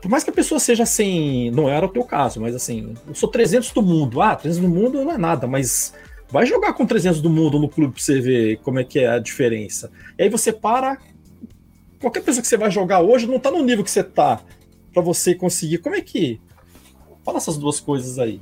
Por 0.02 0.10
mais 0.10 0.24
que 0.24 0.30
a 0.30 0.34
pessoa 0.34 0.60
seja 0.60 0.84
assim, 0.84 1.52
não 1.52 1.70
era 1.70 1.86
o 1.86 1.90
teu 1.90 2.04
caso, 2.04 2.40
mas 2.40 2.56
assim, 2.56 2.94
eu 3.08 3.14
sou 3.14 3.30
300 3.30 3.72
do 3.72 3.82
mundo. 3.82 4.22
Ah, 4.22 4.36
300 4.36 4.62
do 4.62 4.74
mundo 4.74 5.04
não 5.04 5.12
é 5.12 5.18
nada, 5.18 5.46
mas 5.46 5.94
vai 6.30 6.46
jogar 6.46 6.74
com 6.74 6.86
300 6.86 7.22
do 7.22 7.30
mundo 7.30 7.60
no 7.60 7.68
clube 7.68 7.94
pra 7.94 8.02
você 8.02 8.22
ver 8.22 8.58
como 8.60 8.80
é 8.80 8.84
que 8.84 9.00
é 9.00 9.08
a 9.08 9.20
diferença. 9.20 9.92
E 10.18 10.24
aí 10.24 10.30
você 10.30 10.54
para, 10.54 10.98
qualquer 12.00 12.24
pessoa 12.24 12.42
que 12.42 12.48
você 12.48 12.58
vai 12.58 12.72
jogar 12.72 13.02
hoje 13.02 13.28
não 13.28 13.40
tá 13.40 13.52
no 13.52 13.64
nível 13.64 13.84
que 13.84 13.92
você 13.92 14.04
tá 14.04 14.42
para 14.94 15.02
você 15.02 15.36
conseguir. 15.36 15.80
Como 15.80 15.96
é 15.96 16.02
que. 16.02 16.40
Fala 17.24 17.38
essas 17.38 17.58
duas 17.58 17.80
coisas 17.80 18.18
aí. 18.18 18.42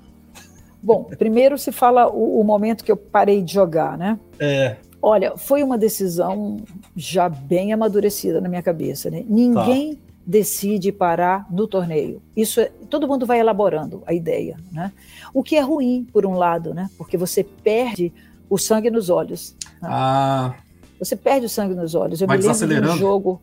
Bom, 0.81 1.03
primeiro 1.03 1.57
se 1.57 1.71
fala 1.71 2.07
o, 2.07 2.39
o 2.39 2.43
momento 2.43 2.83
que 2.83 2.91
eu 2.91 2.97
parei 2.97 3.41
de 3.41 3.53
jogar, 3.53 3.97
né? 3.97 4.19
É. 4.39 4.77
Olha, 5.01 5.35
foi 5.37 5.63
uma 5.63 5.77
decisão 5.77 6.57
já 6.95 7.27
bem 7.27 7.73
amadurecida 7.73 8.39
na 8.39 8.47
minha 8.47 8.61
cabeça, 8.61 9.09
né? 9.09 9.25
Ninguém 9.27 9.95
tá. 9.95 10.01
Decide 10.28 10.91
parar 10.91 11.47
no 11.49 11.65
torneio. 11.65 12.21
Isso 12.36 12.59
é, 12.59 12.69
todo 12.89 13.07
mundo 13.07 13.25
vai 13.25 13.39
elaborando 13.39 14.03
a 14.05 14.13
ideia, 14.13 14.57
né? 14.73 14.91
O 15.34 15.41
que 15.41 15.55
é 15.55 15.61
ruim 15.61 16.05
por 16.11 16.25
um 16.25 16.34
lado, 16.34 16.73
né? 16.73 16.89
Porque 16.97 17.15
você 17.15 17.45
perde 17.45 18.11
o 18.49 18.57
sangue 18.57 18.91
nos 18.91 19.09
olhos. 19.09 19.55
Né? 19.82 19.88
Ah. 19.89 20.55
Você 20.99 21.15
perde 21.15 21.45
o 21.45 21.49
sangue 21.49 21.73
nos 21.73 21.95
olhos. 21.95 22.19
Eu 22.19 22.28
Vai 22.28 22.38
me 22.38 22.43
lembro 22.43 22.67
de 22.67 22.89
um 22.89 22.97
jogo. 22.97 23.41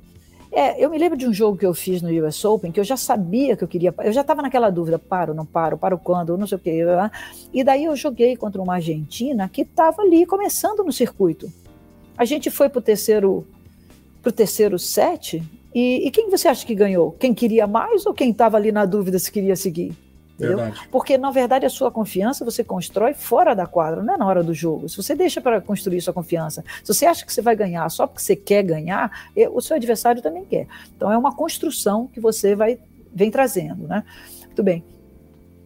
É, 0.53 0.85
eu 0.85 0.91
me 0.91 0.99
lembro 0.99 1.17
de 1.17 1.27
um 1.27 1.33
jogo 1.33 1.57
que 1.57 1.65
eu 1.65 1.73
fiz 1.73 2.03
no 2.03 2.11
US 2.27 2.45
Open 2.45 2.71
que 2.71 2.79
eu 2.79 2.85
já 2.85 2.99
sabia 2.99 3.57
que 3.57 3.65
eu 3.65 3.69
queria. 3.69 3.95
Eu 4.05 4.13
já 4.13 4.21
estava 4.21 4.43
naquela 4.43 4.69
dúvida: 4.69 4.99
paro, 4.99 5.33
não 5.33 5.47
paro, 5.47 5.79
paro 5.79 5.99
quando, 5.99 6.37
não 6.37 6.47
sei 6.47 6.57
o 6.57 6.61
quê. 6.61 6.85
E 7.53 7.65
daí 7.65 7.87
eu 7.87 7.97
joguei 7.97 8.37
contra 8.37 8.61
uma 8.61 8.75
Argentina 8.75 9.49
que 9.49 9.63
estava 9.63 10.03
ali 10.03 10.27
começando 10.27 10.85
no 10.85 10.93
circuito. 10.93 11.51
A 12.17 12.27
gente 12.27 12.51
foi 12.51 12.69
para 12.69 12.79
o 12.79 12.83
terceiro, 12.83 13.47
pro 14.23 14.31
terceiro 14.31 14.79
set. 14.79 15.43
E, 15.75 16.07
e 16.07 16.11
quem 16.11 16.31
você 16.31 16.49
acha 16.49 16.65
que 16.65 16.75
ganhou? 16.75 17.13
Quem 17.13 17.35
queria 17.35 17.67
mais 17.67 18.07
ou 18.07 18.15
quem 18.15 18.31
estava 18.31 18.57
ali 18.57 18.71
na 18.71 18.85
dúvida 18.85 19.19
se 19.19 19.31
queria 19.33 19.57
seguir? 19.57 19.93
Porque, 20.91 21.17
na 21.17 21.31
verdade, 21.31 21.65
a 21.65 21.71
sua 21.71 21.91
confiança 21.91 22.45
você 22.45 22.65
constrói 22.65 23.15
fora 23.15 23.55
da 23.55 23.67
quadra, 23.67 24.03
não 24.03 24.15
é 24.15 24.17
na 24.17 24.27
hora 24.27 24.43
do 24.43 24.53
jogo. 24.53 24.89
Se 24.89 24.97
você 24.97 25.15
deixa 25.15 25.41
para 25.41 25.61
construir 25.61 26.01
sua 26.01 26.13
confiança, 26.13 26.65
se 26.83 26.93
você 26.93 27.07
acha 27.07 27.25
que 27.25 27.33
você 27.33 27.41
vai 27.41 27.55
ganhar 27.55 27.89
só 27.89 28.07
porque 28.07 28.23
você 28.23 28.35
quer 28.35 28.63
ganhar, 28.63 29.29
o 29.53 29.61
seu 29.61 29.77
adversário 29.77 30.23
também 30.23 30.45
quer. 30.45 30.67
Então, 30.97 31.11
é 31.11 31.19
uma 31.19 31.35
construção 31.35 32.09
que 32.09 32.21
você 32.21 32.55
vai 32.55 32.79
vem 33.15 33.31
trazendo, 33.31 33.87
né? 33.87 34.03
Muito 34.47 34.63
bem. 34.63 34.85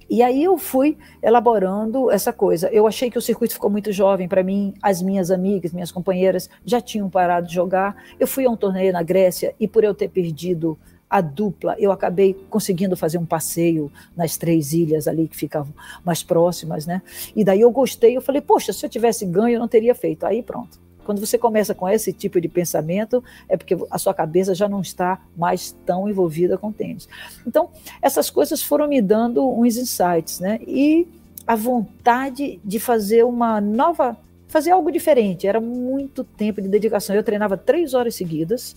E 0.08 0.22
aí 0.22 0.42
eu 0.42 0.56
fui 0.56 0.96
elaborando 1.22 2.10
essa 2.10 2.32
coisa. 2.32 2.68
Eu 2.68 2.86
achei 2.86 3.10
que 3.10 3.18
o 3.18 3.22
circuito 3.22 3.54
ficou 3.54 3.68
muito 3.68 3.92
jovem 3.92 4.26
para 4.26 4.42
mim. 4.42 4.74
As 4.82 5.02
minhas 5.02 5.30
amigas, 5.30 5.72
minhas 5.72 5.92
companheiras 5.92 6.48
já 6.64 6.80
tinham 6.80 7.10
parado 7.10 7.46
de 7.46 7.54
jogar. 7.54 7.96
Eu 8.18 8.26
fui 8.26 8.46
a 8.46 8.50
um 8.50 8.56
torneio 8.56 8.92
na 8.92 9.02
Grécia 9.02 9.54
e 9.60 9.68
por 9.68 9.84
eu 9.84 9.94
ter 9.94 10.08
perdido 10.08 10.78
a 11.10 11.20
dupla, 11.20 11.74
eu 11.78 11.90
acabei 11.90 12.34
conseguindo 12.50 12.96
fazer 12.96 13.16
um 13.16 13.24
passeio 13.24 13.90
nas 14.14 14.36
três 14.36 14.74
ilhas 14.74 15.08
ali 15.08 15.26
que 15.26 15.36
ficavam 15.36 15.72
mais 16.04 16.22
próximas, 16.22 16.86
né? 16.86 17.00
E 17.34 17.42
daí 17.42 17.62
eu 17.62 17.70
gostei, 17.70 18.14
eu 18.16 18.20
falei, 18.20 18.42
poxa, 18.42 18.72
se 18.72 18.84
eu 18.84 18.90
tivesse 18.90 19.24
ganho, 19.24 19.54
eu 19.54 19.60
não 19.60 19.68
teria 19.68 19.94
feito. 19.94 20.26
Aí 20.26 20.42
pronto. 20.42 20.87
Quando 21.08 21.24
você 21.24 21.38
começa 21.38 21.74
com 21.74 21.88
esse 21.88 22.12
tipo 22.12 22.38
de 22.38 22.50
pensamento, 22.50 23.24
é 23.48 23.56
porque 23.56 23.74
a 23.90 23.96
sua 23.96 24.12
cabeça 24.12 24.54
já 24.54 24.68
não 24.68 24.82
está 24.82 25.18
mais 25.34 25.74
tão 25.86 26.06
envolvida 26.06 26.58
com 26.58 26.70
tênis. 26.70 27.08
Então, 27.46 27.70
essas 28.02 28.28
coisas 28.28 28.62
foram 28.62 28.86
me 28.86 29.00
dando 29.00 29.42
uns 29.42 29.78
insights, 29.78 30.38
né? 30.38 30.60
E 30.66 31.08
a 31.46 31.56
vontade 31.56 32.60
de 32.62 32.78
fazer 32.78 33.24
uma 33.24 33.58
nova, 33.58 34.18
fazer 34.48 34.72
algo 34.72 34.92
diferente. 34.92 35.46
Era 35.46 35.62
muito 35.62 36.22
tempo 36.22 36.60
de 36.60 36.68
dedicação. 36.68 37.16
Eu 37.16 37.24
treinava 37.24 37.56
três 37.56 37.94
horas 37.94 38.14
seguidas, 38.14 38.76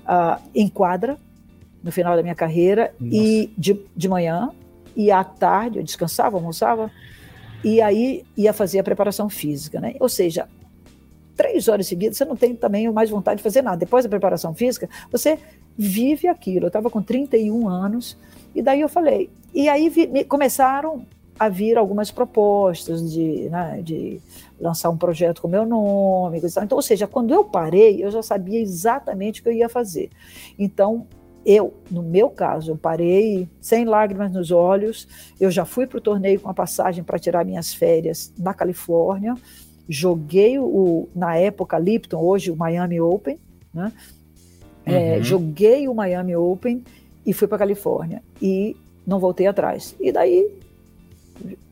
uh, 0.00 0.42
em 0.52 0.66
quadra, 0.66 1.16
no 1.84 1.92
final 1.92 2.16
da 2.16 2.22
minha 2.24 2.34
carreira, 2.34 2.92
Nossa. 2.98 3.14
e 3.14 3.54
de, 3.56 3.80
de 3.96 4.08
manhã, 4.08 4.50
e 4.96 5.12
à 5.12 5.22
tarde 5.22 5.78
eu 5.78 5.84
descansava, 5.84 6.36
almoçava, 6.36 6.90
e 7.62 7.80
aí 7.80 8.24
ia 8.36 8.52
fazer 8.52 8.80
a 8.80 8.82
preparação 8.82 9.30
física, 9.30 9.78
né? 9.80 9.94
Ou 10.00 10.08
seja, 10.08 10.48
três 11.40 11.68
horas 11.68 11.86
seguidas, 11.86 12.18
você 12.18 12.24
não 12.26 12.36
tem 12.36 12.54
também 12.54 12.90
mais 12.92 13.08
vontade 13.08 13.38
de 13.38 13.42
fazer 13.42 13.62
nada. 13.62 13.78
Depois 13.78 14.04
da 14.04 14.10
preparação 14.10 14.54
física, 14.54 14.86
você 15.10 15.38
vive 15.76 16.28
aquilo. 16.28 16.66
Eu 16.66 16.68
estava 16.68 16.90
com 16.90 17.00
31 17.00 17.66
anos, 17.66 18.14
e 18.54 18.60
daí 18.60 18.82
eu 18.82 18.90
falei. 18.90 19.30
E 19.54 19.66
aí 19.66 19.88
vi, 19.88 20.22
começaram 20.24 21.06
a 21.38 21.48
vir 21.48 21.78
algumas 21.78 22.10
propostas 22.10 23.10
de, 23.10 23.48
né, 23.48 23.80
de 23.82 24.20
lançar 24.60 24.90
um 24.90 24.98
projeto 24.98 25.40
com 25.40 25.48
meu 25.48 25.64
nome. 25.64 26.42
Então, 26.44 26.76
ou 26.76 26.82
seja, 26.82 27.06
quando 27.06 27.32
eu 27.32 27.42
parei, 27.42 28.04
eu 28.04 28.10
já 28.10 28.22
sabia 28.22 28.60
exatamente 28.60 29.40
o 29.40 29.44
que 29.44 29.48
eu 29.48 29.54
ia 29.54 29.68
fazer. 29.70 30.10
Então, 30.58 31.06
eu, 31.46 31.72
no 31.90 32.02
meu 32.02 32.28
caso, 32.28 32.72
eu 32.72 32.76
parei 32.76 33.48
sem 33.62 33.86
lágrimas 33.86 34.30
nos 34.30 34.50
olhos. 34.50 35.08
Eu 35.40 35.50
já 35.50 35.64
fui 35.64 35.86
para 35.86 35.96
o 35.96 36.02
torneio 36.02 36.38
com 36.38 36.50
a 36.50 36.54
passagem 36.54 37.02
para 37.02 37.18
tirar 37.18 37.46
minhas 37.46 37.72
férias 37.72 38.30
na 38.36 38.52
Califórnia. 38.52 39.34
Joguei 39.92 40.56
o, 40.56 41.08
na 41.12 41.34
época, 41.34 41.76
Lipton, 41.76 42.22
hoje 42.22 42.48
o 42.52 42.56
Miami 42.56 43.00
Open. 43.00 43.40
Né? 43.74 43.92
É, 44.86 45.16
uhum. 45.16 45.24
joguei 45.24 45.88
o 45.88 45.94
Miami 45.94 46.36
Open 46.36 46.84
e 47.26 47.32
fui 47.32 47.48
para 47.48 47.56
a 47.56 47.58
Califórnia. 47.58 48.22
E 48.40 48.76
não 49.04 49.18
voltei 49.18 49.48
atrás. 49.48 49.96
E 49.98 50.12
daí, 50.12 50.48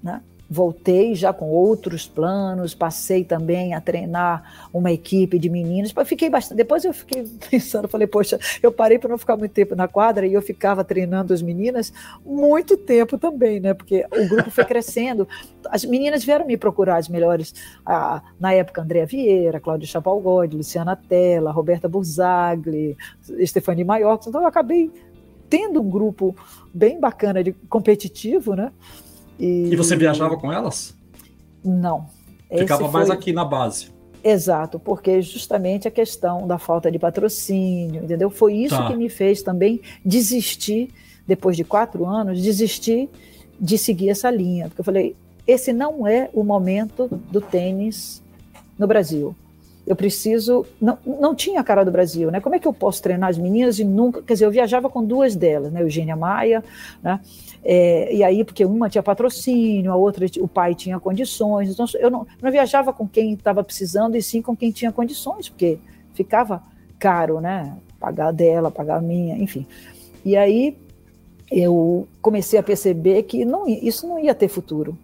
né? 0.02 0.20
Voltei 0.50 1.14
já 1.14 1.32
com 1.32 1.50
outros 1.50 2.06
planos, 2.06 2.74
passei 2.74 3.22
também 3.22 3.74
a 3.74 3.80
treinar 3.80 4.68
uma 4.72 4.90
equipe 4.90 5.38
de 5.38 5.50
meninos. 5.50 5.92
Fiquei 6.06 6.30
bastante, 6.30 6.56
depois 6.56 6.84
eu 6.84 6.92
fiquei 6.92 7.24
pensando, 7.50 7.86
falei, 7.86 8.06
poxa, 8.06 8.38
eu 8.62 8.72
parei 8.72 8.98
para 8.98 9.10
não 9.10 9.18
ficar 9.18 9.36
muito 9.36 9.52
tempo 9.52 9.76
na 9.76 9.86
quadra 9.86 10.26
e 10.26 10.32
eu 10.32 10.40
ficava 10.40 10.82
treinando 10.82 11.34
as 11.34 11.42
meninas 11.42 11.92
muito 12.24 12.76
tempo 12.76 13.18
também, 13.18 13.60
né? 13.60 13.74
Porque 13.74 14.06
o 14.10 14.28
grupo 14.28 14.50
foi 14.50 14.64
crescendo. 14.64 15.28
As 15.68 15.84
meninas 15.84 16.24
vieram 16.24 16.46
me 16.46 16.56
procurar 16.56 16.96
as 16.96 17.08
melhores, 17.08 17.54
a, 17.84 18.22
na 18.40 18.52
época 18.54 18.80
Andréa 18.80 19.04
Vieira, 19.04 19.60
Cláudia 19.60 19.86
Chapalgode, 19.86 20.56
Luciana 20.56 20.96
Tella, 20.96 21.50
Roberta 21.50 21.88
Burzagli, 21.88 22.96
Stefani 23.44 23.84
Maior. 23.84 24.18
Então 24.26 24.40
eu 24.40 24.46
acabei 24.46 24.90
tendo 25.50 25.80
um 25.80 25.88
grupo 25.88 26.34
bem 26.72 26.98
bacana 26.98 27.42
de 27.42 27.52
competitivo, 27.52 28.54
né? 28.54 28.72
E, 29.38 29.68
e 29.70 29.76
você 29.76 29.96
viajava 29.96 30.36
com 30.36 30.52
elas? 30.52 30.94
Não. 31.64 32.06
Ficava 32.50 32.82
foi... 32.82 32.90
mais 32.90 33.10
aqui 33.10 33.32
na 33.32 33.44
base. 33.44 33.90
Exato, 34.22 34.78
porque 34.78 35.22
justamente 35.22 35.86
a 35.86 35.90
questão 35.90 36.46
da 36.46 36.58
falta 36.58 36.90
de 36.90 36.98
patrocínio, 36.98 38.02
entendeu? 38.02 38.30
Foi 38.30 38.54
isso 38.54 38.76
tá. 38.76 38.88
que 38.88 38.96
me 38.96 39.08
fez 39.08 39.42
também 39.42 39.80
desistir, 40.04 40.90
depois 41.26 41.56
de 41.56 41.64
quatro 41.64 42.04
anos, 42.04 42.42
desistir 42.42 43.08
de 43.60 43.78
seguir 43.78 44.10
essa 44.10 44.30
linha. 44.30 44.68
Porque 44.68 44.80
eu 44.80 44.84
falei, 44.84 45.14
esse 45.46 45.72
não 45.72 46.06
é 46.06 46.28
o 46.32 46.42
momento 46.42 47.08
do 47.30 47.40
tênis 47.40 48.22
no 48.78 48.86
Brasil. 48.86 49.34
Eu 49.88 49.96
preciso. 49.96 50.66
Não, 50.78 50.98
não 51.06 51.34
tinha 51.34 51.60
a 51.60 51.64
cara 51.64 51.82
do 51.82 51.90
Brasil, 51.90 52.30
né? 52.30 52.40
Como 52.40 52.54
é 52.54 52.58
que 52.58 52.68
eu 52.68 52.74
posso 52.74 53.02
treinar 53.02 53.30
as 53.30 53.38
meninas 53.38 53.78
e 53.78 53.84
nunca. 53.84 54.20
Quer 54.20 54.34
dizer, 54.34 54.44
eu 54.44 54.50
viajava 54.50 54.90
com 54.90 55.02
duas 55.02 55.34
delas, 55.34 55.72
né? 55.72 55.80
Eugênia 55.80 56.14
Maia, 56.14 56.62
né? 57.02 57.18
É, 57.64 58.14
e 58.14 58.22
aí, 58.22 58.44
porque 58.44 58.66
uma 58.66 58.90
tinha 58.90 59.02
patrocínio, 59.02 59.90
a 59.90 59.96
outra, 59.96 60.26
o 60.40 60.46
pai 60.46 60.74
tinha 60.74 61.00
condições. 61.00 61.70
Então, 61.70 61.86
eu 61.98 62.10
não, 62.10 62.26
não 62.42 62.50
viajava 62.50 62.92
com 62.92 63.08
quem 63.08 63.32
estava 63.32 63.64
precisando, 63.64 64.14
e 64.14 64.22
sim 64.22 64.42
com 64.42 64.54
quem 64.54 64.70
tinha 64.70 64.92
condições, 64.92 65.48
porque 65.48 65.78
ficava 66.12 66.62
caro, 66.98 67.40
né? 67.40 67.74
Pagar 67.98 68.30
dela, 68.30 68.70
pagar 68.70 68.98
a 68.98 69.00
minha, 69.00 69.38
enfim. 69.38 69.66
E 70.22 70.36
aí 70.36 70.76
eu 71.50 72.06
comecei 72.20 72.58
a 72.58 72.62
perceber 72.62 73.22
que 73.22 73.42
não, 73.42 73.66
isso 73.66 74.06
não 74.06 74.18
ia 74.18 74.34
ter 74.34 74.48
futuro. 74.48 74.98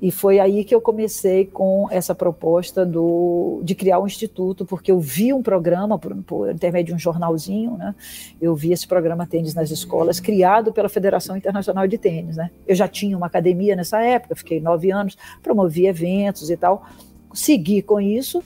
E 0.00 0.10
foi 0.10 0.40
aí 0.40 0.64
que 0.64 0.74
eu 0.74 0.80
comecei 0.80 1.44
com 1.44 1.86
essa 1.90 2.14
proposta 2.14 2.86
do, 2.86 3.60
de 3.62 3.74
criar 3.74 3.98
um 4.00 4.06
instituto, 4.06 4.64
porque 4.64 4.90
eu 4.90 4.98
vi 4.98 5.32
um 5.32 5.42
programa, 5.42 5.98
por, 5.98 6.16
por 6.22 6.50
intermédio 6.50 6.94
de 6.94 6.94
um 6.94 6.98
jornalzinho, 6.98 7.76
né? 7.76 7.94
eu 8.40 8.54
vi 8.54 8.72
esse 8.72 8.88
programa 8.88 9.26
Tênis 9.26 9.54
nas 9.54 9.70
Escolas, 9.70 10.18
criado 10.18 10.72
pela 10.72 10.88
Federação 10.88 11.36
Internacional 11.36 11.86
de 11.86 11.98
Tênis. 11.98 12.36
Né? 12.36 12.50
Eu 12.66 12.74
já 12.74 12.88
tinha 12.88 13.14
uma 13.14 13.26
academia 13.26 13.76
nessa 13.76 14.00
época, 14.00 14.34
fiquei 14.34 14.58
nove 14.58 14.90
anos, 14.90 15.18
promovi 15.42 15.86
eventos 15.86 16.48
e 16.48 16.56
tal, 16.56 16.86
segui 17.34 17.82
com 17.82 18.00
isso, 18.00 18.42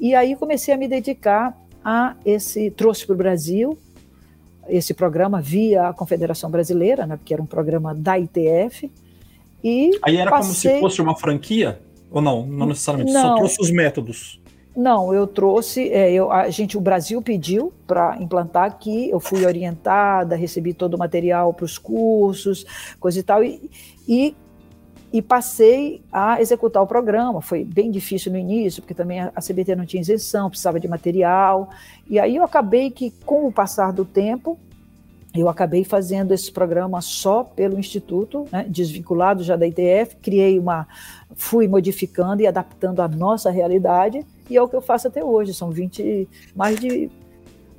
e 0.00 0.12
aí 0.12 0.34
comecei 0.34 0.74
a 0.74 0.76
me 0.76 0.88
dedicar 0.88 1.56
a 1.84 2.16
esse, 2.24 2.68
trouxe 2.72 3.06
para 3.06 3.14
o 3.14 3.16
Brasil 3.16 3.78
esse 4.68 4.92
programa 4.92 5.40
via 5.40 5.88
a 5.88 5.92
Confederação 5.92 6.50
Brasileira, 6.50 7.06
né, 7.06 7.16
porque 7.16 7.32
era 7.32 7.40
um 7.40 7.46
programa 7.46 7.94
da 7.94 8.18
ITF, 8.18 8.90
e 9.66 9.98
Aí 10.00 10.16
era 10.16 10.30
passei... 10.30 10.70
como 10.70 10.76
se 10.76 10.80
fosse 10.80 11.02
uma 11.02 11.16
franquia? 11.16 11.80
Ou 12.08 12.22
não? 12.22 12.46
Não 12.46 12.66
necessariamente, 12.66 13.12
não. 13.12 13.20
só 13.20 13.34
trouxe 13.34 13.60
os 13.60 13.70
métodos. 13.72 14.40
Não, 14.76 15.12
eu 15.12 15.26
trouxe, 15.26 15.90
é, 15.90 16.12
eu, 16.12 16.30
a 16.30 16.48
gente, 16.50 16.78
o 16.78 16.80
Brasil 16.80 17.20
pediu 17.20 17.72
para 17.84 18.16
implantar 18.20 18.64
aqui, 18.64 19.10
eu 19.10 19.18
fui 19.18 19.44
orientada, 19.44 20.36
recebi 20.36 20.72
todo 20.72 20.94
o 20.94 20.98
material 20.98 21.52
para 21.52 21.64
os 21.64 21.78
cursos, 21.78 22.64
coisa 23.00 23.18
e 23.18 23.22
tal, 23.24 23.42
e, 23.42 23.68
e, 24.06 24.36
e, 25.12 25.20
passei 25.20 26.02
a 26.12 26.40
executar 26.40 26.80
o 26.80 26.86
programa. 26.86 27.40
Foi 27.40 27.64
bem 27.64 27.90
difícil 27.90 28.30
no 28.30 28.38
início, 28.38 28.82
porque 28.82 28.94
também 28.94 29.18
a 29.18 29.40
CBT 29.40 29.74
não 29.74 29.86
tinha 29.86 30.00
isenção, 30.00 30.48
precisava 30.48 30.78
de 30.78 30.86
material, 30.86 31.70
e 32.08 32.20
aí 32.20 32.36
eu 32.36 32.44
acabei 32.44 32.90
que, 32.90 33.10
com 33.24 33.48
o 33.48 33.52
passar 33.52 33.92
do 33.92 34.04
tempo, 34.04 34.58
eu 35.40 35.48
acabei 35.48 35.84
fazendo 35.84 36.32
esse 36.32 36.50
programa 36.50 37.00
só 37.00 37.44
pelo 37.44 37.78
Instituto, 37.78 38.46
né, 38.52 38.66
desvinculado 38.68 39.42
já 39.42 39.56
da 39.56 39.66
ITF, 39.66 40.16
criei 40.22 40.58
uma, 40.58 40.86
fui 41.34 41.68
modificando 41.68 42.42
e 42.42 42.46
adaptando 42.46 43.00
à 43.00 43.08
nossa 43.08 43.50
realidade, 43.50 44.24
e 44.48 44.56
é 44.56 44.62
o 44.62 44.68
que 44.68 44.76
eu 44.76 44.80
faço 44.80 45.08
até 45.08 45.24
hoje, 45.24 45.52
são 45.52 45.70
20, 45.70 46.28
mais 46.54 46.78
de, 46.78 47.10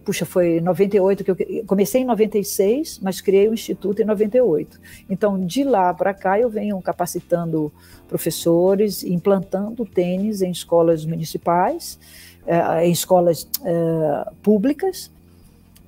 puxa, 0.07 0.25
foi 0.25 0.61
98 0.61 1.23
que 1.23 1.31
eu 1.31 1.38
comecei 1.65 2.01
em 2.01 2.05
96, 2.05 2.99
mas 3.01 3.19
criei 3.19 3.49
o 3.49 3.53
Instituto 3.53 4.01
em 4.01 4.05
98. 4.05 4.79
Então, 5.09 5.45
de 5.45 5.63
lá 5.63 5.93
para 5.93 6.13
cá, 6.13 6.39
eu 6.39 6.49
venho 6.49 6.81
capacitando 6.81 7.71
professores, 8.07 9.03
implantando 9.03 9.85
tênis 9.85 10.41
em 10.41 10.49
escolas 10.49 11.05
municipais, 11.05 11.99
eh, 12.45 12.88
em 12.88 12.91
escolas 12.91 13.49
eh, 13.65 14.31
públicas, 14.41 15.11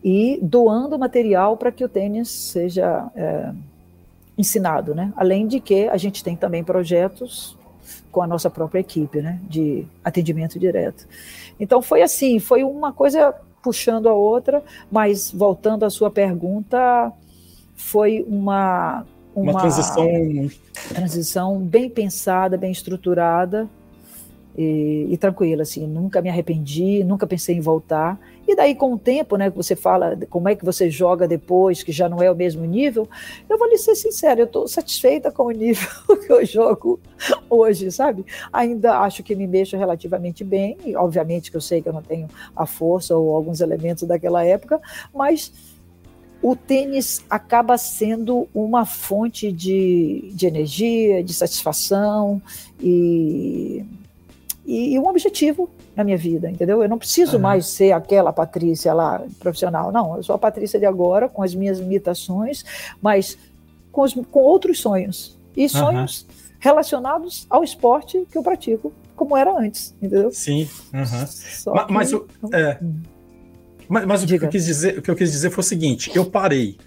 e 0.04 0.40
doando 0.42 0.98
material 0.98 1.58
para 1.58 1.72
que 1.72 1.84
o 1.84 1.90
tênis 1.90 2.30
seja 2.30 3.10
é, 3.16 3.52
ensinado, 4.38 4.96
né? 4.96 5.12
Além 5.16 5.48
de 5.48 5.60
que 5.60 5.88
a 5.90 5.98
gente 5.98 6.24
tem 6.24 6.36
também 6.36 6.64
projetos 6.64 7.58
com 8.12 8.22
a 8.22 8.28
nossa 8.28 8.50
própria 8.50 8.80
equipe, 8.80 9.22
né? 9.22 9.40
De 9.44 9.86
atendimento 10.04 10.58
direto. 10.58 11.08
Então 11.60 11.82
foi 11.82 12.02
assim, 12.02 12.40
foi 12.40 12.64
uma 12.64 12.94
coisa 12.94 13.34
puxando 13.62 14.08
a 14.08 14.14
outra, 14.14 14.64
mas 14.90 15.32
voltando 15.32 15.84
à 15.84 15.90
sua 15.90 16.10
pergunta, 16.10 17.12
foi 17.76 18.26
uma 18.28 19.06
uma, 19.36 19.52
uma 19.52 19.60
transição 19.62 20.08
transição 20.90 21.60
bem 21.60 21.90
pensada, 21.90 22.58
bem 22.58 22.72
estruturada 22.72 23.70
e, 24.62 25.08
e, 25.10 25.18
tranquila, 25.18 25.62
assim, 25.62 25.88
nunca 25.88 26.22
me 26.22 26.28
arrependi, 26.28 27.02
nunca 27.02 27.26
pensei 27.26 27.56
em 27.56 27.62
voltar. 27.62 28.20
E 28.46 28.54
daí, 28.54 28.76
com 28.76 28.94
o 28.94 29.00
tempo, 29.00 29.38
né, 29.38 29.50
que 29.50 29.56
você 29.56 29.74
fala 29.74 30.20
como 30.30 30.50
é 30.50 30.56
que 30.56 30.66
você 30.66 30.90
joga 30.90 31.26
depois, 31.26 31.82
que 31.82 31.94
já 31.94 32.10
não 32.10 32.22
é 32.22 32.30
o 32.30 32.36
mesmo 32.36 32.66
nível, 32.66 33.08
eu 33.50 33.58
vou 33.58 33.70
lhe 33.70 33.78
ser 33.78 33.96
sincera, 33.96 34.42
eu 34.42 34.46
estou 34.46 34.68
satisfeita 34.68 35.32
com 35.32 35.44
o 35.44 35.52
nível 35.52 35.88
que 36.28 36.30
eu 36.30 36.46
jogo 36.46 37.00
hoje, 37.50 37.90
sabe? 37.90 38.26
Ainda 38.52 39.00
acho 39.00 39.24
que 39.24 39.34
me 39.34 39.48
mexo 39.48 39.78
relativamente 39.78 40.44
bem, 40.44 40.78
e 40.84 40.94
obviamente 40.94 41.50
que 41.50 41.56
eu 41.56 41.62
sei 41.62 41.82
que 41.82 41.88
eu 41.88 41.94
não 41.94 42.02
tenho 42.02 42.28
a 42.54 42.66
força 42.66 43.16
ou 43.16 43.34
alguns 43.34 43.62
elementos 43.62 44.04
daquela 44.04 44.44
época, 44.44 44.82
mas 45.16 45.54
o 46.42 46.54
tênis 46.54 47.24
acaba 47.30 47.78
sendo 47.78 48.46
uma 48.54 48.86
fonte 48.86 49.54
de, 49.54 50.32
de 50.34 50.46
energia, 50.46 51.24
de 51.24 51.34
satisfação 51.34 52.42
e 52.82 53.86
e, 54.70 54.94
e 54.94 55.00
um 55.00 55.08
objetivo 55.08 55.68
na 55.96 56.04
minha 56.04 56.16
vida, 56.16 56.50
entendeu? 56.50 56.84
Eu 56.84 56.88
não 56.88 57.00
preciso 57.00 57.38
uhum. 57.38 57.42
mais 57.42 57.66
ser 57.66 57.92
aquela 57.92 58.32
Patrícia 58.32 58.94
lá, 58.94 59.20
profissional. 59.40 59.92
Não, 59.92 60.16
eu 60.16 60.22
sou 60.22 60.36
a 60.36 60.38
Patrícia 60.38 60.80
de 60.80 60.86
agora, 60.86 61.28
com 61.28 61.42
as 61.42 61.56
minhas 61.56 61.80
limitações, 61.80 62.64
mas 63.02 63.36
com, 63.92 64.04
os, 64.04 64.14
com 64.14 64.40
outros 64.40 64.80
sonhos. 64.80 65.36
E 65.58 65.68
sonhos 65.68 66.22
uhum. 66.22 66.56
relacionados 66.60 67.48
ao 67.50 67.64
esporte 67.64 68.28
que 68.32 68.38
eu 68.38 68.44
pratico, 68.44 68.94
como 69.16 69.36
era 69.36 69.52
antes, 69.52 69.96
entendeu? 69.98 70.32
Sim. 70.32 70.70
Uhum. 70.94 71.74
Mas, 71.74 71.88
mas, 71.90 72.12
eu, 72.12 72.28
é, 72.54 72.78
hum. 72.80 73.02
mas, 73.90 74.06
mas 74.06 74.24
o, 74.24 74.28
que 74.28 74.36
eu 74.36 74.50
quis 74.50 74.66
dizer, 74.66 75.00
o 75.00 75.02
que 75.02 75.10
eu 75.10 75.16
quis 75.16 75.32
dizer 75.32 75.50
foi 75.50 75.64
o 75.64 75.66
seguinte: 75.68 76.12
eu 76.14 76.26
parei. 76.26 76.78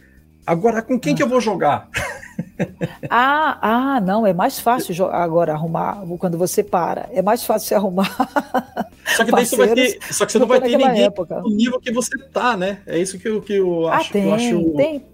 Agora, 0.46 0.82
com 0.82 0.98
quem 0.98 1.14
ah. 1.14 1.16
que 1.16 1.22
eu 1.22 1.28
vou 1.28 1.40
jogar? 1.40 1.90
Ah, 3.10 3.58
ah, 3.60 4.00
não, 4.00 4.26
é 4.26 4.32
mais 4.32 4.58
fácil 4.58 5.06
agora 5.06 5.52
arrumar 5.52 6.02
quando 6.18 6.38
você 6.38 6.62
para. 6.62 7.08
É 7.12 7.20
mais 7.20 7.44
fácil 7.44 7.68
você 7.68 7.74
arrumar. 7.74 8.08
Só 9.16 9.24
que 9.24 9.32
daí 9.32 9.44
você 9.44 9.56
vai 9.56 9.74
ter, 9.74 9.98
só 10.10 10.24
que 10.24 10.32
você 10.32 10.38
não 10.38 10.46
vai 10.46 10.60
ter 10.60 10.78
ninguém 10.78 11.02
época. 11.02 11.40
no 11.40 11.50
nível 11.50 11.78
que 11.80 11.92
você 11.92 12.16
tá, 12.32 12.56
né? 12.56 12.78
É 12.86 12.98
isso 12.98 13.18
que 13.18 13.28
eu, 13.28 13.42
que 13.42 13.54
eu 13.54 13.88
ah, 13.88 13.96
acho. 13.96 14.08
Ah, 14.08 14.12
tem, 14.12 14.24
eu 14.24 14.34
acho... 14.34 14.70
tem, 14.76 15.04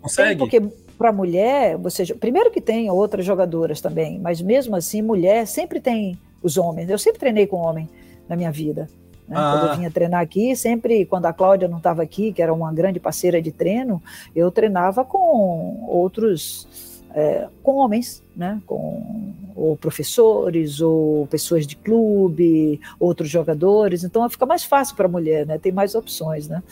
Consegue? 0.00 0.28
tem 0.28 0.38
porque 0.38 0.62
para 0.96 1.10
mulher, 1.10 1.76
você 1.78 2.14
primeiro 2.14 2.50
que 2.50 2.60
tem 2.60 2.90
outras 2.90 3.24
jogadoras 3.24 3.80
também, 3.80 4.18
mas 4.18 4.40
mesmo 4.40 4.76
assim 4.76 5.00
mulher 5.00 5.46
sempre 5.46 5.80
tem 5.80 6.18
os 6.42 6.56
homens. 6.56 6.90
Eu 6.90 6.98
sempre 6.98 7.18
treinei 7.18 7.46
com 7.46 7.56
homem 7.56 7.88
na 8.28 8.36
minha 8.36 8.52
vida. 8.52 8.88
Né? 9.28 9.36
Ah. 9.38 9.52
Quando 9.52 9.70
eu 9.70 9.76
vinha 9.76 9.90
treinar 9.90 10.20
aqui, 10.20 10.56
sempre, 10.56 11.04
quando 11.04 11.26
a 11.26 11.32
Cláudia 11.32 11.68
não 11.68 11.78
estava 11.78 12.02
aqui, 12.02 12.32
que 12.32 12.42
era 12.42 12.52
uma 12.52 12.72
grande 12.72 12.98
parceira 12.98 13.40
de 13.42 13.52
treino, 13.52 14.02
eu 14.34 14.50
treinava 14.50 15.04
com 15.04 15.84
outros, 15.86 17.04
é, 17.14 17.46
com 17.62 17.76
homens, 17.76 18.24
né? 18.34 18.60
com 18.66 19.34
ou 19.54 19.76
professores, 19.76 20.80
ou 20.80 21.26
pessoas 21.26 21.66
de 21.66 21.76
clube, 21.76 22.80
outros 22.98 23.28
jogadores, 23.28 24.04
então 24.04 24.28
fica 24.30 24.46
mais 24.46 24.64
fácil 24.64 24.94
para 24.94 25.06
a 25.06 25.10
mulher, 25.10 25.44
né? 25.44 25.58
tem 25.58 25.72
mais 25.72 25.94
opções. 25.96 26.48
Né? 26.48 26.62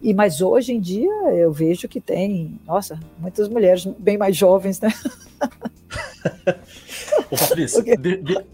E, 0.00 0.14
mas 0.14 0.40
hoje 0.40 0.72
em 0.72 0.80
dia 0.80 1.12
eu 1.34 1.52
vejo 1.52 1.88
que 1.88 2.00
tem, 2.00 2.58
nossa, 2.64 2.98
muitas 3.18 3.48
mulheres 3.48 3.84
bem 3.98 4.16
mais 4.16 4.36
jovens, 4.36 4.80
né? 4.80 4.92
Ô, 7.30 7.36
Patrícia, 7.36 7.82
de, 7.98 8.16
de, 8.22 8.44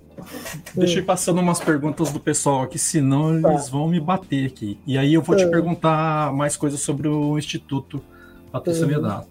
Deixa 0.75 0.99
eu 0.99 1.03
ir 1.03 1.07
passando 1.07 1.41
umas 1.41 1.61
perguntas 1.61 2.11
do 2.11 2.21
pessoal 2.21 2.63
aqui, 2.63 2.79
senão 2.79 3.41
tá. 3.41 3.53
eles 3.53 3.69
vão 3.69 3.89
me 3.89 4.01
bater 4.01 4.47
aqui. 4.47 4.79
E 4.87 4.97
aí 4.99 5.15
eu 5.15 5.23
vou 5.23 5.37
te 5.37 5.45
é. 5.45 5.49
perguntar 5.49 6.33
mais 6.33 6.57
coisas 6.57 6.81
sobre 6.81 7.09
o 7.09 7.39
Instituto 7.39 8.03
Patrícia 8.51 8.87
uhum. 8.87 9.23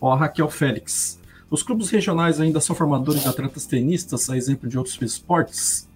Ó, 0.00 0.12
a 0.12 0.16
Raquel 0.16 0.48
Félix. 0.48 1.18
Os 1.50 1.62
clubes 1.62 1.90
regionais 1.90 2.40
ainda 2.40 2.60
são 2.60 2.76
formadores 2.76 3.22
de 3.22 3.28
atletas 3.28 3.66
tenistas, 3.66 4.28
a 4.30 4.36
exemplo 4.36 4.68
de 4.68 4.78
outros 4.78 5.00
esportes? 5.00 5.88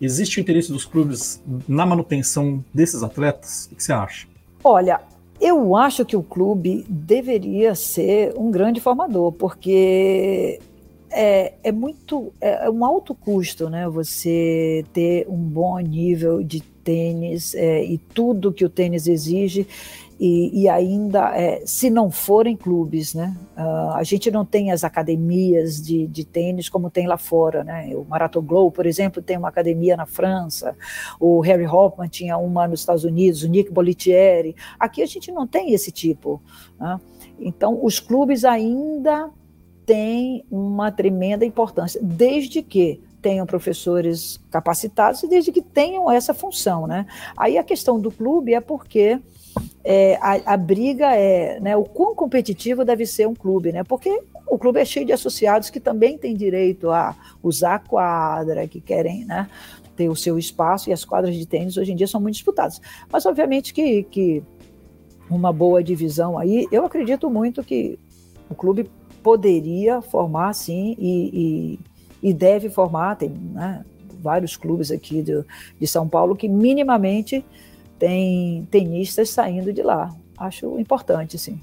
Existe 0.00 0.38
o 0.38 0.40
interesse 0.40 0.72
dos 0.72 0.86
clubes 0.86 1.42
na 1.68 1.84
manutenção 1.84 2.64
desses 2.72 3.02
atletas? 3.02 3.68
O 3.70 3.76
que 3.76 3.82
você 3.82 3.92
acha? 3.92 4.26
Olha, 4.64 5.00
eu 5.40 5.76
acho 5.76 6.04
que 6.04 6.16
o 6.16 6.22
clube 6.22 6.86
deveria 6.88 7.74
ser 7.74 8.32
um 8.36 8.50
grande 8.50 8.80
formador, 8.80 9.32
porque 9.32 10.60
é, 11.10 11.54
é 11.62 11.72
muito 11.72 12.32
é, 12.40 12.66
é, 12.66 12.70
um 12.70 12.84
alto 12.84 13.14
custo, 13.14 13.68
né? 13.68 13.88
Você 13.88 14.84
ter 14.92 15.26
um 15.28 15.36
bom 15.36 15.78
nível 15.78 16.42
de 16.42 16.60
tênis 16.60 17.54
é, 17.54 17.84
e 17.84 17.98
tudo 17.98 18.52
que 18.52 18.64
o 18.64 18.70
tênis 18.70 19.06
exige 19.06 19.66
e, 20.20 20.62
e 20.62 20.68
ainda 20.68 21.34
é, 21.34 21.62
se 21.64 21.88
não 21.88 22.10
forem 22.10 22.54
clubes, 22.54 23.14
né? 23.14 23.34
Uh, 23.56 23.94
a 23.94 24.02
gente 24.02 24.30
não 24.30 24.44
tem 24.44 24.70
as 24.70 24.84
academias 24.84 25.80
de, 25.80 26.06
de 26.06 26.26
tênis 26.26 26.68
como 26.68 26.90
tem 26.90 27.06
lá 27.06 27.16
fora, 27.16 27.64
né? 27.64 27.90
O 27.94 28.04
Marathon 28.04 28.42
Glow, 28.42 28.70
por 28.70 28.84
exemplo, 28.84 29.22
tem 29.22 29.38
uma 29.38 29.48
academia 29.48 29.96
na 29.96 30.04
França. 30.04 30.76
O 31.18 31.40
Harry 31.40 31.66
Hoffman 31.66 32.08
tinha 32.08 32.36
uma 32.36 32.68
nos 32.68 32.80
Estados 32.80 33.02
Unidos. 33.02 33.42
O 33.42 33.48
Nick 33.48 33.72
Bolitieri. 33.72 34.54
Aqui 34.78 35.02
a 35.02 35.06
gente 35.06 35.32
não 35.32 35.46
tem 35.46 35.72
esse 35.72 35.90
tipo. 35.90 36.40
Né? 36.78 37.00
Então 37.38 37.82
os 37.82 37.98
clubes 37.98 38.44
ainda 38.44 39.30
tem 39.86 40.44
uma 40.50 40.92
tremenda 40.92 41.44
importância, 41.44 42.00
desde 42.02 42.62
que 42.62 43.00
tenham 43.20 43.46
professores 43.46 44.40
capacitados 44.50 45.22
e 45.22 45.28
desde 45.28 45.52
que 45.52 45.60
tenham 45.60 46.10
essa 46.10 46.32
função, 46.32 46.86
né? 46.86 47.06
Aí 47.36 47.58
a 47.58 47.62
questão 47.62 48.00
do 48.00 48.10
clube 48.10 48.54
é 48.54 48.60
porque 48.60 49.20
é, 49.84 50.16
a, 50.20 50.54
a, 50.54 50.56
briga 50.56 51.14
é 51.14 51.60
né, 51.60 51.76
o 51.76 51.84
quão 51.84 52.14
competitivo 52.14 52.84
deve 52.84 53.04
ser 53.04 53.26
um 53.28 53.34
clube, 53.34 53.72
né? 53.72 53.84
Porque 53.84 54.22
o 54.46 54.58
clube 54.58 54.80
é 54.80 54.84
cheio 54.84 55.06
de 55.06 55.12
associados 55.12 55.70
que 55.70 55.80
também 55.80 56.18
têm 56.18 56.34
direito 56.34 56.90
a 56.90 57.14
usar 57.42 57.74
a 57.76 57.78
quadra, 57.78 58.66
que 58.66 58.80
querem 58.80 59.24
né, 59.24 59.48
ter 59.96 60.08
o 60.08 60.16
seu 60.16 60.38
espaço, 60.38 60.90
e 60.90 60.92
as 60.92 61.04
quadras 61.04 61.36
de 61.36 61.46
tênis 61.46 61.76
hoje 61.76 61.92
em 61.92 61.96
dia 61.96 62.06
são 62.06 62.20
muito 62.20 62.34
disputadas. 62.34 62.80
Mas 63.10 63.26
obviamente 63.26 63.72
que, 63.72 64.02
que 64.04 64.42
uma 65.30 65.52
boa 65.52 65.82
divisão 65.82 66.38
aí, 66.38 66.66
eu 66.72 66.84
acredito 66.84 67.30
muito 67.30 67.62
que 67.62 67.98
o 68.48 68.54
clube 68.54 68.90
poderia 69.22 70.00
formar, 70.00 70.52
sim, 70.52 70.96
e, 70.98 71.78
e 72.22 72.32
deve 72.32 72.68
formar, 72.68 73.16
tem 73.16 73.30
né, 73.30 73.84
vários 74.20 74.56
clubes 74.56 74.90
aqui 74.90 75.22
de, 75.22 75.44
de 75.78 75.86
São 75.86 76.08
Paulo 76.08 76.36
que 76.36 76.48
minimamente 76.48 77.44
tem 77.98 78.66
tenistas 78.70 79.30
saindo 79.30 79.72
de 79.72 79.82
lá. 79.82 80.14
Acho 80.38 80.78
importante, 80.78 81.38
sim. 81.38 81.60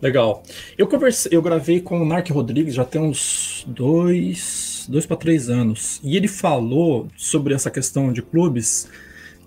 Legal. 0.00 0.42
Eu 0.76 0.86
conversei, 0.86 1.34
eu 1.34 1.40
gravei 1.40 1.80
com 1.80 1.98
o 1.98 2.04
Narc 2.04 2.28
Rodrigues 2.30 2.74
já 2.74 2.84
tem 2.84 3.00
uns 3.00 3.64
dois, 3.66 4.86
dois 4.86 5.06
para 5.06 5.16
três 5.16 5.48
anos. 5.48 5.98
E 6.04 6.14
ele 6.14 6.28
falou 6.28 7.08
sobre 7.16 7.54
essa 7.54 7.70
questão 7.70 8.12
de 8.12 8.20
clubes 8.20 8.86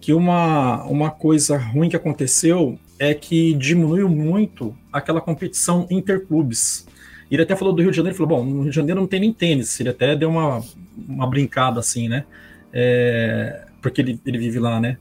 que 0.01 0.13
uma, 0.13 0.83
uma 0.85 1.11
coisa 1.11 1.57
ruim 1.57 1.89
que 1.89 1.95
aconteceu 1.95 2.79
é 2.97 3.13
que 3.13 3.53
diminuiu 3.53 4.09
muito 4.09 4.75
aquela 4.91 5.21
competição 5.21 5.85
interclubes. 5.91 6.86
Ele 7.29 7.41
até 7.41 7.55
falou 7.55 7.73
do 7.73 7.81
Rio 7.81 7.91
de 7.91 7.97
Janeiro, 7.97 8.17
falou, 8.17 8.37
bom, 8.37 8.45
no 8.45 8.61
Rio 8.61 8.69
de 8.69 8.75
Janeiro 8.75 8.99
não 8.99 9.07
tem 9.07 9.19
nem 9.19 9.33
tênis, 9.33 9.79
ele 9.79 9.89
até 9.89 10.15
deu 10.15 10.29
uma, 10.29 10.63
uma 11.07 11.27
brincada 11.27 11.79
assim, 11.79 12.07
né? 12.07 12.25
É, 12.71 13.65
porque 13.81 14.01
ele, 14.01 14.19
ele 14.25 14.37
vive 14.37 14.59
lá, 14.59 14.79
né? 14.79 14.97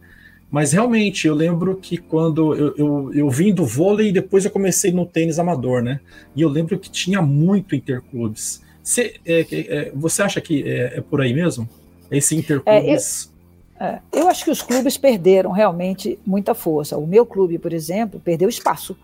Mas 0.50 0.72
realmente, 0.72 1.26
eu 1.26 1.34
lembro 1.34 1.76
que 1.76 1.96
quando 1.96 2.54
eu, 2.54 2.74
eu, 2.76 3.14
eu 3.14 3.30
vim 3.30 3.52
do 3.52 3.64
vôlei 3.64 4.08
e 4.08 4.12
depois 4.12 4.44
eu 4.44 4.50
comecei 4.50 4.92
no 4.92 5.04
tênis 5.04 5.38
amador, 5.38 5.82
né? 5.82 6.00
E 6.34 6.42
eu 6.42 6.48
lembro 6.48 6.78
que 6.78 6.90
tinha 6.90 7.20
muito 7.20 7.74
interclubes. 7.74 8.62
Você, 8.82 9.16
é, 9.26 9.46
é, 9.50 9.92
você 9.94 10.22
acha 10.22 10.40
que 10.40 10.62
é, 10.62 10.98
é, 10.98 11.00
por 11.00 11.20
aí 11.20 11.34
mesmo? 11.34 11.68
Esse 12.10 12.36
interclubes? 12.36 13.32
É, 13.78 13.84
eu, 13.84 13.86
é, 13.86 14.00
eu 14.12 14.28
acho 14.28 14.44
que 14.44 14.50
os 14.50 14.62
clubes 14.62 14.96
perderam 14.96 15.50
realmente 15.50 16.18
muita 16.24 16.54
força. 16.54 16.96
O 16.96 17.06
meu 17.06 17.26
clube, 17.26 17.58
por 17.58 17.72
exemplo, 17.72 18.20
perdeu 18.20 18.48
espaço 18.48 18.96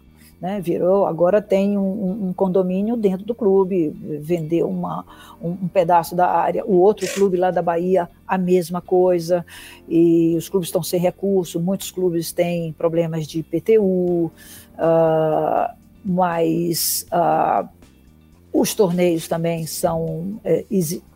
né, 0.42 0.60
virou, 0.60 1.06
agora 1.06 1.40
tem 1.40 1.78
um, 1.78 2.26
um, 2.26 2.32
condomínio 2.32 2.96
dentro 2.96 3.24
do 3.24 3.32
clube, 3.32 3.90
vendeu 4.20 4.68
uma, 4.68 5.04
um, 5.40 5.50
um, 5.50 5.68
pedaço 5.68 6.16
da 6.16 6.28
área, 6.28 6.66
o 6.66 6.80
outro 6.80 7.06
clube 7.14 7.36
lá 7.36 7.52
da 7.52 7.62
Bahia, 7.62 8.10
a 8.26 8.36
mesma 8.36 8.80
coisa, 8.80 9.46
e 9.88 10.34
os 10.36 10.48
clubes 10.48 10.66
estão 10.66 10.82
sem 10.82 10.98
recurso, 10.98 11.60
muitos 11.60 11.92
clubes 11.92 12.32
têm 12.32 12.72
problemas 12.72 13.28
de 13.28 13.38
IPTU, 13.38 13.84
uh, 13.84 14.30
ah, 14.78 15.76
mas 16.04 17.06
uh, 17.12 17.68
os 18.52 18.74
torneios 18.74 19.28
também 19.28 19.64
são, 19.64 20.40
é, 20.42 20.64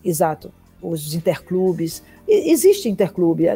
exato, 0.04 0.52
os 0.80 1.14
interclubes, 1.14 2.00
existe 2.28 2.88
interclube, 2.88 3.48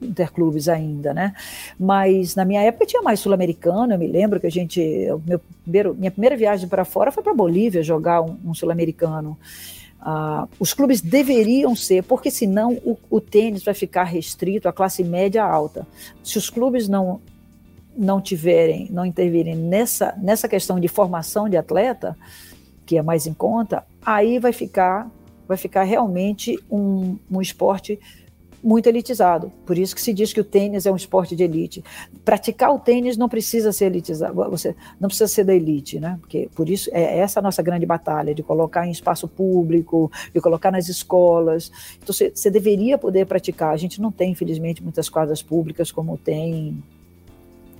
interclubes 0.00 0.68
ainda, 0.68 1.12
né? 1.14 1.34
Mas 1.78 2.34
na 2.34 2.44
minha 2.44 2.62
época 2.62 2.86
tinha 2.86 3.02
mais 3.02 3.20
sul-americano, 3.20 3.92
eu 3.92 3.98
me 3.98 4.06
lembro 4.06 4.40
que 4.40 4.46
a 4.46 4.50
gente, 4.50 4.80
meu 5.26 5.40
primeiro, 5.62 5.94
minha 5.94 6.10
primeira 6.10 6.36
viagem 6.36 6.68
para 6.68 6.84
fora 6.84 7.12
foi 7.12 7.22
para 7.22 7.34
Bolívia 7.34 7.82
jogar 7.82 8.20
um, 8.20 8.36
um 8.44 8.54
sul-americano. 8.54 9.38
Uh, 10.00 10.48
os 10.58 10.74
clubes 10.74 11.00
deveriam 11.00 11.76
ser, 11.76 12.02
porque 12.02 12.30
senão 12.30 12.72
o, 12.84 12.98
o 13.08 13.20
tênis 13.20 13.62
vai 13.62 13.74
ficar 13.74 14.02
restrito 14.04 14.68
à 14.68 14.72
classe 14.72 15.04
média 15.04 15.44
alta. 15.44 15.86
Se 16.24 16.38
os 16.38 16.50
clubes 16.50 16.88
não 16.88 17.20
não 17.94 18.22
tiverem, 18.22 18.88
não 18.90 19.04
intervirem 19.04 19.54
nessa, 19.54 20.14
nessa 20.16 20.48
questão 20.48 20.80
de 20.80 20.88
formação 20.88 21.46
de 21.46 21.58
atleta, 21.58 22.16
que 22.86 22.96
é 22.96 23.02
mais 23.02 23.26
em 23.26 23.34
conta, 23.34 23.84
aí 24.04 24.38
vai 24.38 24.52
ficar 24.52 25.10
vai 25.46 25.56
ficar 25.56 25.82
realmente 25.82 26.58
um, 26.70 27.18
um 27.30 27.40
esporte 27.40 28.00
muito 28.62 28.86
elitizado. 28.88 29.52
Por 29.66 29.76
isso 29.76 29.94
que 29.94 30.00
se 30.00 30.12
diz 30.12 30.32
que 30.32 30.40
o 30.40 30.44
tênis 30.44 30.86
é 30.86 30.92
um 30.92 30.96
esporte 30.96 31.34
de 31.34 31.42
elite. 31.42 31.82
Praticar 32.24 32.72
o 32.72 32.78
tênis 32.78 33.16
não 33.16 33.28
precisa 33.28 33.72
ser 33.72 33.86
elitizado, 33.86 34.34
você 34.34 34.76
não 35.00 35.08
precisa 35.08 35.28
ser 35.28 35.44
da 35.44 35.54
elite, 35.54 35.98
né? 35.98 36.16
Porque 36.20 36.48
por 36.54 36.68
isso 36.68 36.88
é 36.92 37.18
essa 37.18 37.40
a 37.40 37.42
nossa 37.42 37.62
grande 37.62 37.84
batalha 37.84 38.34
de 38.34 38.42
colocar 38.42 38.86
em 38.86 38.90
espaço 38.90 39.26
público, 39.26 40.10
de 40.32 40.40
colocar 40.40 40.70
nas 40.70 40.88
escolas. 40.88 41.72
Então 42.02 42.14
você 42.14 42.50
deveria 42.50 42.96
poder 42.96 43.26
praticar. 43.26 43.72
A 43.72 43.76
gente 43.76 44.00
não 44.00 44.12
tem, 44.12 44.32
infelizmente, 44.32 44.82
muitas 44.82 45.08
quadras 45.08 45.42
públicas 45.42 45.90
como 45.90 46.16
tem 46.16 46.82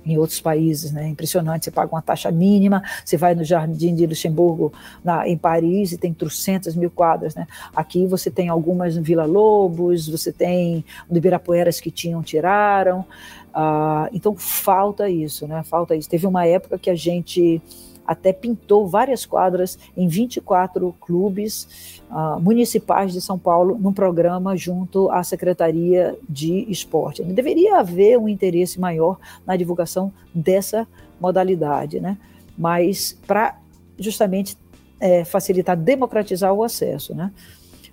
em 0.05 0.17
outros 0.17 0.41
países, 0.41 0.91
né? 0.91 1.07
Impressionante, 1.07 1.65
você 1.65 1.71
paga 1.71 1.93
uma 1.93 2.01
taxa 2.01 2.31
mínima, 2.31 2.83
você 3.03 3.17
vai 3.17 3.35
no 3.35 3.43
Jardim 3.43 3.95
de 3.95 4.05
Luxemburgo, 4.05 4.73
na, 5.03 5.27
em 5.27 5.37
Paris, 5.37 5.91
e 5.91 5.97
tem 5.97 6.13
trocentas 6.13 6.75
mil 6.75 6.91
quadras, 6.91 7.35
né? 7.35 7.47
Aqui 7.75 8.05
você 8.05 8.29
tem 8.29 8.49
algumas 8.49 8.95
no 8.95 9.03
Vila 9.03 9.25
Lobos, 9.25 10.07
você 10.07 10.31
tem 10.31 10.83
no 11.09 11.17
Ibirapueras 11.17 11.79
que 11.79 11.91
tinham, 11.91 12.21
tiraram, 12.21 13.05
ah, 13.53 14.09
então 14.11 14.35
falta 14.35 15.09
isso, 15.09 15.47
né? 15.47 15.63
Falta 15.63 15.95
isso. 15.95 16.09
Teve 16.09 16.25
uma 16.25 16.45
época 16.45 16.77
que 16.77 16.89
a 16.89 16.95
gente 16.95 17.61
até 18.05 18.33
pintou 18.33 18.87
várias 18.87 19.25
quadras 19.25 19.77
em 19.95 20.07
24 20.07 20.93
clubes 20.99 22.01
uh, 22.11 22.39
municipais 22.39 23.13
de 23.13 23.21
São 23.21 23.37
Paulo 23.39 23.77
num 23.79 23.93
programa 23.93 24.55
junto 24.55 25.09
à 25.09 25.23
Secretaria 25.23 26.17
de 26.27 26.69
Esporte. 26.69 27.23
Deveria 27.23 27.79
haver 27.79 28.17
um 28.17 28.27
interesse 28.27 28.79
maior 28.79 29.17
na 29.45 29.55
divulgação 29.55 30.11
dessa 30.33 30.87
modalidade, 31.19 31.99
né? 31.99 32.17
mas 32.57 33.17
para 33.25 33.57
justamente 33.97 34.57
é, 34.99 35.23
facilitar, 35.23 35.77
democratizar 35.77 36.53
o 36.53 36.63
acesso. 36.63 37.13
Né? 37.13 37.31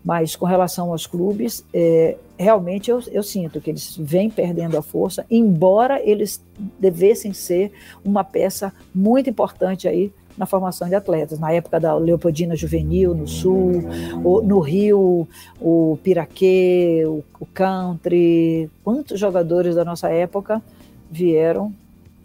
Mas 0.05 0.35
com 0.35 0.47
relação 0.47 0.91
aos 0.91 1.07
clubes, 1.07 1.65
é, 1.75 2.17
realmente 2.39 2.91
eu, 2.91 3.03
eu, 3.13 3.23
sinto 3.23 3.61
que 3.61 3.71
eles 3.71 3.97
vêm 3.99 4.31
perdendo 4.31 4.79
a 4.79 4.83
força, 4.83 5.27
embora 5.31 6.01
eles 6.03 6.43
devessem 6.79 7.35
ser 7.35 7.71
uma 8.03 8.25
peça 8.25 8.73
muito 8.95 9.29
importante 9.29 9.87
aí 9.87 10.11
na 10.39 10.47
formação 10.47 10.89
de 10.89 10.95
atletas. 10.95 11.39
Na 11.39 11.53
época 11.53 11.79
da 11.79 11.95
Leopoldina 11.97 12.57
Juvenil, 12.57 13.15
no 13.15 13.29
Sul, 13.29 13.83
no 14.43 14.61
Rio, 14.61 15.29
o 15.61 15.99
Piraquê, 16.03 17.03
o, 17.07 17.23
o 17.39 17.45
Country, 17.45 18.71
quantos 18.83 19.21
jogadores 19.21 19.75
da 19.75 19.85
nossa 19.85 20.09
época 20.09 20.63
vieram 21.11 21.75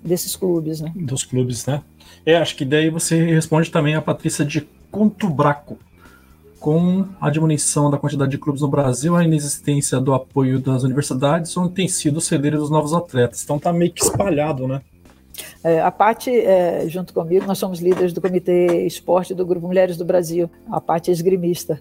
desses 0.01 0.35
clubes, 0.35 0.79
né? 0.79 0.93
Dos 0.95 1.25
clubes, 1.25 1.65
né? 1.65 1.81
É, 2.25 2.37
acho 2.37 2.55
que 2.55 2.63
daí 2.63 2.89
você 2.89 3.21
responde 3.25 3.69
também 3.69 3.95
a 3.95 4.01
Patrícia 4.01 4.45
de 4.45 4.65
Contubraco 4.89 5.77
com 6.65 7.05
a 7.21 7.29
diminuição 7.29 7.91
da 7.91 7.97
quantidade 7.99 8.31
de 8.31 8.39
clubes 8.39 8.63
no 8.63 8.67
Brasil, 8.67 9.15
a 9.15 9.23
inexistência 9.23 9.99
do 9.99 10.15
apoio 10.15 10.59
das 10.59 10.81
universidades, 10.81 11.55
onde 11.55 11.75
tem 11.75 11.87
sido 11.87 12.17
o 12.17 12.21
celeiro 12.21 12.57
dos 12.57 12.71
novos 12.71 12.91
atletas. 12.91 13.43
Então 13.43 13.59
tá 13.59 13.71
meio 13.71 13.93
que 13.93 14.03
espalhado, 14.03 14.67
né? 14.67 14.81
É, 15.63 15.79
a 15.79 15.91
Paty, 15.91 16.31
é, 16.31 16.85
junto 16.87 17.13
comigo, 17.13 17.45
nós 17.45 17.59
somos 17.59 17.79
líderes 17.79 18.13
do 18.13 18.19
Comitê 18.19 18.83
Esporte 18.83 19.35
do 19.35 19.45
Grupo 19.45 19.67
Mulheres 19.67 19.95
do 19.95 20.03
Brasil. 20.03 20.49
A 20.71 20.81
Paty 20.81 21.11
é 21.11 21.13
esgrimista. 21.13 21.79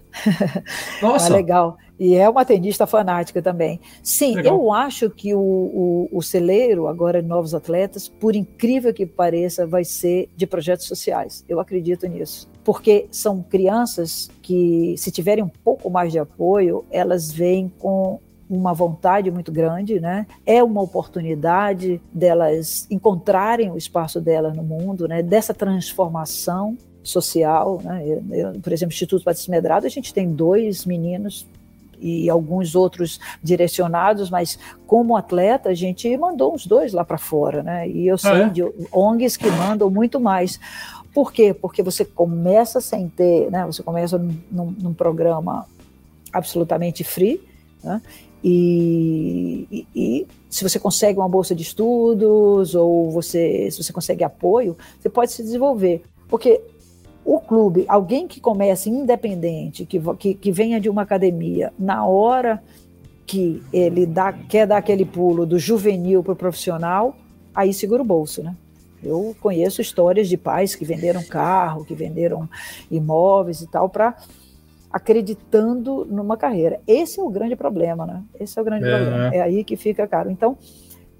Nossa! 1.01 1.29
é 1.29 1.35
legal. 1.35 1.77
E 1.99 2.13
é 2.13 2.29
uma 2.29 2.45
tenista 2.45 2.85
fanática 2.85 3.41
também. 3.41 3.79
Sim, 4.03 4.35
legal. 4.35 4.55
eu 4.55 4.71
acho 4.71 5.09
que 5.09 5.33
o, 5.33 5.39
o, 5.39 6.09
o 6.11 6.21
celeiro, 6.21 6.87
agora 6.87 7.23
de 7.23 7.27
novos 7.27 7.55
atletas, 7.55 8.07
por 8.07 8.35
incrível 8.35 8.93
que 8.93 9.07
pareça, 9.07 9.65
vai 9.65 9.83
ser 9.83 10.29
de 10.35 10.45
projetos 10.45 10.85
sociais. 10.85 11.43
Eu 11.49 11.59
acredito 11.59 12.05
nisso 12.05 12.53
porque 12.65 13.07
são 13.11 13.43
crianças 13.43 14.29
que, 14.41 14.95
se 14.97 15.11
tiverem 15.11 15.43
um 15.43 15.51
pouco 15.63 15.87
mais 15.87 16.11
de 16.11 16.17
apoio, 16.17 16.83
elas 16.89 17.31
vêm 17.31 17.71
com 17.77 18.19
uma 18.49 18.73
vontade 18.73 19.29
muito 19.29 19.51
grande, 19.51 19.99
né? 19.99 20.25
É 20.45 20.63
uma 20.63 20.81
oportunidade 20.81 22.01
delas 22.11 22.87
encontrarem 22.89 23.71
o 23.71 23.77
espaço 23.77 24.19
delas 24.19 24.55
no 24.55 24.63
mundo, 24.63 25.07
né? 25.07 25.21
Dessa 25.21 25.53
transformação 25.53 26.75
social, 27.03 27.79
né? 27.83 28.03
Eu, 28.03 28.23
eu, 28.31 28.59
por 28.59 28.73
exemplo, 28.73 28.93
Instituto 28.93 29.23
Patrícia 29.23 29.51
Medrado, 29.51 29.85
a 29.85 29.89
gente 29.89 30.11
tem 30.11 30.31
dois 30.31 30.85
meninos 30.85 31.47
e 31.99 32.29
alguns 32.29 32.75
outros 32.75 33.19
direcionados, 33.41 34.29
mas 34.29 34.59
como 34.85 35.15
atleta 35.15 35.69
a 35.69 35.73
gente 35.73 36.15
mandou 36.17 36.53
os 36.53 36.65
dois 36.65 36.93
lá 36.93 37.03
para 37.03 37.17
fora, 37.17 37.63
né? 37.63 37.87
E 37.87 38.07
eu 38.07 38.17
sei 38.17 38.31
ah, 38.31 38.37
é? 38.37 38.49
de 38.49 38.63
ONGs 38.91 39.37
que 39.37 39.49
mandam 39.49 39.89
muito 39.89 40.19
mais. 40.19 40.59
Por 41.15 41.31
quê? 41.31 41.53
Porque 41.53 41.81
você 41.81 42.03
começa 42.03 42.81
sem 42.81 43.07
ter, 43.07 43.49
né? 43.49 43.65
Você 43.65 43.81
começa 43.81 44.17
num, 44.17 44.75
num 44.77 44.93
programa 44.93 45.65
absolutamente 46.33 47.05
free, 47.05 47.41
né? 47.81 48.01
E, 48.43 49.65
e, 49.71 49.87
e, 49.95 50.27
se 50.49 50.61
você 50.61 50.77
consegue 50.77 51.17
uma 51.17 51.29
bolsa 51.29 51.55
de 51.55 51.63
estudos 51.63 52.75
ou 52.75 53.09
você, 53.11 53.71
se 53.71 53.81
você 53.81 53.93
consegue 53.93 54.25
apoio, 54.25 54.75
você 54.99 55.07
pode 55.07 55.31
se 55.31 55.41
desenvolver. 55.41 56.03
Porque 56.27 56.59
o 57.23 57.39
clube, 57.39 57.85
alguém 57.87 58.27
que 58.27 58.41
comece 58.41 58.89
independente, 58.89 59.85
que, 59.85 60.01
que, 60.19 60.33
que 60.33 60.51
venha 60.51 60.81
de 60.81 60.89
uma 60.89 61.03
academia, 61.03 61.71
na 61.79 62.05
hora 62.05 62.61
que 63.25 63.63
ele 63.71 64.05
dá, 64.05 64.33
quer 64.33 64.67
dar 64.67 64.77
aquele 64.79 65.05
pulo 65.05 65.45
do 65.45 65.57
juvenil 65.57 66.21
para 66.21 66.33
o 66.33 66.35
profissional, 66.35 67.15
aí 67.55 67.73
segura 67.73 68.01
o 68.01 68.05
bolso, 68.05 68.43
né? 68.43 68.53
Eu 69.05 69.35
conheço 69.39 69.81
histórias 69.81 70.27
de 70.27 70.37
pais 70.37 70.75
que 70.75 70.83
venderam 70.83 71.23
carro, 71.23 71.85
que 71.85 71.93
venderam 71.93 72.49
imóveis 72.89 73.61
e 73.61 73.67
tal, 73.67 73.89
para 73.89 74.15
acreditando 74.91 76.05
numa 76.05 76.37
carreira. 76.37 76.79
Esse 76.87 77.19
é 77.19 77.23
o 77.23 77.29
grande 77.29 77.55
problema, 77.55 78.05
né? 78.05 78.23
Esse 78.39 78.57
é 78.57 78.61
o 78.61 78.65
grande 78.65 78.85
é, 78.85 78.95
problema. 78.95 79.29
Né? 79.29 79.37
É 79.37 79.41
aí 79.41 79.63
que 79.63 79.75
fica 79.75 80.07
caro. 80.07 80.31
Então, 80.31 80.57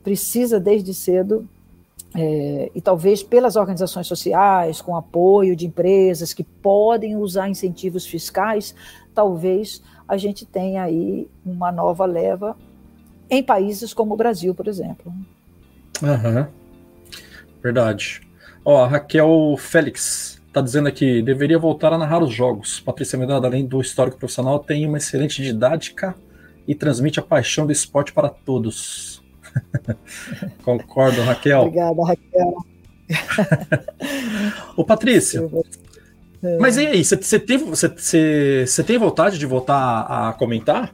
precisa 0.01 0.59
desde 0.59 0.93
cedo 0.93 1.47
é, 2.15 2.71
e 2.73 2.79
talvez 2.79 3.21
pelas 3.21 3.57
organizações 3.57 4.07
sociais, 4.07 4.81
com 4.81 4.95
apoio 4.95 5.55
de 5.55 5.67
empresas 5.67 6.33
que 6.33 6.43
podem 6.43 7.17
usar 7.17 7.49
incentivos 7.49 8.05
fiscais, 8.05 8.73
talvez 9.13 9.83
a 10.07 10.15
gente 10.15 10.45
tenha 10.45 10.83
aí 10.83 11.27
uma 11.45 11.71
nova 11.71 12.05
leva 12.05 12.55
em 13.29 13.43
países 13.43 13.93
como 13.93 14.13
o 14.13 14.17
Brasil, 14.17 14.55
por 14.55 14.67
exemplo. 14.67 15.11
Uhum. 16.01 16.47
Verdade. 17.65 18.21
Ó, 18.63 18.83
a 18.83 18.87
Raquel 18.87 19.55
Félix 19.57 20.39
está 20.47 20.61
dizendo 20.61 20.87
aqui, 20.87 21.19
deveria 21.23 21.57
voltar 21.57 21.91
a 21.91 21.97
narrar 21.97 22.21
os 22.21 22.31
jogos. 22.31 22.79
Patrícia 22.79 23.17
Medrado, 23.17 23.47
além 23.47 23.65
do 23.65 23.81
histórico 23.81 24.19
profissional, 24.19 24.59
tem 24.59 24.85
uma 24.85 24.99
excelente 24.99 25.41
didática 25.41 26.13
e 26.67 26.75
transmite 26.75 27.19
a 27.19 27.23
paixão 27.23 27.65
do 27.65 27.71
esporte 27.71 28.13
para 28.13 28.29
todos. 28.29 29.23
Concordo, 30.63 31.23
Raquel. 31.23 31.61
Obrigada, 31.61 32.05
Raquel. 32.05 32.55
Ô, 34.77 34.85
Patrícia, 34.85 35.41
mas 36.59 36.77
e 36.77 36.85
aí, 36.85 37.03
você 37.03 37.39
tem, 37.39 37.57
tem 38.85 38.97
vontade 38.99 39.39
de 39.39 39.45
voltar 39.47 40.01
a 40.01 40.33
comentar? 40.33 40.93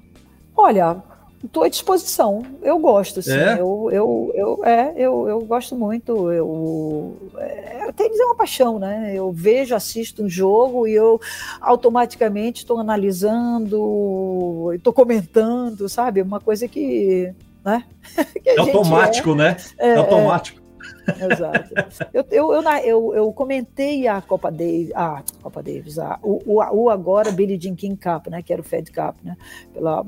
Olha, 0.55 1.03
estou 1.43 1.63
à 1.63 1.69
disposição. 1.69 2.43
Eu 2.61 2.79
gosto, 2.79 3.21
sim. 3.21 3.31
É? 3.31 3.53
Eu, 3.59 3.89
eu, 3.91 4.31
eu, 4.33 4.65
é, 4.65 4.93
eu, 4.95 5.27
eu 5.27 5.41
gosto 5.41 5.75
muito. 5.75 6.31
Eu, 6.31 7.17
é, 7.37 7.85
eu 7.87 7.93
tenho 7.93 8.09
que 8.09 8.15
dizer 8.15 8.25
uma 8.25 8.35
paixão, 8.35 8.79
né? 8.79 9.13
Eu 9.15 9.31
vejo, 9.31 9.75
assisto 9.75 10.23
um 10.23 10.29
jogo 10.29 10.87
e 10.87 10.93
eu 10.93 11.19
automaticamente 11.59 12.61
estou 12.61 12.79
analisando, 12.79 14.71
estou 14.73 14.93
comentando, 14.93 15.87
sabe? 15.89 16.21
Uma 16.21 16.39
coisa 16.39 16.67
que. 16.67 17.33
Né? 17.63 17.83
que 18.41 18.49
é 18.49 18.59
automático, 18.59 19.31
é. 19.31 19.35
né? 19.35 19.57
É, 19.77 19.89
é 19.89 19.95
automático. 19.97 20.61
Exato. 21.07 21.73
Eu, 22.13 22.25
eu, 22.31 22.53
eu, 22.53 22.63
eu, 22.83 23.15
eu, 23.15 23.33
comentei 23.33 24.07
a 24.07 24.21
Copa 24.21 24.51
Davis, 24.51 24.91
a 24.93 25.23
Copa 25.41 25.61
Davis, 25.63 25.99
a, 25.99 26.19
o, 26.21 26.39
o, 26.45 26.83
o 26.83 26.89
agora 26.89 27.31
Billie 27.31 27.59
Jean 27.59 27.75
King 27.75 27.97
Cup, 27.97 28.27
né, 28.27 28.41
que 28.41 28.53
era 28.53 28.61
o 28.61 28.65
Fed 28.65 28.91
Cup, 28.91 29.15
né, 29.23 29.35
pela, 29.73 30.05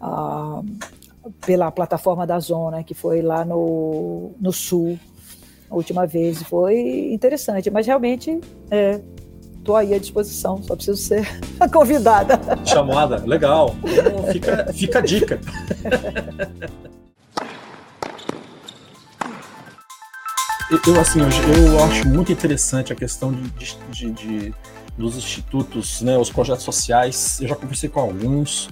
a, 0.00 0.62
pela 1.44 1.70
plataforma 1.70 2.26
da 2.26 2.38
Zona, 2.38 2.82
que 2.82 2.94
foi 2.94 3.22
lá 3.22 3.44
no, 3.44 4.32
no 4.40 4.52
Sul, 4.52 4.98
a 5.70 5.74
última 5.74 6.06
vez. 6.06 6.42
Foi 6.42 7.12
interessante, 7.12 7.70
mas 7.70 7.86
realmente 7.86 8.40
estou 9.58 9.76
é, 9.76 9.80
aí 9.80 9.94
à 9.94 9.98
disposição, 9.98 10.62
só 10.62 10.74
preciso 10.74 11.00
ser 11.00 11.26
convidada. 11.72 12.40
Chamada, 12.64 13.22
legal. 13.24 13.74
Então, 13.84 14.24
fica, 14.32 14.72
fica 14.72 14.98
a 14.98 15.02
dica. 15.02 15.40
eu 20.86 21.00
assim 21.00 21.20
eu, 21.20 21.72
eu, 21.72 21.84
acho 21.84 22.06
muito 22.08 22.30
interessante 22.30 22.92
a 22.92 22.96
questão 22.96 23.32
de, 23.32 23.76
de, 23.90 24.10
de, 24.12 24.54
dos 24.96 25.16
institutos, 25.16 26.02
né, 26.02 26.18
os 26.18 26.30
projetos 26.30 26.64
sociais. 26.64 27.40
Eu 27.40 27.48
já 27.48 27.56
conversei 27.56 27.88
com 27.88 28.00
alguns, 28.00 28.68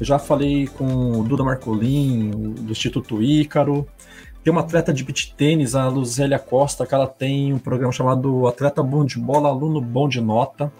já 0.00 0.18
falei 0.18 0.66
com 0.66 1.20
o 1.20 1.24
Duda 1.24 1.44
Marcolin, 1.44 2.30
do 2.30 2.72
Instituto 2.72 3.22
Ícaro. 3.22 3.86
Tem 4.42 4.52
uma 4.52 4.60
atleta 4.60 4.92
de 4.92 5.02
beach 5.02 5.34
tênis, 5.36 5.74
a 5.74 5.88
Luzélia 5.88 6.38
Costa, 6.38 6.86
que 6.86 6.94
ela 6.94 7.06
tem 7.06 7.52
um 7.52 7.58
programa 7.58 7.92
chamado 7.92 8.46
Atleta 8.46 8.82
Bom 8.82 9.04
de 9.04 9.18
Bola, 9.18 9.48
Aluno 9.48 9.80
Bom 9.80 10.08
de 10.08 10.20
Nota, 10.20 10.72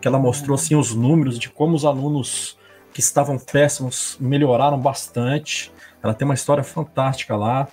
que 0.00 0.06
ela 0.06 0.18
mostrou 0.18 0.54
assim 0.54 0.74
os 0.74 0.94
números 0.94 1.38
de 1.38 1.48
como 1.48 1.74
os 1.74 1.84
alunos 1.84 2.58
que 2.92 3.00
estavam 3.00 3.38
péssimos 3.38 4.16
melhoraram 4.20 4.78
bastante. 4.78 5.72
Ela 6.02 6.12
tem 6.12 6.26
uma 6.26 6.34
história 6.34 6.62
fantástica 6.62 7.36
lá 7.36 7.68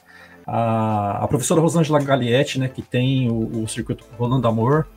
a, 0.45 1.24
a 1.24 1.28
professora 1.28 1.61
Rosângela 1.61 1.99
Galietti, 1.99 2.60
né, 2.60 2.68
que 2.68 2.82
tem 2.82 3.30
o, 3.30 3.64
o 3.64 3.68
circuito 3.68 4.06
Rolando 4.18 4.48
Amor, 4.48 4.88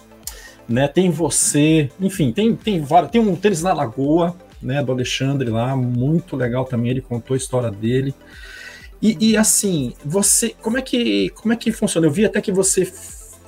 né, 0.69 0.89
tem 0.89 1.11
você, 1.11 1.91
enfim, 2.01 2.33
tem, 2.33 2.55
tem 2.57 2.81
vários, 2.81 3.11
tem 3.11 3.21
um 3.21 3.37
tênis 3.37 3.63
na 3.63 3.73
Lagoa, 3.73 4.35
né, 4.61 4.83
do 4.83 4.93
Alexandre 4.93 5.51
lá, 5.51 5.77
muito 5.77 6.37
legal 6.37 6.65
também, 6.65 6.91
ele 6.91 7.01
contou 7.01 7.35
a 7.35 7.37
história 7.37 7.71
dele. 7.71 8.15
E, 9.01 9.33
e, 9.33 9.37
assim, 9.37 9.93
você, 10.05 10.55
como 10.63 10.79
é 10.79 10.83
que 10.83 11.31
como 11.31 11.53
é 11.53 11.57
que 11.57 11.71
funciona? 11.71 12.07
Eu 12.07 12.11
vi 12.11 12.25
até 12.25 12.41
que 12.41 12.51
você 12.51 12.91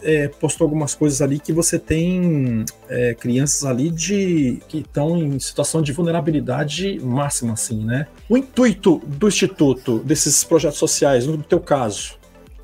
é, 0.03 0.29
postou 0.29 0.65
algumas 0.65 0.95
coisas 0.95 1.21
ali 1.23 1.39
que 1.39 1.53
você 1.53 1.79
tem 1.79 2.65
é, 2.89 3.15
crianças 3.15 3.65
ali 3.65 3.91
de 3.91 4.61
que 4.69 4.79
estão 4.79 5.17
em 5.17 5.39
situação 5.39 5.83
de 5.83 5.93
vulnerabilidade 5.93 7.01
máxima, 7.01 7.55
assim, 7.55 7.85
né? 7.85 8.07
O 8.29 8.37
intuito 8.37 9.01
do 9.07 9.29
Instituto, 9.29 9.99
desses 10.01 10.45
projetos 10.45 10.79
sociais, 10.79 11.27
no 11.27 11.43
teu 11.43 11.61
caso, 11.61 12.19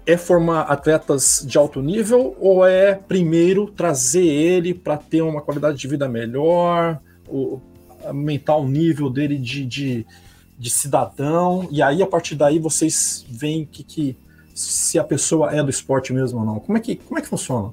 é 0.06 0.16
formar 0.16 0.62
atletas 0.62 1.44
de 1.46 1.56
alto 1.56 1.80
nível 1.80 2.36
ou 2.38 2.66
é 2.66 2.94
primeiro 2.94 3.66
trazer 3.66 4.24
ele 4.24 4.74
para 4.74 4.98
ter 4.98 5.22
uma 5.22 5.40
qualidade 5.40 5.78
de 5.78 5.88
vida 5.88 6.08
melhor, 6.08 7.00
ou 7.26 7.62
aumentar 8.04 8.56
o 8.56 8.66
nível 8.66 9.10
dele 9.10 9.38
de, 9.38 9.64
de, 9.64 10.06
de 10.58 10.70
cidadão, 10.70 11.68
e 11.70 11.82
aí 11.82 12.02
a 12.02 12.06
partir 12.06 12.34
daí 12.34 12.58
vocês 12.58 13.24
veem 13.28 13.64
que, 13.64 13.82
que 13.82 14.16
se 14.54 14.98
a 14.98 15.04
pessoa 15.04 15.52
é 15.52 15.62
do 15.62 15.70
esporte 15.70 16.12
mesmo 16.12 16.38
ou 16.38 16.44
não? 16.44 16.60
Como 16.60 16.78
é 16.78 16.80
que, 16.80 16.96
como 16.96 17.18
é 17.18 17.22
que 17.22 17.28
funciona? 17.28 17.72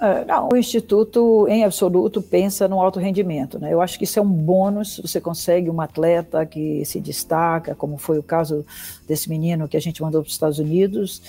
É, 0.00 0.24
não, 0.24 0.48
o 0.52 0.56
Instituto, 0.56 1.46
em 1.48 1.64
absoluto, 1.64 2.22
pensa 2.22 2.68
no 2.68 2.80
alto 2.80 3.00
rendimento. 3.00 3.58
Né? 3.58 3.72
Eu 3.72 3.80
acho 3.80 3.98
que 3.98 4.04
isso 4.04 4.18
é 4.18 4.22
um 4.22 4.28
bônus. 4.28 5.00
Você 5.02 5.20
consegue 5.20 5.68
um 5.68 5.80
atleta 5.80 6.46
que 6.46 6.84
se 6.84 7.00
destaca, 7.00 7.74
como 7.74 7.98
foi 7.98 8.16
o 8.16 8.22
caso 8.22 8.64
desse 9.08 9.28
menino 9.28 9.66
que 9.66 9.76
a 9.76 9.80
gente 9.80 10.00
mandou 10.00 10.22
para 10.22 10.28
os 10.28 10.34
Estados 10.34 10.60
Unidos. 10.60 11.20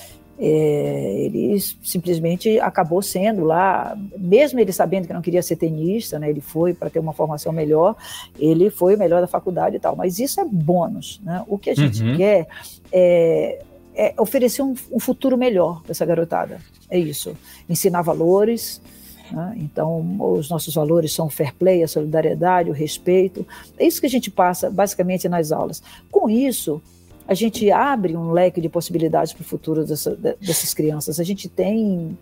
É, 0.42 1.16
ele 1.26 1.60
simplesmente 1.84 2.60
acabou 2.62 3.02
sendo 3.02 3.44
lá, 3.44 3.98
mesmo 4.18 4.60
ele 4.60 4.72
sabendo 4.72 5.06
que 5.06 5.14
não 5.14 5.22
queria 5.22 5.42
ser 5.42 5.58
tenista, 5.58 6.18
né, 6.18 6.30
ele 6.30 6.40
foi 6.40 6.74
para 6.74 6.90
ter 6.90 7.00
uma 7.00 7.12
formação 7.12 7.52
melhor, 7.52 7.96
ele 8.40 8.70
foi 8.70 8.96
o 8.96 8.98
melhor 8.98 9.20
da 9.20 9.28
faculdade 9.28 9.76
e 9.76 9.80
tal. 9.80 9.96
Mas 9.98 10.18
isso 10.18 10.40
é 10.40 10.46
bônus. 10.46 11.20
Né? 11.24 11.44
O 11.48 11.58
que 11.58 11.70
a 11.70 11.76
gente 11.76 12.02
uhum. 12.02 12.16
quer 12.16 12.48
é 12.92 13.60
é 14.00 14.14
oferecer 14.18 14.62
um, 14.62 14.74
um 14.94 15.00
futuro 15.00 15.38
melhor 15.38 15.82
para 15.82 15.92
essa 15.92 16.06
garotada. 16.06 16.62
É 16.90 16.98
isso. 16.98 17.36
Ensinar 17.68 18.02
valores. 18.02 18.82
Né? 19.30 19.56
Então, 19.58 20.16
os 20.20 20.50
nossos 20.50 20.74
valores 20.74 21.14
são 21.14 21.28
o 21.28 21.30
fair 21.30 21.54
play, 21.54 21.84
a 21.84 21.88
solidariedade, 21.88 22.70
o 22.70 22.74
respeito. 22.74 23.46
É 23.78 23.86
isso 23.86 24.00
que 24.00 24.08
a 24.08 24.10
gente 24.10 24.32
passa 24.32 24.70
basicamente 24.70 25.28
nas 25.28 25.52
aulas. 25.52 25.84
Com 26.10 26.30
isso, 26.30 26.82
a 27.30 27.36
gente 27.36 27.70
abre 27.70 28.18
um 28.18 28.32
leque 28.32 28.60
de 28.60 28.68
possibilidades 28.68 29.34
para 29.34 29.44
o 29.44 29.46
futuro 29.46 29.86
dessa, 29.86 30.16
dessas 30.16 30.74
crianças. 30.74 31.20
A 31.20 31.24
gente 31.24 31.48
tem, 31.48 32.18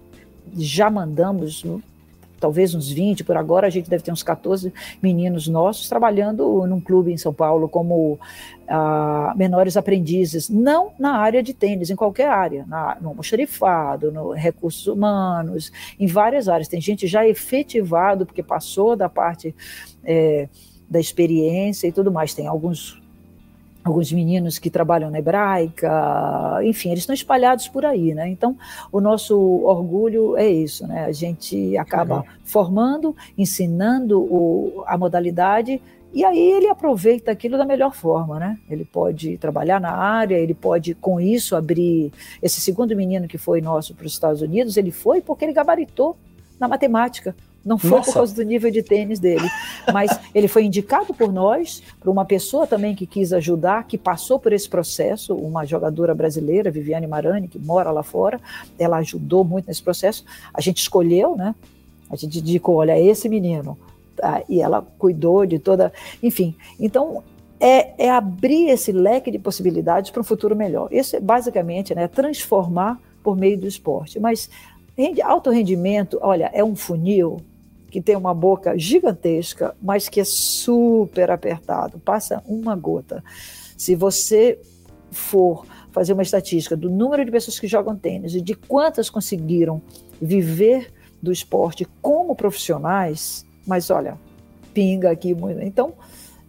já 0.53 0.89
mandamos 0.89 1.63
talvez 2.41 2.75
uns 2.75 2.91
20, 2.91 3.23
por 3.23 3.37
agora 3.37 3.67
a 3.67 3.69
gente 3.69 3.89
deve 3.89 4.03
ter 4.03 4.11
uns 4.11 4.21
14 4.21 4.71
meninos 5.01 5.47
nossos 5.47 5.87
trabalhando 5.87 6.67
num 6.67 6.81
clube 6.81 7.13
em 7.13 7.17
São 7.17 7.33
Paulo 7.33 7.69
como 7.69 8.19
ah, 8.67 9.33
menores 9.37 9.77
aprendizes, 9.77 10.49
não 10.49 10.91
na 10.99 11.15
área 11.19 11.41
de 11.41 11.53
tênis, 11.53 11.89
em 11.89 11.95
qualquer 11.95 12.27
área, 12.27 12.65
na, 12.67 12.97
no 12.99 13.07
almoxarifado, 13.07 14.11
no 14.11 14.33
recursos 14.33 14.87
humanos, 14.87 15.71
em 15.97 16.05
várias 16.05 16.49
áreas. 16.49 16.67
Tem 16.67 16.81
gente 16.81 17.07
já 17.07 17.25
efetivado, 17.25 18.25
porque 18.25 18.43
passou 18.43 18.93
da 18.93 19.07
parte 19.07 19.55
é, 20.03 20.49
da 20.89 20.99
experiência 20.99 21.87
e 21.87 21.93
tudo 21.93 22.11
mais. 22.11 22.33
Tem 22.33 22.45
alguns 22.45 23.01
alguns 23.87 24.11
meninos 24.11 24.59
que 24.59 24.69
trabalham 24.69 25.09
na 25.09 25.19
hebraica, 25.19 26.59
enfim, 26.63 26.89
eles 26.89 27.01
estão 27.01 27.13
espalhados 27.13 27.67
por 27.67 27.85
aí, 27.85 28.13
né? 28.13 28.27
Então, 28.29 28.57
o 28.91 29.01
nosso 29.01 29.37
orgulho 29.63 30.37
é 30.37 30.47
isso, 30.47 30.85
né? 30.85 31.05
A 31.05 31.11
gente 31.11 31.77
acaba 31.77 32.23
formando, 32.43 33.15
ensinando 33.37 34.19
o, 34.21 34.83
a 34.85 34.97
modalidade 34.97 35.81
e 36.13 36.23
aí 36.23 36.51
ele 36.51 36.67
aproveita 36.67 37.31
aquilo 37.31 37.57
da 37.57 37.65
melhor 37.65 37.93
forma, 37.93 38.39
né? 38.39 38.57
Ele 38.69 38.85
pode 38.85 39.37
trabalhar 39.37 39.79
na 39.79 39.91
área, 39.91 40.35
ele 40.35 40.53
pode 40.53 40.95
com 40.95 41.19
isso 41.19 41.55
abrir 41.55 42.11
esse 42.41 42.61
segundo 42.61 42.95
menino 42.95 43.27
que 43.27 43.37
foi 43.37 43.61
nosso 43.61 43.93
para 43.93 44.05
os 44.05 44.13
Estados 44.13 44.41
Unidos, 44.41 44.77
ele 44.77 44.91
foi 44.91 45.21
porque 45.21 45.45
ele 45.45 45.53
gabaritou 45.53 46.17
na 46.59 46.67
matemática. 46.67 47.35
Não 47.65 47.77
foi 47.77 47.89
Nossa. 47.91 48.05
por 48.05 48.13
causa 48.13 48.35
do 48.35 48.43
nível 48.43 48.71
de 48.71 48.81
tênis 48.81 49.19
dele, 49.19 49.47
mas 49.93 50.17
ele 50.33 50.47
foi 50.47 50.63
indicado 50.63 51.13
por 51.13 51.31
nós, 51.31 51.83
por 51.99 52.09
uma 52.09 52.25
pessoa 52.25 52.65
também 52.65 52.95
que 52.95 53.05
quis 53.05 53.33
ajudar, 53.33 53.85
que 53.85 53.97
passou 53.97 54.39
por 54.39 54.53
esse 54.53 54.69
processo, 54.69 55.35
uma 55.35 55.65
jogadora 55.65 56.15
brasileira, 56.15 56.71
Viviane 56.71 57.07
Marani, 57.07 57.47
que 57.47 57.59
mora 57.59 57.91
lá 57.91 58.03
fora, 58.03 58.39
ela 58.79 58.97
ajudou 58.97 59.43
muito 59.43 59.67
nesse 59.67 59.83
processo. 59.83 60.23
A 60.53 60.61
gente 60.61 60.77
escolheu, 60.77 61.35
né? 61.35 61.53
A 62.09 62.15
gente 62.15 62.39
indicou, 62.39 62.75
olha, 62.75 62.97
esse 62.99 63.27
menino. 63.27 63.77
Tá? 64.15 64.41
E 64.47 64.61
ela 64.61 64.81
cuidou 64.97 65.45
de 65.45 65.59
toda. 65.59 65.91
Enfim, 66.23 66.55
então 66.79 67.23
é, 67.59 68.05
é, 68.05 68.09
abrir 68.09 68.69
esse 68.69 68.91
leque 68.91 69.31
de 69.31 69.39
possibilidades 69.39 70.11
para 70.11 70.21
um 70.21 70.23
futuro 70.23 70.55
melhor. 70.55 70.89
Isso 70.91 71.15
é 71.15 71.19
basicamente 71.19 71.93
né, 71.93 72.07
transformar 72.07 72.99
por 73.23 73.35
meio 73.35 73.57
do 73.57 73.67
esporte. 73.67 74.19
Mas 74.19 74.49
alto 75.23 75.49
rendimento, 75.49 76.19
olha, 76.21 76.49
é 76.53 76.63
um 76.63 76.75
funil 76.75 77.37
que 77.89 78.01
tem 78.01 78.15
uma 78.15 78.33
boca 78.33 78.77
gigantesca, 78.77 79.75
mas 79.81 80.09
que 80.09 80.19
é 80.19 80.25
super 80.25 81.31
apertado, 81.31 81.99
passa 81.99 82.43
uma 82.47 82.75
gota. 82.75 83.23
Se 83.77 83.95
você 83.95 84.59
for 85.11 85.65
fazer 85.91 86.13
uma 86.13 86.23
estatística 86.23 86.75
do 86.75 86.89
número 86.89 87.23
de 87.23 87.31
pessoas 87.31 87.59
que 87.59 87.67
jogam 87.67 87.95
tênis 87.95 88.35
e 88.35 88.41
de 88.41 88.53
quantas 88.53 89.09
conseguiram 89.09 89.81
viver 90.21 90.91
do 91.21 91.31
esporte 91.31 91.87
como 92.01 92.35
profissionais, 92.35 93.45
mas 93.65 93.89
olha, 93.89 94.17
pinga 94.73 95.09
aqui 95.09 95.33
muito. 95.33 95.61
Então, 95.61 95.93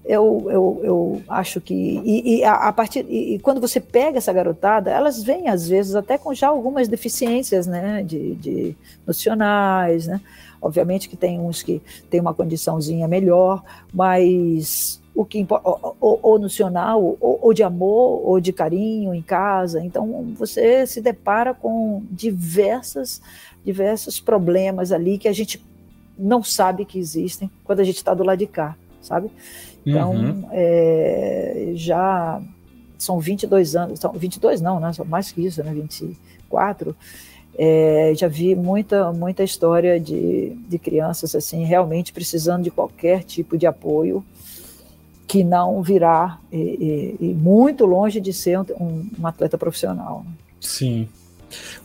eu, 0.08 0.46
eu, 0.50 0.80
eu 0.82 1.22
acho 1.28 1.60
que. 1.60 1.74
E, 1.74 2.38
e 2.38 2.44
a, 2.44 2.54
a, 2.54 2.72
partir, 2.72 3.04
e, 3.08 3.34
e, 3.34 3.38
quando 3.38 3.60
você 3.60 3.78
pega 3.78 4.16
essa 4.16 4.32
garotada, 4.32 4.90
elas 4.90 5.22
vêm, 5.22 5.48
às 5.48 5.68
vezes, 5.68 5.94
até 5.94 6.16
com 6.16 6.32
já 6.32 6.48
algumas 6.48 6.88
deficiências 6.88 7.66
né, 7.66 8.02
de, 8.02 8.34
de 8.36 8.76
nocionais, 9.06 10.06
né? 10.06 10.18
Obviamente 10.62 11.10
que 11.10 11.16
tem 11.16 11.38
uns 11.38 11.62
que 11.62 11.82
têm 12.08 12.20
uma 12.20 12.32
condiçãozinha 12.32 13.06
melhor, 13.06 13.62
mas 13.92 14.98
o 15.14 15.26
que 15.26 15.46
ou, 15.50 16.20
ou, 16.22 16.38
nocional, 16.38 17.16
ou, 17.20 17.38
ou 17.42 17.52
de 17.52 17.62
amor, 17.62 18.26
ou 18.26 18.40
de 18.40 18.52
carinho 18.52 19.14
em 19.14 19.20
casa. 19.20 19.84
Então, 19.84 20.32
você 20.36 20.86
se 20.86 21.02
depara 21.02 21.52
com 21.52 22.02
diversas, 22.10 23.20
diversos 23.62 24.18
problemas 24.18 24.90
ali 24.90 25.18
que 25.18 25.28
a 25.28 25.32
gente 25.34 25.62
não 26.18 26.42
sabe 26.42 26.84
que 26.84 26.98
existem 26.98 27.50
quando 27.62 27.80
a 27.80 27.84
gente 27.84 27.96
está 27.96 28.14
do 28.14 28.24
lado 28.24 28.38
de 28.38 28.46
cá, 28.46 28.74
sabe? 29.02 29.30
Então, 29.88 30.12
uhum. 30.12 30.48
é, 30.52 31.72
já 31.74 32.40
são 32.98 33.20
22 33.20 33.76
anos, 33.76 34.00
são 34.00 34.12
22 34.12 34.60
não, 34.60 34.80
né? 34.80 34.92
São 34.92 35.04
mais 35.04 35.30
que 35.30 35.44
isso, 35.44 35.62
né? 35.62 35.72
24. 35.72 36.96
É, 37.56 38.12
já 38.16 38.28
vi 38.28 38.54
muita, 38.54 39.12
muita 39.12 39.42
história 39.42 39.98
de, 39.98 40.50
de 40.68 40.78
crianças 40.78 41.34
assim 41.34 41.64
realmente 41.64 42.12
precisando 42.12 42.62
de 42.62 42.70
qualquer 42.70 43.24
tipo 43.24 43.58
de 43.58 43.66
apoio 43.66 44.24
que 45.26 45.42
não 45.42 45.82
virá 45.82 46.38
e, 46.52 47.16
e, 47.20 47.26
e 47.26 47.34
muito 47.34 47.84
longe 47.84 48.20
de 48.20 48.32
ser 48.32 48.58
um, 48.58 49.06
um 49.18 49.26
atleta 49.26 49.58
profissional. 49.58 50.24
Sim. 50.60 51.08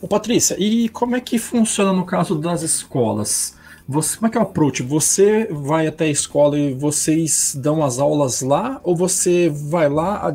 Ô, 0.00 0.06
Patrícia, 0.08 0.56
e 0.58 0.88
como 0.88 1.16
é 1.16 1.20
que 1.20 1.38
funciona 1.38 1.92
no 1.92 2.04
caso 2.04 2.36
das 2.36 2.62
escolas? 2.62 3.56
Você, 3.86 4.16
como 4.16 4.28
é 4.28 4.30
que 4.30 4.38
é 4.38 4.40
o 4.40 4.44
approach? 4.44 4.82
Você 4.82 5.46
vai 5.50 5.86
até 5.86 6.06
a 6.06 6.10
escola 6.10 6.58
e 6.58 6.72
vocês 6.72 7.54
dão 7.54 7.84
as 7.84 7.98
aulas 7.98 8.40
lá? 8.40 8.80
Ou 8.82 8.96
você 8.96 9.50
vai 9.50 9.90
lá, 9.90 10.34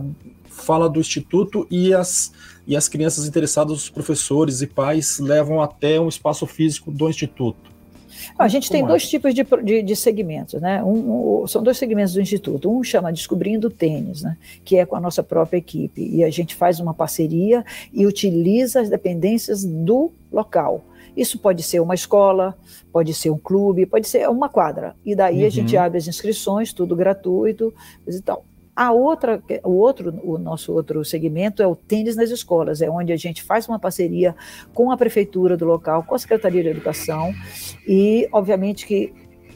fala 0.49 0.87
do 0.87 0.99
instituto 0.99 1.65
e 1.71 1.91
as, 1.91 2.31
e 2.67 2.75
as 2.75 2.87
crianças 2.87 3.27
interessadas, 3.27 3.75
os 3.77 3.89
professores 3.89 4.61
e 4.61 4.67
pais, 4.67 5.17
levam 5.17 5.61
até 5.61 5.99
um 5.99 6.07
espaço 6.07 6.45
físico 6.45 6.91
do 6.91 7.09
instituto? 7.09 7.69
A 8.37 8.47
gente 8.47 8.69
tem 8.69 8.85
dois 8.85 9.09
tipos 9.09 9.33
de, 9.33 9.43
de, 9.63 9.81
de 9.81 9.95
segmentos, 9.95 10.61
né? 10.61 10.83
Um, 10.83 11.41
um, 11.41 11.47
são 11.47 11.63
dois 11.63 11.77
segmentos 11.77 12.13
do 12.13 12.21
Instituto. 12.21 12.71
Um 12.71 12.83
chama 12.83 13.11
Descobrindo 13.11 13.69
Tênis, 13.69 14.21
né? 14.21 14.37
que 14.63 14.77
é 14.77 14.85
com 14.85 14.95
a 14.95 14.99
nossa 14.99 15.23
própria 15.23 15.57
equipe. 15.57 16.01
E 16.01 16.23
a 16.23 16.29
gente 16.29 16.55
faz 16.55 16.79
uma 16.79 16.93
parceria 16.93 17.65
e 17.93 18.05
utiliza 18.05 18.81
as 18.81 18.89
dependências 18.89 19.63
do 19.63 20.11
local. 20.31 20.83
Isso 21.19 21.37
pode 21.37 21.61
ser 21.63 21.81
uma 21.81 21.93
escola, 21.93 22.57
pode 22.93 23.13
ser 23.13 23.29
um 23.29 23.37
clube, 23.37 23.85
pode 23.85 24.07
ser 24.07 24.29
uma 24.29 24.47
quadra. 24.47 24.95
E 25.05 25.13
daí 25.13 25.41
uhum. 25.41 25.47
a 25.47 25.49
gente 25.49 25.75
uhum. 25.75 25.81
abre 25.81 25.97
as 25.97 26.07
inscrições, 26.07 26.71
tudo 26.71 26.95
gratuito 26.95 27.73
e 28.07 28.21
tal. 28.21 28.45
A 28.73 28.93
outra, 28.93 29.43
o 29.65 29.71
outro, 29.71 30.17
o 30.23 30.37
nosso 30.37 30.71
outro 30.71 31.03
segmento 31.03 31.61
é 31.61 31.67
o 31.67 31.75
tênis 31.75 32.15
nas 32.15 32.29
escolas, 32.29 32.81
é 32.81 32.89
onde 32.89 33.11
a 33.11 33.17
gente 33.17 33.43
faz 33.43 33.67
uma 33.67 33.77
parceria 33.77 34.33
com 34.73 34.89
a 34.89 34.95
prefeitura 34.95 35.57
do 35.57 35.65
local, 35.65 36.03
com 36.03 36.15
a 36.15 36.19
Secretaria 36.19 36.63
de 36.63 36.69
Educação 36.69 37.33
e, 37.85 38.29
obviamente, 38.31 38.87
que 38.87 39.11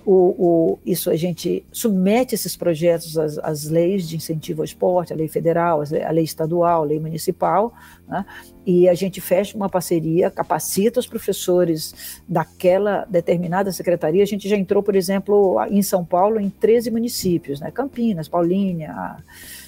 o, 0.05 0.13
o, 0.13 0.79
isso 0.85 1.09
a 1.09 1.15
gente 1.15 1.65
submete 1.71 2.35
esses 2.35 2.55
projetos 2.55 3.17
às, 3.17 3.37
às, 3.37 3.69
leis 3.69 4.07
de 4.07 4.17
incentivo 4.17 4.61
ao 4.61 4.65
esporte, 4.65 5.13
a 5.13 5.15
lei 5.15 5.27
federal, 5.27 5.81
a 5.81 6.11
lei 6.11 6.23
estadual, 6.23 6.83
a 6.83 6.85
lei 6.85 6.99
municipal, 6.99 7.73
né? 8.07 8.25
e 8.65 8.89
a 8.89 8.93
gente 8.93 9.21
fecha 9.21 9.55
uma 9.55 9.69
parceria, 9.69 10.29
capacita 10.29 10.99
os 10.99 11.07
professores 11.07 12.21
daquela 12.27 13.05
determinada 13.09 13.71
secretaria. 13.71 14.23
A 14.23 14.27
gente 14.27 14.49
já 14.49 14.57
entrou, 14.57 14.83
por 14.83 14.95
exemplo, 14.95 15.57
em 15.69 15.81
São 15.81 16.03
Paulo, 16.03 16.39
em 16.39 16.49
13 16.49 16.91
municípios, 16.91 17.59
né? 17.59 17.71
Campinas, 17.71 18.27
Paulínia, 18.27 19.17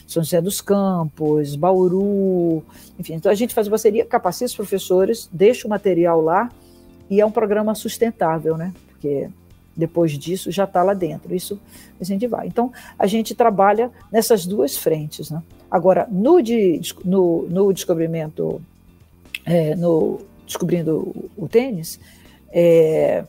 São 0.05 0.21
José 0.21 0.41
dos 0.41 0.59
Campos, 0.59 1.55
Bauru, 1.55 2.63
enfim. 2.99 3.13
Então 3.13 3.31
a 3.31 3.35
gente 3.35 3.53
faz 3.53 3.69
parceria, 3.69 4.05
capacita 4.05 4.45
os 4.45 4.55
professores, 4.55 5.29
deixa 5.31 5.65
o 5.65 5.69
material 5.69 6.19
lá, 6.21 6.49
e 7.09 7.21
é 7.21 7.25
um 7.25 7.31
programa 7.31 7.73
sustentável, 7.73 8.57
né? 8.57 8.73
Porque 8.89 9.29
depois 9.75 10.11
disso 10.17 10.51
já 10.51 10.63
está 10.63 10.81
lá 10.83 10.93
dentro. 10.93 11.35
Isso 11.35 11.59
a 11.99 12.03
gente 12.03 12.27
vai. 12.27 12.47
Então, 12.47 12.71
a 12.97 13.07
gente 13.07 13.35
trabalha 13.35 13.91
nessas 14.11 14.45
duas 14.45 14.77
frentes. 14.77 15.29
Né? 15.29 15.41
Agora, 15.69 16.07
no, 16.09 16.41
de, 16.41 16.79
no, 17.03 17.43
no 17.49 17.73
descobrimento, 17.73 18.61
é, 19.45 19.75
no 19.75 20.21
Descobrindo 20.45 21.13
o 21.35 21.47
Tênis, 21.47 21.99
é, 22.51 23.25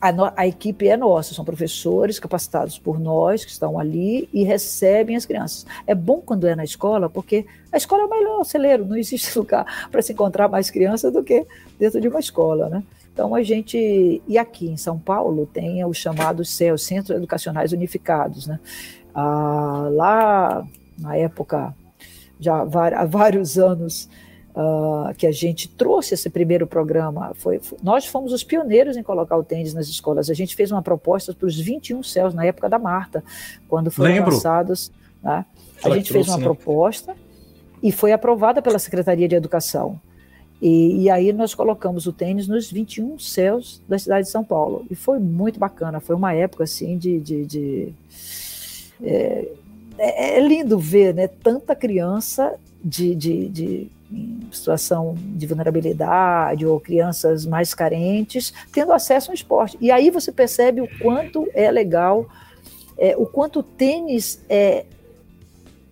a, 0.00 0.12
no, 0.12 0.30
a, 0.36 0.46
equipe 0.46 0.86
é 0.86 0.96
nossa, 0.96 1.34
são 1.34 1.44
professores 1.44 2.18
capacitados 2.18 2.78
por 2.78 3.00
nós 3.00 3.44
que 3.44 3.50
estão 3.50 3.78
ali 3.78 4.28
e 4.32 4.44
recebem 4.44 5.16
as 5.16 5.24
crianças. 5.24 5.66
É 5.86 5.94
bom 5.94 6.20
quando 6.24 6.46
é 6.46 6.54
na 6.54 6.64
escola, 6.64 7.08
porque 7.08 7.46
a 7.72 7.76
escola 7.76 8.02
é 8.02 8.06
o 8.06 8.10
melhor 8.10 8.44
celeiro, 8.44 8.84
não 8.84 8.96
existe 8.96 9.36
lugar 9.38 9.88
para 9.90 10.02
se 10.02 10.12
encontrar 10.12 10.48
mais 10.48 10.70
crianças 10.70 11.12
do 11.12 11.24
que 11.24 11.46
dentro 11.78 12.00
de 12.00 12.08
uma 12.08 12.20
escola, 12.20 12.68
né? 12.68 12.82
Então, 13.16 13.34
a 13.34 13.42
gente. 13.42 14.22
E 14.28 14.36
aqui 14.36 14.68
em 14.68 14.76
São 14.76 14.98
Paulo 14.98 15.46
tem 15.46 15.82
os 15.86 15.96
chamados 15.96 16.50
CEUs, 16.50 16.82
Centros 16.82 17.16
Educacionais 17.16 17.72
Unificados. 17.72 18.46
Né? 18.46 18.60
Ah, 19.14 19.88
lá, 19.90 20.66
na 20.98 21.16
época, 21.16 21.74
já 22.38 22.60
há 22.60 23.06
vários 23.06 23.58
anos, 23.58 24.06
ah, 24.54 25.14
que 25.16 25.26
a 25.26 25.32
gente 25.32 25.66
trouxe 25.66 26.12
esse 26.12 26.28
primeiro 26.28 26.66
programa, 26.66 27.32
foi, 27.36 27.58
nós 27.82 28.04
fomos 28.04 28.34
os 28.34 28.44
pioneiros 28.44 28.98
em 28.98 29.02
colocar 29.02 29.38
o 29.38 29.42
tênis 29.42 29.72
nas 29.72 29.88
escolas. 29.88 30.28
A 30.28 30.34
gente 30.34 30.54
fez 30.54 30.70
uma 30.70 30.82
proposta 30.82 31.32
para 31.32 31.46
os 31.46 31.58
21 31.58 32.02
céus 32.02 32.34
na 32.34 32.44
época 32.44 32.68
da 32.68 32.78
Marta, 32.78 33.24
quando 33.66 33.90
foram 33.90 34.12
Lembro. 34.12 34.34
lançados. 34.34 34.92
Né? 35.22 35.42
A 35.82 35.88
gente 35.88 36.12
fez 36.12 36.28
uma 36.28 36.36
né? 36.36 36.44
proposta 36.44 37.16
e 37.82 37.90
foi 37.90 38.12
aprovada 38.12 38.60
pela 38.60 38.78
Secretaria 38.78 39.26
de 39.26 39.34
Educação. 39.34 39.98
E, 40.60 41.02
e, 41.02 41.10
aí 41.10 41.32
nós 41.32 41.54
colocamos 41.54 42.06
o 42.06 42.12
tênis 42.12 42.48
nos 42.48 42.70
21 42.70 43.18
céus 43.18 43.82
da 43.86 43.98
cidade 43.98 44.26
de 44.26 44.32
São 44.32 44.42
Paulo. 44.42 44.86
E 44.90 44.94
foi 44.94 45.18
muito 45.18 45.58
bacana, 45.58 46.00
foi 46.00 46.16
uma 46.16 46.32
época 46.32 46.64
assim 46.64 46.96
de. 46.96 47.20
de, 47.20 47.44
de 47.44 47.94
é, 49.02 49.48
é, 49.98 50.38
é, 50.38 50.40
lindo 50.40 50.78
ver 50.78 51.14
né, 51.14 51.26
tanta 51.26 51.74
criança 51.74 52.54
de, 52.82 53.14
de, 53.14 53.48
de, 53.48 53.90
situação 54.52 55.14
de 55.18 55.46
vulnerabilidade 55.46 56.64
ou 56.64 56.78
crianças 56.78 57.44
mais 57.44 57.74
carentes 57.74 58.52
tendo 58.72 58.92
acesso 58.92 59.30
ao 59.30 59.34
esporte. 59.34 59.76
E 59.80 59.90
aí 59.90 60.10
você 60.10 60.30
percebe 60.30 60.80
o 60.80 60.88
quanto 61.00 61.48
é 61.52 61.70
legal, 61.70 62.26
é, 62.96 63.16
o 63.16 63.26
quanto 63.26 63.60
o 63.60 63.62
tênis 63.62 64.40
é, 64.48 64.84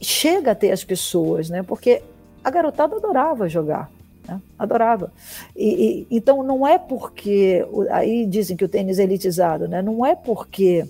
chega 0.00 0.52
até 0.52 0.70
as 0.70 0.84
pessoas, 0.84 1.50
né? 1.50 1.62
porque 1.62 2.02
a 2.42 2.50
garotada 2.50 2.96
adorava 2.96 3.48
jogar. 3.48 3.90
Né? 4.26 4.40
Adorava. 4.58 5.12
E, 5.54 6.06
e, 6.10 6.16
então 6.16 6.42
não 6.42 6.66
é 6.66 6.78
porque. 6.78 7.64
Aí 7.90 8.26
dizem 8.26 8.56
que 8.56 8.64
o 8.64 8.68
tênis 8.68 8.98
é 8.98 9.02
elitizado, 9.02 9.68
né? 9.68 9.82
Não 9.82 10.04
é 10.04 10.14
porque. 10.14 10.84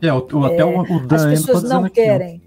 É, 0.00 0.12
o, 0.12 0.18
o, 0.18 0.44
até 0.44 0.64
o, 0.64 0.80
o 0.80 1.06
Dan 1.06 1.16
as 1.16 1.24
pessoas 1.24 1.64
não 1.64 1.84
aqui, 1.84 1.96
querem. 1.96 2.40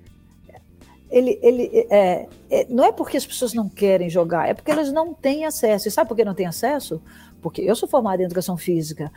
Ele, 1.10 1.38
ele, 1.42 1.88
é, 1.90 2.26
é, 2.50 2.66
não 2.70 2.86
é 2.86 2.92
porque 2.94 3.18
as 3.18 3.26
pessoas 3.26 3.54
não 3.54 3.68
querem 3.68 4.10
jogar, 4.10 4.48
é 4.48 4.54
porque 4.54 4.72
elas 4.72 4.94
não 4.94 5.14
têm 5.14 5.44
acesso. 5.44 5.90
E 5.90 5.92
sabe 5.92 6.08
por 6.08 6.16
que 6.16 6.24
não 6.24 6.34
têm 6.34 6.46
acesso? 6.46 7.02
Porque 7.42 7.62
eu 7.62 7.76
sou 7.76 7.90
formada 7.90 8.22
em 8.22 8.26
educação 8.26 8.56
física. 8.56 9.12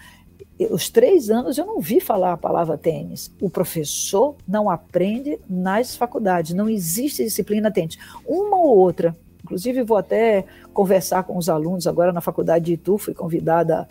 Os 0.70 0.88
três 0.88 1.30
anos 1.30 1.56
eu 1.56 1.64
não 1.64 1.80
vi 1.80 2.00
falar 2.00 2.32
a 2.32 2.36
palavra 2.36 2.76
tênis. 2.76 3.32
O 3.40 3.48
professor 3.48 4.34
não 4.46 4.68
aprende 4.68 5.38
nas 5.48 5.94
faculdades. 5.94 6.52
Não 6.52 6.68
existe 6.68 7.22
disciplina 7.22 7.70
tênis. 7.70 7.96
Uma 8.26 8.56
ou 8.56 8.76
outra 8.76 9.16
Inclusive, 9.44 9.82
vou 9.82 9.98
até 9.98 10.44
conversar 10.72 11.22
com 11.24 11.36
os 11.36 11.48
alunos 11.48 11.86
agora 11.86 12.12
na 12.12 12.22
faculdade 12.22 12.64
de 12.64 12.72
Itu, 12.72 12.96
fui 12.96 13.12
convidada 13.12 13.86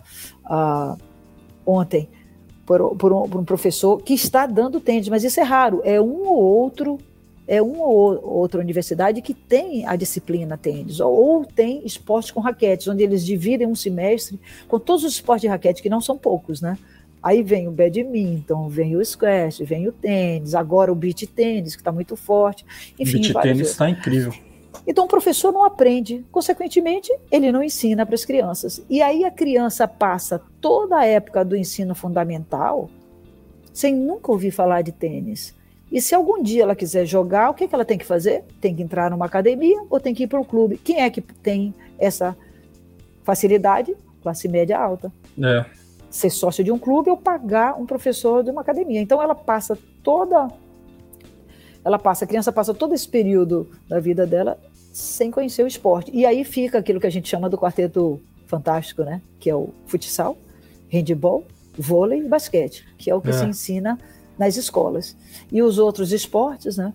ontem 1.64 2.08
por, 2.66 2.96
por, 2.96 3.12
um, 3.12 3.28
por, 3.28 3.40
um, 3.40 3.44
professor 3.44 4.02
que 4.02 4.14
está 4.14 4.46
dando 4.46 4.80
tênis, 4.80 5.08
mas 5.08 5.22
isso 5.22 5.38
é 5.38 5.42
raro, 5.42 5.80
é 5.84 6.00
um 6.00 6.26
ou 6.26 6.42
outro, 6.42 6.98
é 7.46 7.62
uma 7.62 7.84
ou 7.84 8.24
outra 8.24 8.60
universidade 8.60 9.22
que 9.22 9.32
tem 9.32 9.86
a 9.86 9.94
disciplina 9.94 10.58
tênis, 10.58 10.98
ou, 10.98 11.12
ou 11.12 11.44
tem 11.44 11.86
esportes 11.86 12.32
com 12.32 12.40
raquetes, 12.40 12.88
onde 12.88 13.02
eles 13.02 13.24
dividem 13.24 13.66
um 13.66 13.76
semestre 13.76 14.40
com 14.66 14.78
todos 14.80 15.04
os 15.04 15.12
esportes 15.12 15.42
de 15.42 15.48
raquete, 15.48 15.82
que 15.82 15.90
não 15.90 16.00
são 16.00 16.18
poucos, 16.18 16.60
né? 16.60 16.76
Aí 17.22 17.42
vem 17.42 17.68
o 17.68 17.70
badminton, 17.70 18.68
vem 18.68 18.96
o 18.96 19.04
squash, 19.04 19.60
vem 19.60 19.88
o 19.88 19.92
tênis, 19.92 20.54
agora 20.54 20.92
o 20.92 20.94
beach 20.94 21.26
tênis, 21.26 21.74
que 21.74 21.80
está 21.80 21.90
muito 21.90 22.16
forte. 22.16 22.66
Enfim, 22.98 23.16
o 23.16 23.20
beach 23.20 23.40
tênis 23.40 23.70
está 23.70 23.88
incrível. 23.88 24.34
Então 24.86 25.04
o 25.04 25.08
professor 25.08 25.52
não 25.52 25.64
aprende, 25.64 26.24
consequentemente, 26.30 27.10
ele 27.30 27.50
não 27.50 27.62
ensina 27.62 28.04
para 28.04 28.14
as 28.14 28.24
crianças. 28.24 28.84
E 28.88 29.00
aí 29.00 29.24
a 29.24 29.30
criança 29.30 29.86
passa 29.86 30.40
toda 30.60 30.98
a 30.98 31.04
época 31.04 31.44
do 31.44 31.56
ensino 31.56 31.94
fundamental 31.94 32.90
sem 33.72 33.94
nunca 33.94 34.30
ouvir 34.30 34.52
falar 34.52 34.82
de 34.82 34.92
tênis. 34.92 35.54
E 35.90 36.00
se 36.00 36.14
algum 36.14 36.42
dia 36.42 36.62
ela 36.62 36.76
quiser 36.76 37.04
jogar, 37.04 37.50
o 37.50 37.54
que, 37.54 37.68
que 37.68 37.74
ela 37.74 37.84
tem 37.84 37.98
que 37.98 38.04
fazer? 38.04 38.44
Tem 38.60 38.74
que 38.74 38.82
entrar 38.82 39.10
numa 39.10 39.26
academia 39.26 39.82
ou 39.90 40.00
tem 40.00 40.14
que 40.14 40.22
ir 40.24 40.26
para 40.26 40.40
um 40.40 40.44
clube? 40.44 40.78
Quem 40.78 41.02
é 41.02 41.10
que 41.10 41.20
tem 41.20 41.74
essa 41.98 42.36
facilidade? 43.22 43.96
Classe 44.22 44.48
média 44.48 44.78
alta. 44.78 45.12
É. 45.42 45.64
Ser 46.08 46.30
sócio 46.30 46.64
de 46.64 46.70
um 46.70 46.78
clube 46.78 47.10
ou 47.10 47.16
pagar 47.16 47.78
um 47.80 47.84
professor 47.84 48.42
de 48.42 48.50
uma 48.50 48.60
academia. 48.60 49.00
Então 49.00 49.20
ela 49.20 49.34
passa 49.34 49.76
toda 50.02 50.48
ela 51.84 51.98
passa, 51.98 52.24
a 52.24 52.28
criança 52.28 52.50
passa 52.50 52.72
todo 52.72 52.94
esse 52.94 53.08
período 53.08 53.68
da 53.88 54.00
vida 54.00 54.26
dela 54.26 54.58
sem 54.92 55.30
conhecer 55.30 55.62
o 55.62 55.66
esporte. 55.66 56.10
E 56.14 56.24
aí 56.24 56.44
fica 56.44 56.78
aquilo 56.78 57.00
que 57.00 57.06
a 57.06 57.10
gente 57.10 57.28
chama 57.28 57.50
do 57.50 57.58
quarteto 57.58 58.20
fantástico, 58.46 59.02
né? 59.02 59.20
Que 59.38 59.50
é 59.50 59.54
o 59.54 59.70
futsal, 59.86 60.36
handball, 60.88 61.44
vôlei 61.76 62.20
e 62.20 62.28
basquete, 62.28 62.86
que 62.96 63.10
é 63.10 63.14
o 63.14 63.20
que 63.20 63.30
é. 63.30 63.32
se 63.32 63.44
ensina 63.44 63.98
nas 64.38 64.56
escolas. 64.56 65.16
E 65.50 65.62
os 65.62 65.78
outros 65.78 66.12
esportes, 66.12 66.76
né? 66.76 66.92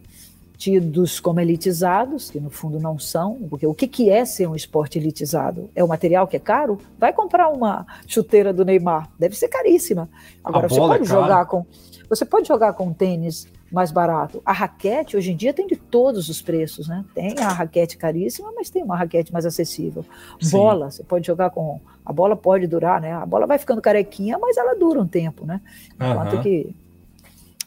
tidos 0.59 1.21
como 1.21 1.39
elitizados, 1.39 2.29
que 2.29 2.37
no 2.37 2.49
fundo 2.49 2.81
não 2.81 2.99
são, 2.99 3.35
porque 3.49 3.65
o 3.65 3.73
que, 3.73 3.87
que 3.87 4.09
é 4.09 4.25
ser 4.25 4.45
um 4.45 4.53
esporte 4.53 4.99
elitizado? 4.99 5.69
É 5.73 5.81
o 5.81 5.87
material 5.87 6.27
que 6.27 6.35
é 6.35 6.39
caro? 6.39 6.77
Vai 6.97 7.13
comprar 7.13 7.47
uma 7.47 7.87
chuteira 8.05 8.51
do 8.51 8.65
Neymar, 8.65 9.09
deve 9.17 9.37
ser 9.37 9.47
caríssima. 9.47 10.09
Agora, 10.43 10.67
você 10.67 10.77
pode 10.77 11.03
é 11.03 11.05
jogar 11.05 11.45
com. 11.45 11.65
Você 12.09 12.25
pode 12.25 12.45
jogar 12.45 12.73
com 12.73 12.91
tênis 12.91 13.47
mais 13.71 13.91
barato. 13.91 14.41
A 14.45 14.51
raquete, 14.51 15.15
hoje 15.15 15.31
em 15.31 15.35
dia, 15.35 15.53
tem 15.53 15.67
de 15.67 15.75
todos 15.75 16.29
os 16.29 16.41
preços, 16.41 16.87
né? 16.87 17.05
Tem 17.13 17.37
a 17.39 17.49
raquete 17.49 17.97
caríssima, 17.97 18.51
mas 18.55 18.69
tem 18.69 18.83
uma 18.83 18.97
raquete 18.97 19.31
mais 19.31 19.45
acessível. 19.45 20.05
Sim. 20.39 20.51
Bola, 20.51 20.91
você 20.91 21.03
pode 21.03 21.27
jogar 21.27 21.49
com. 21.51 21.79
A 22.05 22.11
bola 22.11 22.35
pode 22.35 22.65
durar, 22.67 22.99
né? 22.99 23.13
A 23.13 23.25
bola 23.25 23.45
vai 23.45 23.57
ficando 23.57 23.81
carequinha, 23.81 24.37
mas 24.39 24.57
ela 24.57 24.75
dura 24.75 24.99
um 24.99 25.07
tempo, 25.07 25.45
né? 25.45 25.61
Enquanto 25.95 26.37
uhum. 26.37 26.41
que. 26.41 26.75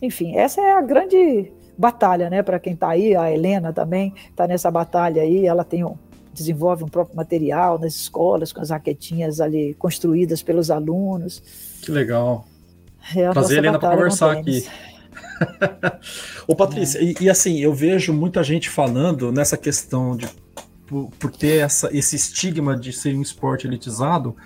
Enfim, 0.00 0.36
essa 0.36 0.60
é 0.60 0.72
a 0.72 0.82
grande 0.82 1.52
batalha, 1.78 2.28
né? 2.28 2.42
Para 2.42 2.58
quem 2.58 2.74
está 2.74 2.90
aí, 2.90 3.14
a 3.14 3.30
Helena 3.30 3.72
também 3.72 4.12
está 4.28 4.46
nessa 4.46 4.70
batalha 4.70 5.22
aí, 5.22 5.46
ela 5.46 5.62
tem 5.64 5.84
um, 5.84 5.96
desenvolve 6.32 6.82
um 6.82 6.88
próprio 6.88 7.16
material 7.16 7.78
nas 7.78 7.94
escolas, 7.94 8.52
com 8.52 8.60
as 8.60 8.70
raquetinhas 8.70 9.40
ali 9.40 9.74
construídas 9.74 10.42
pelos 10.42 10.70
alunos. 10.70 11.42
Que 11.82 11.92
legal. 11.92 12.46
É 13.14 13.30
Trazer 13.30 13.54
a 13.54 13.58
Helena 13.58 13.78
para 13.78 13.96
conversar 13.96 14.32
aqui. 14.32 14.66
Ô 16.46 16.54
Patrícia, 16.54 16.98
é. 16.98 17.04
e, 17.04 17.16
e, 17.22 17.30
assim, 17.30 17.60
eu 17.60 17.72
vejo 17.72 18.12
muita 18.12 18.42
gente 18.42 18.68
falando 18.68 19.32
nessa 19.32 19.56
questão 19.56 20.16
de 20.16 20.28
por, 20.86 21.10
por 21.18 21.30
ter 21.30 21.62
essa, 21.62 21.88
esse 21.96 22.16
estigma 22.16 22.76
de 22.76 22.92
ser 22.92 23.14
um 23.14 23.22
esporte 23.22 23.66
elitizado, 23.66 24.36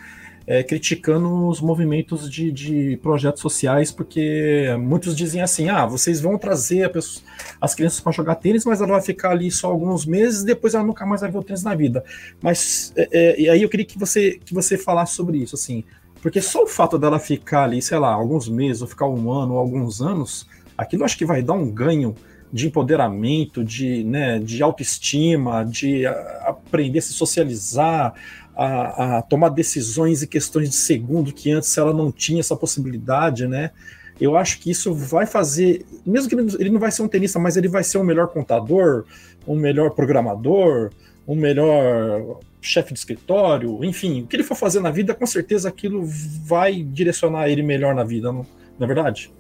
é, 0.46 0.62
criticando 0.62 1.48
os 1.48 1.60
movimentos 1.60 2.30
de, 2.30 2.52
de, 2.52 2.96
projetos 3.02 3.42
sociais, 3.42 3.90
porque 3.90 4.68
muitos 4.78 5.16
dizem 5.16 5.42
assim: 5.42 5.68
ah, 5.68 5.84
vocês 5.84 6.20
vão 6.20 6.38
trazer 6.38 6.88
pessoa, 6.92 7.24
as 7.60 7.74
crianças 7.74 7.98
para 7.98 8.12
jogar 8.12 8.36
tênis, 8.36 8.64
mas 8.64 8.80
ela 8.80 8.92
vai 8.92 9.02
ficar 9.02 9.32
ali 9.32 9.50
só 9.50 9.68
alguns 9.68 10.06
meses 10.06 10.42
e 10.42 10.46
depois 10.46 10.74
ela 10.74 10.84
nunca 10.84 11.04
mais 11.04 11.20
vai 11.20 11.30
ver 11.30 11.38
o 11.38 11.42
tênis 11.42 11.64
na 11.64 11.74
vida. 11.74 12.04
Mas 12.40 12.92
é, 12.96 13.08
é, 13.10 13.40
e 13.40 13.50
aí 13.50 13.62
eu 13.62 13.68
queria 13.68 13.84
que 13.84 13.98
você, 13.98 14.38
que 14.44 14.54
você 14.54 14.78
falasse 14.78 15.14
sobre 15.14 15.38
isso, 15.38 15.56
assim, 15.56 15.82
porque 16.22 16.40
só 16.40 16.62
o 16.62 16.66
fato 16.66 16.96
dela 16.96 17.18
ficar 17.18 17.64
ali, 17.64 17.82
sei 17.82 17.98
lá, 17.98 18.12
alguns 18.12 18.48
meses, 18.48 18.82
ou 18.82 18.88
ficar 18.88 19.06
um 19.08 19.32
ano, 19.32 19.54
ou 19.54 19.58
alguns 19.58 20.00
anos, 20.00 20.46
aquilo 20.76 21.04
acho 21.04 21.16
que 21.16 21.24
vai 21.24 21.42
dar 21.42 21.54
um 21.54 21.70
ganho 21.70 22.14
de 22.52 22.66
empoderamento, 22.68 23.64
de, 23.64 24.04
né, 24.04 24.38
de 24.38 24.62
autoestima, 24.62 25.64
de 25.64 26.06
aprender 26.06 27.00
a 27.00 27.02
se 27.02 27.12
socializar, 27.12 28.14
a, 28.54 29.18
a, 29.18 29.22
tomar 29.22 29.50
decisões 29.50 30.22
e 30.22 30.26
questões 30.26 30.70
de 30.70 30.76
segundo 30.76 31.32
que 31.32 31.50
antes 31.50 31.76
ela 31.76 31.92
não 31.92 32.10
tinha 32.10 32.40
essa 32.40 32.56
possibilidade, 32.56 33.46
né? 33.46 33.70
Eu 34.18 34.34
acho 34.34 34.60
que 34.60 34.70
isso 34.70 34.94
vai 34.94 35.26
fazer, 35.26 35.84
mesmo 36.06 36.28
que 36.30 36.34
ele 36.58 36.70
não 36.70 36.80
vai 36.80 36.90
ser 36.90 37.02
um 37.02 37.08
tenista, 37.08 37.38
mas 37.38 37.56
ele 37.58 37.68
vai 37.68 37.84
ser 37.84 37.98
um 37.98 38.04
melhor 38.04 38.28
contador, 38.28 39.04
um 39.46 39.54
melhor 39.54 39.90
programador, 39.90 40.90
um 41.28 41.34
melhor 41.34 42.40
chefe 42.62 42.94
de 42.94 42.98
escritório, 42.98 43.84
enfim, 43.84 44.22
o 44.22 44.26
que 44.26 44.36
ele 44.36 44.42
for 44.42 44.54
fazer 44.54 44.80
na 44.80 44.90
vida, 44.90 45.14
com 45.14 45.26
certeza 45.26 45.68
aquilo 45.68 46.02
vai 46.04 46.82
direcionar 46.82 47.48
ele 47.48 47.62
melhor 47.62 47.94
na 47.94 48.04
vida, 48.04 48.32
não, 48.32 48.46
não 48.78 48.84
é 48.84 48.86
verdade? 48.86 49.30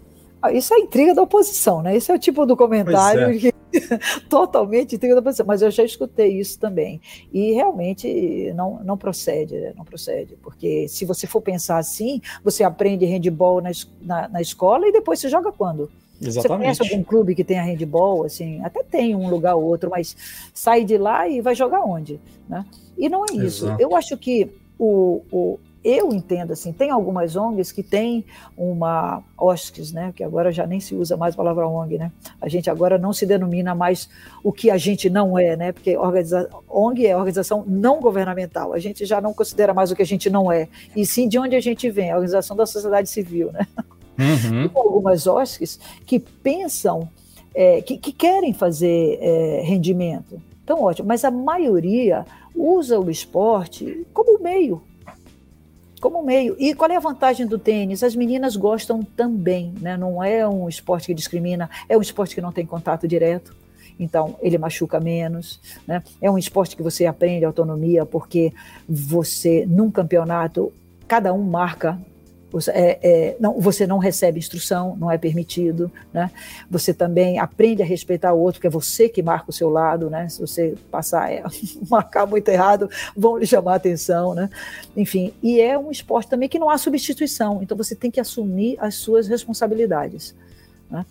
Ah, 0.46 0.52
isso 0.52 0.72
é 0.74 0.78
intriga 0.78 1.14
da 1.14 1.22
oposição, 1.22 1.82
né? 1.82 1.96
Esse 1.96 2.10
é 2.10 2.14
o 2.14 2.18
tipo 2.18 2.46
do 2.46 2.56
comentário 2.56 3.30
é. 3.30 3.36
que 3.36 3.52
totalmente 4.28 4.96
intriga 4.96 5.14
da 5.14 5.20
oposição. 5.20 5.46
Mas 5.46 5.62
eu 5.62 5.70
já 5.70 5.84
escutei 5.84 6.38
isso 6.38 6.58
também. 6.58 7.00
E 7.32 7.52
realmente 7.52 8.52
não, 8.54 8.80
não 8.84 8.96
procede, 8.96 9.54
né? 9.54 9.72
não 9.76 9.84
procede. 9.84 10.36
Porque 10.42 10.88
se 10.88 11.04
você 11.04 11.26
for 11.26 11.40
pensar 11.40 11.78
assim, 11.78 12.20
você 12.42 12.64
aprende 12.64 13.04
handball 13.04 13.60
na, 13.60 13.70
na, 14.00 14.28
na 14.28 14.40
escola 14.40 14.86
e 14.88 14.92
depois 14.92 15.18
você 15.18 15.28
joga 15.28 15.52
quando? 15.52 15.90
Exatamente. 16.20 16.42
Você 16.42 16.48
conhece 16.48 16.82
algum 16.82 17.04
clube 17.04 17.34
que 17.34 17.44
tenha 17.44 17.62
handball, 17.62 18.24
assim, 18.24 18.64
até 18.64 18.82
tem 18.82 19.14
um 19.14 19.28
lugar 19.28 19.54
ou 19.54 19.64
outro, 19.64 19.90
mas 19.90 20.16
sai 20.54 20.84
de 20.84 20.96
lá 20.96 21.28
e 21.28 21.40
vai 21.40 21.54
jogar 21.54 21.82
onde? 21.82 22.18
Né? 22.48 22.64
E 22.96 23.08
não 23.08 23.24
é 23.24 23.34
isso. 23.34 23.66
Exato. 23.66 23.82
Eu 23.82 23.94
acho 23.94 24.16
que 24.16 24.50
o, 24.78 25.22
o, 25.30 25.58
eu 25.86 26.12
entendo 26.12 26.52
assim, 26.52 26.72
tem 26.72 26.90
algumas 26.90 27.36
ONGs 27.36 27.70
que 27.70 27.80
têm 27.80 28.24
uma 28.56 29.22
OSCs, 29.38 29.92
né, 29.92 30.12
que 30.14 30.24
agora 30.24 30.50
já 30.50 30.66
nem 30.66 30.80
se 30.80 30.96
usa 30.96 31.16
mais 31.16 31.34
a 31.34 31.36
palavra 31.36 31.68
ONG, 31.68 31.96
né? 31.96 32.10
A 32.40 32.48
gente 32.48 32.68
agora 32.68 32.98
não 32.98 33.12
se 33.12 33.24
denomina 33.24 33.72
mais 33.72 34.08
o 34.42 34.52
que 34.52 34.68
a 34.68 34.76
gente 34.76 35.08
não 35.08 35.38
é, 35.38 35.54
né? 35.56 35.70
Porque 35.70 35.96
organiza, 35.96 36.50
ONG 36.68 37.06
é 37.06 37.16
organização 37.16 37.64
não 37.68 38.00
governamental. 38.00 38.72
A 38.72 38.80
gente 38.80 39.06
já 39.06 39.20
não 39.20 39.32
considera 39.32 39.72
mais 39.72 39.92
o 39.92 39.96
que 39.96 40.02
a 40.02 40.06
gente 40.06 40.28
não 40.28 40.50
é, 40.50 40.68
e 40.96 41.06
sim 41.06 41.28
de 41.28 41.38
onde 41.38 41.54
a 41.54 41.60
gente 41.60 41.88
vem, 41.88 42.10
a 42.10 42.14
organização 42.14 42.56
da 42.56 42.66
sociedade 42.66 43.08
civil, 43.08 43.52
né? 43.52 43.64
Uhum. 44.18 44.68
Tem 44.68 44.70
algumas 44.74 45.26
OSCs 45.26 45.78
que 46.04 46.18
pensam, 46.18 47.08
é, 47.54 47.80
que, 47.80 47.96
que, 47.96 48.12
querem 48.12 48.52
fazer 48.52 49.18
é, 49.20 49.62
rendimento. 49.62 50.40
Então, 50.64 50.82
ótimo, 50.82 51.06
mas 51.06 51.24
a 51.24 51.30
maioria 51.30 52.26
usa 52.56 52.98
o 52.98 53.08
esporte 53.08 54.04
como 54.12 54.42
meio 54.42 54.82
como 56.00 56.22
meio. 56.22 56.56
E 56.58 56.74
qual 56.74 56.90
é 56.90 56.96
a 56.96 57.00
vantagem 57.00 57.46
do 57.46 57.58
tênis? 57.58 58.02
As 58.02 58.14
meninas 58.14 58.56
gostam 58.56 59.02
também, 59.02 59.72
né? 59.80 59.96
Não 59.96 60.22
é 60.22 60.46
um 60.46 60.68
esporte 60.68 61.06
que 61.06 61.14
discrimina, 61.14 61.70
é 61.88 61.96
um 61.96 62.02
esporte 62.02 62.34
que 62.34 62.40
não 62.40 62.52
tem 62.52 62.66
contato 62.66 63.08
direto. 63.08 63.54
Então, 63.98 64.36
ele 64.40 64.58
machuca 64.58 65.00
menos. 65.00 65.60
Né? 65.86 66.02
É 66.20 66.30
um 66.30 66.36
esporte 66.36 66.76
que 66.76 66.82
você 66.82 67.06
aprende 67.06 67.44
autonomia, 67.44 68.04
porque 68.04 68.52
você, 68.88 69.64
num 69.66 69.90
campeonato, 69.90 70.72
cada 71.08 71.32
um 71.32 71.42
marca 71.42 71.98
você, 72.50 72.70
é, 72.70 72.98
é, 73.02 73.36
não, 73.40 73.60
você 73.60 73.86
não 73.86 73.98
recebe 73.98 74.38
instrução, 74.38 74.96
não 74.96 75.10
é 75.10 75.18
permitido, 75.18 75.90
né? 76.12 76.30
Você 76.70 76.94
também 76.94 77.38
aprende 77.38 77.82
a 77.82 77.86
respeitar 77.86 78.32
o 78.32 78.38
outro, 78.38 78.60
que 78.60 78.66
é 78.66 78.70
você 78.70 79.08
que 79.08 79.22
marca 79.22 79.50
o 79.50 79.52
seu 79.52 79.68
lado, 79.68 80.08
né? 80.08 80.28
Se 80.28 80.40
você 80.40 80.74
passar, 80.90 81.30
é, 81.30 81.42
marcar 81.90 82.26
muito 82.26 82.48
errado, 82.48 82.88
vão 83.16 83.36
lhe 83.36 83.46
chamar 83.46 83.72
a 83.72 83.76
atenção, 83.76 84.34
né? 84.34 84.48
Enfim, 84.96 85.34
e 85.42 85.60
é 85.60 85.76
um 85.76 85.90
esporte 85.90 86.30
também 86.30 86.48
que 86.48 86.58
não 86.58 86.70
há 86.70 86.78
substituição, 86.78 87.60
então 87.62 87.76
você 87.76 87.94
tem 87.94 88.10
que 88.10 88.20
assumir 88.20 88.76
as 88.80 88.94
suas 88.94 89.26
responsabilidades, 89.26 90.34
né? 90.90 91.04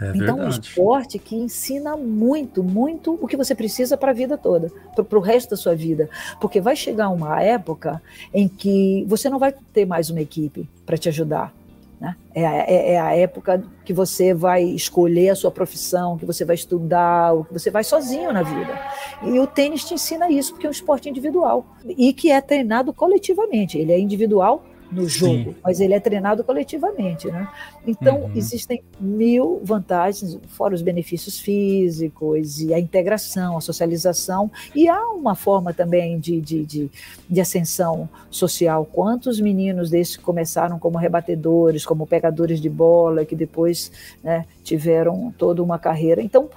É 0.00 0.12
então, 0.14 0.40
é 0.40 0.46
um 0.46 0.48
esporte 0.48 1.18
que 1.18 1.34
ensina 1.34 1.96
muito, 1.96 2.62
muito 2.62 3.18
o 3.20 3.26
que 3.26 3.36
você 3.36 3.54
precisa 3.54 3.96
para 3.96 4.12
a 4.12 4.14
vida 4.14 4.38
toda, 4.38 4.70
para 4.94 5.18
o 5.18 5.20
resto 5.20 5.50
da 5.50 5.56
sua 5.56 5.74
vida. 5.74 6.08
Porque 6.40 6.60
vai 6.60 6.76
chegar 6.76 7.08
uma 7.08 7.42
época 7.42 8.00
em 8.32 8.46
que 8.48 9.04
você 9.08 9.28
não 9.28 9.38
vai 9.38 9.52
ter 9.72 9.86
mais 9.86 10.08
uma 10.08 10.20
equipe 10.20 10.68
para 10.86 10.96
te 10.96 11.08
ajudar. 11.08 11.52
Né? 12.00 12.16
É, 12.32 12.42
é, 12.42 12.92
é, 12.92 13.00
a 13.00 13.16
época 13.16 13.64
que 13.84 13.92
você 13.92 14.32
vai 14.32 14.62
escolher 14.62 15.30
a 15.30 15.34
sua 15.34 15.50
profissão, 15.50 16.16
que 16.16 16.24
você 16.24 16.44
vai 16.44 16.54
estudar, 16.54 17.32
que 17.46 17.52
você 17.52 17.70
vai 17.70 17.82
sozinho 17.82 18.32
na 18.32 18.42
vida. 18.42 18.78
E 19.24 19.38
o 19.40 19.48
tênis 19.48 19.84
te 19.84 19.94
ensina 19.94 20.30
isso, 20.30 20.52
porque 20.52 20.66
é 20.66 20.68
um 20.68 20.72
esporte 20.72 21.08
individual 21.08 21.66
e 21.84 22.12
que 22.12 22.30
é 22.30 22.40
treinado 22.40 22.92
coletivamente. 22.92 23.76
Ele 23.76 23.92
é 23.92 23.98
individual 23.98 24.64
no 24.90 25.08
jogo, 25.08 25.50
Sim. 25.50 25.56
mas 25.62 25.80
ele 25.80 25.94
é 25.94 26.00
treinado 26.00 26.42
coletivamente, 26.42 27.28
né? 27.28 27.48
Então 27.86 28.22
uhum. 28.22 28.30
existem 28.34 28.82
mil 28.98 29.60
vantagens, 29.62 30.38
fora 30.48 30.74
os 30.74 30.82
benefícios 30.82 31.38
físicos 31.38 32.60
e 32.60 32.72
a 32.72 32.78
integração, 32.78 33.56
a 33.56 33.60
socialização 33.60 34.50
e 34.74 34.88
há 34.88 35.10
uma 35.10 35.34
forma 35.34 35.74
também 35.74 36.18
de, 36.18 36.40
de, 36.40 36.64
de, 36.64 36.90
de 37.28 37.40
ascensão 37.40 38.08
social. 38.30 38.84
Quantos 38.86 39.40
meninos 39.40 39.90
desses 39.90 40.16
começaram 40.16 40.78
como 40.78 40.96
rebatedores, 40.96 41.84
como 41.84 42.06
pegadores 42.06 42.60
de 42.60 42.70
bola, 42.70 43.24
que 43.24 43.36
depois 43.36 43.92
né, 44.22 44.46
tiveram 44.64 45.32
toda 45.36 45.62
uma 45.62 45.78
carreira? 45.78 46.22
Então 46.22 46.48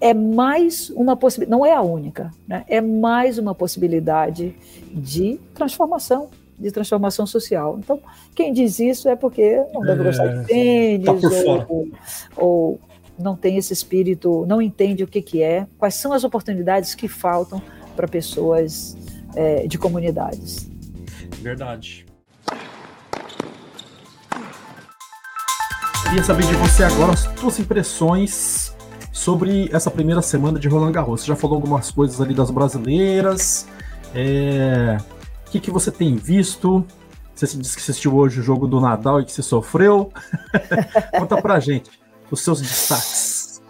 é 0.00 0.12
mais 0.12 0.90
uma 0.90 1.16
possibilidade, 1.16 1.58
não 1.58 1.64
é 1.64 1.74
a 1.74 1.82
única, 1.82 2.32
né? 2.48 2.64
é 2.66 2.80
mais 2.80 3.38
uma 3.38 3.54
possibilidade 3.54 4.56
de 4.92 5.38
transformação 5.54 6.28
de 6.58 6.70
transformação 6.70 7.26
social. 7.26 7.78
Então, 7.78 8.00
quem 8.34 8.52
diz 8.52 8.78
isso 8.78 9.08
é 9.08 9.16
porque 9.16 9.62
não 9.72 9.80
deve 9.80 10.00
é, 10.00 10.04
gostar 10.04 10.26
de 10.26 10.46
tênis 10.46 11.06
tá 11.06 11.12
ou, 11.12 11.66
ou, 11.68 11.88
ou, 12.36 12.80
não 13.18 13.36
tem 13.36 13.56
esse 13.56 13.72
espírito, 13.72 14.44
não 14.46 14.60
entende 14.60 15.04
o 15.04 15.06
que, 15.06 15.20
que 15.20 15.42
é, 15.42 15.66
quais 15.78 15.94
são 15.94 16.12
as 16.12 16.24
oportunidades 16.24 16.94
que 16.94 17.08
faltam 17.08 17.60
para 17.94 18.08
pessoas 18.08 18.96
é, 19.34 19.66
de 19.66 19.78
comunidades. 19.78 20.70
Verdade. 21.40 22.06
Queria 26.04 26.24
saber 26.24 26.46
de 26.46 26.54
você 26.56 26.84
agora 26.84 27.12
as 27.12 27.20
suas 27.20 27.58
impressões 27.58 28.76
sobre 29.12 29.70
essa 29.72 29.90
primeira 29.90 30.20
semana 30.20 30.58
de 30.58 30.68
Roland 30.68 30.92
Garros. 30.92 31.22
Você 31.22 31.28
já 31.28 31.36
falou 31.36 31.56
algumas 31.56 31.90
coisas 31.90 32.20
ali 32.20 32.34
das 32.34 32.50
brasileiras. 32.50 33.66
É, 34.14 34.98
que, 35.52 35.60
que 35.60 35.70
você 35.70 35.90
tem 35.90 36.16
visto? 36.16 36.84
Você 37.34 37.46
disse 37.58 37.76
que 37.76 37.82
assistiu 37.82 38.16
hoje 38.16 38.40
o 38.40 38.42
jogo 38.42 38.66
do 38.66 38.80
Nadal 38.80 39.20
e 39.20 39.24
que 39.24 39.32
você 39.32 39.42
sofreu. 39.42 40.10
Conta 41.18 41.40
pra 41.40 41.60
gente 41.60 41.90
os 42.30 42.40
seus 42.40 42.62
destaques. 42.62 43.60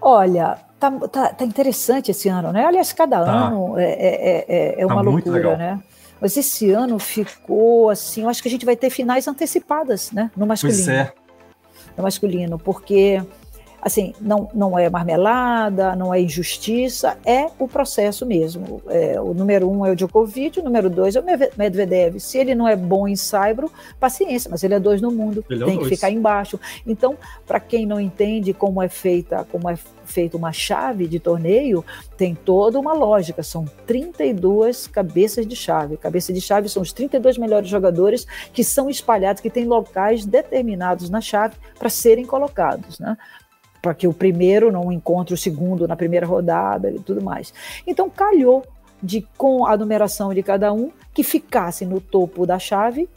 Olha, 0.00 0.58
tá, 0.78 0.90
tá, 1.08 1.28
tá 1.30 1.44
interessante 1.44 2.10
esse 2.10 2.28
ano, 2.28 2.52
né? 2.52 2.64
Aliás, 2.64 2.92
cada 2.92 3.24
tá. 3.24 3.32
ano 3.32 3.78
é, 3.78 3.84
é, 3.84 4.44
é, 4.48 4.82
é 4.82 4.86
uma 4.86 4.96
tá 4.96 5.00
loucura, 5.00 5.56
né? 5.56 5.82
Mas 6.20 6.36
esse 6.36 6.70
ano 6.70 6.98
ficou 6.98 7.90
assim, 7.90 8.22
eu 8.22 8.28
acho 8.28 8.40
que 8.40 8.48
a 8.48 8.50
gente 8.50 8.64
vai 8.64 8.76
ter 8.76 8.90
finais 8.90 9.26
antecipadas, 9.26 10.12
né? 10.12 10.30
No 10.36 10.46
masculino. 10.46 10.78
Pois 10.78 10.88
é. 10.88 11.12
No 11.96 12.04
masculino, 12.04 12.58
porque 12.58 13.22
assim, 13.84 14.14
não, 14.18 14.48
não 14.54 14.78
é 14.78 14.88
marmelada, 14.88 15.94
não 15.94 16.12
é 16.12 16.18
injustiça, 16.18 17.18
é 17.24 17.46
o 17.58 17.68
processo 17.68 18.24
mesmo. 18.24 18.80
É, 18.88 19.20
o 19.20 19.34
número 19.34 19.70
um 19.70 19.84
é 19.84 19.90
o 19.90 19.94
Djokovic, 19.94 20.58
o 20.58 20.64
número 20.64 20.88
dois 20.88 21.14
é 21.14 21.20
o 21.20 21.24
Medvedev. 21.56 22.18
Se 22.18 22.38
ele 22.38 22.54
não 22.54 22.66
é 22.66 22.74
bom 22.74 23.06
em 23.06 23.14
saibro, 23.14 23.70
paciência, 24.00 24.50
mas 24.50 24.64
ele 24.64 24.72
é 24.72 24.80
dois 24.80 25.02
no 25.02 25.10
mundo, 25.10 25.44
ele 25.50 25.62
é 25.62 25.66
tem 25.66 25.76
é 25.76 25.78
que 25.80 25.88
ficar 25.90 26.10
embaixo. 26.10 26.58
Então, 26.86 27.18
para 27.46 27.60
quem 27.60 27.84
não 27.84 28.00
entende 28.00 28.54
como 28.54 28.82
é 28.82 28.88
feita, 28.88 29.46
como 29.52 29.68
é 29.68 29.76
feita 30.04 30.36
uma 30.36 30.52
chave 30.52 31.06
de 31.06 31.18
torneio, 31.18 31.84
tem 32.16 32.34
toda 32.34 32.78
uma 32.78 32.94
lógica. 32.94 33.42
São 33.42 33.66
32 33.86 34.86
cabeças 34.86 35.46
de 35.46 35.56
chave. 35.56 35.96
Cabeça 35.96 36.32
de 36.32 36.40
chave 36.40 36.68
são 36.68 36.82
os 36.82 36.92
32 36.92 37.36
melhores 37.36 37.68
jogadores 37.68 38.26
que 38.52 38.64
são 38.64 38.88
espalhados, 38.88 39.42
que 39.42 39.50
têm 39.50 39.66
locais 39.66 40.24
determinados 40.24 41.10
na 41.10 41.20
chave 41.20 41.56
para 41.78 41.88
serem 41.88 42.24
colocados. 42.24 42.98
Né? 42.98 43.16
Para 43.84 43.92
que 43.92 44.08
o 44.08 44.14
primeiro 44.14 44.72
não 44.72 44.90
encontre 44.90 45.34
o 45.34 45.36
segundo 45.36 45.86
na 45.86 45.94
primeira 45.94 46.24
rodada 46.26 46.90
e 46.90 46.98
tudo 46.98 47.22
mais. 47.22 47.52
Então 47.86 48.08
calhou 48.08 48.64
de 49.02 49.20
com 49.36 49.66
a 49.66 49.76
numeração 49.76 50.32
de 50.32 50.42
cada 50.42 50.72
um 50.72 50.90
que 51.12 51.22
ficasse 51.22 51.84
no 51.84 52.00
topo 52.00 52.46
da 52.46 52.58
chave 52.58 53.10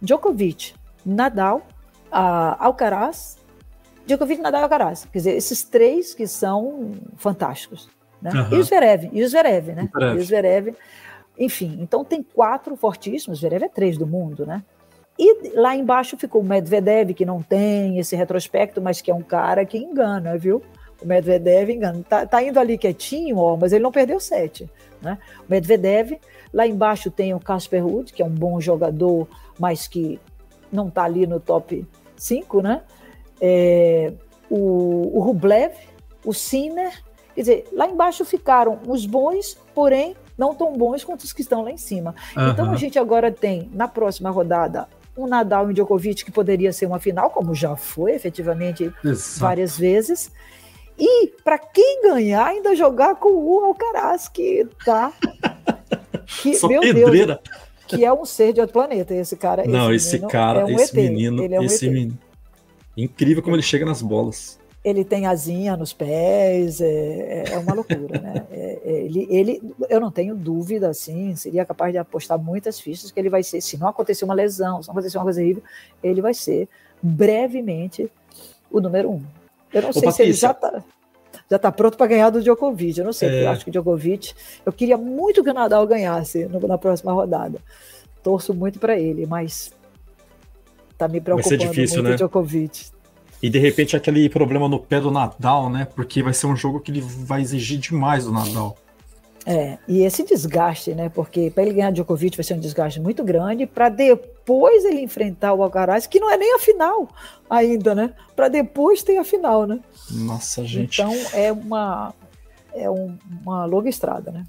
Djokovic, 0.00 0.72
Nadal, 1.04 1.58
uh, 2.10 2.56
Alcaraz, 2.58 3.36
Djokovic, 4.06 4.40
Nadal 4.40 4.62
e 4.62 4.64
Alcaraz. 4.64 5.06
Quer 5.12 5.18
dizer, 5.18 5.36
esses 5.36 5.62
três 5.62 6.14
que 6.14 6.26
são 6.26 6.92
fantásticos. 7.18 7.90
Né? 8.22 8.30
Uhum. 8.32 8.56
E 8.56 8.60
o 8.60 8.64
Zverev, 8.64 9.10
e 9.12 9.22
o 9.22 9.28
Zverev, 9.28 9.74
né? 9.74 9.90
E 9.94 10.18
o 10.18 10.24
Zverev. 10.24 10.74
Enfim, 11.38 11.76
então 11.82 12.02
tem 12.02 12.22
quatro 12.22 12.74
fortíssimos, 12.76 13.40
Zverev 13.40 13.64
é 13.64 13.68
três 13.68 13.98
do 13.98 14.06
mundo, 14.06 14.46
né? 14.46 14.62
E 15.18 15.50
lá 15.54 15.76
embaixo 15.76 16.16
ficou 16.16 16.40
o 16.40 16.44
Medvedev, 16.44 17.14
que 17.14 17.24
não 17.24 17.40
tem 17.40 17.98
esse 17.98 18.16
retrospecto, 18.16 18.82
mas 18.82 19.00
que 19.00 19.10
é 19.10 19.14
um 19.14 19.22
cara 19.22 19.64
que 19.64 19.78
engana, 19.78 20.36
viu? 20.36 20.62
O 21.02 21.06
Medvedev 21.06 21.70
engana. 21.70 22.04
Tá, 22.08 22.26
tá 22.26 22.42
indo 22.42 22.58
ali 22.58 22.76
quietinho, 22.76 23.38
ó, 23.38 23.56
mas 23.56 23.72
ele 23.72 23.82
não 23.82 23.92
perdeu 23.92 24.18
sete. 24.18 24.68
Né? 25.00 25.18
O 25.40 25.50
Medvedev, 25.50 26.18
lá 26.52 26.66
embaixo 26.66 27.10
tem 27.10 27.32
o 27.32 27.40
Casper 27.40 27.84
Ruud, 27.84 28.12
que 28.12 28.22
é 28.22 28.24
um 28.24 28.30
bom 28.30 28.60
jogador, 28.60 29.28
mas 29.58 29.86
que 29.86 30.18
não 30.72 30.88
está 30.88 31.04
ali 31.04 31.26
no 31.26 31.38
top 31.38 31.86
5, 32.16 32.62
né? 32.62 32.82
É, 33.40 34.12
o, 34.50 35.16
o 35.18 35.20
Rublev, 35.20 35.74
o 36.24 36.32
Sinner, 36.32 37.02
quer 37.34 37.40
dizer, 37.40 37.64
lá 37.72 37.86
embaixo 37.86 38.24
ficaram 38.24 38.80
os 38.86 39.06
bons, 39.06 39.56
porém 39.74 40.16
não 40.36 40.54
tão 40.54 40.72
bons 40.72 41.04
quanto 41.04 41.22
os 41.22 41.32
que 41.32 41.42
estão 41.42 41.62
lá 41.62 41.70
em 41.70 41.76
cima. 41.76 42.14
Uhum. 42.36 42.50
Então 42.50 42.72
a 42.72 42.76
gente 42.76 42.98
agora 42.98 43.30
tem, 43.30 43.70
na 43.72 43.86
próxima 43.86 44.30
rodada, 44.30 44.88
um 45.16 45.26
Nadal 45.26 45.66
e 45.66 45.70
um 45.70 45.72
Djokovic 45.72 46.24
que 46.24 46.32
poderia 46.32 46.72
ser 46.72 46.86
uma 46.86 46.98
final, 46.98 47.30
como 47.30 47.54
já 47.54 47.76
foi 47.76 48.12
efetivamente 48.12 48.92
Exato. 49.04 49.40
várias 49.40 49.78
vezes. 49.78 50.30
E 50.98 51.28
para 51.42 51.58
quem 51.58 52.02
ganhar, 52.02 52.46
ainda 52.46 52.74
jogar 52.74 53.16
com 53.16 53.28
o 53.28 53.64
Alcaraz, 53.64 54.28
que 54.28 54.66
tá. 54.84 55.12
Que, 56.40 56.54
Só 56.54 56.68
meu 56.68 56.80
pedreira. 56.80 57.38
Deus, 57.44 57.58
que 57.86 58.02
é 58.02 58.10
um 58.10 58.24
ser 58.24 58.54
de 58.54 58.60
outro 58.60 58.72
planeta, 58.72 59.14
esse 59.14 59.36
cara. 59.36 59.62
Não, 59.66 59.92
esse, 59.92 60.16
esse 60.16 60.26
cara, 60.26 60.60
é 60.60 60.64
um 60.64 60.70
esse 60.70 60.98
ET. 60.98 61.10
menino, 61.10 61.54
é 61.54 61.60
um 61.60 61.64
esse 61.64 61.86
ET. 61.86 61.92
menino. 61.92 62.18
Incrível 62.96 63.42
como 63.42 63.54
ele 63.54 63.62
chega 63.62 63.84
nas 63.84 64.00
bolas 64.00 64.58
ele 64.84 65.02
tem 65.02 65.26
asinha 65.26 65.76
nos 65.78 65.94
pés, 65.94 66.80
é, 66.82 66.86
é, 66.86 67.44
é 67.52 67.58
uma 67.58 67.72
loucura, 67.72 68.20
né? 68.20 68.46
É, 68.50 68.80
é, 68.84 68.92
ele, 69.04 69.26
ele, 69.30 69.62
eu 69.88 69.98
não 69.98 70.10
tenho 70.10 70.34
dúvida, 70.34 70.90
assim, 70.90 71.34
seria 71.34 71.64
capaz 71.64 71.90
de 71.90 71.96
apostar 71.96 72.38
muitas 72.38 72.78
fichas 72.78 73.10
que 73.10 73.18
ele 73.18 73.30
vai 73.30 73.42
ser, 73.42 73.62
se 73.62 73.78
não 73.78 73.88
acontecer 73.88 74.26
uma 74.26 74.34
lesão, 74.34 74.82
se 74.82 74.88
não 74.88 74.92
acontecer 74.92 75.16
uma 75.16 75.24
coisa 75.24 75.40
horrível, 75.40 75.62
ele 76.02 76.20
vai 76.20 76.34
ser 76.34 76.68
brevemente 77.02 78.12
o 78.70 78.78
número 78.78 79.10
um. 79.10 79.22
Eu 79.72 79.82
não 79.82 79.88
Ô, 79.88 79.92
sei 79.94 80.02
Patrícia. 80.02 80.12
se 80.12 80.22
ele 80.22 80.32
já 80.34 80.50
está 80.50 80.84
já 81.50 81.58
tá 81.58 81.72
pronto 81.72 81.96
para 81.96 82.06
ganhar 82.06 82.30
do 82.30 82.42
Djokovic, 82.42 82.98
eu 82.98 83.04
não 83.04 83.12
sei, 83.12 83.28
é. 83.28 83.44
eu 83.44 83.48
acho 83.50 83.64
que 83.64 83.70
o 83.70 83.72
Djokovic, 83.72 84.34
eu 84.64 84.72
queria 84.72 84.96
muito 84.96 85.42
que 85.42 85.50
o 85.50 85.54
Nadal 85.54 85.86
ganhasse 85.86 86.46
no, 86.46 86.60
na 86.66 86.78
próxima 86.78 87.12
rodada, 87.12 87.58
torço 88.22 88.54
muito 88.54 88.78
para 88.78 88.98
ele, 88.98 89.26
mas 89.26 89.72
tá 90.96 91.08
me 91.08 91.20
preocupando 91.20 91.64
muito 91.64 92.02
né? 92.02 92.10
o 92.12 92.16
Djokovic, 92.16 92.93
e 93.44 93.50
de 93.50 93.58
repente 93.58 93.94
aquele 93.94 94.26
problema 94.30 94.66
no 94.70 94.78
pé 94.78 94.98
do 94.98 95.10
Nadal, 95.10 95.68
né? 95.68 95.86
Porque 95.94 96.22
vai 96.22 96.32
ser 96.32 96.46
um 96.46 96.56
jogo 96.56 96.80
que 96.80 96.90
ele 96.90 97.02
vai 97.02 97.42
exigir 97.42 97.78
demais 97.78 98.24
do 98.24 98.32
Nadal. 98.32 98.74
É, 99.44 99.76
e 99.86 100.02
esse 100.02 100.24
desgaste, 100.24 100.94
né? 100.94 101.10
Porque 101.10 101.50
para 101.50 101.62
ele 101.62 101.74
ganhar 101.74 101.90
Djokovic 101.90 102.38
vai 102.38 102.42
ser 102.42 102.54
um 102.54 102.58
desgaste 102.58 102.98
muito 102.98 103.22
grande, 103.22 103.66
para 103.66 103.90
depois 103.90 104.86
ele 104.86 105.02
enfrentar 105.02 105.52
o 105.52 105.62
Alcaraz, 105.62 106.06
que 106.06 106.18
não 106.18 106.30
é 106.30 106.38
nem 106.38 106.54
a 106.54 106.58
final 106.58 107.06
ainda, 107.50 107.94
né? 107.94 108.14
Para 108.34 108.48
depois 108.48 109.02
ter 109.02 109.18
a 109.18 109.24
final, 109.24 109.66
né? 109.66 109.78
Nossa, 110.10 110.64
gente. 110.64 111.02
Então 111.02 111.14
é 111.34 111.52
uma 111.52 112.14
é 112.74 112.88
um, 112.88 113.14
uma 113.42 113.66
longa 113.66 113.90
estrada, 113.90 114.30
né? 114.30 114.46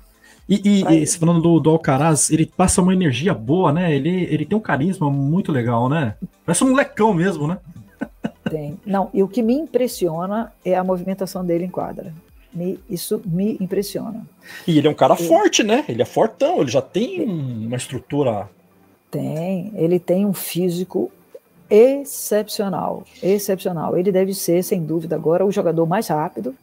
E, 0.47 0.61
e, 0.63 1.03
e 1.03 1.07
falando 1.07 1.41
do, 1.41 1.59
do, 1.59 1.69
Alcaraz, 1.69 2.29
ele 2.29 2.45
passa 2.45 2.81
uma 2.81 2.93
energia 2.93 3.33
boa, 3.33 3.73
né? 3.73 3.93
Ele, 3.93 4.23
ele 4.31 4.45
tem 4.45 4.57
um 4.57 4.61
carisma 4.61 5.09
muito 5.09 5.51
legal, 5.51 5.89
né? 5.89 6.15
Parece 6.45 6.63
um 6.63 6.69
molecão 6.69 7.13
mesmo, 7.13 7.45
né? 7.45 7.57
Tem. 8.49 8.79
Não, 8.85 9.09
e 9.13 9.23
o 9.23 9.27
que 9.27 9.41
me 9.41 9.53
impressiona 9.53 10.53
é 10.63 10.75
a 10.75 10.83
movimentação 10.83 11.43
dele 11.43 11.65
em 11.65 11.69
quadra. 11.69 12.13
Me, 12.53 12.79
isso 12.89 13.21
me 13.25 13.57
impressiona. 13.59 14.25
E 14.67 14.77
ele 14.77 14.87
é 14.87 14.89
um 14.89 14.95
cara 14.95 15.15
forte, 15.15 15.63
né? 15.63 15.83
Ele 15.89 16.01
é 16.01 16.05
fortão, 16.05 16.61
ele 16.61 16.71
já 16.71 16.81
tem 16.81 17.23
uma 17.23 17.75
estrutura. 17.75 18.47
Tem, 19.11 19.71
ele 19.75 19.99
tem 19.99 20.25
um 20.25 20.33
físico 20.33 21.11
excepcional, 21.69 23.03
excepcional. 23.21 23.97
Ele 23.97 24.11
deve 24.11 24.33
ser, 24.33 24.63
sem 24.63 24.83
dúvida, 24.83 25.15
agora 25.15 25.45
o 25.45 25.51
jogador 25.51 25.85
mais 25.85 26.07
rápido, 26.07 26.55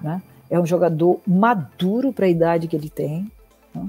né? 0.00 0.22
É 0.48 0.58
um 0.58 0.66
jogador 0.66 1.20
maduro 1.26 2.12
para 2.12 2.26
a 2.26 2.28
idade 2.28 2.68
que 2.68 2.76
ele 2.76 2.88
tem. 2.90 3.30
Né? 3.74 3.86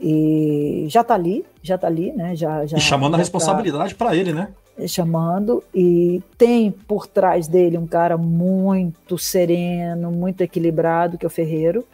E 0.00 0.86
já 0.88 1.00
está 1.00 1.14
ali, 1.14 1.44
já 1.62 1.74
está 1.74 1.86
ali, 1.88 2.12
né? 2.12 2.36
Já, 2.36 2.64
já, 2.66 2.76
e 2.76 2.80
chamando 2.80 3.12
já 3.12 3.16
a 3.16 3.18
responsabilidade 3.18 3.94
tá... 3.94 4.04
para 4.04 4.14
ele, 4.14 4.32
né? 4.32 4.48
Chamando 4.86 5.62
e 5.74 6.22
tem 6.36 6.70
por 6.70 7.06
trás 7.06 7.48
dele 7.48 7.76
um 7.76 7.86
cara 7.86 8.16
muito 8.16 9.18
sereno, 9.18 10.10
muito 10.10 10.42
equilibrado, 10.42 11.18
que 11.18 11.26
é 11.26 11.28
o 11.28 11.30
Ferreiro. 11.30 11.84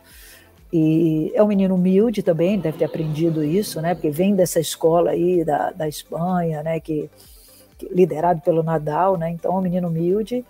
E 0.73 1.31
é 1.35 1.43
um 1.43 1.47
menino 1.47 1.77
humilde 1.77 2.23
também, 2.23 2.59
deve 2.59 2.78
ter 2.78 2.85
aprendido 2.85 3.44
isso, 3.44 3.81
né? 3.81 3.94
Porque 3.94 4.11
vem 4.11 4.35
dessa 4.35 4.59
escola 4.59 5.11
aí 5.11 5.44
da, 5.44 5.70
da 5.70 5.89
Espanha, 5.89 6.62
né? 6.62 6.81
Que, 6.81 7.09
que 7.78 7.89
liderado 7.94 8.40
pelo 8.40 8.62
Nadal, 8.62 9.16
né? 9.16 9.31
Então 9.31 9.55
é 9.55 9.59
um 9.59 9.62
menino 9.62 9.86
humilde. 9.86 10.44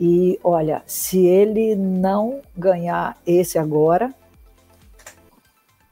E 0.00 0.38
olha, 0.44 0.82
se 0.86 1.26
ele 1.26 1.74
não 1.74 2.40
ganhar 2.56 3.16
esse 3.26 3.58
agora, 3.58 4.14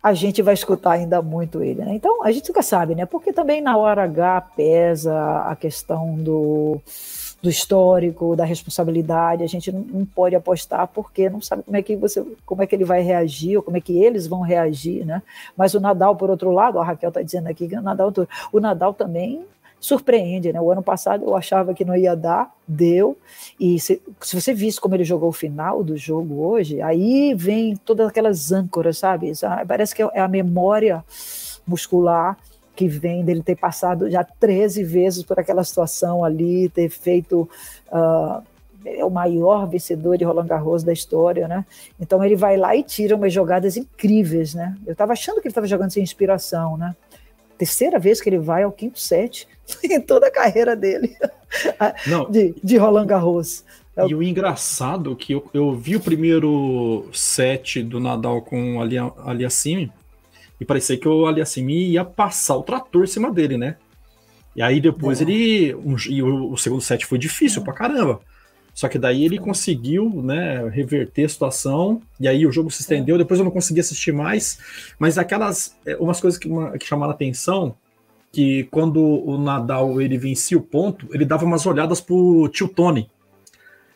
a 0.03 0.13
gente 0.15 0.43
vai 0.43 0.55
escutar 0.55 0.93
ainda 0.93 1.23
muito 1.23 1.63
ele. 1.63 1.85
Né? 1.85 1.95
Então, 1.95 2.25
a 2.25 2.33
gente 2.33 2.49
nunca 2.49 2.63
sabe, 2.63 2.95
né? 2.95 3.07
Porque 3.07 3.33
também 3.33 3.61
na 3.61 3.77
hora 3.77 4.03
H 4.03 4.41
pesa 4.57 5.43
a 5.43 5.55
questão 5.55 6.17
do, 6.17 6.81
do 7.41 7.49
histórico, 7.49 8.35
da 8.35 8.45
responsabilidade. 8.45 9.45
A 9.45 9.47
gente 9.47 9.71
não, 9.71 10.05
pode 10.05 10.35
apostar 10.35 10.89
porque 10.89 11.31
não 11.31 11.41
sabe 11.41 11.63
como 11.63 11.77
é 11.77 11.83
que 11.83 11.95
você, 11.95 12.25
como 12.45 12.63
é 12.63 12.67
que 12.67 12.75
ele 12.75 12.85
vai 12.85 13.01
reagir 13.01 13.57
ou 13.57 13.63
como 13.63 13.77
é 13.77 13.81
que 13.81 13.97
eles 13.97 14.27
vão 14.27 14.41
reagir, 14.41 15.07
né? 15.07 15.23
Mas 15.57 15.73
o 15.75 15.81
Nadal, 15.81 16.17
por 16.17 16.31
outro 16.31 16.51
lado, 16.51 16.81
a 16.81 16.85
Raquel 16.85 17.11
está 17.11 17.23
dizendo 17.23 17.47
aqui 17.49 17.69
que 17.69 17.77
o 17.77 17.83
Nadal, 17.83 18.13
o 18.53 18.61
Nadal 18.61 18.93
também 18.95 19.45
surpreende, 19.83 20.53
né? 20.53 20.61
O 20.61 20.71
ano 20.71 20.83
passado 20.83 21.25
eu 21.25 21.35
achava 21.35 21.75
que 21.75 21.85
não 21.85 21.97
ia 21.97 22.15
dar, 22.15 22.55
deu. 22.67 23.19
E 23.59 23.81
se, 23.81 24.01
se 24.21 24.41
você 24.41 24.55
visse 24.55 24.81
como 24.81 24.95
ele 24.95 25.03
jogou 25.03 25.31
o 25.31 25.33
final 25.33 25.83
do 25.83 25.97
jogo 25.97 26.41
hoje, 26.41 26.81
aí 26.81 27.35
vem 27.35 27.75
todas 27.75 28.07
aquelas 28.07 28.53
âncoras, 28.53 28.99
sabe? 28.99 29.33
Parece 29.67 29.93
que 29.93 30.01
é 30.01 30.21
a 30.21 30.29
memória 30.29 31.05
muscular 31.67 32.39
que 32.77 32.87
vem 32.87 33.25
dele 33.25 33.43
ter 33.43 33.57
passado 33.57 34.09
já 34.09 34.23
13 34.23 34.85
vezes 34.85 35.25
por 35.25 35.41
aquela 35.41 35.65
situação 35.65 36.25
ali, 36.25 36.69
ter 36.69 36.89
feito. 36.89 37.51
Uh, 37.89 38.41
é 38.85 39.05
o 39.05 39.11
maior 39.11 39.69
vencedor 39.69 40.19
de 40.19 40.25
Roland 40.25 40.47
Garros 40.47 40.83
da 40.83 40.93
história, 40.93 41.47
né? 41.47 41.65
Então 42.01 42.23
ele 42.25 42.35
vai 42.35 42.57
lá 42.57 42.75
e 42.75 42.83
tira 42.83 43.15
umas 43.15 43.33
jogadas 43.33 43.77
incríveis, 43.77 44.55
né? 44.55 44.77
Eu 44.85 44.93
estava 44.93 45.13
achando 45.13 45.41
que 45.41 45.47
ele 45.47 45.53
estava 45.53 45.69
jogando 45.69 45.93
sem 45.93 46.03
inspiração, 46.03 46.77
né? 46.77 46.95
Terceira 47.63 47.97
vez 47.97 48.21
que 48.21 48.29
ele 48.29 48.41
vai 48.41 48.65
ao 48.65 48.73
quinto 48.73 48.99
set 48.99 49.47
em 49.85 50.01
toda 50.01 50.27
a 50.27 50.33
carreira 50.33 50.75
dele 50.75 51.17
Não, 52.09 52.29
de, 52.29 52.55
de 52.63 52.77
Roland 52.77 53.07
Garros. 53.07 53.65
É 53.97 54.07
e 54.07 54.15
o 54.15 54.23
engraçado 54.23 55.13
é 55.13 55.15
que 55.15 55.33
eu, 55.35 55.49
eu 55.55 55.75
vi 55.75 55.95
o 55.95 56.01
primeiro 56.01 57.09
set 57.13 57.83
do 57.83 58.01
Nadal 58.01 58.43
com 58.43 58.79
o 58.79 58.81
Aliassime 58.81 59.93
e 60.61 60.65
parecia 60.65 60.97
que 60.97 61.07
o 61.07 61.27
Aliassime 61.27 61.91
ia 61.91 62.05
passar 62.05 62.57
o 62.57 62.63
trator 62.63 63.05
em 63.05 63.07
cima 63.07 63.31
dele, 63.31 63.57
né? 63.57 63.77
E 64.57 64.63
aí 64.63 64.81
depois 64.81 65.21
é. 65.21 65.25
ele. 65.25 65.75
Um, 65.75 65.97
e 66.09 66.23
o, 66.23 66.53
o, 66.53 66.59
segundo 66.59 66.81
set 66.81 67.07
foi 67.07 67.19
difícil 67.19 67.63
é. 67.63 67.65
pra 67.65 67.75
caramba. 67.75 68.21
Só 68.75 68.89
que 68.89 68.99
daí 68.99 69.25
ele 69.25 69.39
conseguiu, 69.39 70.09
né, 70.23 70.67
reverter 70.69 71.25
a 71.25 71.29
situação, 71.29 72.01
e 72.19 72.27
aí 72.27 72.47
o 72.47 72.53
jogo 72.53 72.71
se 72.71 72.81
estendeu, 72.81 73.19
depois 73.19 73.39
eu 73.39 73.45
não 73.45 73.53
consegui 73.53 73.81
assistir 73.81 74.13
mais, 74.13 74.59
mas 74.99 75.19
aquelas, 75.19 75.77
é, 75.85 75.95
umas 75.97 76.21
coisas 76.21 76.39
que, 76.39 76.49
uma, 76.49 76.79
que 76.79 76.87
chamaram 76.87 77.13
a 77.13 77.15
atenção, 77.15 77.75
que 78.33 78.65
quando 78.71 79.03
o 79.03 79.37
Nadal 79.37 80.01
ele 80.01 80.17
vencia 80.17 80.57
o 80.57 80.63
ponto, 80.63 81.07
ele 81.13 81.27
dava 81.27 81.45
umas 81.45 81.67
olhadas 81.67 82.01
pro 82.01 82.49
tio 82.49 82.67
Tony, 82.67 83.11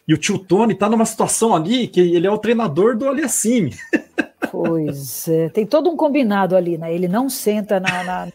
e 0.06 0.14
o 0.14 0.18
tio 0.18 0.38
Tony 0.38 0.74
tá 0.74 0.88
numa 0.88 1.04
situação 1.04 1.54
ali 1.54 1.88
que 1.88 2.00
ele 2.00 2.26
é 2.26 2.30
o 2.30 2.38
treinador 2.38 2.96
do 2.96 3.08
Aliassime. 3.08 3.74
Pois 4.52 5.26
é, 5.28 5.48
tem 5.48 5.66
todo 5.66 5.90
um 5.90 5.96
combinado 5.96 6.54
ali, 6.54 6.78
né? 6.78 6.94
Ele 6.94 7.08
não 7.08 7.28
senta 7.28 7.80
na, 7.80 8.04
na 8.04 8.28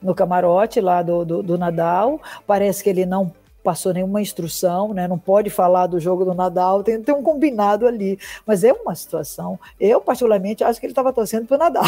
no 0.00 0.14
camarote 0.14 0.80
lá 0.80 1.02
do, 1.02 1.24
do, 1.24 1.42
do, 1.42 1.58
Nadal, 1.58 2.20
parece 2.46 2.82
que 2.82 2.90
ele 2.90 3.06
não 3.06 3.32
passou 3.68 3.92
nenhuma 3.92 4.22
instrução, 4.22 4.94
né? 4.94 5.06
Não 5.06 5.18
pode 5.18 5.50
falar 5.50 5.86
do 5.86 6.00
jogo 6.00 6.24
do 6.24 6.32
Nadal, 6.32 6.82
tem, 6.82 7.02
tem 7.02 7.14
um 7.14 7.22
combinado 7.22 7.86
ali. 7.86 8.18
Mas 8.46 8.64
é 8.64 8.72
uma 8.72 8.94
situação. 8.94 9.60
Eu, 9.78 10.00
particularmente, 10.00 10.64
acho 10.64 10.80
que 10.80 10.86
ele 10.86 10.92
estava 10.92 11.12
torcendo 11.12 11.46
para 11.46 11.56
o 11.56 11.58
Nadal. 11.58 11.84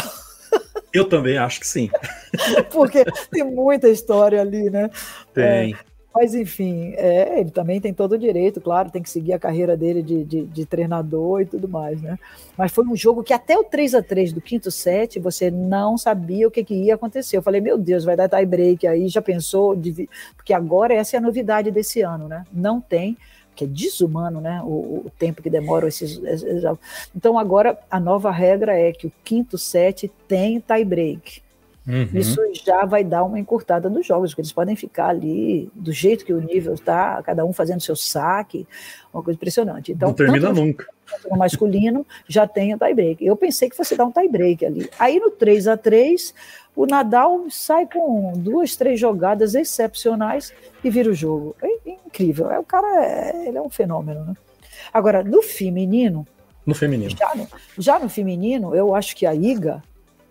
Eu 0.92 1.08
também 1.08 1.38
acho 1.38 1.58
que 1.58 1.66
sim. 1.66 1.88
Porque 2.70 3.02
tem 3.30 3.44
muita 3.44 3.88
história 3.88 4.42
ali, 4.42 4.68
né? 4.68 4.90
Tem. 5.32 5.72
É, 5.72 5.78
mas, 6.12 6.34
enfim, 6.34 6.92
é, 6.96 7.40
ele 7.40 7.50
também 7.50 7.80
tem 7.80 7.94
todo 7.94 8.12
o 8.12 8.18
direito, 8.18 8.60
claro, 8.60 8.90
tem 8.90 9.02
que 9.02 9.08
seguir 9.08 9.32
a 9.32 9.38
carreira 9.38 9.76
dele 9.76 10.02
de, 10.02 10.24
de, 10.24 10.44
de, 10.44 10.66
treinador 10.66 11.42
e 11.42 11.46
tudo 11.46 11.68
mais, 11.68 12.02
né? 12.02 12.18
Mas 12.58 12.72
foi 12.72 12.84
um 12.84 12.96
jogo 12.96 13.22
que 13.22 13.32
até 13.32 13.56
o 13.56 13.62
3 13.62 13.94
a 13.94 14.02
3 14.02 14.32
do 14.32 14.40
quinto 14.40 14.70
set 14.72 15.20
você 15.20 15.50
não 15.52 15.96
sabia 15.96 16.48
o 16.48 16.50
que, 16.50 16.64
que 16.64 16.74
ia 16.74 16.96
acontecer. 16.96 17.36
Eu 17.36 17.42
falei, 17.42 17.60
meu 17.60 17.78
Deus, 17.78 18.04
vai 18.04 18.16
dar 18.16 18.28
tie 18.28 18.44
break 18.44 18.86
aí, 18.86 19.08
já 19.08 19.22
pensou? 19.22 19.76
De... 19.76 20.08
Porque 20.36 20.52
agora 20.52 20.92
essa 20.94 21.16
é 21.16 21.18
a 21.18 21.22
novidade 21.22 21.70
desse 21.70 22.02
ano, 22.02 22.26
né? 22.26 22.44
Não 22.52 22.80
tem, 22.80 23.16
que 23.54 23.64
é 23.64 23.66
desumano, 23.68 24.40
né? 24.40 24.60
O, 24.64 25.04
o 25.06 25.12
tempo 25.16 25.40
que 25.40 25.50
demora 25.50 25.86
esses, 25.86 26.20
esses. 26.24 26.64
Então 27.14 27.38
agora 27.38 27.78
a 27.88 28.00
nova 28.00 28.32
regra 28.32 28.76
é 28.76 28.90
que 28.90 29.06
o 29.06 29.12
quinto 29.22 29.56
set 29.56 30.10
tem 30.26 30.58
tie 30.60 30.84
break. 30.84 31.42
Uhum. 31.90 32.08
Isso 32.14 32.40
já 32.64 32.84
vai 32.84 33.02
dar 33.02 33.24
uma 33.24 33.38
encurtada 33.38 33.90
dos 33.90 34.06
jogos, 34.06 34.30
porque 34.30 34.42
eles 34.42 34.52
podem 34.52 34.76
ficar 34.76 35.08
ali 35.08 35.68
do 35.74 35.92
jeito 35.92 36.24
que 36.24 36.32
o 36.32 36.40
nível 36.40 36.74
está, 36.74 37.20
cada 37.22 37.44
um 37.44 37.52
fazendo 37.52 37.80
seu 37.80 37.96
saque, 37.96 38.64
uma 39.12 39.22
coisa 39.22 39.36
impressionante. 39.36 39.90
Então, 39.90 40.10
não 40.10 40.14
termina 40.14 40.52
nunca. 40.52 40.86
No 41.28 41.36
masculino 41.36 42.06
já 42.28 42.46
tem 42.46 42.72
o 42.72 42.78
tie-break. 42.78 43.26
Eu 43.26 43.36
pensei 43.36 43.68
que 43.68 43.76
fosse 43.76 43.96
dar 43.96 44.04
um 44.04 44.12
tie-break 44.12 44.64
ali. 44.64 44.88
Aí 44.96 45.18
no 45.18 45.32
3 45.32 45.66
a 45.66 45.76
3 45.76 46.32
o 46.76 46.86
Nadal 46.86 47.46
sai 47.50 47.86
com 47.86 48.32
duas, 48.36 48.76
três 48.76 49.00
jogadas 49.00 49.56
excepcionais 49.56 50.54
e 50.84 50.90
vira 50.90 51.10
o 51.10 51.14
jogo. 51.14 51.56
É 51.60 51.90
incrível. 51.90 52.48
É, 52.52 52.60
o 52.60 52.64
cara 52.64 53.04
é, 53.04 53.48
ele 53.48 53.58
é 53.58 53.60
um 53.60 53.68
fenômeno, 53.68 54.24
né? 54.24 54.34
Agora, 54.92 55.24
no 55.24 55.42
feminino. 55.42 56.24
No 56.64 56.74
feminino. 56.74 57.10
Já 57.10 57.34
no, 57.34 57.48
já 57.76 57.98
no 57.98 58.08
feminino, 58.08 58.74
eu 58.76 58.94
acho 58.94 59.16
que 59.16 59.26
a 59.26 59.34
Iga 59.34 59.82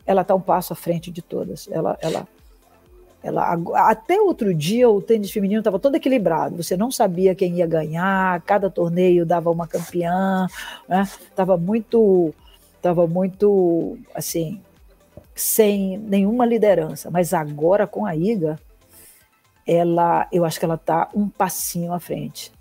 ela 0.09 0.23
está 0.23 0.33
um 0.33 0.41
passo 0.41 0.73
à 0.73 0.75
frente 0.75 1.11
de 1.11 1.21
todas. 1.21 1.69
Ela, 1.71 1.95
ela, 2.01 2.27
ela, 3.21 3.53
até 3.91 4.19
outro 4.19 4.55
dia 4.55 4.89
o 4.89 4.99
tênis 4.99 5.29
feminino 5.29 5.59
estava 5.59 5.77
todo 5.77 5.93
equilibrado. 5.93 6.57
Você 6.57 6.75
não 6.75 6.89
sabia 6.89 7.35
quem 7.35 7.57
ia 7.57 7.67
ganhar, 7.67 8.41
cada 8.41 8.71
torneio 8.71 9.23
dava 9.23 9.51
uma 9.51 9.67
campeã, 9.67 10.47
né? 10.87 11.07
Tava 11.35 11.57
muito, 11.57 12.33
tava 12.81 13.05
muito 13.05 13.99
assim, 14.15 14.59
sem 15.35 15.99
nenhuma 15.99 16.43
liderança. 16.43 17.11
Mas 17.11 17.31
agora 17.31 17.85
com 17.85 18.03
a 18.03 18.15
Iga, 18.15 18.59
ela, 19.67 20.27
eu 20.31 20.43
acho 20.43 20.57
que 20.57 20.65
ela 20.65 20.73
está 20.73 21.07
um 21.13 21.29
passinho 21.29 21.93
à 21.93 21.99
frente. 21.99 22.51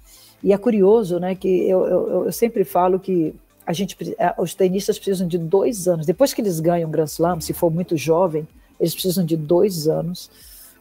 E 0.43 0.53
é 0.53 0.59
curioso, 0.59 1.19
né, 1.19 1.35
que 1.35 1.67
eu, 1.67 1.87
eu, 1.87 2.25
eu 2.27 2.33
sempre 2.33 2.63
falo 2.63 3.01
que 3.01 3.35
a 3.69 3.73
gente, 3.75 3.95
é, 4.19 4.33
os 4.39 4.55
tenistas 4.55 4.99
precisam 4.99 5.29
de 5.29 5.37
dois 5.37 5.87
anos. 5.87 6.07
Depois 6.07 6.33
que 6.33 6.41
eles 6.41 6.59
ganham 6.59 6.89
o 6.89 6.91
Grand 6.91 7.05
Slam, 7.05 7.39
se 7.39 7.53
for 7.53 7.71
muito 7.71 7.99
jovem, 7.99 8.49
eles 8.81 8.95
precisam 8.95 9.27
de 9.27 9.37
dois 9.37 9.87
anos 9.87 10.31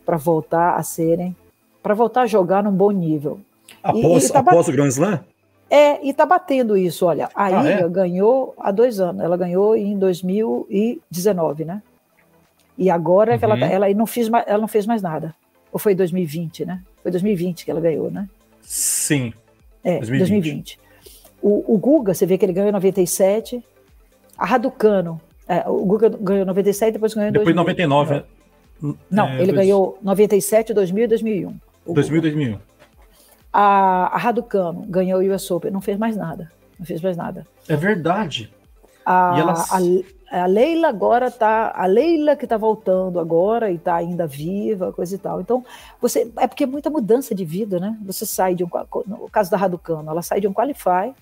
para 0.06 0.16
voltar 0.16 0.78
a 0.78 0.84
serem, 0.84 1.36
para 1.84 1.94
voltar 1.94 2.22
a 2.22 2.26
jogar 2.26 2.64
num 2.64 2.72
bom 2.72 2.90
nível. 2.92 3.42
Após, 3.84 4.24
e, 4.24 4.28
e 4.28 4.32
tá 4.32 4.40
após 4.40 4.70
o 4.70 4.72
Grand 4.72 4.88
Slam? 4.88 5.20
É, 5.70 6.02
e 6.02 6.12
está 6.12 6.26
batendo 6.26 6.78
isso. 6.78 7.06
Olha, 7.06 7.30
a 7.36 7.48
ah, 7.48 7.50
Iga 7.50 7.88
é? 7.88 7.90
ganhou 7.90 8.56
há 8.58 8.72
dois 8.72 9.02
anos. 9.02 9.22
Ela 9.22 9.36
ganhou 9.36 9.76
em 9.76 10.00
2019, 10.00 11.66
né? 11.66 11.84
E 12.78 12.90
agora 12.90 13.34
uhum. 13.34 13.38
que 13.38 13.44
ela, 13.44 13.56
uhum. 13.56 13.60
tá, 13.60 13.66
ela, 13.68 13.94
não 13.94 14.06
fez 14.06 14.30
mais, 14.30 14.46
ela 14.48 14.60
não 14.60 14.68
fez 14.70 14.86
mais 14.86 15.02
nada. 15.02 15.36
Ou 15.74 15.78
foi 15.78 15.94
2020, 15.94 16.66
né? 16.66 16.82
Foi 17.04 17.12
2020 17.12 17.66
que 17.66 17.72
ela 17.72 17.82
ganhou, 17.82 18.10
né? 18.10 18.30
Sim. 18.62 19.34
É, 19.84 19.98
2020. 19.98 20.20
2020. 20.20 20.87
O, 21.48 21.76
o 21.76 21.78
Guga, 21.78 22.14
você 22.14 22.26
vê 22.26 22.38
que 22.38 22.44
ele 22.44 22.52
ganhou 22.52 22.68
em 22.68 22.74
97. 22.74 23.64
A 24.38 24.46
Raducano, 24.46 25.22
é, 25.48 25.64
o 25.66 25.86
Guga 25.86 26.10
ganhou 26.10 26.44
em 26.44 26.46
97, 26.46 26.92
depois 26.92 27.14
ganhou 27.14 27.30
em 27.30 27.32
depois 27.32 27.56
2000. 27.56 27.74
Depois 27.74 27.88
99, 27.88 28.26
Não, 28.82 28.98
não 29.10 29.28
é, 29.30 29.36
ele 29.36 29.54
dois... 29.54 29.56
ganhou 29.56 29.98
97, 30.04 30.74
2000 30.74 31.06
e 31.06 31.08
2001. 31.08 31.58
2000 31.88 32.18
e 32.18 32.22
2001. 32.22 32.60
A, 33.54 34.14
a 34.14 34.18
Raducano 34.18 34.82
ganhou 34.90 35.22
o 35.22 35.34
US 35.34 35.50
Open, 35.50 35.72
não 35.72 35.80
fez 35.80 35.98
mais 35.98 36.18
nada. 36.18 36.52
Não 36.78 36.86
fez 36.86 37.02
mais 37.02 37.16
nada. 37.16 37.48
É 37.70 37.78
verdade. 37.78 38.54
A, 39.06 39.40
elas... 39.40 39.72
a, 39.72 40.42
a, 40.44 40.46
Leila 40.48 40.90
agora 40.90 41.32
tá. 41.32 41.72
A 41.74 41.86
Leila 41.86 42.36
que 42.36 42.44
está 42.44 42.58
voltando 42.58 43.22
agora 43.22 43.72
e 43.72 43.76
está 43.76 43.96
ainda 43.96 44.28
viva, 44.28 44.92
coisa 44.92 45.16
e 45.16 45.18
tal. 45.18 45.40
Então, 45.40 45.64
você. 46.02 46.30
É 46.38 46.46
porque 46.46 46.66
é 46.66 46.68
muita 46.68 46.90
mudança 46.90 47.34
de 47.34 47.46
vida, 47.46 47.80
né? 47.80 47.98
Você 48.06 48.26
sai 48.26 48.54
de 48.54 48.66
um. 48.66 48.70
No 49.08 49.30
caso 49.30 49.50
da 49.50 49.56
Raducano, 49.56 50.12
ela 50.12 50.22
sai 50.22 50.42
de 50.42 50.48
um 50.48 50.54
qualify, 50.54 51.16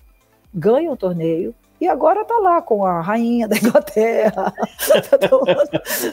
ganha 0.56 0.90
o 0.90 0.96
torneio, 0.96 1.54
e 1.78 1.86
agora 1.86 2.22
está 2.22 2.38
lá 2.38 2.62
com 2.62 2.86
a 2.86 3.02
rainha 3.02 3.46
da 3.46 3.56
Inglaterra, 3.56 4.54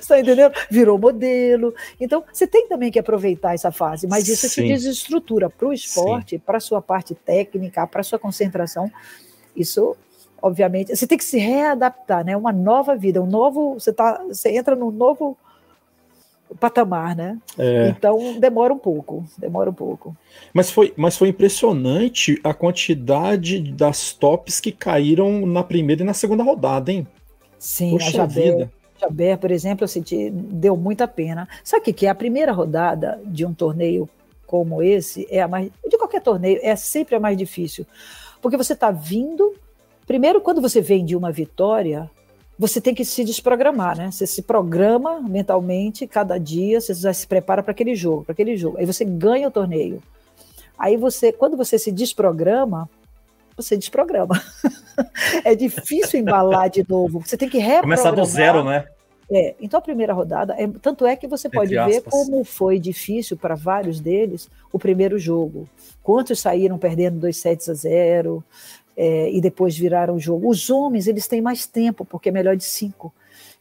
está 0.02 0.20
entendendo? 0.20 0.54
Virou 0.70 1.00
modelo. 1.00 1.74
Então, 2.00 2.22
você 2.32 2.46
tem 2.46 2.68
também 2.68 2.92
que 2.92 3.00
aproveitar 3.00 3.54
essa 3.54 3.72
fase, 3.72 4.06
mas 4.06 4.28
isso 4.28 4.50
Sim. 4.50 4.64
te 4.64 4.68
desestrutura 4.68 5.50
para 5.50 5.68
o 5.68 5.74
esporte, 5.74 6.38
para 6.38 6.58
a 6.58 6.62
sua 6.62 6.82
parte 6.82 7.16
técnica, 7.16 7.88
para 7.88 8.02
a 8.02 8.04
sua 8.04 8.20
concentração. 8.20 8.92
Isso, 9.56 9.96
obviamente, 10.42 10.94
você 10.94 11.08
tem 11.08 11.18
que 11.18 11.24
se 11.24 11.38
readaptar, 11.38 12.26
né? 12.26 12.36
Uma 12.36 12.52
nova 12.52 12.94
vida, 12.94 13.22
um 13.22 13.26
novo. 13.26 13.76
Você, 13.76 13.94
tá, 13.94 14.22
você 14.28 14.50
entra 14.50 14.76
num 14.76 14.92
novo 14.92 15.38
patamar, 16.60 17.16
né? 17.16 17.38
É. 17.58 17.90
Então 17.90 18.40
demora 18.40 18.74
um 18.74 18.78
pouco, 18.78 19.26
demora 19.38 19.70
um 19.70 19.74
pouco. 19.74 20.16
Mas 20.54 20.72
foi, 20.72 20.94
mas 20.96 21.18
foi 21.18 21.30
impressionante 21.30 22.40
a 22.44 22.54
quantidade 22.54 23.60
das 23.60 24.14
tops 24.14 24.60
que 24.60 24.72
caíram 24.72 25.46
na 25.46 25.64
primeira 25.64 26.02
e 26.02 26.06
na 26.06 26.14
segunda 26.14 26.44
rodada, 26.44 26.92
hein? 26.92 27.08
Sim, 27.60 27.92
Poxa 27.92 28.08
a 28.08 28.12
Jaber, 28.12 28.70
Jaber, 29.00 29.38
por 29.38 29.52
exemplo, 29.52 29.84
eu 29.84 29.88
senti, 29.88 30.30
deu 30.30 30.78
muita 30.78 31.08
pena. 31.08 31.48
Sabe 31.64 31.82
o 31.82 31.86
que, 31.86 31.94
que 31.94 32.06
é? 32.06 32.10
A 32.10 32.16
primeira 32.16 32.52
rodada 32.52 33.22
de 33.26 33.46
um 33.46 33.54
torneio 33.54 34.10
como 34.46 34.82
esse 34.82 35.28
é 35.30 35.42
a 35.42 35.48
mais. 35.48 35.70
De 35.88 35.98
qualquer 35.98 36.22
torneio, 36.22 36.60
é 36.62 36.76
sempre 36.76 37.16
a 37.16 37.20
mais 37.20 37.38
difícil. 37.38 37.86
Porque 38.42 38.58
você 38.58 38.74
está 38.74 38.92
vindo. 38.92 39.54
Primeiro, 40.06 40.42
quando 40.42 40.62
você 40.62 40.82
vem 40.82 41.06
de 41.06 41.16
uma 41.16 41.32
vitória, 41.32 42.10
você 42.64 42.80
tem 42.80 42.96
que 42.96 43.04
se 43.04 43.26
desprogramar, 43.26 43.98
né? 43.98 44.10
Você 44.10 44.26
se 44.26 44.42
programa 44.42 45.20
mentalmente 45.20 46.08
cada 46.08 46.38
dia, 46.38 46.80
você 46.80 46.94
já 46.94 47.14
se 47.14 47.28
prepara 47.28 47.62
para 47.62 47.74
aquele 47.74 47.94
jogo, 47.94 48.24
para 48.24 48.32
aquele 48.32 48.56
jogo. 48.56 48.78
Aí 48.78 48.86
você 48.86 49.04
ganha 49.04 49.50
o 49.50 49.52
torneio. 49.52 50.02
Aí 50.80 50.96
você, 50.96 51.34
quando 51.34 51.58
você 51.58 51.78
se 51.78 51.92
desprograma, 51.92 52.90
você 53.58 53.76
desprograma. 53.76 54.42
é 55.44 55.54
difícil 55.54 56.22
embalar 56.22 56.70
de 56.70 56.86
novo. 56.88 57.20
Você 57.20 57.36
tem 57.36 57.50
que 57.50 57.58
reprogramar. 57.58 57.98
Começar 57.98 58.12
do 58.12 58.24
zero, 58.24 58.64
né? 58.64 58.86
É, 59.30 59.56
então 59.60 59.78
a 59.78 59.82
primeira 59.82 60.14
rodada, 60.14 60.56
é, 60.58 60.66
tanto 60.82 61.06
é 61.06 61.18
que 61.18 61.28
você 61.28 61.50
pode 61.50 61.76
ver 61.76 62.02
como 62.04 62.46
foi 62.46 62.80
difícil 62.80 63.36
para 63.36 63.56
vários 63.56 64.00
deles 64.00 64.50
o 64.72 64.80
primeiro 64.80 65.20
jogo. 65.20 65.68
Quantos 66.02 66.40
saíram 66.40 66.78
perdendo 66.78 67.20
dois 67.20 67.36
sets 67.36 67.68
a 67.68 67.74
zero, 67.74 68.42
é, 68.96 69.32
e 69.32 69.42
depois 69.42 69.78
viraram 69.78 70.16
o 70.16 70.20
jogo. 70.20 70.50
Os 70.50 70.70
homens, 70.70 71.08
eles 71.08 71.28
têm 71.28 71.42
mais 71.42 71.66
tempo, 71.66 72.06
porque 72.06 72.30
é 72.30 72.32
melhor 72.32 72.56
de 72.56 72.64
cinco. 72.64 73.14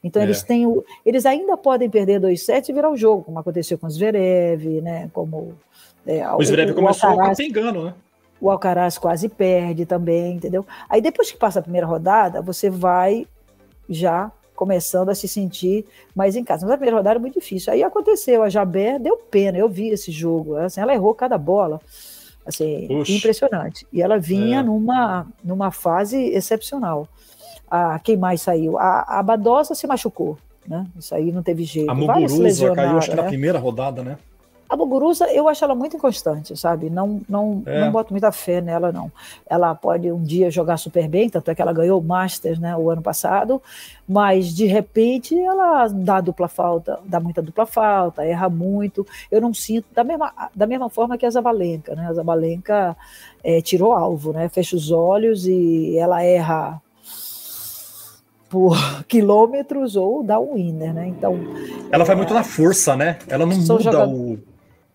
Então 0.02 0.20
é. 0.20 0.24
eles 0.24 0.42
têm 0.42 0.66
o, 0.66 0.84
eles 1.06 1.24
ainda 1.24 1.56
podem 1.56 1.88
perder 1.88 2.18
dois 2.18 2.42
sets 2.44 2.68
e 2.68 2.72
virar 2.72 2.90
o 2.90 2.96
jogo, 2.96 3.22
como 3.22 3.38
aconteceu 3.38 3.78
com 3.78 3.86
o 3.86 3.90
Zverev, 3.90 4.80
né? 4.80 5.08
Como 5.12 5.54
é, 6.06 6.28
o 6.34 6.42
Zverev 6.42 6.74
começou 6.74 7.10
Alcaraz, 7.10 7.36
sem 7.36 7.48
engano, 7.48 7.84
né? 7.84 7.94
O 8.40 8.50
Alcaraz 8.50 8.98
quase 8.98 9.28
perde 9.28 9.86
também, 9.86 10.34
entendeu? 10.34 10.66
Aí 10.88 11.00
depois 11.00 11.30
que 11.30 11.38
passa 11.38 11.60
a 11.60 11.62
primeira 11.62 11.86
rodada, 11.86 12.42
você 12.42 12.68
vai 12.68 13.26
já 13.88 14.32
começando 14.56 15.08
a 15.08 15.14
se 15.14 15.28
sentir 15.28 15.84
mais 16.14 16.34
em 16.36 16.44
casa. 16.44 16.66
Mas 16.66 16.74
a 16.74 16.76
primeira 16.76 16.96
rodada 16.96 17.16
é 17.16 17.20
muito 17.20 17.38
difícil. 17.38 17.72
Aí 17.72 17.82
aconteceu, 17.82 18.42
a 18.42 18.48
Jaber 18.48 18.98
deu 18.98 19.16
pena, 19.16 19.58
eu 19.58 19.68
vi 19.68 19.88
esse 19.88 20.10
jogo, 20.10 20.56
assim, 20.56 20.80
ela 20.80 20.92
errou 20.92 21.14
cada 21.14 21.38
bola. 21.38 21.80
Assim, 22.46 22.88
impressionante. 23.08 23.86
E 23.92 24.02
ela 24.02 24.18
vinha 24.18 24.60
é. 24.60 24.62
numa, 24.62 25.26
numa 25.42 25.70
fase 25.70 26.18
excepcional. 26.30 27.08
A, 27.70 27.98
quem 27.98 28.16
mais 28.16 28.42
saiu? 28.42 28.78
A, 28.78 29.20
a 29.20 29.22
Badosa 29.22 29.74
se 29.74 29.86
machucou, 29.86 30.36
né? 30.66 30.86
Isso 30.98 31.14
aí 31.14 31.30
não 31.32 31.42
teve 31.42 31.64
jeito. 31.64 31.90
A 31.90 31.94
Muguruza 31.94 32.74
caiu 32.74 32.98
acho 32.98 33.10
que 33.10 33.16
né? 33.16 33.22
na 33.22 33.28
primeira 33.28 33.58
rodada, 33.58 34.02
né? 34.02 34.18
A 34.72 34.76
Muguruza, 34.76 35.26
eu 35.26 35.50
acho 35.50 35.62
ela 35.62 35.74
muito 35.74 35.98
inconstante, 35.98 36.56
sabe? 36.56 36.88
Não, 36.88 37.20
não, 37.28 37.62
é. 37.66 37.82
não 37.82 37.92
boto 37.92 38.10
muita 38.10 38.32
fé 38.32 38.58
nela, 38.62 38.90
não. 38.90 39.12
Ela 39.46 39.74
pode 39.74 40.10
um 40.10 40.22
dia 40.22 40.50
jogar 40.50 40.78
super 40.78 41.06
bem, 41.06 41.28
tanto 41.28 41.50
é 41.50 41.54
que 41.54 41.60
ela 41.60 41.74
ganhou 41.74 42.00
o 42.00 42.02
Masters 42.02 42.58
né, 42.58 42.74
o 42.74 42.88
ano 42.88 43.02
passado, 43.02 43.60
mas 44.08 44.54
de 44.54 44.64
repente 44.64 45.38
ela 45.38 45.88
dá 45.88 46.22
dupla 46.22 46.48
falta, 46.48 46.98
dá 47.04 47.20
muita 47.20 47.42
dupla 47.42 47.66
falta, 47.66 48.24
erra 48.24 48.48
muito. 48.48 49.06
Eu 49.30 49.42
não 49.42 49.52
sinto, 49.52 49.84
da 49.94 50.02
mesma, 50.02 50.32
da 50.54 50.66
mesma 50.66 50.88
forma 50.88 51.18
que 51.18 51.26
a 51.26 51.30
Zabalenka, 51.30 51.94
né? 51.94 52.06
A 52.06 52.14
Zabalenka 52.14 52.96
é, 53.44 53.60
tirou 53.60 53.92
alvo, 53.92 54.32
né? 54.32 54.48
Fecha 54.48 54.74
os 54.74 54.90
olhos 54.90 55.46
e 55.46 55.98
ela 55.98 56.22
erra 56.22 56.80
por 58.48 58.74
quilômetros 59.04 59.96
ou 59.96 60.22
dá 60.22 60.40
um 60.40 60.54
winner, 60.54 60.94
né? 60.94 61.08
Então. 61.08 61.38
Ela 61.90 62.06
vai 62.06 62.16
muito 62.16 62.32
na 62.32 62.42
força, 62.42 62.96
né? 62.96 63.18
Ela 63.28 63.44
não 63.44 63.54
muda 63.54 64.08
o 64.08 64.51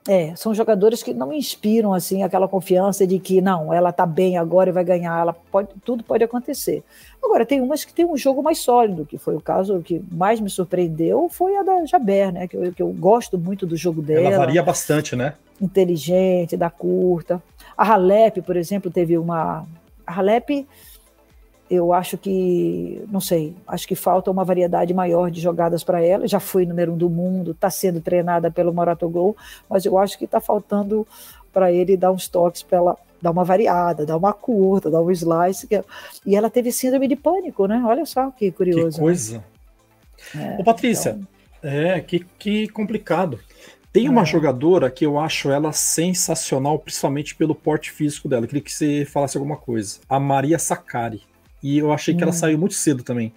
é, 0.08 0.34
são 0.36 0.54
jogadores 0.54 1.04
que 1.04 1.14
não 1.14 1.34
inspiram 1.34 1.94
assim 1.94 2.24
aquela 2.24 2.48
confiança 2.48 3.06
de 3.06 3.20
que 3.20 3.42
não, 3.42 3.74
ela 3.74 3.92
tá 3.92 4.06
bem 4.06 4.38
agora 4.38 4.70
e 4.70 4.74
vai 4.74 4.84
ganhar, 4.84 5.20
ela 5.20 5.34
pode, 5.34 5.70
tudo 5.84 6.04
pode 6.04 6.24
acontecer. 6.24 6.84
Agora 7.22 7.46
tem 7.46 7.60
umas 7.60 7.84
que 7.84 7.94
tem 7.94 8.06
um 8.06 8.16
jogo 8.16 8.42
mais 8.42 8.60
sólido, 8.60 9.06
que 9.06 9.18
foi 9.18 9.36
o 9.36 9.42
caso 9.42 9.82
que 9.82 10.02
mais 10.12 10.40
me 10.40 10.50
surpreendeu, 10.50 11.28
foi 11.30 11.58
a 11.58 11.64
da 11.64 11.86
Jaber, 11.86 12.32
né? 12.32 12.48
Que 12.48 12.56
eu, 12.56 12.74
que 12.74 12.82
eu 12.82 12.90
gosto 12.90 13.38
muito 13.38 13.66
do 13.66 13.76
jogo 13.76 14.02
dela. 14.02 14.28
Ela 14.28 14.38
varia 14.38 14.64
bastante, 14.64 15.16
né? 15.16 15.34
Inteligente, 15.60 16.56
da 16.56 16.70
curta. 16.70 17.42
A 17.78 17.94
Halep, 17.94 18.42
por 18.42 18.56
exemplo, 18.56 18.90
teve 18.90 19.18
uma 19.18 19.66
a 20.06 20.20
Halep 20.20 20.66
eu 21.70 21.92
acho 21.94 22.18
que, 22.18 23.04
não 23.10 23.20
sei, 23.20 23.54
acho 23.68 23.88
que 23.88 23.96
falta 23.96 24.32
uma 24.32 24.46
variedade 24.46 24.94
maior 24.94 25.30
de 25.30 25.42
jogadas 25.42 25.84
para 25.84 26.02
ela. 26.02 26.28
Já 26.28 26.40
foi 26.40 26.66
número 26.66 26.94
um 26.94 26.98
do 26.98 27.10
mundo, 27.10 27.52
está 27.52 27.70
sendo 27.70 28.00
treinada 28.00 28.50
pelo 28.50 28.74
Moratogol, 28.74 29.36
mas 29.70 29.86
eu 29.86 29.98
acho 29.98 30.18
que 30.18 30.26
está 30.26 30.40
faltando 30.40 31.06
para 31.52 31.72
ele 31.72 31.98
dar 31.98 32.12
uns 32.12 32.28
toques 32.28 32.64
para 32.64 32.78
ela 32.78 32.98
dar 33.22 33.32
uma 33.32 33.44
variada, 33.44 34.06
dar 34.06 34.16
uma 34.16 34.34
curta, 34.34 34.92
dar 34.92 35.02
um 35.02 35.12
slice. 35.12 35.68
E 36.26 36.36
ela 36.36 36.50
teve 36.50 36.72
síndrome 36.72 37.08
de 37.08 37.16
pânico, 37.16 37.66
né? 37.66 37.82
Olha 37.86 38.06
só 38.06 38.32
que 38.32 38.52
curioso. 38.52 38.98
Que 38.98 38.98
né? 38.98 39.04
coisa. 39.04 39.44
Né? 40.34 40.58
Ô, 40.60 40.64
Patrícia, 40.64 41.18
então... 41.20 41.72
é, 41.72 42.00
que, 42.00 42.26
que 42.38 42.68
complicado. 42.70 43.40
Tem 43.92 44.08
uma 44.08 44.22
é. 44.22 44.26
jogadora 44.26 44.92
que 44.92 45.06
eu 45.06 45.18
acho 45.18 45.50
ela 45.50 45.72
sensacional, 45.72 46.78
principalmente 46.78 47.34
pelo 47.36 47.56
porte 47.56 47.92
físico 47.92 48.30
dela. 48.30 48.44
Eu 48.44 48.48
queria 48.48 48.62
que 48.62 48.72
você 48.72 49.04
falasse 49.06 49.38
alguma 49.38 49.58
coisa. 49.58 50.00
A 50.08 50.20
Maria 50.20 50.60
Sakari. 50.60 51.24
E 51.62 51.78
eu 51.78 51.92
achei 51.92 52.16
que 52.16 52.24
ela 52.24 52.32
hum. 52.32 52.36
saiu 52.36 52.58
muito 52.58 52.76
cedo 52.76 53.04
também. 53.04 53.34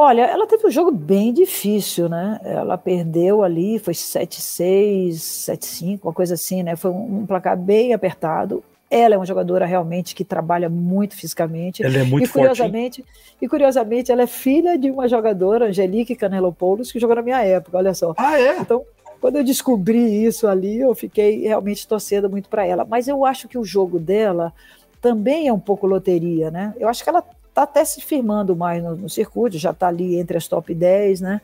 Olha, 0.00 0.22
ela 0.22 0.46
teve 0.46 0.64
um 0.64 0.70
jogo 0.70 0.92
bem 0.92 1.32
difícil, 1.32 2.08
né? 2.08 2.38
Ela 2.44 2.78
perdeu 2.78 3.42
ali, 3.42 3.80
foi 3.80 3.94
7-6, 3.94 5.10
7-5, 5.10 5.98
uma 6.04 6.12
coisa 6.12 6.34
assim, 6.34 6.62
né? 6.62 6.76
Foi 6.76 6.92
um, 6.92 7.22
um, 7.22 7.26
placar 7.26 7.56
bem 7.56 7.92
apertado. 7.92 8.62
Ela 8.88 9.16
é 9.16 9.18
uma 9.18 9.26
jogadora 9.26 9.66
realmente 9.66 10.14
que 10.14 10.24
trabalha 10.24 10.68
muito 10.68 11.16
fisicamente. 11.16 11.82
Ela 11.82 11.98
é 11.98 12.04
muito 12.04 12.28
e, 12.28 12.28
curiosamente, 12.28 13.02
forte. 13.02 13.36
E 13.42 13.48
curiosamente, 13.48 14.12
ela 14.12 14.22
é 14.22 14.26
filha 14.28 14.78
de 14.78 14.88
uma 14.88 15.08
jogadora, 15.08 15.66
Angelique 15.66 16.14
Canelopoulos, 16.14 16.92
que 16.92 17.00
jogou 17.00 17.16
na 17.16 17.22
minha 17.22 17.42
época, 17.42 17.76
olha 17.76 17.92
só. 17.92 18.14
Ah, 18.16 18.40
é? 18.40 18.56
Então, 18.60 18.84
quando 19.20 19.34
eu 19.34 19.44
descobri 19.44 20.24
isso 20.24 20.46
ali, 20.46 20.78
eu 20.78 20.94
fiquei 20.94 21.40
realmente 21.40 21.88
torcendo 21.88 22.30
muito 22.30 22.48
para 22.48 22.64
ela. 22.64 22.86
Mas 22.88 23.08
eu 23.08 23.24
acho 23.24 23.48
que 23.48 23.58
o 23.58 23.64
jogo 23.64 23.98
dela 23.98 24.52
também 25.00 25.48
é 25.48 25.52
um 25.52 25.60
pouco 25.60 25.86
loteria, 25.86 26.50
né? 26.50 26.74
Eu 26.78 26.88
acho 26.88 27.02
que 27.02 27.10
ela 27.10 27.24
está 27.48 27.62
até 27.62 27.84
se 27.84 28.00
firmando 28.00 28.54
mais 28.54 28.82
no, 28.82 28.96
no 28.96 29.08
circuito, 29.08 29.58
já 29.58 29.70
está 29.70 29.88
ali 29.88 30.18
entre 30.18 30.36
as 30.36 30.46
top 30.46 30.74
10, 30.74 31.20
né? 31.20 31.40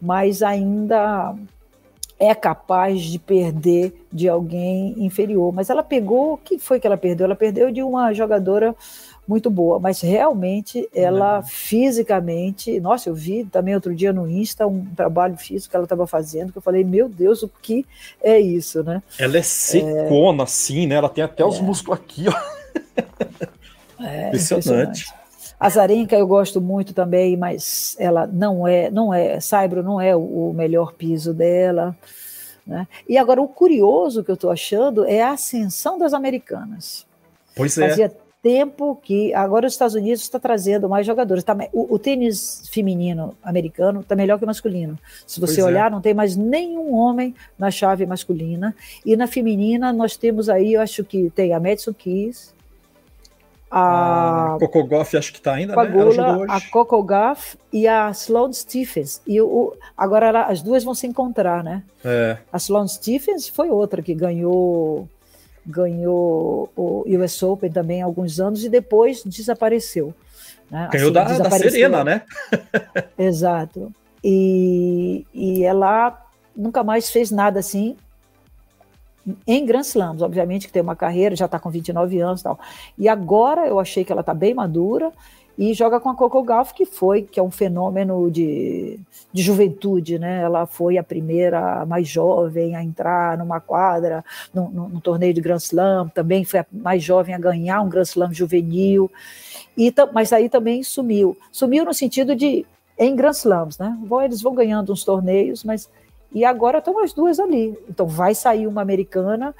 Mas 0.00 0.42
ainda 0.42 1.34
é 2.18 2.34
capaz 2.34 3.02
de 3.02 3.18
perder 3.18 3.94
de 4.10 4.28
alguém 4.28 4.94
inferior. 4.98 5.52
Mas 5.52 5.68
ela 5.68 5.82
pegou, 5.82 6.34
o 6.34 6.38
que 6.38 6.58
foi 6.58 6.80
que 6.80 6.86
ela 6.86 6.96
perdeu? 6.96 7.26
Ela 7.26 7.36
perdeu 7.36 7.70
de 7.70 7.82
uma 7.82 8.12
jogadora 8.12 8.74
muito 9.28 9.50
boa, 9.50 9.80
mas 9.80 10.00
realmente 10.00 10.88
ela 10.94 11.42
fisicamente, 11.42 12.78
nossa, 12.78 13.08
eu 13.08 13.14
vi 13.14 13.44
também 13.44 13.74
outro 13.74 13.92
dia 13.92 14.12
no 14.12 14.30
Insta 14.30 14.66
um 14.66 14.84
trabalho 14.84 15.36
físico 15.36 15.70
que 15.70 15.76
ela 15.76 15.84
estava 15.84 16.06
fazendo, 16.06 16.52
que 16.52 16.58
eu 16.58 16.62
falei, 16.62 16.84
meu 16.84 17.08
Deus, 17.08 17.42
o 17.42 17.50
que 17.60 17.84
é 18.22 18.38
isso, 18.38 18.84
né? 18.84 19.02
Ela 19.18 19.38
é 19.38 19.42
secona, 19.42 20.42
é... 20.42 20.44
assim, 20.44 20.86
né? 20.86 20.94
Ela 20.94 21.08
tem 21.08 21.24
até 21.24 21.44
os 21.44 21.58
é. 21.58 21.62
músculos 21.62 21.98
aqui, 21.98 22.26
ó. 22.28 22.55
É, 23.98 24.28
impressionante. 24.28 25.06
A 25.58 25.70
Zarenka 25.70 26.14
eu 26.14 26.26
gosto 26.26 26.60
muito 26.60 26.92
também, 26.92 27.36
mas 27.36 27.96
ela 27.98 28.26
não 28.26 28.68
é, 28.68 28.90
não 28.90 29.12
é, 29.12 29.40
Saibro 29.40 29.82
não 29.82 30.00
é 30.00 30.14
o, 30.14 30.52
melhor 30.54 30.92
piso 30.92 31.32
dela. 31.32 31.96
Né? 32.66 32.86
E 33.08 33.16
agora 33.16 33.40
o 33.40 33.48
curioso 33.48 34.22
que 34.22 34.30
eu 34.30 34.34
estou 34.34 34.50
achando 34.50 35.06
é 35.06 35.22
a 35.22 35.30
ascensão 35.30 35.98
das 35.98 36.12
americanas. 36.12 37.06
Pois 37.54 37.78
é. 37.78 37.88
Fazia 37.88 38.12
tempo 38.42 39.00
que 39.02 39.32
agora 39.34 39.66
os 39.66 39.72
Estados 39.72 39.94
Unidos 39.94 40.22
está 40.22 40.38
trazendo 40.38 40.88
mais 40.88 41.06
jogadores. 41.06 41.42
Tá, 41.42 41.56
o, 41.72 41.94
o, 41.94 41.98
tênis 41.98 42.68
feminino 42.70 43.34
americano 43.42 44.00
está 44.00 44.14
melhor 44.14 44.38
que 44.38 44.44
o 44.44 44.46
masculino. 44.46 44.98
Se 45.26 45.40
você 45.40 45.62
pois 45.62 45.66
é. 45.66 45.70
olhar, 45.70 45.86
é. 45.86 45.90
não 45.90 46.02
tem 46.02 46.12
mais 46.12 46.36
nenhum 46.36 46.94
homem 46.94 47.34
na 47.58 47.70
chave 47.70 48.04
masculina. 48.04 48.76
E 49.04 49.16
na 49.16 49.26
feminina 49.26 49.92
nós 49.92 50.16
temos 50.16 50.48
aí, 50.50 50.74
eu 50.74 50.82
acho 50.82 51.02
que 51.02 51.30
tem 51.30 51.54
a 51.54 51.58
Madison 51.58 51.94
Keys, 51.94 52.54
a, 53.70 54.54
a 54.54 54.58
Coco 54.58 54.84
Goff 54.84 55.16
acho 55.16 55.32
que 55.32 55.38
está 55.38 55.54
ainda, 55.54 55.74
Pagula, 55.74 56.38
né? 56.38 56.46
A 56.48 56.60
e 57.72 57.86
a 57.86 58.10
Sloane 58.10 58.54
Stephens. 58.54 59.20
E 59.26 59.40
o, 59.40 59.76
agora 59.96 60.28
ela, 60.28 60.42
as 60.44 60.62
duas 60.62 60.84
vão 60.84 60.94
se 60.94 61.06
encontrar, 61.06 61.64
né? 61.64 61.82
É. 62.04 62.38
A 62.52 62.58
Sloane 62.58 62.88
Stephens 62.88 63.48
foi 63.48 63.68
outra 63.68 64.02
que 64.02 64.14
ganhou 64.14 65.08
ganhou 65.68 66.70
o 66.76 67.04
US 67.08 67.42
Open 67.42 67.72
também 67.72 68.00
há 68.00 68.04
alguns 68.04 68.38
anos 68.38 68.64
e 68.64 68.68
depois 68.68 69.24
desapareceu. 69.24 70.14
Né? 70.70 70.88
Ganhou 70.92 71.08
assim, 71.18 71.38
da, 71.38 71.48
da 71.48 71.50
Serena, 71.58 72.04
né? 72.04 72.22
Exato. 73.18 73.92
E, 74.22 75.26
e 75.34 75.64
ela 75.64 76.24
nunca 76.54 76.84
mais 76.84 77.10
fez 77.10 77.32
nada 77.32 77.58
assim 77.58 77.96
em 79.46 79.66
Grand 79.66 79.80
Slams, 79.80 80.22
obviamente 80.22 80.66
que 80.66 80.72
tem 80.72 80.82
uma 80.82 80.96
carreira, 80.96 81.34
já 81.34 81.46
está 81.46 81.58
com 81.58 81.70
29 81.70 82.20
anos 82.20 82.40
e 82.40 82.44
tal. 82.44 82.58
E 82.98 83.08
agora 83.08 83.66
eu 83.66 83.80
achei 83.80 84.04
que 84.04 84.12
ela 84.12 84.20
está 84.20 84.34
bem 84.34 84.54
madura 84.54 85.12
e 85.58 85.72
joga 85.72 85.98
com 85.98 86.10
a 86.10 86.14
Coco 86.14 86.42
Gauff, 86.42 86.74
que 86.74 86.84
foi, 86.84 87.22
que 87.22 87.40
é 87.40 87.42
um 87.42 87.50
fenômeno 87.50 88.30
de, 88.30 89.00
de 89.32 89.42
juventude, 89.42 90.18
né? 90.18 90.42
Ela 90.42 90.66
foi 90.66 90.98
a 90.98 91.02
primeira 91.02 91.86
mais 91.86 92.06
jovem 92.06 92.76
a 92.76 92.84
entrar 92.84 93.38
numa 93.38 93.58
quadra, 93.58 94.24
num, 94.52 94.68
num 94.68 95.00
torneio 95.00 95.32
de 95.32 95.40
Grand 95.40 95.56
Slam, 95.56 96.08
também 96.08 96.44
foi 96.44 96.60
a 96.60 96.66
mais 96.70 97.02
jovem 97.02 97.34
a 97.34 97.38
ganhar 97.38 97.80
um 97.80 97.88
Grand 97.88 98.02
Slam 98.02 98.32
juvenil, 98.34 99.10
e, 99.76 99.92
mas 100.12 100.32
aí 100.32 100.48
também 100.48 100.82
sumiu. 100.82 101.36
Sumiu 101.50 101.86
no 101.86 101.94
sentido 101.94 102.36
de, 102.36 102.66
em 102.98 103.16
Grand 103.16 103.32
Slams, 103.32 103.78
né? 103.78 103.96
Eles 104.24 104.42
vão 104.42 104.54
ganhando 104.54 104.92
uns 104.92 105.04
torneios, 105.04 105.64
mas 105.64 105.88
e 106.36 106.44
agora 106.44 106.80
estão 106.80 107.02
as 107.02 107.14
duas 107.14 107.40
ali. 107.40 107.74
Então 107.88 108.06
vai 108.06 108.34
sair 108.34 108.66
uma 108.66 108.82
americana, 108.82 109.54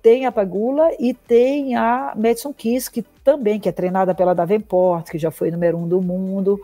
tem 0.00 0.26
a 0.26 0.30
Pagula 0.30 0.88
e 0.96 1.12
tem 1.12 1.74
a 1.74 2.12
Madison 2.14 2.52
Kiss, 2.52 2.88
que 2.88 3.02
também 3.24 3.58
que 3.58 3.68
é 3.68 3.72
treinada 3.72 4.14
pela 4.14 4.32
Davenport, 4.32 5.10
que 5.10 5.18
já 5.18 5.32
foi 5.32 5.50
número 5.50 5.76
um 5.76 5.88
do 5.88 6.00
mundo, 6.00 6.60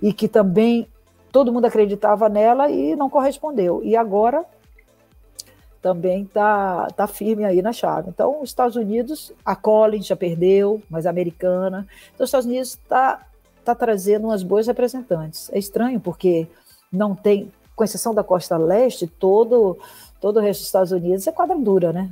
e 0.00 0.14
que 0.14 0.26
também 0.26 0.88
todo 1.30 1.52
mundo 1.52 1.66
acreditava 1.66 2.30
nela 2.30 2.70
e 2.70 2.96
não 2.96 3.10
correspondeu. 3.10 3.82
E 3.84 3.94
agora 3.94 4.42
também 5.82 6.22
está 6.22 6.86
tá 6.96 7.06
firme 7.06 7.44
aí 7.44 7.60
na 7.60 7.74
chave. 7.74 8.08
Então, 8.08 8.40
os 8.40 8.48
Estados 8.48 8.74
Unidos, 8.74 9.34
a 9.44 9.54
Collins 9.54 10.06
já 10.06 10.16
perdeu, 10.16 10.82
mas 10.88 11.04
a 11.04 11.10
americana. 11.10 11.86
Então, 12.14 12.24
os 12.24 12.28
Estados 12.28 12.46
Unidos 12.46 12.70
está 12.70 13.20
tá 13.62 13.74
trazendo 13.74 14.28
umas 14.28 14.42
boas 14.42 14.66
representantes. 14.66 15.50
É 15.52 15.58
estranho, 15.58 16.00
porque 16.00 16.48
não 16.90 17.14
tem 17.14 17.52
com 17.80 17.84
exceção 17.84 18.14
da 18.14 18.22
costa 18.22 18.58
leste, 18.58 19.06
todo, 19.06 19.78
todo 20.20 20.36
o 20.36 20.42
resto 20.42 20.60
dos 20.60 20.66
Estados 20.66 20.92
Unidos 20.92 21.26
é 21.26 21.32
quadradura, 21.32 21.94
né? 21.94 22.10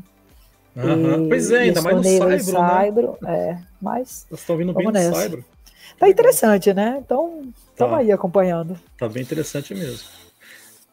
Uhum. 0.74 1.28
Pois 1.28 1.50
é, 1.50 1.58
ainda 1.64 1.82
mais 1.82 1.96
no 1.98 2.04
Saibro, 2.04 2.40
Saibro 2.40 3.18
né? 3.20 3.38
É, 3.38 3.58
mas... 3.78 4.24
Vocês 4.30 4.40
estão 4.40 4.56
vindo 4.56 4.72
bem 4.72 4.86
no 4.86 5.14
Saibro. 5.14 5.44
Tá 5.98 6.08
interessante, 6.08 6.72
né? 6.72 7.02
Então, 7.04 7.42
estamos 7.70 7.92
tá. 7.92 7.98
aí 7.98 8.10
acompanhando. 8.10 8.80
Tá 8.96 9.06
bem 9.10 9.22
interessante 9.22 9.74
mesmo. 9.74 10.08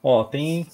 Ó, 0.03 0.25
tem... 0.25 0.67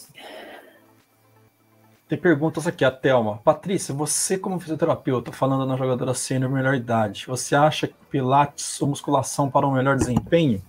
Tem 2.09 2.17
perguntas 2.17 2.65
aqui, 2.65 2.83
a 2.83 2.89
Thelma. 2.89 3.37
Patrícia, 3.43 3.93
você 3.93 4.35
como 4.35 4.59
fisioterapeuta, 4.59 5.31
falando 5.31 5.63
na 5.63 5.77
jogadora 5.77 6.15
sênior 6.15 6.49
melhor 6.51 6.73
idade, 6.73 7.25
você 7.27 7.55
acha 7.55 7.85
que 7.85 7.93
pilates 8.09 8.81
ou 8.81 8.87
musculação 8.87 9.47
para 9.47 9.67
um 9.67 9.71
melhor 9.71 9.95
desempenho? 9.95 10.59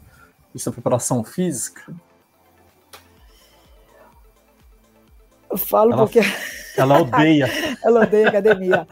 Isso 0.54 0.68
é 0.68 0.72
preparação 0.72 1.24
física? 1.24 1.82
Eu 5.52 5.58
falo 5.58 5.92
ela, 5.92 6.02
porque. 6.02 6.20
Ela 6.74 7.02
odeia. 7.02 7.50
ela 7.84 8.00
odeia 8.00 8.28
academia. 8.30 8.88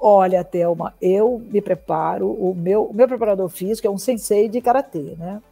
Olha, 0.00 0.42
Thelma, 0.42 0.94
eu 1.02 1.42
me 1.52 1.60
preparo, 1.60 2.30
o 2.30 2.54
meu, 2.54 2.84
o 2.84 2.94
meu 2.94 3.06
preparador 3.06 3.46
físico 3.50 3.86
é 3.86 3.90
um 3.90 3.98
sensei 3.98 4.48
de 4.48 4.58
karatê, 4.62 5.14
né? 5.18 5.42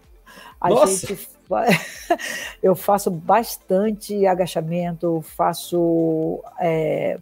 A 0.58 0.70
Nossa. 0.70 1.06
gente 1.06 1.28
eu 2.62 2.74
faço 2.74 3.10
bastante 3.10 4.26
agachamento, 4.26 5.22
faço 5.36 6.42
é, 6.58 7.18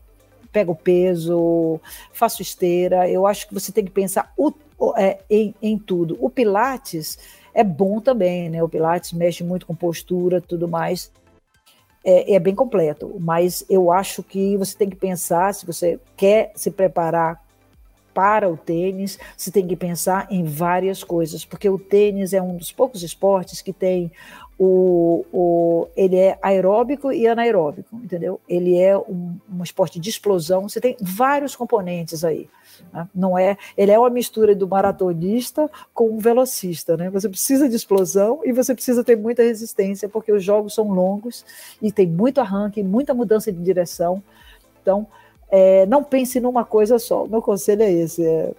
pego 0.53 0.74
peso, 0.74 1.81
faço 2.12 2.43
esteira. 2.43 3.09
Eu 3.09 3.27
acho 3.27 3.48
que 3.48 3.55
você 3.55 3.70
tem 3.70 3.85
que 3.85 3.90
pensar 3.90 4.32
o, 4.36 4.53
é, 4.97 5.19
em, 5.28 5.55
em 5.62 5.78
tudo. 5.78 6.16
O 6.20 6.31
Pilates 6.31 7.19
é 7.55 7.62
bom 7.62 8.01
também, 8.01 8.51
né? 8.51 8.62
O 8.62 8.69
Pilates 8.69 9.12
mexe 9.12 9.44
muito 9.44 9.66
com 9.66 9.74
postura, 9.74 10.40
tudo 10.40 10.69
mais. 10.69 11.11
É, 12.08 12.34
é, 12.34 12.38
bem 12.38 12.54
completo, 12.54 13.16
mas 13.18 13.64
eu 13.68 13.90
acho 13.90 14.22
que 14.22 14.56
você 14.56 14.78
tem 14.78 14.88
que 14.88 14.94
pensar 14.94 15.52
se 15.52 15.66
você 15.66 15.98
quer 16.16 16.52
se 16.54 16.70
preparar 16.70 17.42
para 18.14 18.48
o 18.48 18.56
tênis, 18.56 19.18
você 19.36 19.50
tem 19.50 19.66
que 19.66 19.74
pensar 19.74 20.28
em 20.30 20.44
várias 20.44 21.02
coisas, 21.02 21.44
porque 21.44 21.68
o 21.68 21.80
tênis 21.80 22.32
é 22.32 22.40
um 22.40 22.56
dos 22.56 22.70
poucos 22.70 23.02
esportes 23.02 23.60
que 23.60 23.72
tem 23.72 24.12
o, 24.58 25.24
o 25.32 25.88
ele 25.96 26.16
é 26.16 26.38
aeróbico 26.42 27.12
e 27.12 27.26
anaeróbico, 27.26 27.96
entendeu? 27.96 28.40
Ele 28.48 28.78
é 28.78 28.96
um, 28.96 29.36
um 29.52 29.62
esporte 29.62 30.00
de 30.00 30.08
explosão, 30.08 30.68
você 30.68 30.80
tem 30.80 30.96
vários 31.00 31.54
componentes 31.54 32.24
aí. 32.24 32.48
Né? 32.92 33.08
Não 33.14 33.38
é, 33.38 33.56
ele 33.76 33.92
é 33.92 33.98
uma 33.98 34.10
mistura 34.10 34.54
do 34.54 34.66
maratonista 34.66 35.70
com 35.92 36.08
um 36.10 36.18
velocista, 36.18 36.96
né? 36.96 37.10
Você 37.10 37.28
precisa 37.28 37.68
de 37.68 37.76
explosão 37.76 38.40
e 38.44 38.52
você 38.52 38.74
precisa 38.74 39.04
ter 39.04 39.16
muita 39.16 39.42
resistência, 39.42 40.08
porque 40.08 40.32
os 40.32 40.42
jogos 40.42 40.74
são 40.74 40.88
longos 40.88 41.44
e 41.80 41.92
tem 41.92 42.06
muito 42.06 42.40
arranque, 42.40 42.82
muita 42.82 43.12
mudança 43.12 43.52
de 43.52 43.62
direção. 43.62 44.22
Então, 44.80 45.06
é, 45.50 45.86
não 45.86 46.02
pense 46.02 46.40
numa 46.40 46.64
coisa 46.64 46.98
só. 46.98 47.26
Meu 47.26 47.42
conselho 47.42 47.82
é 47.82 47.92
esse. 47.92 48.24
É, 48.24 48.52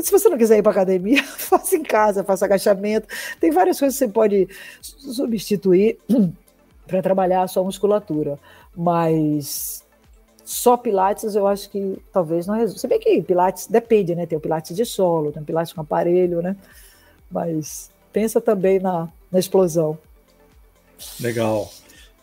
se 0.00 0.10
você 0.10 0.28
não 0.28 0.38
quiser 0.38 0.58
ir 0.58 0.62
para 0.62 0.72
academia, 0.72 1.22
faça 1.24 1.76
em 1.76 1.82
casa, 1.82 2.24
faça 2.24 2.44
agachamento. 2.44 3.06
Tem 3.40 3.50
várias 3.50 3.78
coisas 3.78 3.98
que 3.98 4.04
você 4.04 4.10
pode 4.10 4.48
substituir 4.80 5.98
para 6.86 7.02
trabalhar 7.02 7.42
a 7.42 7.48
sua 7.48 7.64
musculatura. 7.64 8.38
Mas 8.76 9.84
só 10.44 10.76
Pilates 10.76 11.34
eu 11.34 11.46
acho 11.46 11.70
que 11.70 11.98
talvez 12.12 12.46
não 12.46 12.54
resolva. 12.54 12.78
Se 12.78 12.86
bem 12.86 12.98
que 12.98 13.22
Pilates 13.22 13.66
depende, 13.66 14.14
né? 14.14 14.26
Tem 14.26 14.36
o 14.36 14.40
Pilates 14.40 14.76
de 14.76 14.84
solo, 14.84 15.32
tem 15.32 15.42
o 15.42 15.46
Pilates 15.46 15.72
com 15.72 15.80
aparelho, 15.80 16.42
né? 16.42 16.56
Mas 17.30 17.90
pensa 18.12 18.40
também 18.40 18.78
na, 18.78 19.08
na 19.30 19.38
explosão. 19.38 19.98
Legal. 21.20 21.70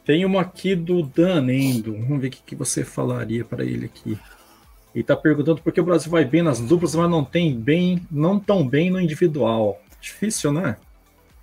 Tem 0.05 0.25
uma 0.25 0.41
aqui 0.41 0.75
do 0.75 1.03
Dan 1.03 1.51
Endo. 1.51 1.93
Vamos 1.93 2.21
ver 2.21 2.27
o 2.27 2.31
que, 2.31 2.41
que 2.43 2.55
você 2.55 2.83
falaria 2.83 3.43
para 3.43 3.63
ele 3.63 3.85
aqui. 3.85 4.17
Ele 4.93 5.01
está 5.01 5.15
perguntando 5.15 5.61
por 5.61 5.71
que 5.71 5.79
o 5.79 5.85
Brasil 5.85 6.11
vai 6.11 6.25
bem 6.25 6.41
nas 6.41 6.59
duplas, 6.59 6.95
mas 6.95 7.09
não 7.09 7.23
tem 7.23 7.55
bem, 7.55 8.01
não 8.11 8.39
tão 8.39 8.67
bem 8.67 8.89
no 8.89 8.99
individual. 8.99 9.79
Difícil, 9.99 10.51
né? 10.51 10.77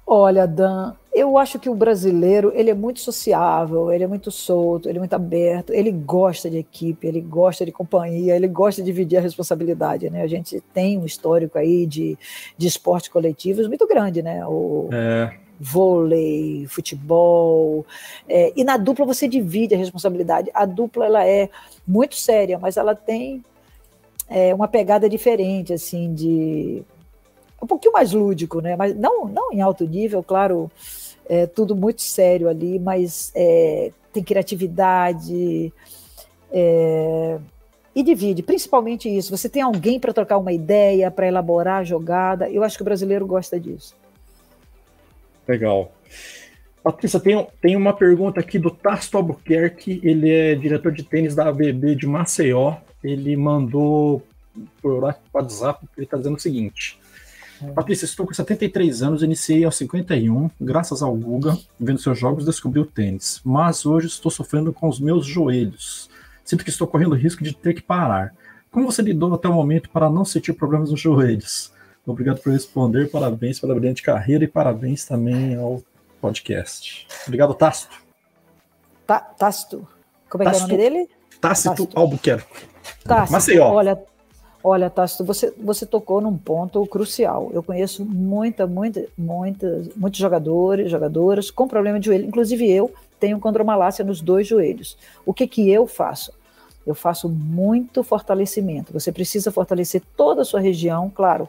Olha, 0.07 0.47
Dan, 0.47 0.95
eu 1.15 1.37
acho 1.37 1.59
que 1.59 1.69
o 1.69 1.75
brasileiro 1.75 2.51
ele 2.55 2.71
é 2.71 2.75
muito 2.75 3.01
sociável, 3.01 3.93
ele 3.93 4.05
é 4.05 4.07
muito 4.07 4.31
solto, 4.31 4.89
ele 4.89 4.97
é 4.97 5.01
muito 5.01 5.13
aberto, 5.13 5.73
ele 5.73 5.93
gosta 5.93 6.49
de 6.49 6.59
equipe, 6.59 7.07
ele 7.07 7.21
gosta 7.21 7.65
de 7.65 7.73
companhia, 7.73 8.35
ele 8.35 8.49
gosta 8.49 8.81
de 8.81 8.87
dividir 8.87 9.19
a 9.19 9.21
responsabilidade, 9.21 10.09
né? 10.09 10.23
A 10.23 10.27
gente 10.27 10.63
tem 10.73 10.99
um 10.99 11.05
histórico 11.05 11.59
aí 11.59 11.87
de, 11.87 12.17
de 12.57 12.67
esportes 12.67 13.11
coletivos 13.11 13.67
muito 13.67 13.87
grande, 13.87 14.23
né? 14.23 14.47
O, 14.47 14.89
é 14.93 15.48
vôlei, 15.59 16.67
futebol. 16.69 17.85
É, 18.29 18.53
e 18.57 18.65
na 18.65 18.77
dupla 18.77 19.05
você 19.05 19.27
divide 19.27 19.75
a 19.75 19.79
responsabilidade. 19.79 20.51
A 20.55 20.65
dupla 20.65 21.07
ela 21.07 21.27
é 21.27 21.49
muito 21.87 22.15
séria, 22.15 22.59
mas 22.59 22.77
ela 22.77 22.95
tem 22.95 23.45
é, 24.29 24.55
uma 24.55 24.69
pegada 24.69 25.09
diferente, 25.09 25.73
assim, 25.73 26.15
de 26.15 26.83
um 27.61 27.67
pouquinho 27.67 27.93
mais 27.93 28.13
lúdico, 28.13 28.61
né? 28.61 28.77
Mas 28.77 28.95
não, 28.95 29.27
não 29.27 29.53
em 29.53 29.61
alto 29.61 29.87
nível, 29.87 30.23
claro, 30.23 30.71
é 31.29 31.47
tudo 31.47 31.75
muito 31.75 32.03
sério 32.03 32.49
ali, 32.49 32.79
mas 32.79 33.33
é, 33.35 33.91
tem 34.13 34.23
criatividade. 34.23 35.73
É, 36.51 37.39
e 37.95 38.03
divide, 38.03 38.43
principalmente 38.45 39.09
isso. 39.09 39.37
Você 39.37 39.49
tem 39.49 39.61
alguém 39.61 39.99
para 39.99 40.13
trocar 40.13 40.39
uma 40.39 40.53
ideia, 40.53 41.11
para 41.11 41.27
elaborar 41.27 41.81
a 41.81 41.85
jogada. 41.85 42.49
Eu 42.49 42.63
acho 42.63 42.77
que 42.77 42.83
o 42.83 42.85
brasileiro 42.85 43.27
gosta 43.27 43.59
disso. 43.59 43.97
Legal. 45.49 45.93
Patrícia, 46.83 47.19
tem, 47.19 47.47
tem 47.61 47.77
uma 47.77 47.93
pergunta 47.93 48.39
aqui 48.41 48.59
do 48.59 48.71
Tasto 48.71 49.17
Albuquerque, 49.17 50.01
ele 50.03 50.31
é 50.31 50.55
diretor 50.55 50.93
de 50.93 51.03
tênis 51.03 51.35
da 51.35 51.49
ABB 51.49 51.97
de 51.97 52.07
Maceió. 52.07 52.77
Ele 53.03 53.37
mandou 53.37 54.23
por 54.83 55.15
WhatsApp, 55.33 55.87
ele 55.97 56.05
está 56.05 56.17
dizendo 56.17 56.37
o 56.37 56.41
seguinte. 56.41 56.99
É. 57.63 57.71
Patrícia, 57.73 58.05
estou 58.05 58.27
com 58.27 58.33
73 58.33 59.03
anos, 59.03 59.23
iniciei 59.23 59.65
aos 59.65 59.77
51, 59.77 60.51
graças 60.61 61.03
ao 61.03 61.15
Guga, 61.15 61.59
vendo 61.79 62.01
seus 62.01 62.19
jogos, 62.19 62.45
descobri 62.45 62.81
o 62.81 62.87
tênis. 62.87 63.41
Mas 63.45 63.85
hoje 63.85 64.07
estou 64.07 64.31
sofrendo 64.31 64.73
com 64.73 64.89
os 64.89 65.01
meus 65.01 65.27
joelhos. 65.27 66.09
Sinto 66.45 66.65
que 66.65 66.71
estou 66.71 66.87
correndo 66.87 67.15
risco 67.15 67.43
de 67.43 67.55
ter 67.55 67.75
que 67.75 67.83
parar. 67.83 68.33
Como 68.71 68.87
você 68.87 69.03
lidou 69.03 69.35
até 69.35 69.49
o 69.49 69.53
momento 69.53 69.91
para 69.91 70.11
não 70.11 70.25
sentir 70.25 70.53
problemas 70.53 70.91
nos 70.91 71.01
joelhos? 71.01 71.73
Obrigado 72.11 72.41
por 72.41 72.51
responder, 72.51 73.11
parabéns 73.11 73.61
pela 73.61 73.75
brilhante 73.75 74.03
carreira 74.03 74.43
e 74.43 74.49
parabéns 74.49 75.05
também 75.05 75.57
ao 75.57 75.83
podcast. 76.23 77.07
Obrigado, 77.27 77.53
Tácito. 77.53 78.03
Tá, 79.07 79.21
Tácito. 79.21 79.87
Como 80.31 80.43
é 80.43 80.47
Tácito, 80.47 80.67
que 80.67 80.73
é 80.73 80.75
o 80.75 80.79
nome 80.79 80.91
dele? 80.91 81.11
Tácito, 81.39 81.69
Tácito. 81.71 81.99
Albuquerque. 81.99 82.67
Tácito, 83.05 83.33
Maceió. 83.33 83.69
Olha, 83.71 84.03
olha, 84.65 84.89
Tácito, 84.89 85.23
você, 85.23 85.53
você 85.59 85.85
tocou 85.85 86.23
num 86.23 86.37
ponto 86.37 86.85
crucial. 86.87 87.51
Eu 87.53 87.63
conheço 87.63 88.03
muita, 88.07 88.67
muita, 88.67 89.05
muita, 89.17 89.83
muitos 89.95 90.19
jogadores, 90.19 90.91
jogadoras 90.91 91.51
com 91.51 91.69
problema 91.69 92.01
de 92.01 92.07
joelho. 92.07 92.25
Inclusive 92.25 92.71
eu 92.71 92.91
tenho 93.21 93.39
condromalácia 93.39 94.03
nos 94.03 94.23
dois 94.23 94.47
joelhos. 94.47 94.97
O 95.27 95.35
que 95.35 95.47
que 95.47 95.71
eu 95.71 95.87
faço? 95.87 96.33
Eu 96.87 96.95
faço 96.95 97.29
muito 97.29 98.03
fortalecimento. 98.03 98.95
Você 98.95 99.13
precisa 99.13 99.53
fortalecer 99.53 100.01
toda 100.17 100.41
a 100.41 100.45
sua 100.45 100.61
região, 100.61 101.11
claro 101.15 101.47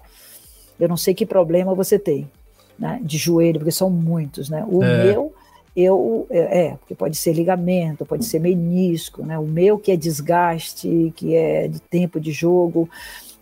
eu 0.79 0.87
não 0.87 0.97
sei 0.97 1.13
que 1.13 1.25
problema 1.25 1.75
você 1.75 1.99
tem, 1.99 2.29
né, 2.77 2.99
de 3.03 3.17
joelho, 3.17 3.59
porque 3.59 3.71
são 3.71 3.89
muitos, 3.89 4.49
né? 4.49 4.65
O 4.67 4.83
é. 4.83 5.03
meu, 5.05 5.33
eu, 5.75 6.27
é, 6.29 6.67
é, 6.67 6.69
porque 6.77 6.95
pode 6.95 7.15
ser 7.15 7.33
ligamento, 7.33 8.05
pode 8.05 8.25
ser 8.25 8.39
menisco, 8.39 9.23
né? 9.23 9.37
O 9.37 9.45
meu 9.45 9.77
que 9.77 9.91
é 9.91 9.95
desgaste, 9.95 11.13
que 11.15 11.35
é 11.35 11.67
de 11.67 11.79
tempo 11.79 12.19
de 12.19 12.31
jogo, 12.31 12.89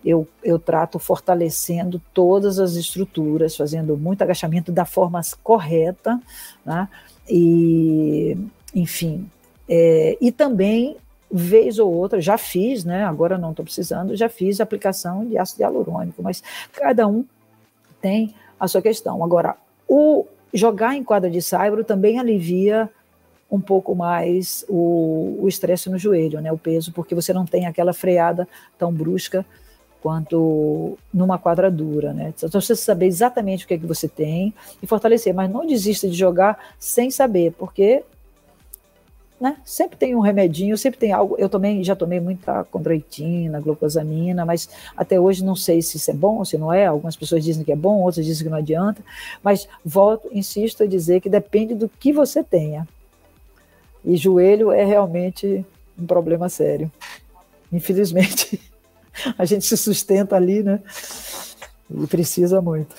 eu, 0.04 0.28
eu 0.44 0.58
trato 0.58 1.00
fortalecendo 1.00 2.02
todas 2.14 2.60
as 2.60 2.76
estruturas, 2.76 3.56
fazendo 3.56 3.98
muito 3.98 4.22
agachamento 4.22 4.72
da 4.72 4.86
forma 4.86 5.22
correta, 5.44 6.20
né? 6.66 6.88
E, 7.30 8.38
enfim, 8.74 9.30
é, 9.68 10.18
e 10.22 10.32
também 10.32 10.96
vez 11.30 11.78
ou 11.78 11.94
outra, 11.94 12.22
já 12.22 12.38
fiz, 12.38 12.84
né? 12.84 13.04
Agora 13.04 13.38
não 13.38 13.52
estou 13.52 13.66
precisando, 13.66 14.16
já 14.16 14.30
fiz 14.30 14.62
aplicação 14.62 15.26
de 15.26 15.38
ácido 15.38 15.62
hialurônico, 15.62 16.24
mas 16.24 16.42
cada 16.72 17.08
um 17.08 17.26
tem 18.02 18.34
a 18.60 18.68
sua 18.68 18.82
questão. 18.82 19.24
Agora, 19.24 19.56
o 19.88 20.26
jogar 20.54 20.96
em 20.96 21.04
quadra 21.04 21.30
de 21.30 21.42
saibro 21.42 21.84
também 21.84 22.20
alivia 22.20 22.90
um 23.50 23.60
pouco 23.60 23.96
mais 23.96 24.66
o 24.68 25.46
estresse 25.48 25.90
no 25.90 25.98
joelho, 25.98 26.42
né? 26.42 26.52
O 26.52 26.58
peso, 26.58 26.92
porque 26.92 27.16
você 27.16 27.34
não 27.34 27.46
tem 27.46 27.66
aquela 27.66 27.94
freada 27.94 28.48
tão 28.78 28.92
brusca 28.92 29.46
quanto 30.02 30.98
numa 31.14 31.38
quadra 31.38 31.72
dura, 31.72 32.14
né? 32.14 32.34
Então 32.36 32.62
você 32.62 32.76
saber 32.76 33.08
exatamente 33.08 33.66
o 33.66 33.68
que 33.68 33.74
é 33.74 33.78
que 33.78 33.86
você 33.86 34.08
tem 34.08 34.54
e 34.82 34.88
fortalecer, 34.88 35.34
mas 35.34 35.50
não 35.50 35.66
desista 35.66 36.08
de 36.08 36.16
jogar 36.16 36.58
sem 36.78 37.10
saber, 37.10 37.54
porque 37.54 38.04
né? 39.40 39.58
Sempre 39.64 39.98
tem 39.98 40.16
um 40.16 40.20
remedinho, 40.20 40.78
sempre 40.78 41.00
tem 41.00 41.12
algo. 41.12 41.36
Eu 41.38 41.48
também 41.48 41.84
já 41.84 41.96
tomei 41.96 42.20
muita 42.20 42.64
condroitina, 42.66 43.60
glucosamina, 43.60 44.46
mas 44.46 44.68
até 44.96 45.20
hoje 45.20 45.46
não 45.46 45.56
sei 45.56 45.82
se 45.82 45.98
isso 45.98 46.10
é 46.10 46.14
bom 46.14 46.38
ou 46.38 46.46
se 46.46 46.58
não 46.58 46.74
é. 46.74 46.88
Algumas 46.88 47.16
pessoas 47.16 47.44
dizem 47.44 47.64
que 47.64 47.72
é 47.72 47.76
bom, 47.76 48.02
outras 48.02 48.26
dizem 48.26 48.44
que 48.44 48.50
não 48.50 48.58
adianta. 48.58 49.02
Mas 49.44 49.68
volto, 49.86 50.28
insisto 50.32 50.84
a 50.84 50.88
dizer 50.88 51.22
que 51.22 51.30
depende 51.30 51.76
do 51.76 51.88
que 51.88 52.12
você 52.12 52.44
tenha. 52.44 52.88
E 54.04 54.18
joelho 54.18 54.72
é 54.72 54.84
realmente 54.84 55.64
um 55.98 56.06
problema 56.06 56.50
sério. 56.50 56.92
Infelizmente, 57.72 58.60
a 59.38 59.46
gente 59.46 59.66
se 59.66 59.78
sustenta 59.78 60.36
ali, 60.36 60.64
né? 60.64 60.82
E 61.92 62.08
precisa 62.08 62.60
muito. 62.60 62.96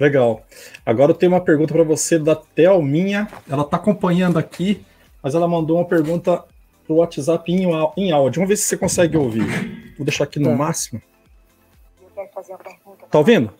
Legal. 0.00 0.46
Agora 0.86 1.10
eu 1.10 1.14
tenho 1.14 1.32
uma 1.32 1.40
pergunta 1.40 1.74
para 1.74 1.82
você 1.82 2.18
da 2.18 2.36
Thelminha. 2.36 3.28
Ela 3.50 3.62
está 3.62 3.76
acompanhando 3.76 4.38
aqui 4.38 4.86
mas 5.22 5.34
ela 5.34 5.48
mandou 5.48 5.76
uma 5.76 5.84
pergunta 5.84 6.44
pro 6.86 6.96
WhatsApp 6.96 7.52
em, 7.52 7.66
em 7.96 8.12
áudio. 8.12 8.40
Vamos 8.40 8.48
ver 8.48 8.56
se 8.56 8.64
você 8.64 8.76
consegue 8.76 9.16
ouvir. 9.16 9.94
Vou 9.96 10.04
deixar 10.04 10.24
aqui 10.24 10.38
no 10.38 10.50
tá. 10.50 10.56
máximo. 10.56 11.02
Eu 12.00 12.08
quero 12.14 12.28
fazer 12.32 12.52
uma 12.52 12.58
pergunta. 12.58 13.06
Tá 13.10 13.18
ouvindo? 13.18 13.52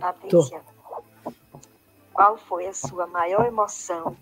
Patrícia, 0.00 0.60
qual 2.12 2.36
foi 2.36 2.66
a 2.66 2.72
sua 2.72 3.06
maior 3.06 3.46
emoção 3.46 4.16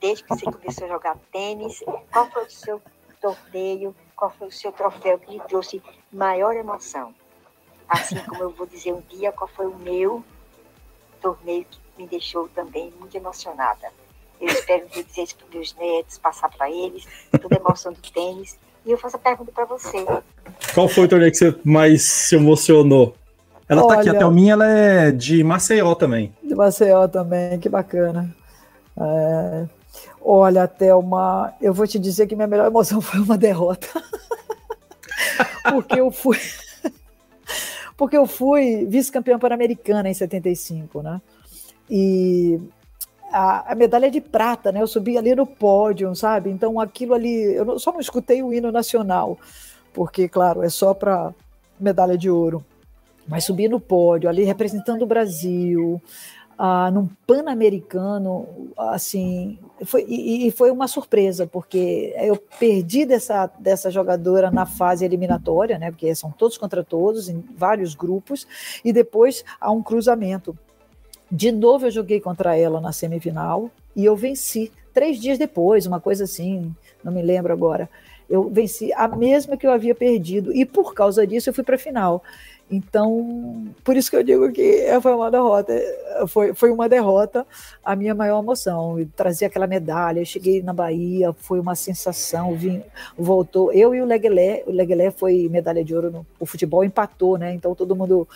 desde 0.00 0.24
que 0.24 0.28
você 0.30 0.44
começou 0.44 0.84
a 0.84 0.88
jogar 0.88 1.16
tênis? 1.32 1.82
Qual 2.12 2.30
foi 2.30 2.44
o 2.44 2.50
seu 2.50 2.82
torneio? 3.20 3.94
Qual 4.14 4.30
foi 4.30 4.48
o 4.48 4.52
seu 4.52 4.70
troféu 4.70 5.18
que 5.18 5.32
lhe 5.32 5.40
trouxe 5.40 5.82
maior 6.12 6.54
emoção? 6.54 7.14
Assim 7.88 8.16
como 8.24 8.42
eu 8.42 8.50
vou 8.50 8.66
dizer 8.66 8.92
um 8.92 9.00
dia 9.02 9.32
qual 9.32 9.48
foi 9.48 9.66
o 9.66 9.74
meu 9.76 10.24
torneio 11.20 11.64
que 11.64 11.80
me 11.96 12.06
deixou 12.06 12.48
também 12.48 12.92
muito 12.98 13.16
emocionada. 13.16 13.90
Eu 14.42 14.48
espero 14.48 14.88
dizer 14.88 15.22
isso 15.22 15.36
para 15.36 15.46
meus 15.54 15.74
netos, 15.76 16.18
passar 16.18 16.50
para 16.50 16.68
eles, 16.68 17.06
toda 17.40 17.54
a 17.54 17.60
emoção 17.60 17.92
do 17.92 18.00
tênis. 18.00 18.58
E 18.84 18.90
eu 18.90 18.98
faço 18.98 19.14
a 19.14 19.18
pergunta 19.20 19.52
para 19.52 19.64
você. 19.64 20.04
Qual 20.74 20.88
foi 20.88 21.04
o 21.04 21.08
torneio 21.08 21.30
que 21.30 21.38
você 21.38 21.54
mais 21.64 22.02
se 22.02 22.34
emocionou? 22.34 23.14
Ela 23.68 23.84
Olha, 23.84 23.94
tá 23.94 24.00
aqui, 24.00 24.08
a 24.10 24.18
Thelminha 24.18 24.54
ela 24.54 24.66
é 24.68 25.12
de 25.12 25.44
Maceió 25.44 25.94
também. 25.94 26.34
De 26.42 26.56
Maceió 26.56 27.06
também, 27.06 27.60
que 27.60 27.68
bacana. 27.68 28.34
É... 29.00 29.66
Olha, 30.20 30.66
Thelma, 30.66 31.54
eu 31.60 31.72
vou 31.72 31.86
te 31.86 31.98
dizer 31.98 32.26
que 32.26 32.34
minha 32.34 32.48
melhor 32.48 32.66
emoção 32.66 33.00
foi 33.00 33.20
uma 33.20 33.38
derrota. 33.38 33.86
Porque 35.70 36.00
eu 36.00 36.10
fui. 36.10 36.38
Porque 37.96 38.16
eu 38.16 38.26
fui 38.26 38.84
vice-campeã 38.86 39.38
pan-americana 39.38 40.10
em 40.10 40.14
75, 40.14 41.00
né? 41.00 41.20
E 41.88 42.60
a, 43.32 43.72
a, 43.72 43.74
medalha 43.74 44.10
de 44.10 44.20
prata, 44.20 44.70
né? 44.70 44.82
Eu 44.82 44.86
subi 44.86 45.16
ali 45.16 45.34
no 45.34 45.46
pódio, 45.46 46.14
sabe? 46.14 46.50
Então 46.50 46.78
aquilo 46.78 47.14
ali, 47.14 47.54
eu 47.54 47.78
só 47.78 47.92
não 47.92 48.00
escutei 48.00 48.42
o 48.42 48.52
hino 48.52 48.70
nacional, 48.70 49.38
porque, 49.92 50.28
claro, 50.28 50.62
é 50.62 50.68
só 50.68 50.94
para 50.94 51.34
medalha 51.80 52.16
de 52.16 52.30
ouro. 52.30 52.64
Mas 53.26 53.44
subi 53.44 53.68
no 53.68 53.80
pódio, 53.80 54.28
ali 54.28 54.44
representando 54.44 55.02
o 55.02 55.06
Brasil, 55.06 56.00
ah, 56.58 56.90
num 56.90 57.08
pan-americano, 57.26 58.46
assim, 58.76 59.58
foi, 59.84 60.04
e, 60.08 60.46
e, 60.46 60.50
foi 60.50 60.70
uma 60.70 60.86
surpresa, 60.86 61.46
porque 61.46 62.14
eu 62.16 62.36
perdi 62.58 63.04
dessa, 63.04 63.50
dessa 63.58 63.90
jogadora 63.90 64.50
na 64.50 64.66
fase 64.66 65.04
eliminatória, 65.04 65.78
né, 65.78 65.90
porque 65.90 66.14
são 66.14 66.30
todos 66.30 66.58
contra 66.58 66.84
todos, 66.84 67.28
em 67.28 67.42
vários 67.56 67.94
grupos, 67.94 68.46
e 68.84 68.92
depois 68.92 69.44
há 69.60 69.70
um 69.70 69.82
cruzamento. 69.82 70.56
De 71.34 71.50
novo 71.50 71.86
eu 71.86 71.90
joguei 71.90 72.20
contra 72.20 72.54
ela 72.54 72.78
na 72.78 72.92
semifinal 72.92 73.70
e 73.96 74.04
eu 74.04 74.14
venci. 74.14 74.70
Três 74.92 75.18
dias 75.18 75.38
depois, 75.38 75.86
uma 75.86 75.98
coisa 75.98 76.24
assim, 76.24 76.70
não 77.02 77.10
me 77.10 77.22
lembro 77.22 77.54
agora. 77.54 77.88
Eu 78.28 78.50
venci 78.50 78.92
a 78.92 79.08
mesma 79.08 79.56
que 79.56 79.66
eu 79.66 79.72
havia 79.72 79.94
perdido, 79.94 80.54
e 80.54 80.66
por 80.66 80.92
causa 80.92 81.26
disso 81.26 81.48
eu 81.48 81.54
fui 81.54 81.64
para 81.64 81.76
a 81.76 81.78
final. 81.78 82.22
Então, 82.70 83.66
por 83.82 83.96
isso 83.96 84.10
que 84.10 84.16
eu 84.16 84.22
digo 84.22 84.52
que 84.52 84.86
foi 85.00 85.14
uma 85.14 85.30
derrota, 85.30 85.72
foi, 86.28 86.52
foi 86.52 86.70
uma 86.70 86.86
derrota 86.86 87.46
a 87.82 87.96
minha 87.96 88.14
maior 88.14 88.42
emoção. 88.42 89.00
E 89.00 89.06
trazer 89.06 89.46
aquela 89.46 89.66
medalha, 89.66 90.20
eu 90.20 90.26
cheguei 90.26 90.62
na 90.62 90.74
Bahia, 90.74 91.32
foi 91.32 91.58
uma 91.58 91.74
sensação, 91.74 92.54
vim, 92.54 92.82
voltou. 93.16 93.72
Eu 93.72 93.94
e 93.94 94.02
o 94.02 94.04
Leguelé, 94.04 94.64
o 94.66 94.70
Leguelé 94.70 95.10
foi 95.10 95.48
medalha 95.50 95.82
de 95.82 95.94
ouro 95.94 96.10
no 96.10 96.26
o 96.38 96.44
futebol, 96.44 96.84
empatou, 96.84 97.38
né? 97.38 97.54
Então 97.54 97.74
todo 97.74 97.96
mundo 97.96 98.28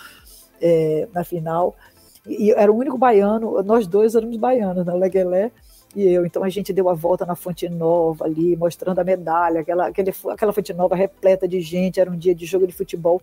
é, 0.60 1.06
na 1.12 1.24
final. 1.24 1.77
E 2.26 2.52
era 2.52 2.72
o 2.72 2.76
único 2.76 2.98
baiano, 2.98 3.62
nós 3.62 3.86
dois 3.86 4.14
éramos 4.14 4.36
baianos, 4.36 4.84
né? 4.84 4.92
O 4.92 4.98
Leguelé 4.98 5.50
e 5.94 6.08
eu. 6.08 6.26
Então 6.26 6.42
a 6.42 6.48
gente 6.48 6.72
deu 6.72 6.88
a 6.88 6.94
volta 6.94 7.24
na 7.24 7.34
Fonte 7.34 7.68
Nova 7.68 8.24
ali, 8.24 8.56
mostrando 8.56 8.98
a 8.98 9.04
medalha, 9.04 9.60
aquela, 9.60 9.86
aquele, 9.86 10.12
aquela 10.30 10.52
Fonte 10.52 10.72
Nova 10.74 10.96
repleta 10.96 11.46
de 11.46 11.60
gente, 11.60 12.00
era 12.00 12.10
um 12.10 12.16
dia 12.16 12.34
de 12.34 12.44
jogo 12.46 12.66
de 12.66 12.72
futebol. 12.72 13.20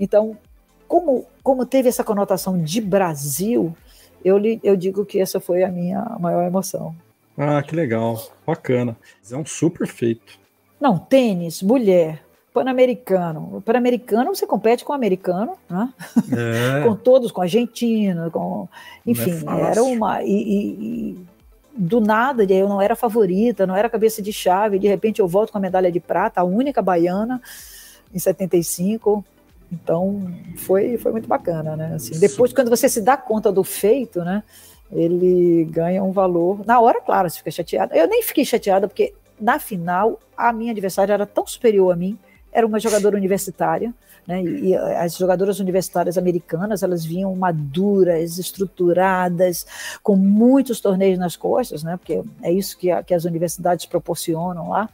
Então 0.00 0.36
como, 0.88 1.26
como 1.42 1.66
teve 1.66 1.88
essa 1.88 2.04
conotação 2.04 2.60
de 2.60 2.80
Brasil, 2.80 3.76
eu, 4.24 4.40
eu 4.62 4.76
digo 4.76 5.04
que 5.04 5.20
essa 5.20 5.40
foi 5.40 5.62
a 5.62 5.68
minha 5.68 6.16
maior 6.20 6.42
emoção. 6.44 6.94
Ah, 7.36 7.62
que 7.62 7.76
legal, 7.76 8.20
bacana. 8.46 8.96
É 9.30 9.36
um 9.36 9.44
super 9.44 9.86
feito. 9.86 10.38
Não, 10.80 10.98
tênis, 10.98 11.62
mulher, 11.62 12.22
pan-americano. 12.56 13.62
Pan-americano 13.66 14.34
você 14.34 14.46
compete 14.46 14.82
com 14.82 14.94
o 14.94 14.96
americano, 14.96 15.52
né? 15.68 15.92
É. 16.32 16.80
com 16.88 16.96
todos, 16.96 17.30
com 17.30 17.42
argentino, 17.42 18.30
com. 18.30 18.66
Enfim, 19.06 19.44
é 19.46 19.70
era 19.70 19.82
uma. 19.82 20.22
E, 20.22 20.30
e, 20.30 20.66
e, 20.70 21.26
do 21.76 22.00
nada, 22.00 22.42
eu 22.44 22.66
não 22.66 22.80
era 22.80 22.96
favorita, 22.96 23.66
não 23.66 23.76
era 23.76 23.90
cabeça 23.90 24.22
de 24.22 24.32
chave, 24.32 24.78
de 24.78 24.88
repente 24.88 25.20
eu 25.20 25.28
volto 25.28 25.52
com 25.52 25.58
a 25.58 25.60
medalha 25.60 25.92
de 25.92 26.00
prata, 26.00 26.40
a 26.40 26.44
única 26.44 26.80
baiana, 26.80 27.42
em 28.14 28.18
75. 28.18 29.22
Então, 29.70 30.32
foi, 30.56 30.96
foi 30.96 31.12
muito 31.12 31.28
bacana, 31.28 31.76
né? 31.76 31.92
Assim, 31.96 32.18
depois, 32.18 32.54
quando 32.54 32.70
você 32.70 32.88
se 32.88 33.02
dá 33.02 33.18
conta 33.18 33.52
do 33.52 33.62
feito, 33.62 34.20
né? 34.20 34.42
Ele 34.90 35.64
ganha 35.64 36.02
um 36.02 36.12
valor. 36.12 36.64
Na 36.64 36.80
hora, 36.80 37.02
claro, 37.02 37.28
você 37.28 37.36
fica 37.38 37.50
chateada. 37.50 37.94
Eu 37.94 38.08
nem 38.08 38.22
fiquei 38.22 38.46
chateada, 38.46 38.88
porque 38.88 39.12
na 39.38 39.58
final, 39.58 40.18
a 40.34 40.54
minha 40.54 40.72
adversária 40.72 41.12
era 41.12 41.26
tão 41.26 41.46
superior 41.46 41.92
a 41.92 41.96
mim, 41.96 42.16
era 42.56 42.66
uma 42.66 42.80
jogadora 42.80 43.18
universitária, 43.18 43.92
né? 44.26 44.42
E, 44.42 44.74
as 44.74 45.14
jogadoras 45.18 45.60
universitárias 45.60 46.16
americanas, 46.16 46.82
elas 46.82 47.04
vinham 47.04 47.36
maduras, 47.36 48.38
estruturadas, 48.38 49.66
com 50.02 50.16
muitos 50.16 50.80
torneios 50.80 51.18
nas 51.18 51.36
costas, 51.36 51.82
né? 51.82 51.98
Porque 51.98 52.22
é 52.42 52.50
isso 52.50 52.78
que, 52.78 52.90
a, 52.90 53.02
que 53.02 53.12
as 53.12 53.26
universidades 53.26 53.84
proporcionam 53.84 54.70
lá. 54.70 54.88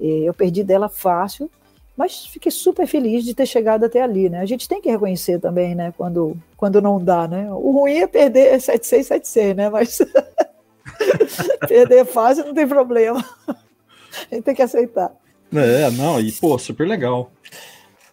E 0.00 0.24
eu 0.24 0.34
perdi 0.34 0.64
dela 0.64 0.88
fácil, 0.88 1.48
mas 1.96 2.26
fiquei 2.26 2.50
super 2.50 2.88
feliz 2.88 3.24
de 3.24 3.34
ter 3.34 3.46
chegado 3.46 3.84
até 3.84 4.02
ali, 4.02 4.28
né? 4.28 4.40
A 4.40 4.46
gente 4.46 4.68
tem 4.68 4.80
que 4.82 4.90
reconhecer 4.90 5.38
também, 5.38 5.76
né? 5.76 5.94
Quando, 5.96 6.36
quando 6.56 6.82
não 6.82 7.02
dá, 7.02 7.28
né? 7.28 7.48
O 7.52 7.70
ruim 7.70 7.98
é 7.98 8.06
perder 8.08 8.56
7-6, 8.56 9.22
7-6, 9.22 9.54
né? 9.54 9.70
Mas 9.70 9.98
perder 11.68 12.04
fácil 12.04 12.46
não 12.46 12.52
tem 12.52 12.66
problema. 12.66 13.24
A 13.48 14.34
gente 14.34 14.42
tem 14.42 14.56
que 14.56 14.62
aceitar. 14.62 15.14
É, 15.54 15.90
não, 15.90 16.20
e 16.20 16.32
pô, 16.32 16.58
super 16.58 16.86
legal. 16.86 17.30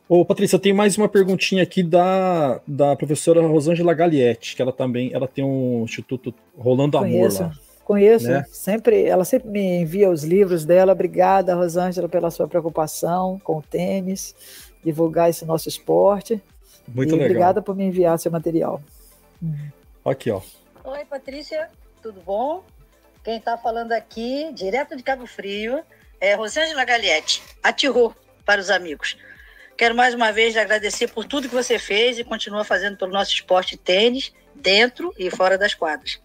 Ô, 0.08 0.24
Patrícia, 0.26 0.60
tem 0.60 0.74
mais 0.74 0.98
uma 0.98 1.08
perguntinha 1.10 1.64
aqui 1.64 1.82
da, 1.82 2.62
da 2.68 2.96
professora 2.96 3.42
Rosângela 3.42 3.94
Galietti, 3.94 4.56
que 4.56 4.62
ela 4.62 4.72
também 4.72 5.12
ela 5.14 5.28
tem 5.28 5.44
um 5.44 5.84
instituto 5.84 6.34
Rolando 6.58 6.98
Conheço. 6.98 7.44
Amor 7.44 7.56
lá. 7.56 7.64
Conheço, 7.84 8.30
né? 8.30 8.46
sempre, 8.50 9.04
ela 9.04 9.26
sempre 9.26 9.50
me 9.50 9.82
envia 9.82 10.10
os 10.10 10.24
livros 10.24 10.64
dela. 10.64 10.94
Obrigada, 10.94 11.54
Rosângela, 11.56 12.08
pela 12.08 12.32
sua 12.32 12.48
preocupação 12.48 13.40
com 13.44 13.58
o 13.58 13.62
tênis, 13.62 14.34
divulgar 14.84 15.30
esse 15.30 15.44
nosso 15.46 15.68
esporte. 15.68 16.42
Muito 16.88 17.10
e 17.10 17.12
legal. 17.14 17.26
Obrigada 17.26 17.62
por 17.62 17.76
me 17.76 17.84
enviar 17.84 18.18
seu 18.20 18.32
material. 18.32 18.82
Aqui, 20.06 20.32
ó. 20.32 20.42
Oi, 20.86 21.06
Patrícia, 21.06 21.70
tudo 22.02 22.22
bom? 22.26 22.64
Quem 23.24 23.38
está 23.38 23.58
falando 23.58 23.92
aqui, 23.94 24.52
direto 24.54 24.96
de 24.96 25.04
Cabo 25.04 25.26
Frio, 25.26 25.82
é 26.24 26.36
Rosângela 26.36 26.86
Galietti, 26.86 27.44
atirou 27.62 28.16
para 28.46 28.62
os 28.62 28.70
amigos. 28.70 29.18
Quero 29.78 29.94
mais 29.94 30.14
uma 30.14 30.32
vez 30.32 30.56
agradecer 30.56 31.10
por 31.10 31.26
tudo 31.26 31.50
que 31.50 31.54
você 31.54 31.78
fez 31.78 32.18
e 32.18 32.24
continua 32.24 32.64
fazendo 32.64 32.96
pelo 32.96 33.12
nosso 33.12 33.34
esporte 33.34 33.76
tênis, 33.76 34.32
dentro 34.56 35.14
e 35.18 35.30
fora 35.30 35.58
das 35.58 35.74
quadras. 35.74 36.22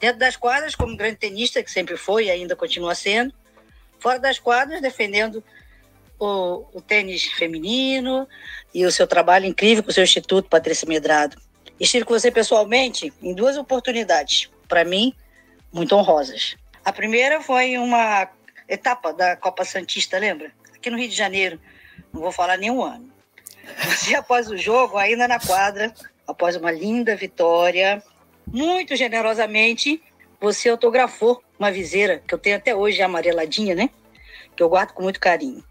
Dentro 0.00 0.18
das 0.18 0.34
quadras, 0.34 0.74
como 0.74 0.96
grande 0.96 1.18
tenista, 1.18 1.62
que 1.62 1.70
sempre 1.70 1.96
foi 1.96 2.24
e 2.24 2.30
ainda 2.30 2.56
continua 2.56 2.92
sendo. 2.96 3.32
Fora 4.00 4.18
das 4.18 4.40
quadras, 4.40 4.82
defendendo 4.82 5.44
o, 6.18 6.66
o 6.74 6.80
tênis 6.80 7.26
feminino 7.26 8.26
e 8.74 8.84
o 8.84 8.90
seu 8.90 9.06
trabalho 9.06 9.46
incrível 9.46 9.84
com 9.84 9.90
o 9.90 9.94
seu 9.94 10.02
Instituto, 10.02 10.48
Patrícia 10.48 10.88
Medrado. 10.88 11.40
Estive 11.78 12.04
com 12.04 12.18
você 12.18 12.32
pessoalmente 12.32 13.12
em 13.22 13.32
duas 13.32 13.56
oportunidades, 13.56 14.50
para 14.66 14.84
mim, 14.84 15.14
muito 15.72 15.94
honrosas. 15.94 16.56
A 16.84 16.92
primeira 16.92 17.40
foi 17.40 17.78
uma 17.78 18.28
etapa 18.68 19.12
da 19.12 19.36
Copa 19.36 19.64
Santista, 19.64 20.18
lembra? 20.18 20.52
Aqui 20.74 20.90
no 20.90 20.98
Rio 20.98 21.08
de 21.08 21.14
Janeiro. 21.14 21.60
Não 22.12 22.20
vou 22.20 22.32
falar 22.32 22.56
nenhum 22.56 22.82
ano. 22.82 23.12
Você, 23.84 24.14
após 24.16 24.50
o 24.50 24.56
jogo, 24.56 24.96
ainda 24.98 25.26
na 25.26 25.38
quadra, 25.40 25.92
após 26.26 26.56
uma 26.56 26.70
linda 26.70 27.16
vitória, 27.16 28.02
muito 28.46 28.96
generosamente, 28.96 30.02
você 30.40 30.68
autografou 30.68 31.42
uma 31.58 31.70
viseira 31.70 32.22
que 32.26 32.34
eu 32.34 32.38
tenho 32.38 32.56
até 32.56 32.74
hoje, 32.74 33.02
amareladinha, 33.02 33.74
né? 33.74 33.90
Que 34.54 34.62
eu 34.62 34.68
guardo 34.68 34.92
com 34.92 35.02
muito 35.02 35.20
carinho. 35.20 35.64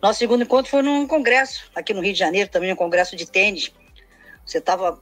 Nosso 0.00 0.20
segundo 0.20 0.42
encontro 0.42 0.70
foi 0.70 0.82
num 0.82 1.06
congresso, 1.06 1.70
aqui 1.74 1.92
no 1.92 2.00
Rio 2.00 2.12
de 2.12 2.18
Janeiro, 2.18 2.48
também 2.50 2.72
um 2.72 2.76
congresso 2.76 3.16
de 3.16 3.26
tênis. 3.26 3.72
Você 4.46 4.58
estava 4.58 5.00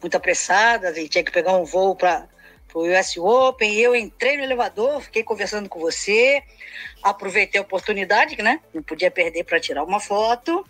muito 0.00 0.16
apressada, 0.16 0.92
tinha 0.92 1.24
que 1.24 1.32
pegar 1.32 1.56
um 1.56 1.64
voo 1.64 1.96
para 1.96 2.28
o 2.74 2.82
US 2.82 3.16
Open. 3.16 3.74
Eu 3.74 3.94
entrei 3.94 4.36
no 4.36 4.42
elevador, 4.42 5.00
fiquei 5.00 5.22
conversando 5.22 5.68
com 5.68 5.78
você, 5.78 6.42
aproveitei 7.02 7.60
a 7.60 7.62
oportunidade, 7.62 8.40
né? 8.42 8.60
Não 8.74 8.82
podia 8.82 9.10
perder 9.10 9.44
para 9.44 9.60
tirar 9.60 9.84
uma 9.84 10.00
foto. 10.00 10.64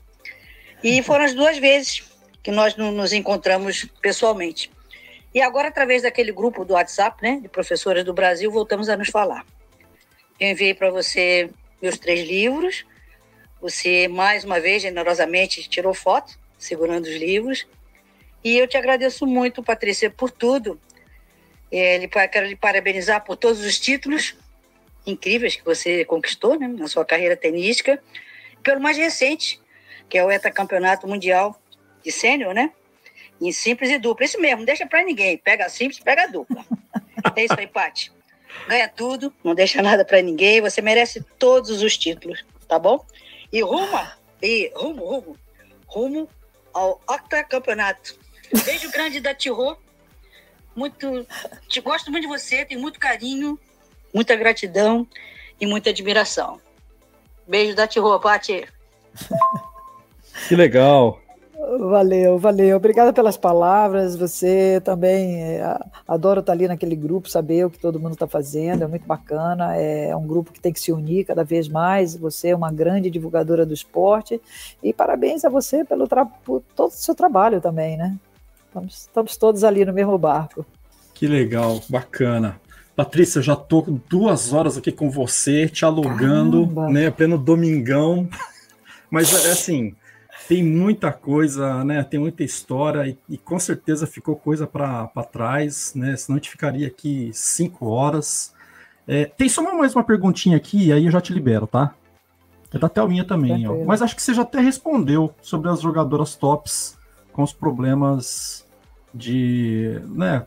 E 0.82 1.02
foram 1.02 1.24
as 1.24 1.34
duas 1.34 1.58
vezes 1.58 2.02
que 2.42 2.50
nós 2.50 2.76
nos 2.76 3.12
encontramos 3.12 3.84
pessoalmente. 4.00 4.70
E 5.34 5.40
agora, 5.40 5.68
através 5.68 6.02
daquele 6.02 6.32
grupo 6.32 6.64
do 6.64 6.74
WhatsApp, 6.74 7.22
né, 7.22 7.38
de 7.40 7.48
professoras 7.48 8.04
do 8.04 8.14
Brasil, 8.14 8.50
voltamos 8.50 8.88
a 8.88 8.96
nos 8.96 9.08
falar. 9.08 9.44
Eu 10.40 10.48
enviei 10.48 10.72
para 10.72 10.90
você 10.90 11.50
meus 11.82 11.98
três 11.98 12.26
livros. 12.26 12.86
Você, 13.60 14.08
mais 14.08 14.44
uma 14.44 14.60
vez, 14.60 14.82
generosamente 14.82 15.68
tirou 15.68 15.92
foto, 15.92 16.38
segurando 16.56 17.04
os 17.04 17.14
livros. 17.14 17.66
E 18.42 18.56
eu 18.56 18.68
te 18.68 18.76
agradeço 18.76 19.26
muito, 19.26 19.62
Patrícia, 19.62 20.08
por 20.10 20.30
tudo. 20.30 20.80
É, 21.70 22.06
quero 22.28 22.46
lhe 22.46 22.56
parabenizar 22.56 23.24
por 23.24 23.36
todos 23.36 23.60
os 23.60 23.78
títulos 23.78 24.36
incríveis 25.06 25.56
que 25.56 25.64
você 25.64 26.04
conquistou 26.04 26.58
né, 26.58 26.66
na 26.68 26.88
sua 26.88 27.04
carreira 27.04 27.36
tenística. 27.36 28.02
Pelo 28.62 28.80
mais 28.80 28.96
recente, 28.96 29.60
que 30.08 30.18
é 30.18 30.24
o 30.24 30.30
ETA 30.30 30.50
Campeonato 30.50 31.06
Mundial 31.06 31.60
de 32.02 32.10
Sênior, 32.12 32.52
né? 32.52 32.72
em 33.40 33.52
simples 33.52 33.90
e 33.90 33.98
dupla. 33.98 34.24
Isso 34.24 34.40
mesmo, 34.40 34.58
não 34.58 34.64
deixa 34.64 34.86
para 34.86 35.04
ninguém. 35.04 35.38
Pega 35.38 35.66
a 35.66 35.68
simples, 35.68 36.00
pega 36.00 36.24
a 36.24 36.26
dupla. 36.26 36.64
É 37.34 37.44
isso 37.44 37.58
aí, 37.58 37.66
Paty. 37.66 38.12
Ganha 38.68 38.88
tudo, 38.88 39.34
não 39.42 39.52
deixa 39.52 39.82
nada 39.82 40.04
para 40.04 40.22
ninguém. 40.22 40.60
Você 40.60 40.80
merece 40.80 41.20
todos 41.36 41.82
os 41.82 41.98
títulos, 41.98 42.44
tá 42.68 42.78
bom? 42.78 43.04
E 43.52 43.60
rumo, 43.60 44.00
e 44.40 44.70
rumo, 44.72 45.04
rumo, 45.04 45.36
rumo 45.84 46.28
ao 46.72 47.00
octacampeonato. 47.08 48.16
Beijo 48.64 48.88
grande 48.92 49.18
da 49.18 49.34
Tirô. 49.34 49.76
Muito, 50.78 51.26
te 51.66 51.80
gosto 51.80 52.08
muito 52.12 52.22
de 52.22 52.28
você, 52.28 52.64
tenho 52.64 52.80
muito 52.80 53.00
carinho, 53.00 53.58
muita 54.14 54.36
gratidão 54.36 55.04
e 55.60 55.66
muita 55.66 55.90
admiração. 55.90 56.60
Beijo 57.48 57.74
da 57.74 57.86
Tirô, 57.88 58.18
Paty. 58.20 58.64
Que 60.46 60.54
legal. 60.54 61.20
Valeu, 61.80 62.38
valeu. 62.38 62.76
Obrigada 62.76 63.12
pelas 63.12 63.36
palavras. 63.36 64.14
Você 64.14 64.80
também 64.84 65.42
é, 65.42 65.78
adoro 66.06 66.38
estar 66.38 66.52
ali 66.52 66.68
naquele 66.68 66.94
grupo, 66.94 67.28
saber 67.28 67.66
o 67.66 67.70
que 67.70 67.80
todo 67.80 67.98
mundo 67.98 68.12
está 68.12 68.28
fazendo. 68.28 68.84
É 68.84 68.86
muito 68.86 69.04
bacana. 69.04 69.74
É 69.74 70.14
um 70.14 70.24
grupo 70.24 70.52
que 70.52 70.60
tem 70.60 70.72
que 70.72 70.78
se 70.78 70.92
unir 70.92 71.24
cada 71.24 71.42
vez 71.42 71.66
mais. 71.66 72.14
Você 72.14 72.50
é 72.50 72.56
uma 72.56 72.70
grande 72.70 73.10
divulgadora 73.10 73.66
do 73.66 73.74
esporte 73.74 74.40
e 74.80 74.92
parabéns 74.92 75.44
a 75.44 75.48
você 75.48 75.84
pelo 75.84 76.06
por 76.44 76.62
todo 76.76 76.90
o 76.90 76.94
seu 76.94 77.16
trabalho 77.16 77.60
também, 77.60 77.96
né? 77.96 78.16
Estamos, 78.78 79.00
estamos 79.00 79.36
todos 79.36 79.64
ali 79.64 79.84
no 79.84 79.92
mesmo 79.92 80.16
barco. 80.16 80.64
Que 81.14 81.26
legal, 81.26 81.82
bacana. 81.88 82.60
Patrícia, 82.94 83.42
já 83.42 83.56
tô 83.56 83.82
duas 84.08 84.52
horas 84.52 84.76
aqui 84.76 84.92
com 84.92 85.10
você, 85.10 85.68
te 85.68 85.84
alugando, 85.84 86.62
Caramba. 86.66 86.88
né? 86.88 87.10
Pleno 87.10 87.38
domingão. 87.38 88.28
Mas 89.10 89.32
é 89.46 89.50
assim, 89.50 89.94
tem 90.48 90.64
muita 90.64 91.12
coisa, 91.12 91.84
né? 91.84 92.02
Tem 92.04 92.20
muita 92.20 92.44
história 92.44 93.06
e, 93.06 93.16
e 93.28 93.38
com 93.38 93.58
certeza 93.58 94.06
ficou 94.06 94.36
coisa 94.36 94.66
para 94.66 95.08
trás, 95.30 95.92
né? 95.94 96.16
Senão 96.16 96.36
a 96.36 96.38
gente 96.38 96.50
ficaria 96.50 96.86
aqui 96.86 97.30
cinco 97.32 97.86
horas. 97.86 98.52
É, 99.06 99.24
tem 99.24 99.48
só 99.48 99.62
mais 99.62 99.94
uma 99.94 100.04
perguntinha 100.04 100.56
aqui, 100.56 100.86
e 100.86 100.92
aí 100.92 101.06
eu 101.06 101.10
já 101.10 101.20
te 101.20 101.32
libero, 101.32 101.66
tá? 101.66 101.94
É 102.72 102.78
da 102.78 102.88
Thelminha 102.88 103.24
também, 103.24 103.66
ó. 103.66 103.84
Mas 103.86 104.02
acho 104.02 104.14
que 104.14 104.22
você 104.22 104.34
já 104.34 104.42
até 104.42 104.60
respondeu 104.60 105.34
sobre 105.40 105.70
as 105.70 105.80
jogadoras 105.80 106.36
tops 106.36 106.98
com 107.32 107.42
os 107.42 107.52
problemas 107.52 108.67
de, 109.12 110.00
né, 110.06 110.46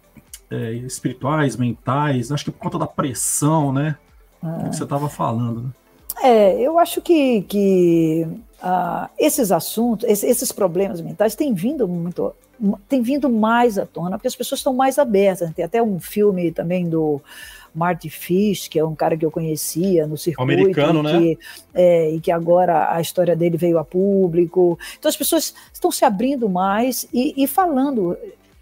é, 0.49 0.73
espirituais, 0.73 1.55
mentais, 1.55 2.31
acho 2.31 2.45
que 2.45 2.51
por 2.51 2.59
conta 2.59 2.77
da 2.77 2.87
pressão, 2.87 3.71
né? 3.71 3.95
É. 4.43 4.69
Que 4.69 4.75
você 4.75 4.83
estava 4.83 5.07
falando. 5.07 5.61
Né? 5.61 5.69
É, 6.23 6.61
eu 6.61 6.77
acho 6.77 7.01
que, 7.01 7.41
que 7.43 8.27
uh, 8.61 9.09
esses 9.17 9.51
assuntos, 9.51 10.07
esses 10.07 10.51
problemas 10.51 10.99
mentais 11.01 11.35
têm 11.35 11.53
vindo 11.53 11.87
muito, 11.87 12.33
têm 12.87 13.01
vindo 13.01 13.29
mais 13.29 13.77
à 13.77 13.85
tona, 13.85 14.17
porque 14.17 14.27
as 14.27 14.35
pessoas 14.35 14.59
estão 14.59 14.73
mais 14.73 14.99
abertas. 14.99 15.51
Tem 15.53 15.63
até 15.63 15.81
um 15.81 15.99
filme 15.99 16.51
também 16.51 16.87
do 16.87 17.21
Marty 17.73 18.09
Fish, 18.09 18.67
que 18.67 18.77
é 18.77 18.85
um 18.85 18.93
cara 18.93 19.15
que 19.15 19.25
eu 19.25 19.31
conhecia 19.31 20.05
no 20.05 20.17
circuito. 20.17 20.41
Americano, 20.41 20.99
e 20.99 21.03
que, 21.03 21.19
né? 21.19 21.37
É, 21.73 22.11
e 22.11 22.19
que 22.19 22.31
agora 22.31 22.93
a 22.93 22.99
história 22.99 23.35
dele 23.35 23.57
veio 23.57 23.79
a 23.79 23.85
público. 23.85 24.77
Então 24.99 25.09
as 25.09 25.17
pessoas 25.17 25.53
estão 25.73 25.91
se 25.91 26.03
abrindo 26.03 26.49
mais 26.49 27.07
e, 27.13 27.33
e 27.41 27.47
falando 27.47 28.17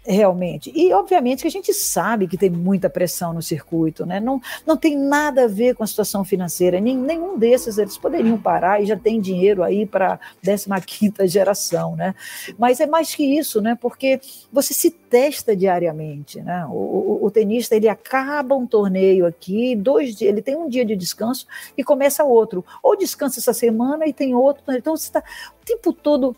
realmente. 0.06 0.72
E, 0.74 0.92
obviamente, 0.92 1.42
que 1.42 1.48
a 1.48 1.50
gente 1.50 1.74
sabe 1.74 2.26
que 2.26 2.38
tem 2.38 2.48
muita 2.48 2.88
pressão 2.88 3.34
no 3.34 3.42
circuito, 3.42 4.06
né? 4.06 4.18
Não, 4.18 4.40
não 4.66 4.76
tem 4.76 4.96
nada 4.96 5.44
a 5.44 5.46
ver 5.46 5.74
com 5.74 5.84
a 5.84 5.86
situação 5.86 6.24
financeira. 6.24 6.80
Nem, 6.80 6.96
nenhum 6.96 7.38
desses 7.38 7.76
eles 7.76 7.98
poderiam 7.98 8.38
parar 8.38 8.82
e 8.82 8.86
já 8.86 8.96
tem 8.96 9.20
dinheiro 9.20 9.62
aí 9.62 9.84
para 9.84 10.14
a 10.14 10.80
15 10.80 11.26
geração, 11.26 11.96
né? 11.96 12.14
Mas 12.58 12.80
é 12.80 12.86
mais 12.86 13.14
que 13.14 13.24
isso, 13.38 13.60
né? 13.60 13.76
Porque 13.80 14.20
você 14.50 14.72
se 14.72 14.90
testa 14.90 15.54
diariamente, 15.54 16.40
né? 16.40 16.64
O, 16.66 17.20
o, 17.20 17.26
o 17.26 17.30
tenista, 17.30 17.76
ele 17.76 17.88
acaba 17.88 18.54
um 18.54 18.66
torneio 18.66 19.26
aqui, 19.26 19.76
dois 19.76 20.16
dias, 20.16 20.30
ele 20.32 20.42
tem 20.42 20.56
um 20.56 20.68
dia 20.68 20.84
de 20.84 20.96
descanso 20.96 21.46
e 21.76 21.84
começa 21.84 22.24
outro. 22.24 22.64
Ou 22.82 22.96
descansa 22.96 23.38
essa 23.38 23.52
semana 23.52 24.06
e 24.06 24.12
tem 24.12 24.34
outro. 24.34 24.62
Então, 24.68 24.96
você 24.96 25.08
está 25.08 25.20
o 25.20 25.64
tempo 25.64 25.92
todo 25.92 26.34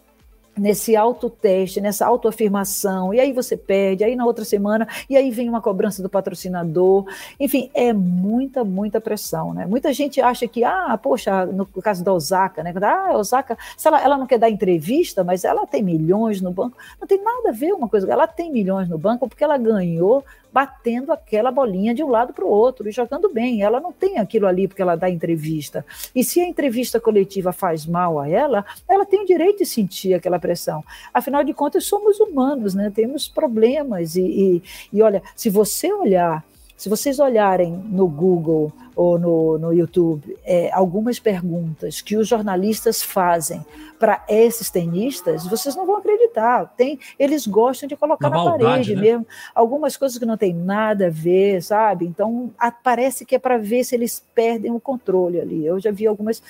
nesse 0.56 0.94
autoteste, 0.94 1.80
nessa 1.80 2.06
autoafirmação, 2.06 3.12
e 3.14 3.20
aí 3.20 3.32
você 3.32 3.56
perde, 3.56 4.04
aí 4.04 4.14
na 4.14 4.26
outra 4.26 4.44
semana, 4.44 4.86
e 5.08 5.16
aí 5.16 5.30
vem 5.30 5.48
uma 5.48 5.60
cobrança 5.60 6.02
do 6.02 6.08
patrocinador. 6.08 7.06
Enfim, 7.40 7.70
é 7.74 7.92
muita, 7.92 8.64
muita 8.64 9.00
pressão, 9.00 9.54
né? 9.54 9.66
Muita 9.66 9.92
gente 9.92 10.20
acha 10.20 10.46
que, 10.46 10.62
ah, 10.64 10.98
poxa, 11.02 11.46
no 11.46 11.66
caso 11.66 12.04
da 12.04 12.12
Osaka, 12.12 12.62
né? 12.62 12.72
Ah, 12.82 13.16
Osaka, 13.16 13.56
se 13.76 13.88
ela, 13.88 14.02
ela 14.02 14.18
não 14.18 14.26
quer 14.26 14.38
dar 14.38 14.50
entrevista, 14.50 15.24
mas 15.24 15.44
ela 15.44 15.66
tem 15.66 15.82
milhões 15.82 16.40
no 16.40 16.50
banco. 16.50 16.76
Não 17.00 17.06
tem 17.06 17.22
nada 17.22 17.48
a 17.48 17.52
ver 17.52 17.72
uma 17.72 17.88
coisa, 17.88 18.10
ela 18.10 18.26
tem 18.26 18.50
milhões 18.50 18.88
no 18.88 18.98
banco 18.98 19.28
porque 19.28 19.44
ela 19.44 19.56
ganhou 19.56 20.24
batendo 20.52 21.12
aquela 21.12 21.50
bolinha 21.50 21.94
de 21.94 22.04
um 22.04 22.08
lado 22.08 22.32
para 22.32 22.44
o 22.44 22.48
outro 22.48 22.88
e 22.88 22.92
jogando 22.92 23.32
bem. 23.32 23.62
Ela 23.62 23.80
não 23.80 23.92
tem 23.92 24.18
aquilo 24.18 24.46
ali 24.46 24.68
porque 24.68 24.82
ela 24.82 24.96
dá 24.96 25.08
entrevista. 25.08 25.84
E 26.14 26.22
se 26.22 26.40
a 26.40 26.46
entrevista 26.46 27.00
coletiva 27.00 27.52
faz 27.52 27.86
mal 27.86 28.18
a 28.18 28.28
ela, 28.28 28.64
ela 28.88 29.06
tem 29.06 29.22
o 29.22 29.26
direito 29.26 29.58
de 29.58 29.66
sentir 29.66 30.14
aquela 30.14 30.38
pressão. 30.38 30.84
Afinal 31.12 31.42
de 31.42 31.54
contas, 31.54 31.86
somos 31.86 32.20
humanos, 32.20 32.74
né? 32.74 32.92
Temos 32.94 33.28
problemas. 33.28 34.16
E, 34.16 34.22
e, 34.22 34.62
e 34.92 35.02
olha, 35.02 35.22
se 35.34 35.48
você 35.48 35.92
olhar 35.92 36.44
se 36.76 36.88
vocês 36.88 37.18
olharem 37.18 37.72
no 37.72 38.08
Google 38.08 38.72
ou 38.94 39.18
no, 39.18 39.58
no 39.58 39.72
YouTube 39.72 40.36
é, 40.44 40.70
algumas 40.72 41.18
perguntas 41.18 42.00
que 42.00 42.16
os 42.16 42.28
jornalistas 42.28 43.02
fazem 43.02 43.64
para 44.02 44.24
esses 44.28 44.68
tenistas, 44.68 45.46
vocês 45.46 45.76
não 45.76 45.86
vão 45.86 45.96
acreditar. 45.96 46.74
Tem, 46.76 46.98
eles 47.16 47.46
gostam 47.46 47.88
de 47.88 47.96
colocar 47.96 48.28
na, 48.28 48.36
na 48.36 48.44
maldade, 48.44 48.64
parede 48.64 48.96
né? 48.96 49.00
mesmo. 49.00 49.26
Algumas 49.54 49.96
coisas 49.96 50.18
que 50.18 50.26
não 50.26 50.36
tem 50.36 50.52
nada 50.52 51.06
a 51.06 51.10
ver, 51.10 51.62
sabe? 51.62 52.04
Então, 52.04 52.50
a, 52.58 52.72
parece 52.72 53.24
que 53.24 53.36
é 53.36 53.38
para 53.38 53.58
ver 53.58 53.84
se 53.84 53.94
eles 53.94 54.24
perdem 54.34 54.72
o 54.72 54.80
controle 54.80 55.40
ali. 55.40 55.64
Eu 55.64 55.78
já 55.78 55.92
vi 55.92 56.04
algumas 56.04 56.42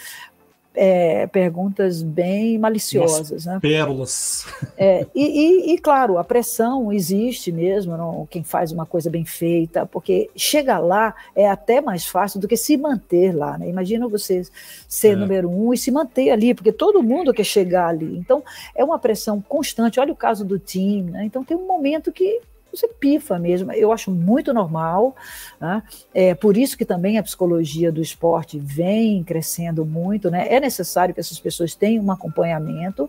é, 0.75 1.27
perguntas 1.27 2.03
bem 2.03 2.59
maliciosas. 2.59 3.47
né? 3.47 3.59
Pérolas. 3.61 4.47
É, 4.77 5.07
e, 5.15 5.23
e, 5.23 5.75
e, 5.75 5.79
claro, 5.79 6.19
a 6.19 6.25
pressão 6.25 6.93
existe 6.93 7.53
mesmo, 7.53 7.97
não, 7.97 8.27
quem 8.31 8.43
faz 8.43 8.73
uma 8.73 8.87
coisa 8.87 9.11
bem 9.11 9.25
feita, 9.25 9.87
porque 9.87 10.31
chegar 10.35 10.79
lá 10.79 11.15
é 11.37 11.49
até 11.49 11.81
mais 11.81 12.07
fácil 12.07 12.41
do 12.41 12.49
que 12.49 12.57
se 12.57 12.77
manter 12.77 13.35
lá. 13.35 13.59
Né? 13.59 13.69
Imagina 13.69 14.09
você 14.09 14.43
ser 14.89 15.13
é. 15.13 15.17
número 15.17 15.49
um 15.49 15.73
e 15.73 15.79
se 15.79 15.91
manter 15.91 16.31
ali, 16.31 16.55
porque 16.55 16.73
todo 16.73 17.03
mundo 17.03 17.33
quer 17.33 17.45
chegar 17.45 17.89
ali. 17.89 18.17
Então, 18.17 18.43
é 18.75 18.85
uma 18.85 18.99
pressão 18.99 19.41
constante. 19.41 20.01
Olha 20.01 20.13
o 20.13 20.17
caso 20.17 20.45
do 20.45 20.59
time. 20.59 21.11
Né? 21.11 21.25
Então, 21.25 21.45
tem 21.45 21.57
um 21.57 21.67
momento 21.67 22.11
que 22.11 22.41
você 22.73 22.89
pifa 22.89 23.39
mesmo. 23.39 23.73
Eu 23.73 23.93
acho 23.93 24.11
muito 24.11 24.53
normal. 24.53 25.15
Né? 25.61 25.83
É 26.15 26.35
por 26.35 26.57
isso 26.57 26.77
que 26.77 26.85
também 26.85 27.19
a 27.19 27.23
psicologia 27.23 27.93
do 27.93 28.01
esporte 28.01 28.59
vem 28.59 29.23
crescendo 29.23 29.85
muito. 29.85 30.31
Né? 30.31 30.47
É 30.49 30.59
necessário 30.59 31.15
que 31.15 31.21
essas 31.21 31.39
pessoas 31.39 31.75
tenham 31.75 32.05
um 32.05 32.11
acompanhamento, 32.11 33.09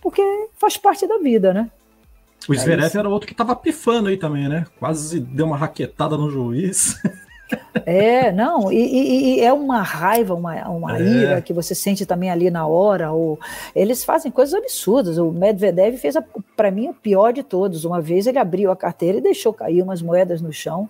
porque 0.00 0.22
faz 0.58 0.76
parte 0.76 1.06
da 1.06 1.18
vida, 1.18 1.52
né? 1.52 1.70
O 2.48 2.54
Zverev 2.54 2.94
é 2.94 2.98
era 2.98 3.08
outro 3.08 3.26
que 3.26 3.32
estava 3.32 3.56
pifando 3.56 4.10
aí 4.10 4.18
também, 4.18 4.48
né? 4.48 4.66
Quase 4.78 5.18
deu 5.18 5.46
uma 5.46 5.56
raquetada 5.56 6.16
no 6.18 6.30
juiz. 6.30 7.00
É, 7.86 8.32
não, 8.32 8.72
e, 8.72 8.76
e, 8.76 9.34
e, 9.36 9.40
é 9.40 9.52
uma 9.52 9.82
raiva, 9.82 10.34
uma, 10.34 10.68
uma 10.68 10.98
é. 10.98 11.02
ira 11.02 11.42
que 11.42 11.52
você 11.52 11.74
sente 11.74 12.06
também 12.06 12.30
ali 12.30 12.50
na 12.50 12.66
hora. 12.66 13.12
Ou, 13.12 13.38
eles 13.74 14.04
fazem 14.04 14.30
coisas 14.30 14.54
absurdas. 14.54 15.18
O 15.18 15.30
Medvedev 15.30 15.96
fez, 15.96 16.14
para 16.56 16.70
mim, 16.70 16.88
o 16.88 16.94
pior 16.94 17.32
de 17.32 17.42
todos. 17.42 17.84
Uma 17.84 18.00
vez 18.00 18.26
ele 18.26 18.38
abriu 18.38 18.70
a 18.70 18.76
carteira 18.76 19.18
e 19.18 19.22
deixou 19.22 19.52
cair 19.52 19.82
umas 19.82 20.00
moedas 20.00 20.40
no 20.40 20.52
chão, 20.52 20.88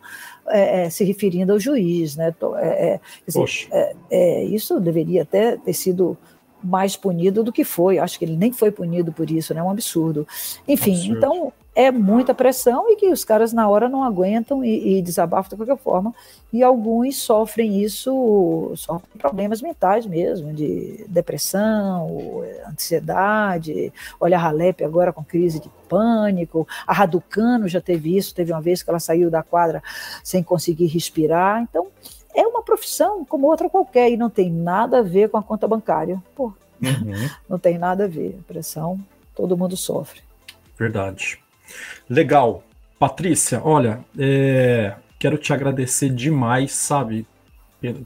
é, 0.48 0.84
é, 0.84 0.90
se 0.90 1.04
referindo 1.04 1.52
ao 1.52 1.58
juiz. 1.58 2.16
Né? 2.16 2.34
É, 2.58 2.94
é 2.94 3.00
dizer, 3.26 3.68
é, 4.10 4.44
isso 4.44 4.78
deveria 4.78 5.22
até 5.22 5.56
ter 5.56 5.72
sido 5.72 6.16
mais 6.62 6.96
punido 6.96 7.42
do 7.42 7.52
que 7.52 7.64
foi. 7.64 7.98
Acho 7.98 8.18
que 8.18 8.24
ele 8.24 8.36
nem 8.36 8.52
foi 8.52 8.70
punido 8.70 9.12
por 9.12 9.30
isso, 9.30 9.52
né? 9.52 9.60
É 9.60 9.62
um 9.62 9.70
absurdo. 9.70 10.26
Enfim, 10.66 10.92
absurdo. 10.92 11.16
então 11.16 11.52
é 11.74 11.90
muita 11.90 12.32
pressão 12.32 12.88
e 12.90 12.96
que 12.96 13.08
os 13.08 13.24
caras 13.24 13.52
na 13.52 13.68
hora 13.68 13.88
não 13.88 14.04
aguentam 14.04 14.64
e, 14.64 14.98
e 14.98 15.02
desabafam 15.02 15.50
de 15.50 15.56
qualquer 15.56 15.82
forma. 15.82 16.14
E 16.52 16.62
alguns 16.62 17.16
sofrem 17.16 17.82
isso, 17.82 18.72
sofrem 18.76 19.18
problemas 19.18 19.60
mentais 19.60 20.06
mesmo, 20.06 20.52
de 20.52 21.04
depressão, 21.08 22.44
ansiedade. 22.68 23.92
Olha 24.20 24.38
a 24.38 24.42
Halep 24.42 24.84
agora 24.84 25.12
com 25.12 25.24
crise 25.24 25.58
de 25.58 25.68
pânico. 25.88 26.66
A 26.86 26.92
Raducano 26.92 27.66
já 27.66 27.80
teve 27.80 28.16
isso, 28.16 28.34
teve 28.34 28.52
uma 28.52 28.62
vez 28.62 28.82
que 28.82 28.90
ela 28.90 29.00
saiu 29.00 29.28
da 29.28 29.42
quadra 29.42 29.82
sem 30.22 30.44
conseguir 30.44 30.86
respirar. 30.86 31.60
Então, 31.60 31.88
é 32.32 32.46
uma 32.46 32.62
profissão 32.62 33.24
como 33.24 33.48
outra 33.48 33.68
qualquer 33.68 34.10
e 34.10 34.16
não 34.16 34.30
tem 34.30 34.48
nada 34.48 34.98
a 35.00 35.02
ver 35.02 35.28
com 35.28 35.38
a 35.38 35.42
conta 35.42 35.66
bancária. 35.66 36.22
Pô, 36.36 36.52
uhum. 36.80 37.30
não 37.48 37.58
tem 37.58 37.78
nada 37.78 38.04
a 38.04 38.08
ver. 38.08 38.38
Pressão, 38.46 39.00
todo 39.34 39.56
mundo 39.56 39.76
sofre. 39.76 40.22
Verdade. 40.78 41.43
Legal. 42.08 42.62
Patrícia, 42.98 43.60
olha, 43.62 44.04
é, 44.18 44.94
quero 45.18 45.36
te 45.36 45.52
agradecer 45.52 46.10
demais, 46.10 46.72
sabe? 46.72 47.26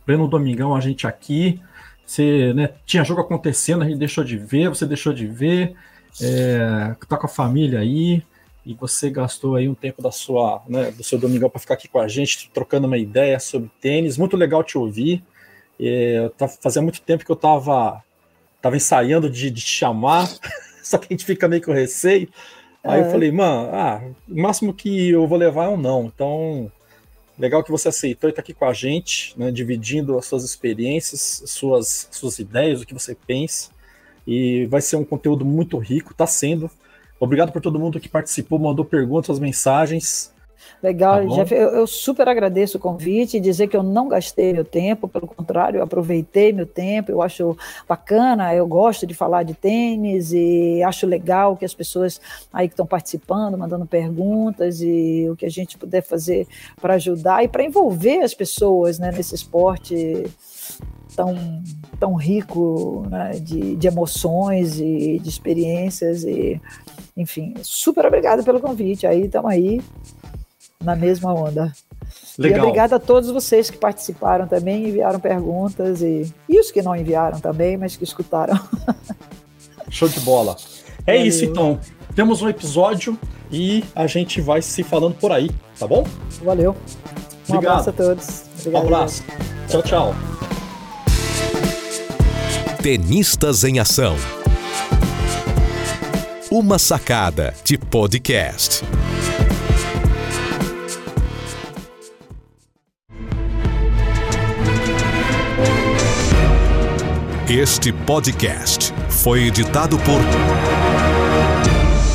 Pleno 0.04 0.26
domingão 0.26 0.74
a 0.74 0.80
gente 0.80 1.06
aqui. 1.06 1.60
Você 2.04 2.52
né, 2.54 2.70
tinha 2.86 3.04
jogo 3.04 3.20
acontecendo, 3.20 3.82
a 3.82 3.86
gente 3.86 3.98
deixou 3.98 4.24
de 4.24 4.36
ver, 4.36 4.68
você 4.68 4.86
deixou 4.86 5.12
de 5.12 5.26
ver, 5.26 5.74
é, 6.20 6.94
tá 7.06 7.16
com 7.16 7.26
a 7.26 7.28
família 7.28 7.80
aí. 7.80 8.22
e 8.64 8.74
você 8.74 9.10
gastou 9.10 9.56
aí 9.56 9.68
um 9.68 9.74
tempo 9.74 10.02
da 10.02 10.10
sua, 10.10 10.62
né, 10.68 10.90
do 10.90 11.04
seu 11.04 11.18
domingão 11.18 11.50
para 11.50 11.60
ficar 11.60 11.74
aqui 11.74 11.88
com 11.88 11.98
a 11.98 12.08
gente, 12.08 12.50
trocando 12.52 12.86
uma 12.86 12.98
ideia 12.98 13.38
sobre 13.38 13.70
tênis. 13.80 14.16
Muito 14.16 14.36
legal 14.36 14.64
te 14.64 14.76
ouvir. 14.78 15.22
É, 15.78 16.30
tá, 16.36 16.48
fazia 16.48 16.82
muito 16.82 17.00
tempo 17.02 17.24
que 17.24 17.30
eu 17.30 17.36
estava 17.36 18.02
tava 18.60 18.76
ensaiando 18.76 19.30
de, 19.30 19.50
de 19.50 19.62
te 19.62 19.70
chamar, 19.70 20.28
só 20.82 20.98
que 20.98 21.06
a 21.06 21.12
gente 21.12 21.24
fica 21.24 21.48
meio 21.48 21.62
com 21.62 21.72
receio. 21.72 22.28
Aí 22.88 23.00
eu 23.00 23.10
falei, 23.10 23.30
mano, 23.30 23.70
ah, 23.72 24.02
o 24.28 24.40
máximo 24.40 24.72
que 24.72 25.10
eu 25.10 25.26
vou 25.26 25.38
levar 25.38 25.66
é 25.66 25.68
um 25.68 25.76
não. 25.76 26.06
Então, 26.06 26.70
legal 27.38 27.62
que 27.62 27.70
você 27.70 27.88
aceitou 27.88 28.28
e 28.28 28.32
está 28.32 28.40
aqui 28.40 28.54
com 28.54 28.64
a 28.64 28.72
gente, 28.72 29.38
né, 29.38 29.50
dividindo 29.50 30.18
as 30.18 30.26
suas 30.26 30.44
experiências, 30.44 31.42
suas, 31.46 32.08
suas 32.10 32.38
ideias, 32.38 32.80
o 32.80 32.86
que 32.86 32.94
você 32.94 33.14
pensa. 33.14 33.70
E 34.26 34.66
vai 34.66 34.80
ser 34.80 34.96
um 34.96 35.04
conteúdo 35.04 35.44
muito 35.44 35.78
rico, 35.78 36.12
está 36.12 36.26
sendo. 36.26 36.70
Obrigado 37.20 37.52
por 37.52 37.62
todo 37.62 37.78
mundo 37.78 38.00
que 38.00 38.08
participou, 38.08 38.58
mandou 38.58 38.84
perguntas, 38.84 39.38
mensagens. 39.38 40.32
Legal, 40.82 41.28
tá 41.28 41.34
Jeff, 41.34 41.52
eu, 41.52 41.70
eu, 41.70 41.86
super 41.86 42.28
agradeço 42.28 42.78
o 42.78 42.80
convite 42.80 43.36
e 43.36 43.40
dizer 43.40 43.66
que 43.66 43.76
eu 43.76 43.82
não 43.82 44.06
gastei 44.06 44.52
meu 44.52 44.64
tempo, 44.64 45.08
pelo 45.08 45.26
contrário, 45.26 45.78
eu 45.78 45.82
aproveitei 45.82 46.52
meu 46.52 46.66
tempo, 46.66 47.10
eu 47.10 47.20
acho 47.20 47.56
bacana, 47.88 48.54
eu 48.54 48.66
gosto 48.66 49.06
de 49.06 49.12
falar 49.12 49.42
de 49.42 49.54
tênis 49.54 50.32
e 50.32 50.80
acho 50.84 51.06
legal 51.06 51.56
que 51.56 51.64
as 51.64 51.74
pessoas 51.74 52.20
aí 52.52 52.68
que 52.68 52.74
estão 52.74 52.86
participando, 52.86 53.58
mandando 53.58 53.86
perguntas 53.86 54.80
e 54.80 55.28
o 55.28 55.34
que 55.34 55.46
a 55.46 55.50
gente 55.50 55.76
puder 55.76 56.02
fazer 56.02 56.46
para 56.80 56.94
ajudar 56.94 57.42
e 57.42 57.48
para 57.48 57.64
envolver 57.64 58.20
as 58.20 58.32
pessoas 58.32 59.00
né, 59.00 59.10
nesse 59.10 59.34
esporte 59.34 60.26
tão, 61.16 61.34
tão 61.98 62.14
rico 62.14 63.04
né, 63.10 63.30
de, 63.32 63.74
de 63.74 63.88
emoções 63.88 64.78
e 64.78 65.18
de 65.18 65.28
experiências 65.28 66.22
e 66.22 66.60
enfim, 67.16 67.54
super 67.62 68.06
obrigada 68.06 68.44
pelo 68.44 68.60
convite. 68.60 69.04
Aí 69.04 69.24
estamos 69.24 69.50
aí 69.50 69.80
na 70.82 70.94
mesma 70.94 71.32
onda. 71.32 71.72
Legal. 72.38 72.58
E 72.58 72.62
obrigada 72.62 72.96
a 72.96 72.98
todos 72.98 73.30
vocês 73.30 73.68
que 73.68 73.76
participaram 73.76 74.46
também, 74.46 74.88
enviaram 74.88 75.18
perguntas 75.18 76.02
e, 76.02 76.32
e 76.48 76.60
os 76.60 76.70
que 76.70 76.80
não 76.82 76.94
enviaram 76.94 77.40
também, 77.40 77.76
mas 77.76 77.96
que 77.96 78.04
escutaram. 78.04 78.58
Show 79.90 80.08
de 80.08 80.20
bola. 80.20 80.56
É 81.06 81.12
Valeu. 81.16 81.26
isso 81.26 81.44
então. 81.44 81.80
Temos 82.14 82.42
um 82.42 82.48
episódio 82.48 83.18
e 83.50 83.84
a 83.94 84.06
gente 84.06 84.40
vai 84.40 84.60
se 84.62 84.82
falando 84.82 85.14
por 85.14 85.32
aí, 85.32 85.50
tá 85.78 85.86
bom? 85.86 86.04
Valeu. 86.42 86.76
Um 87.48 87.54
Obrigado. 87.54 87.80
abraço 87.80 87.90
a 87.90 87.92
todos. 87.92 88.42
Obrigado. 88.60 88.82
Um 88.82 88.86
abraço. 88.86 89.24
Tchau, 89.68 89.82
tchau. 89.82 90.14
Tenistas 92.82 93.64
em 93.64 93.78
Ação. 93.78 94.16
Uma 96.50 96.78
sacada 96.78 97.54
de 97.64 97.76
podcast. 97.76 98.82
Este 107.48 107.94
podcast 107.94 108.92
foi 109.08 109.46
editado 109.46 109.98
por 110.00 110.20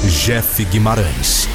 Jeff 0.08 0.64
Guimarães. 0.66 1.53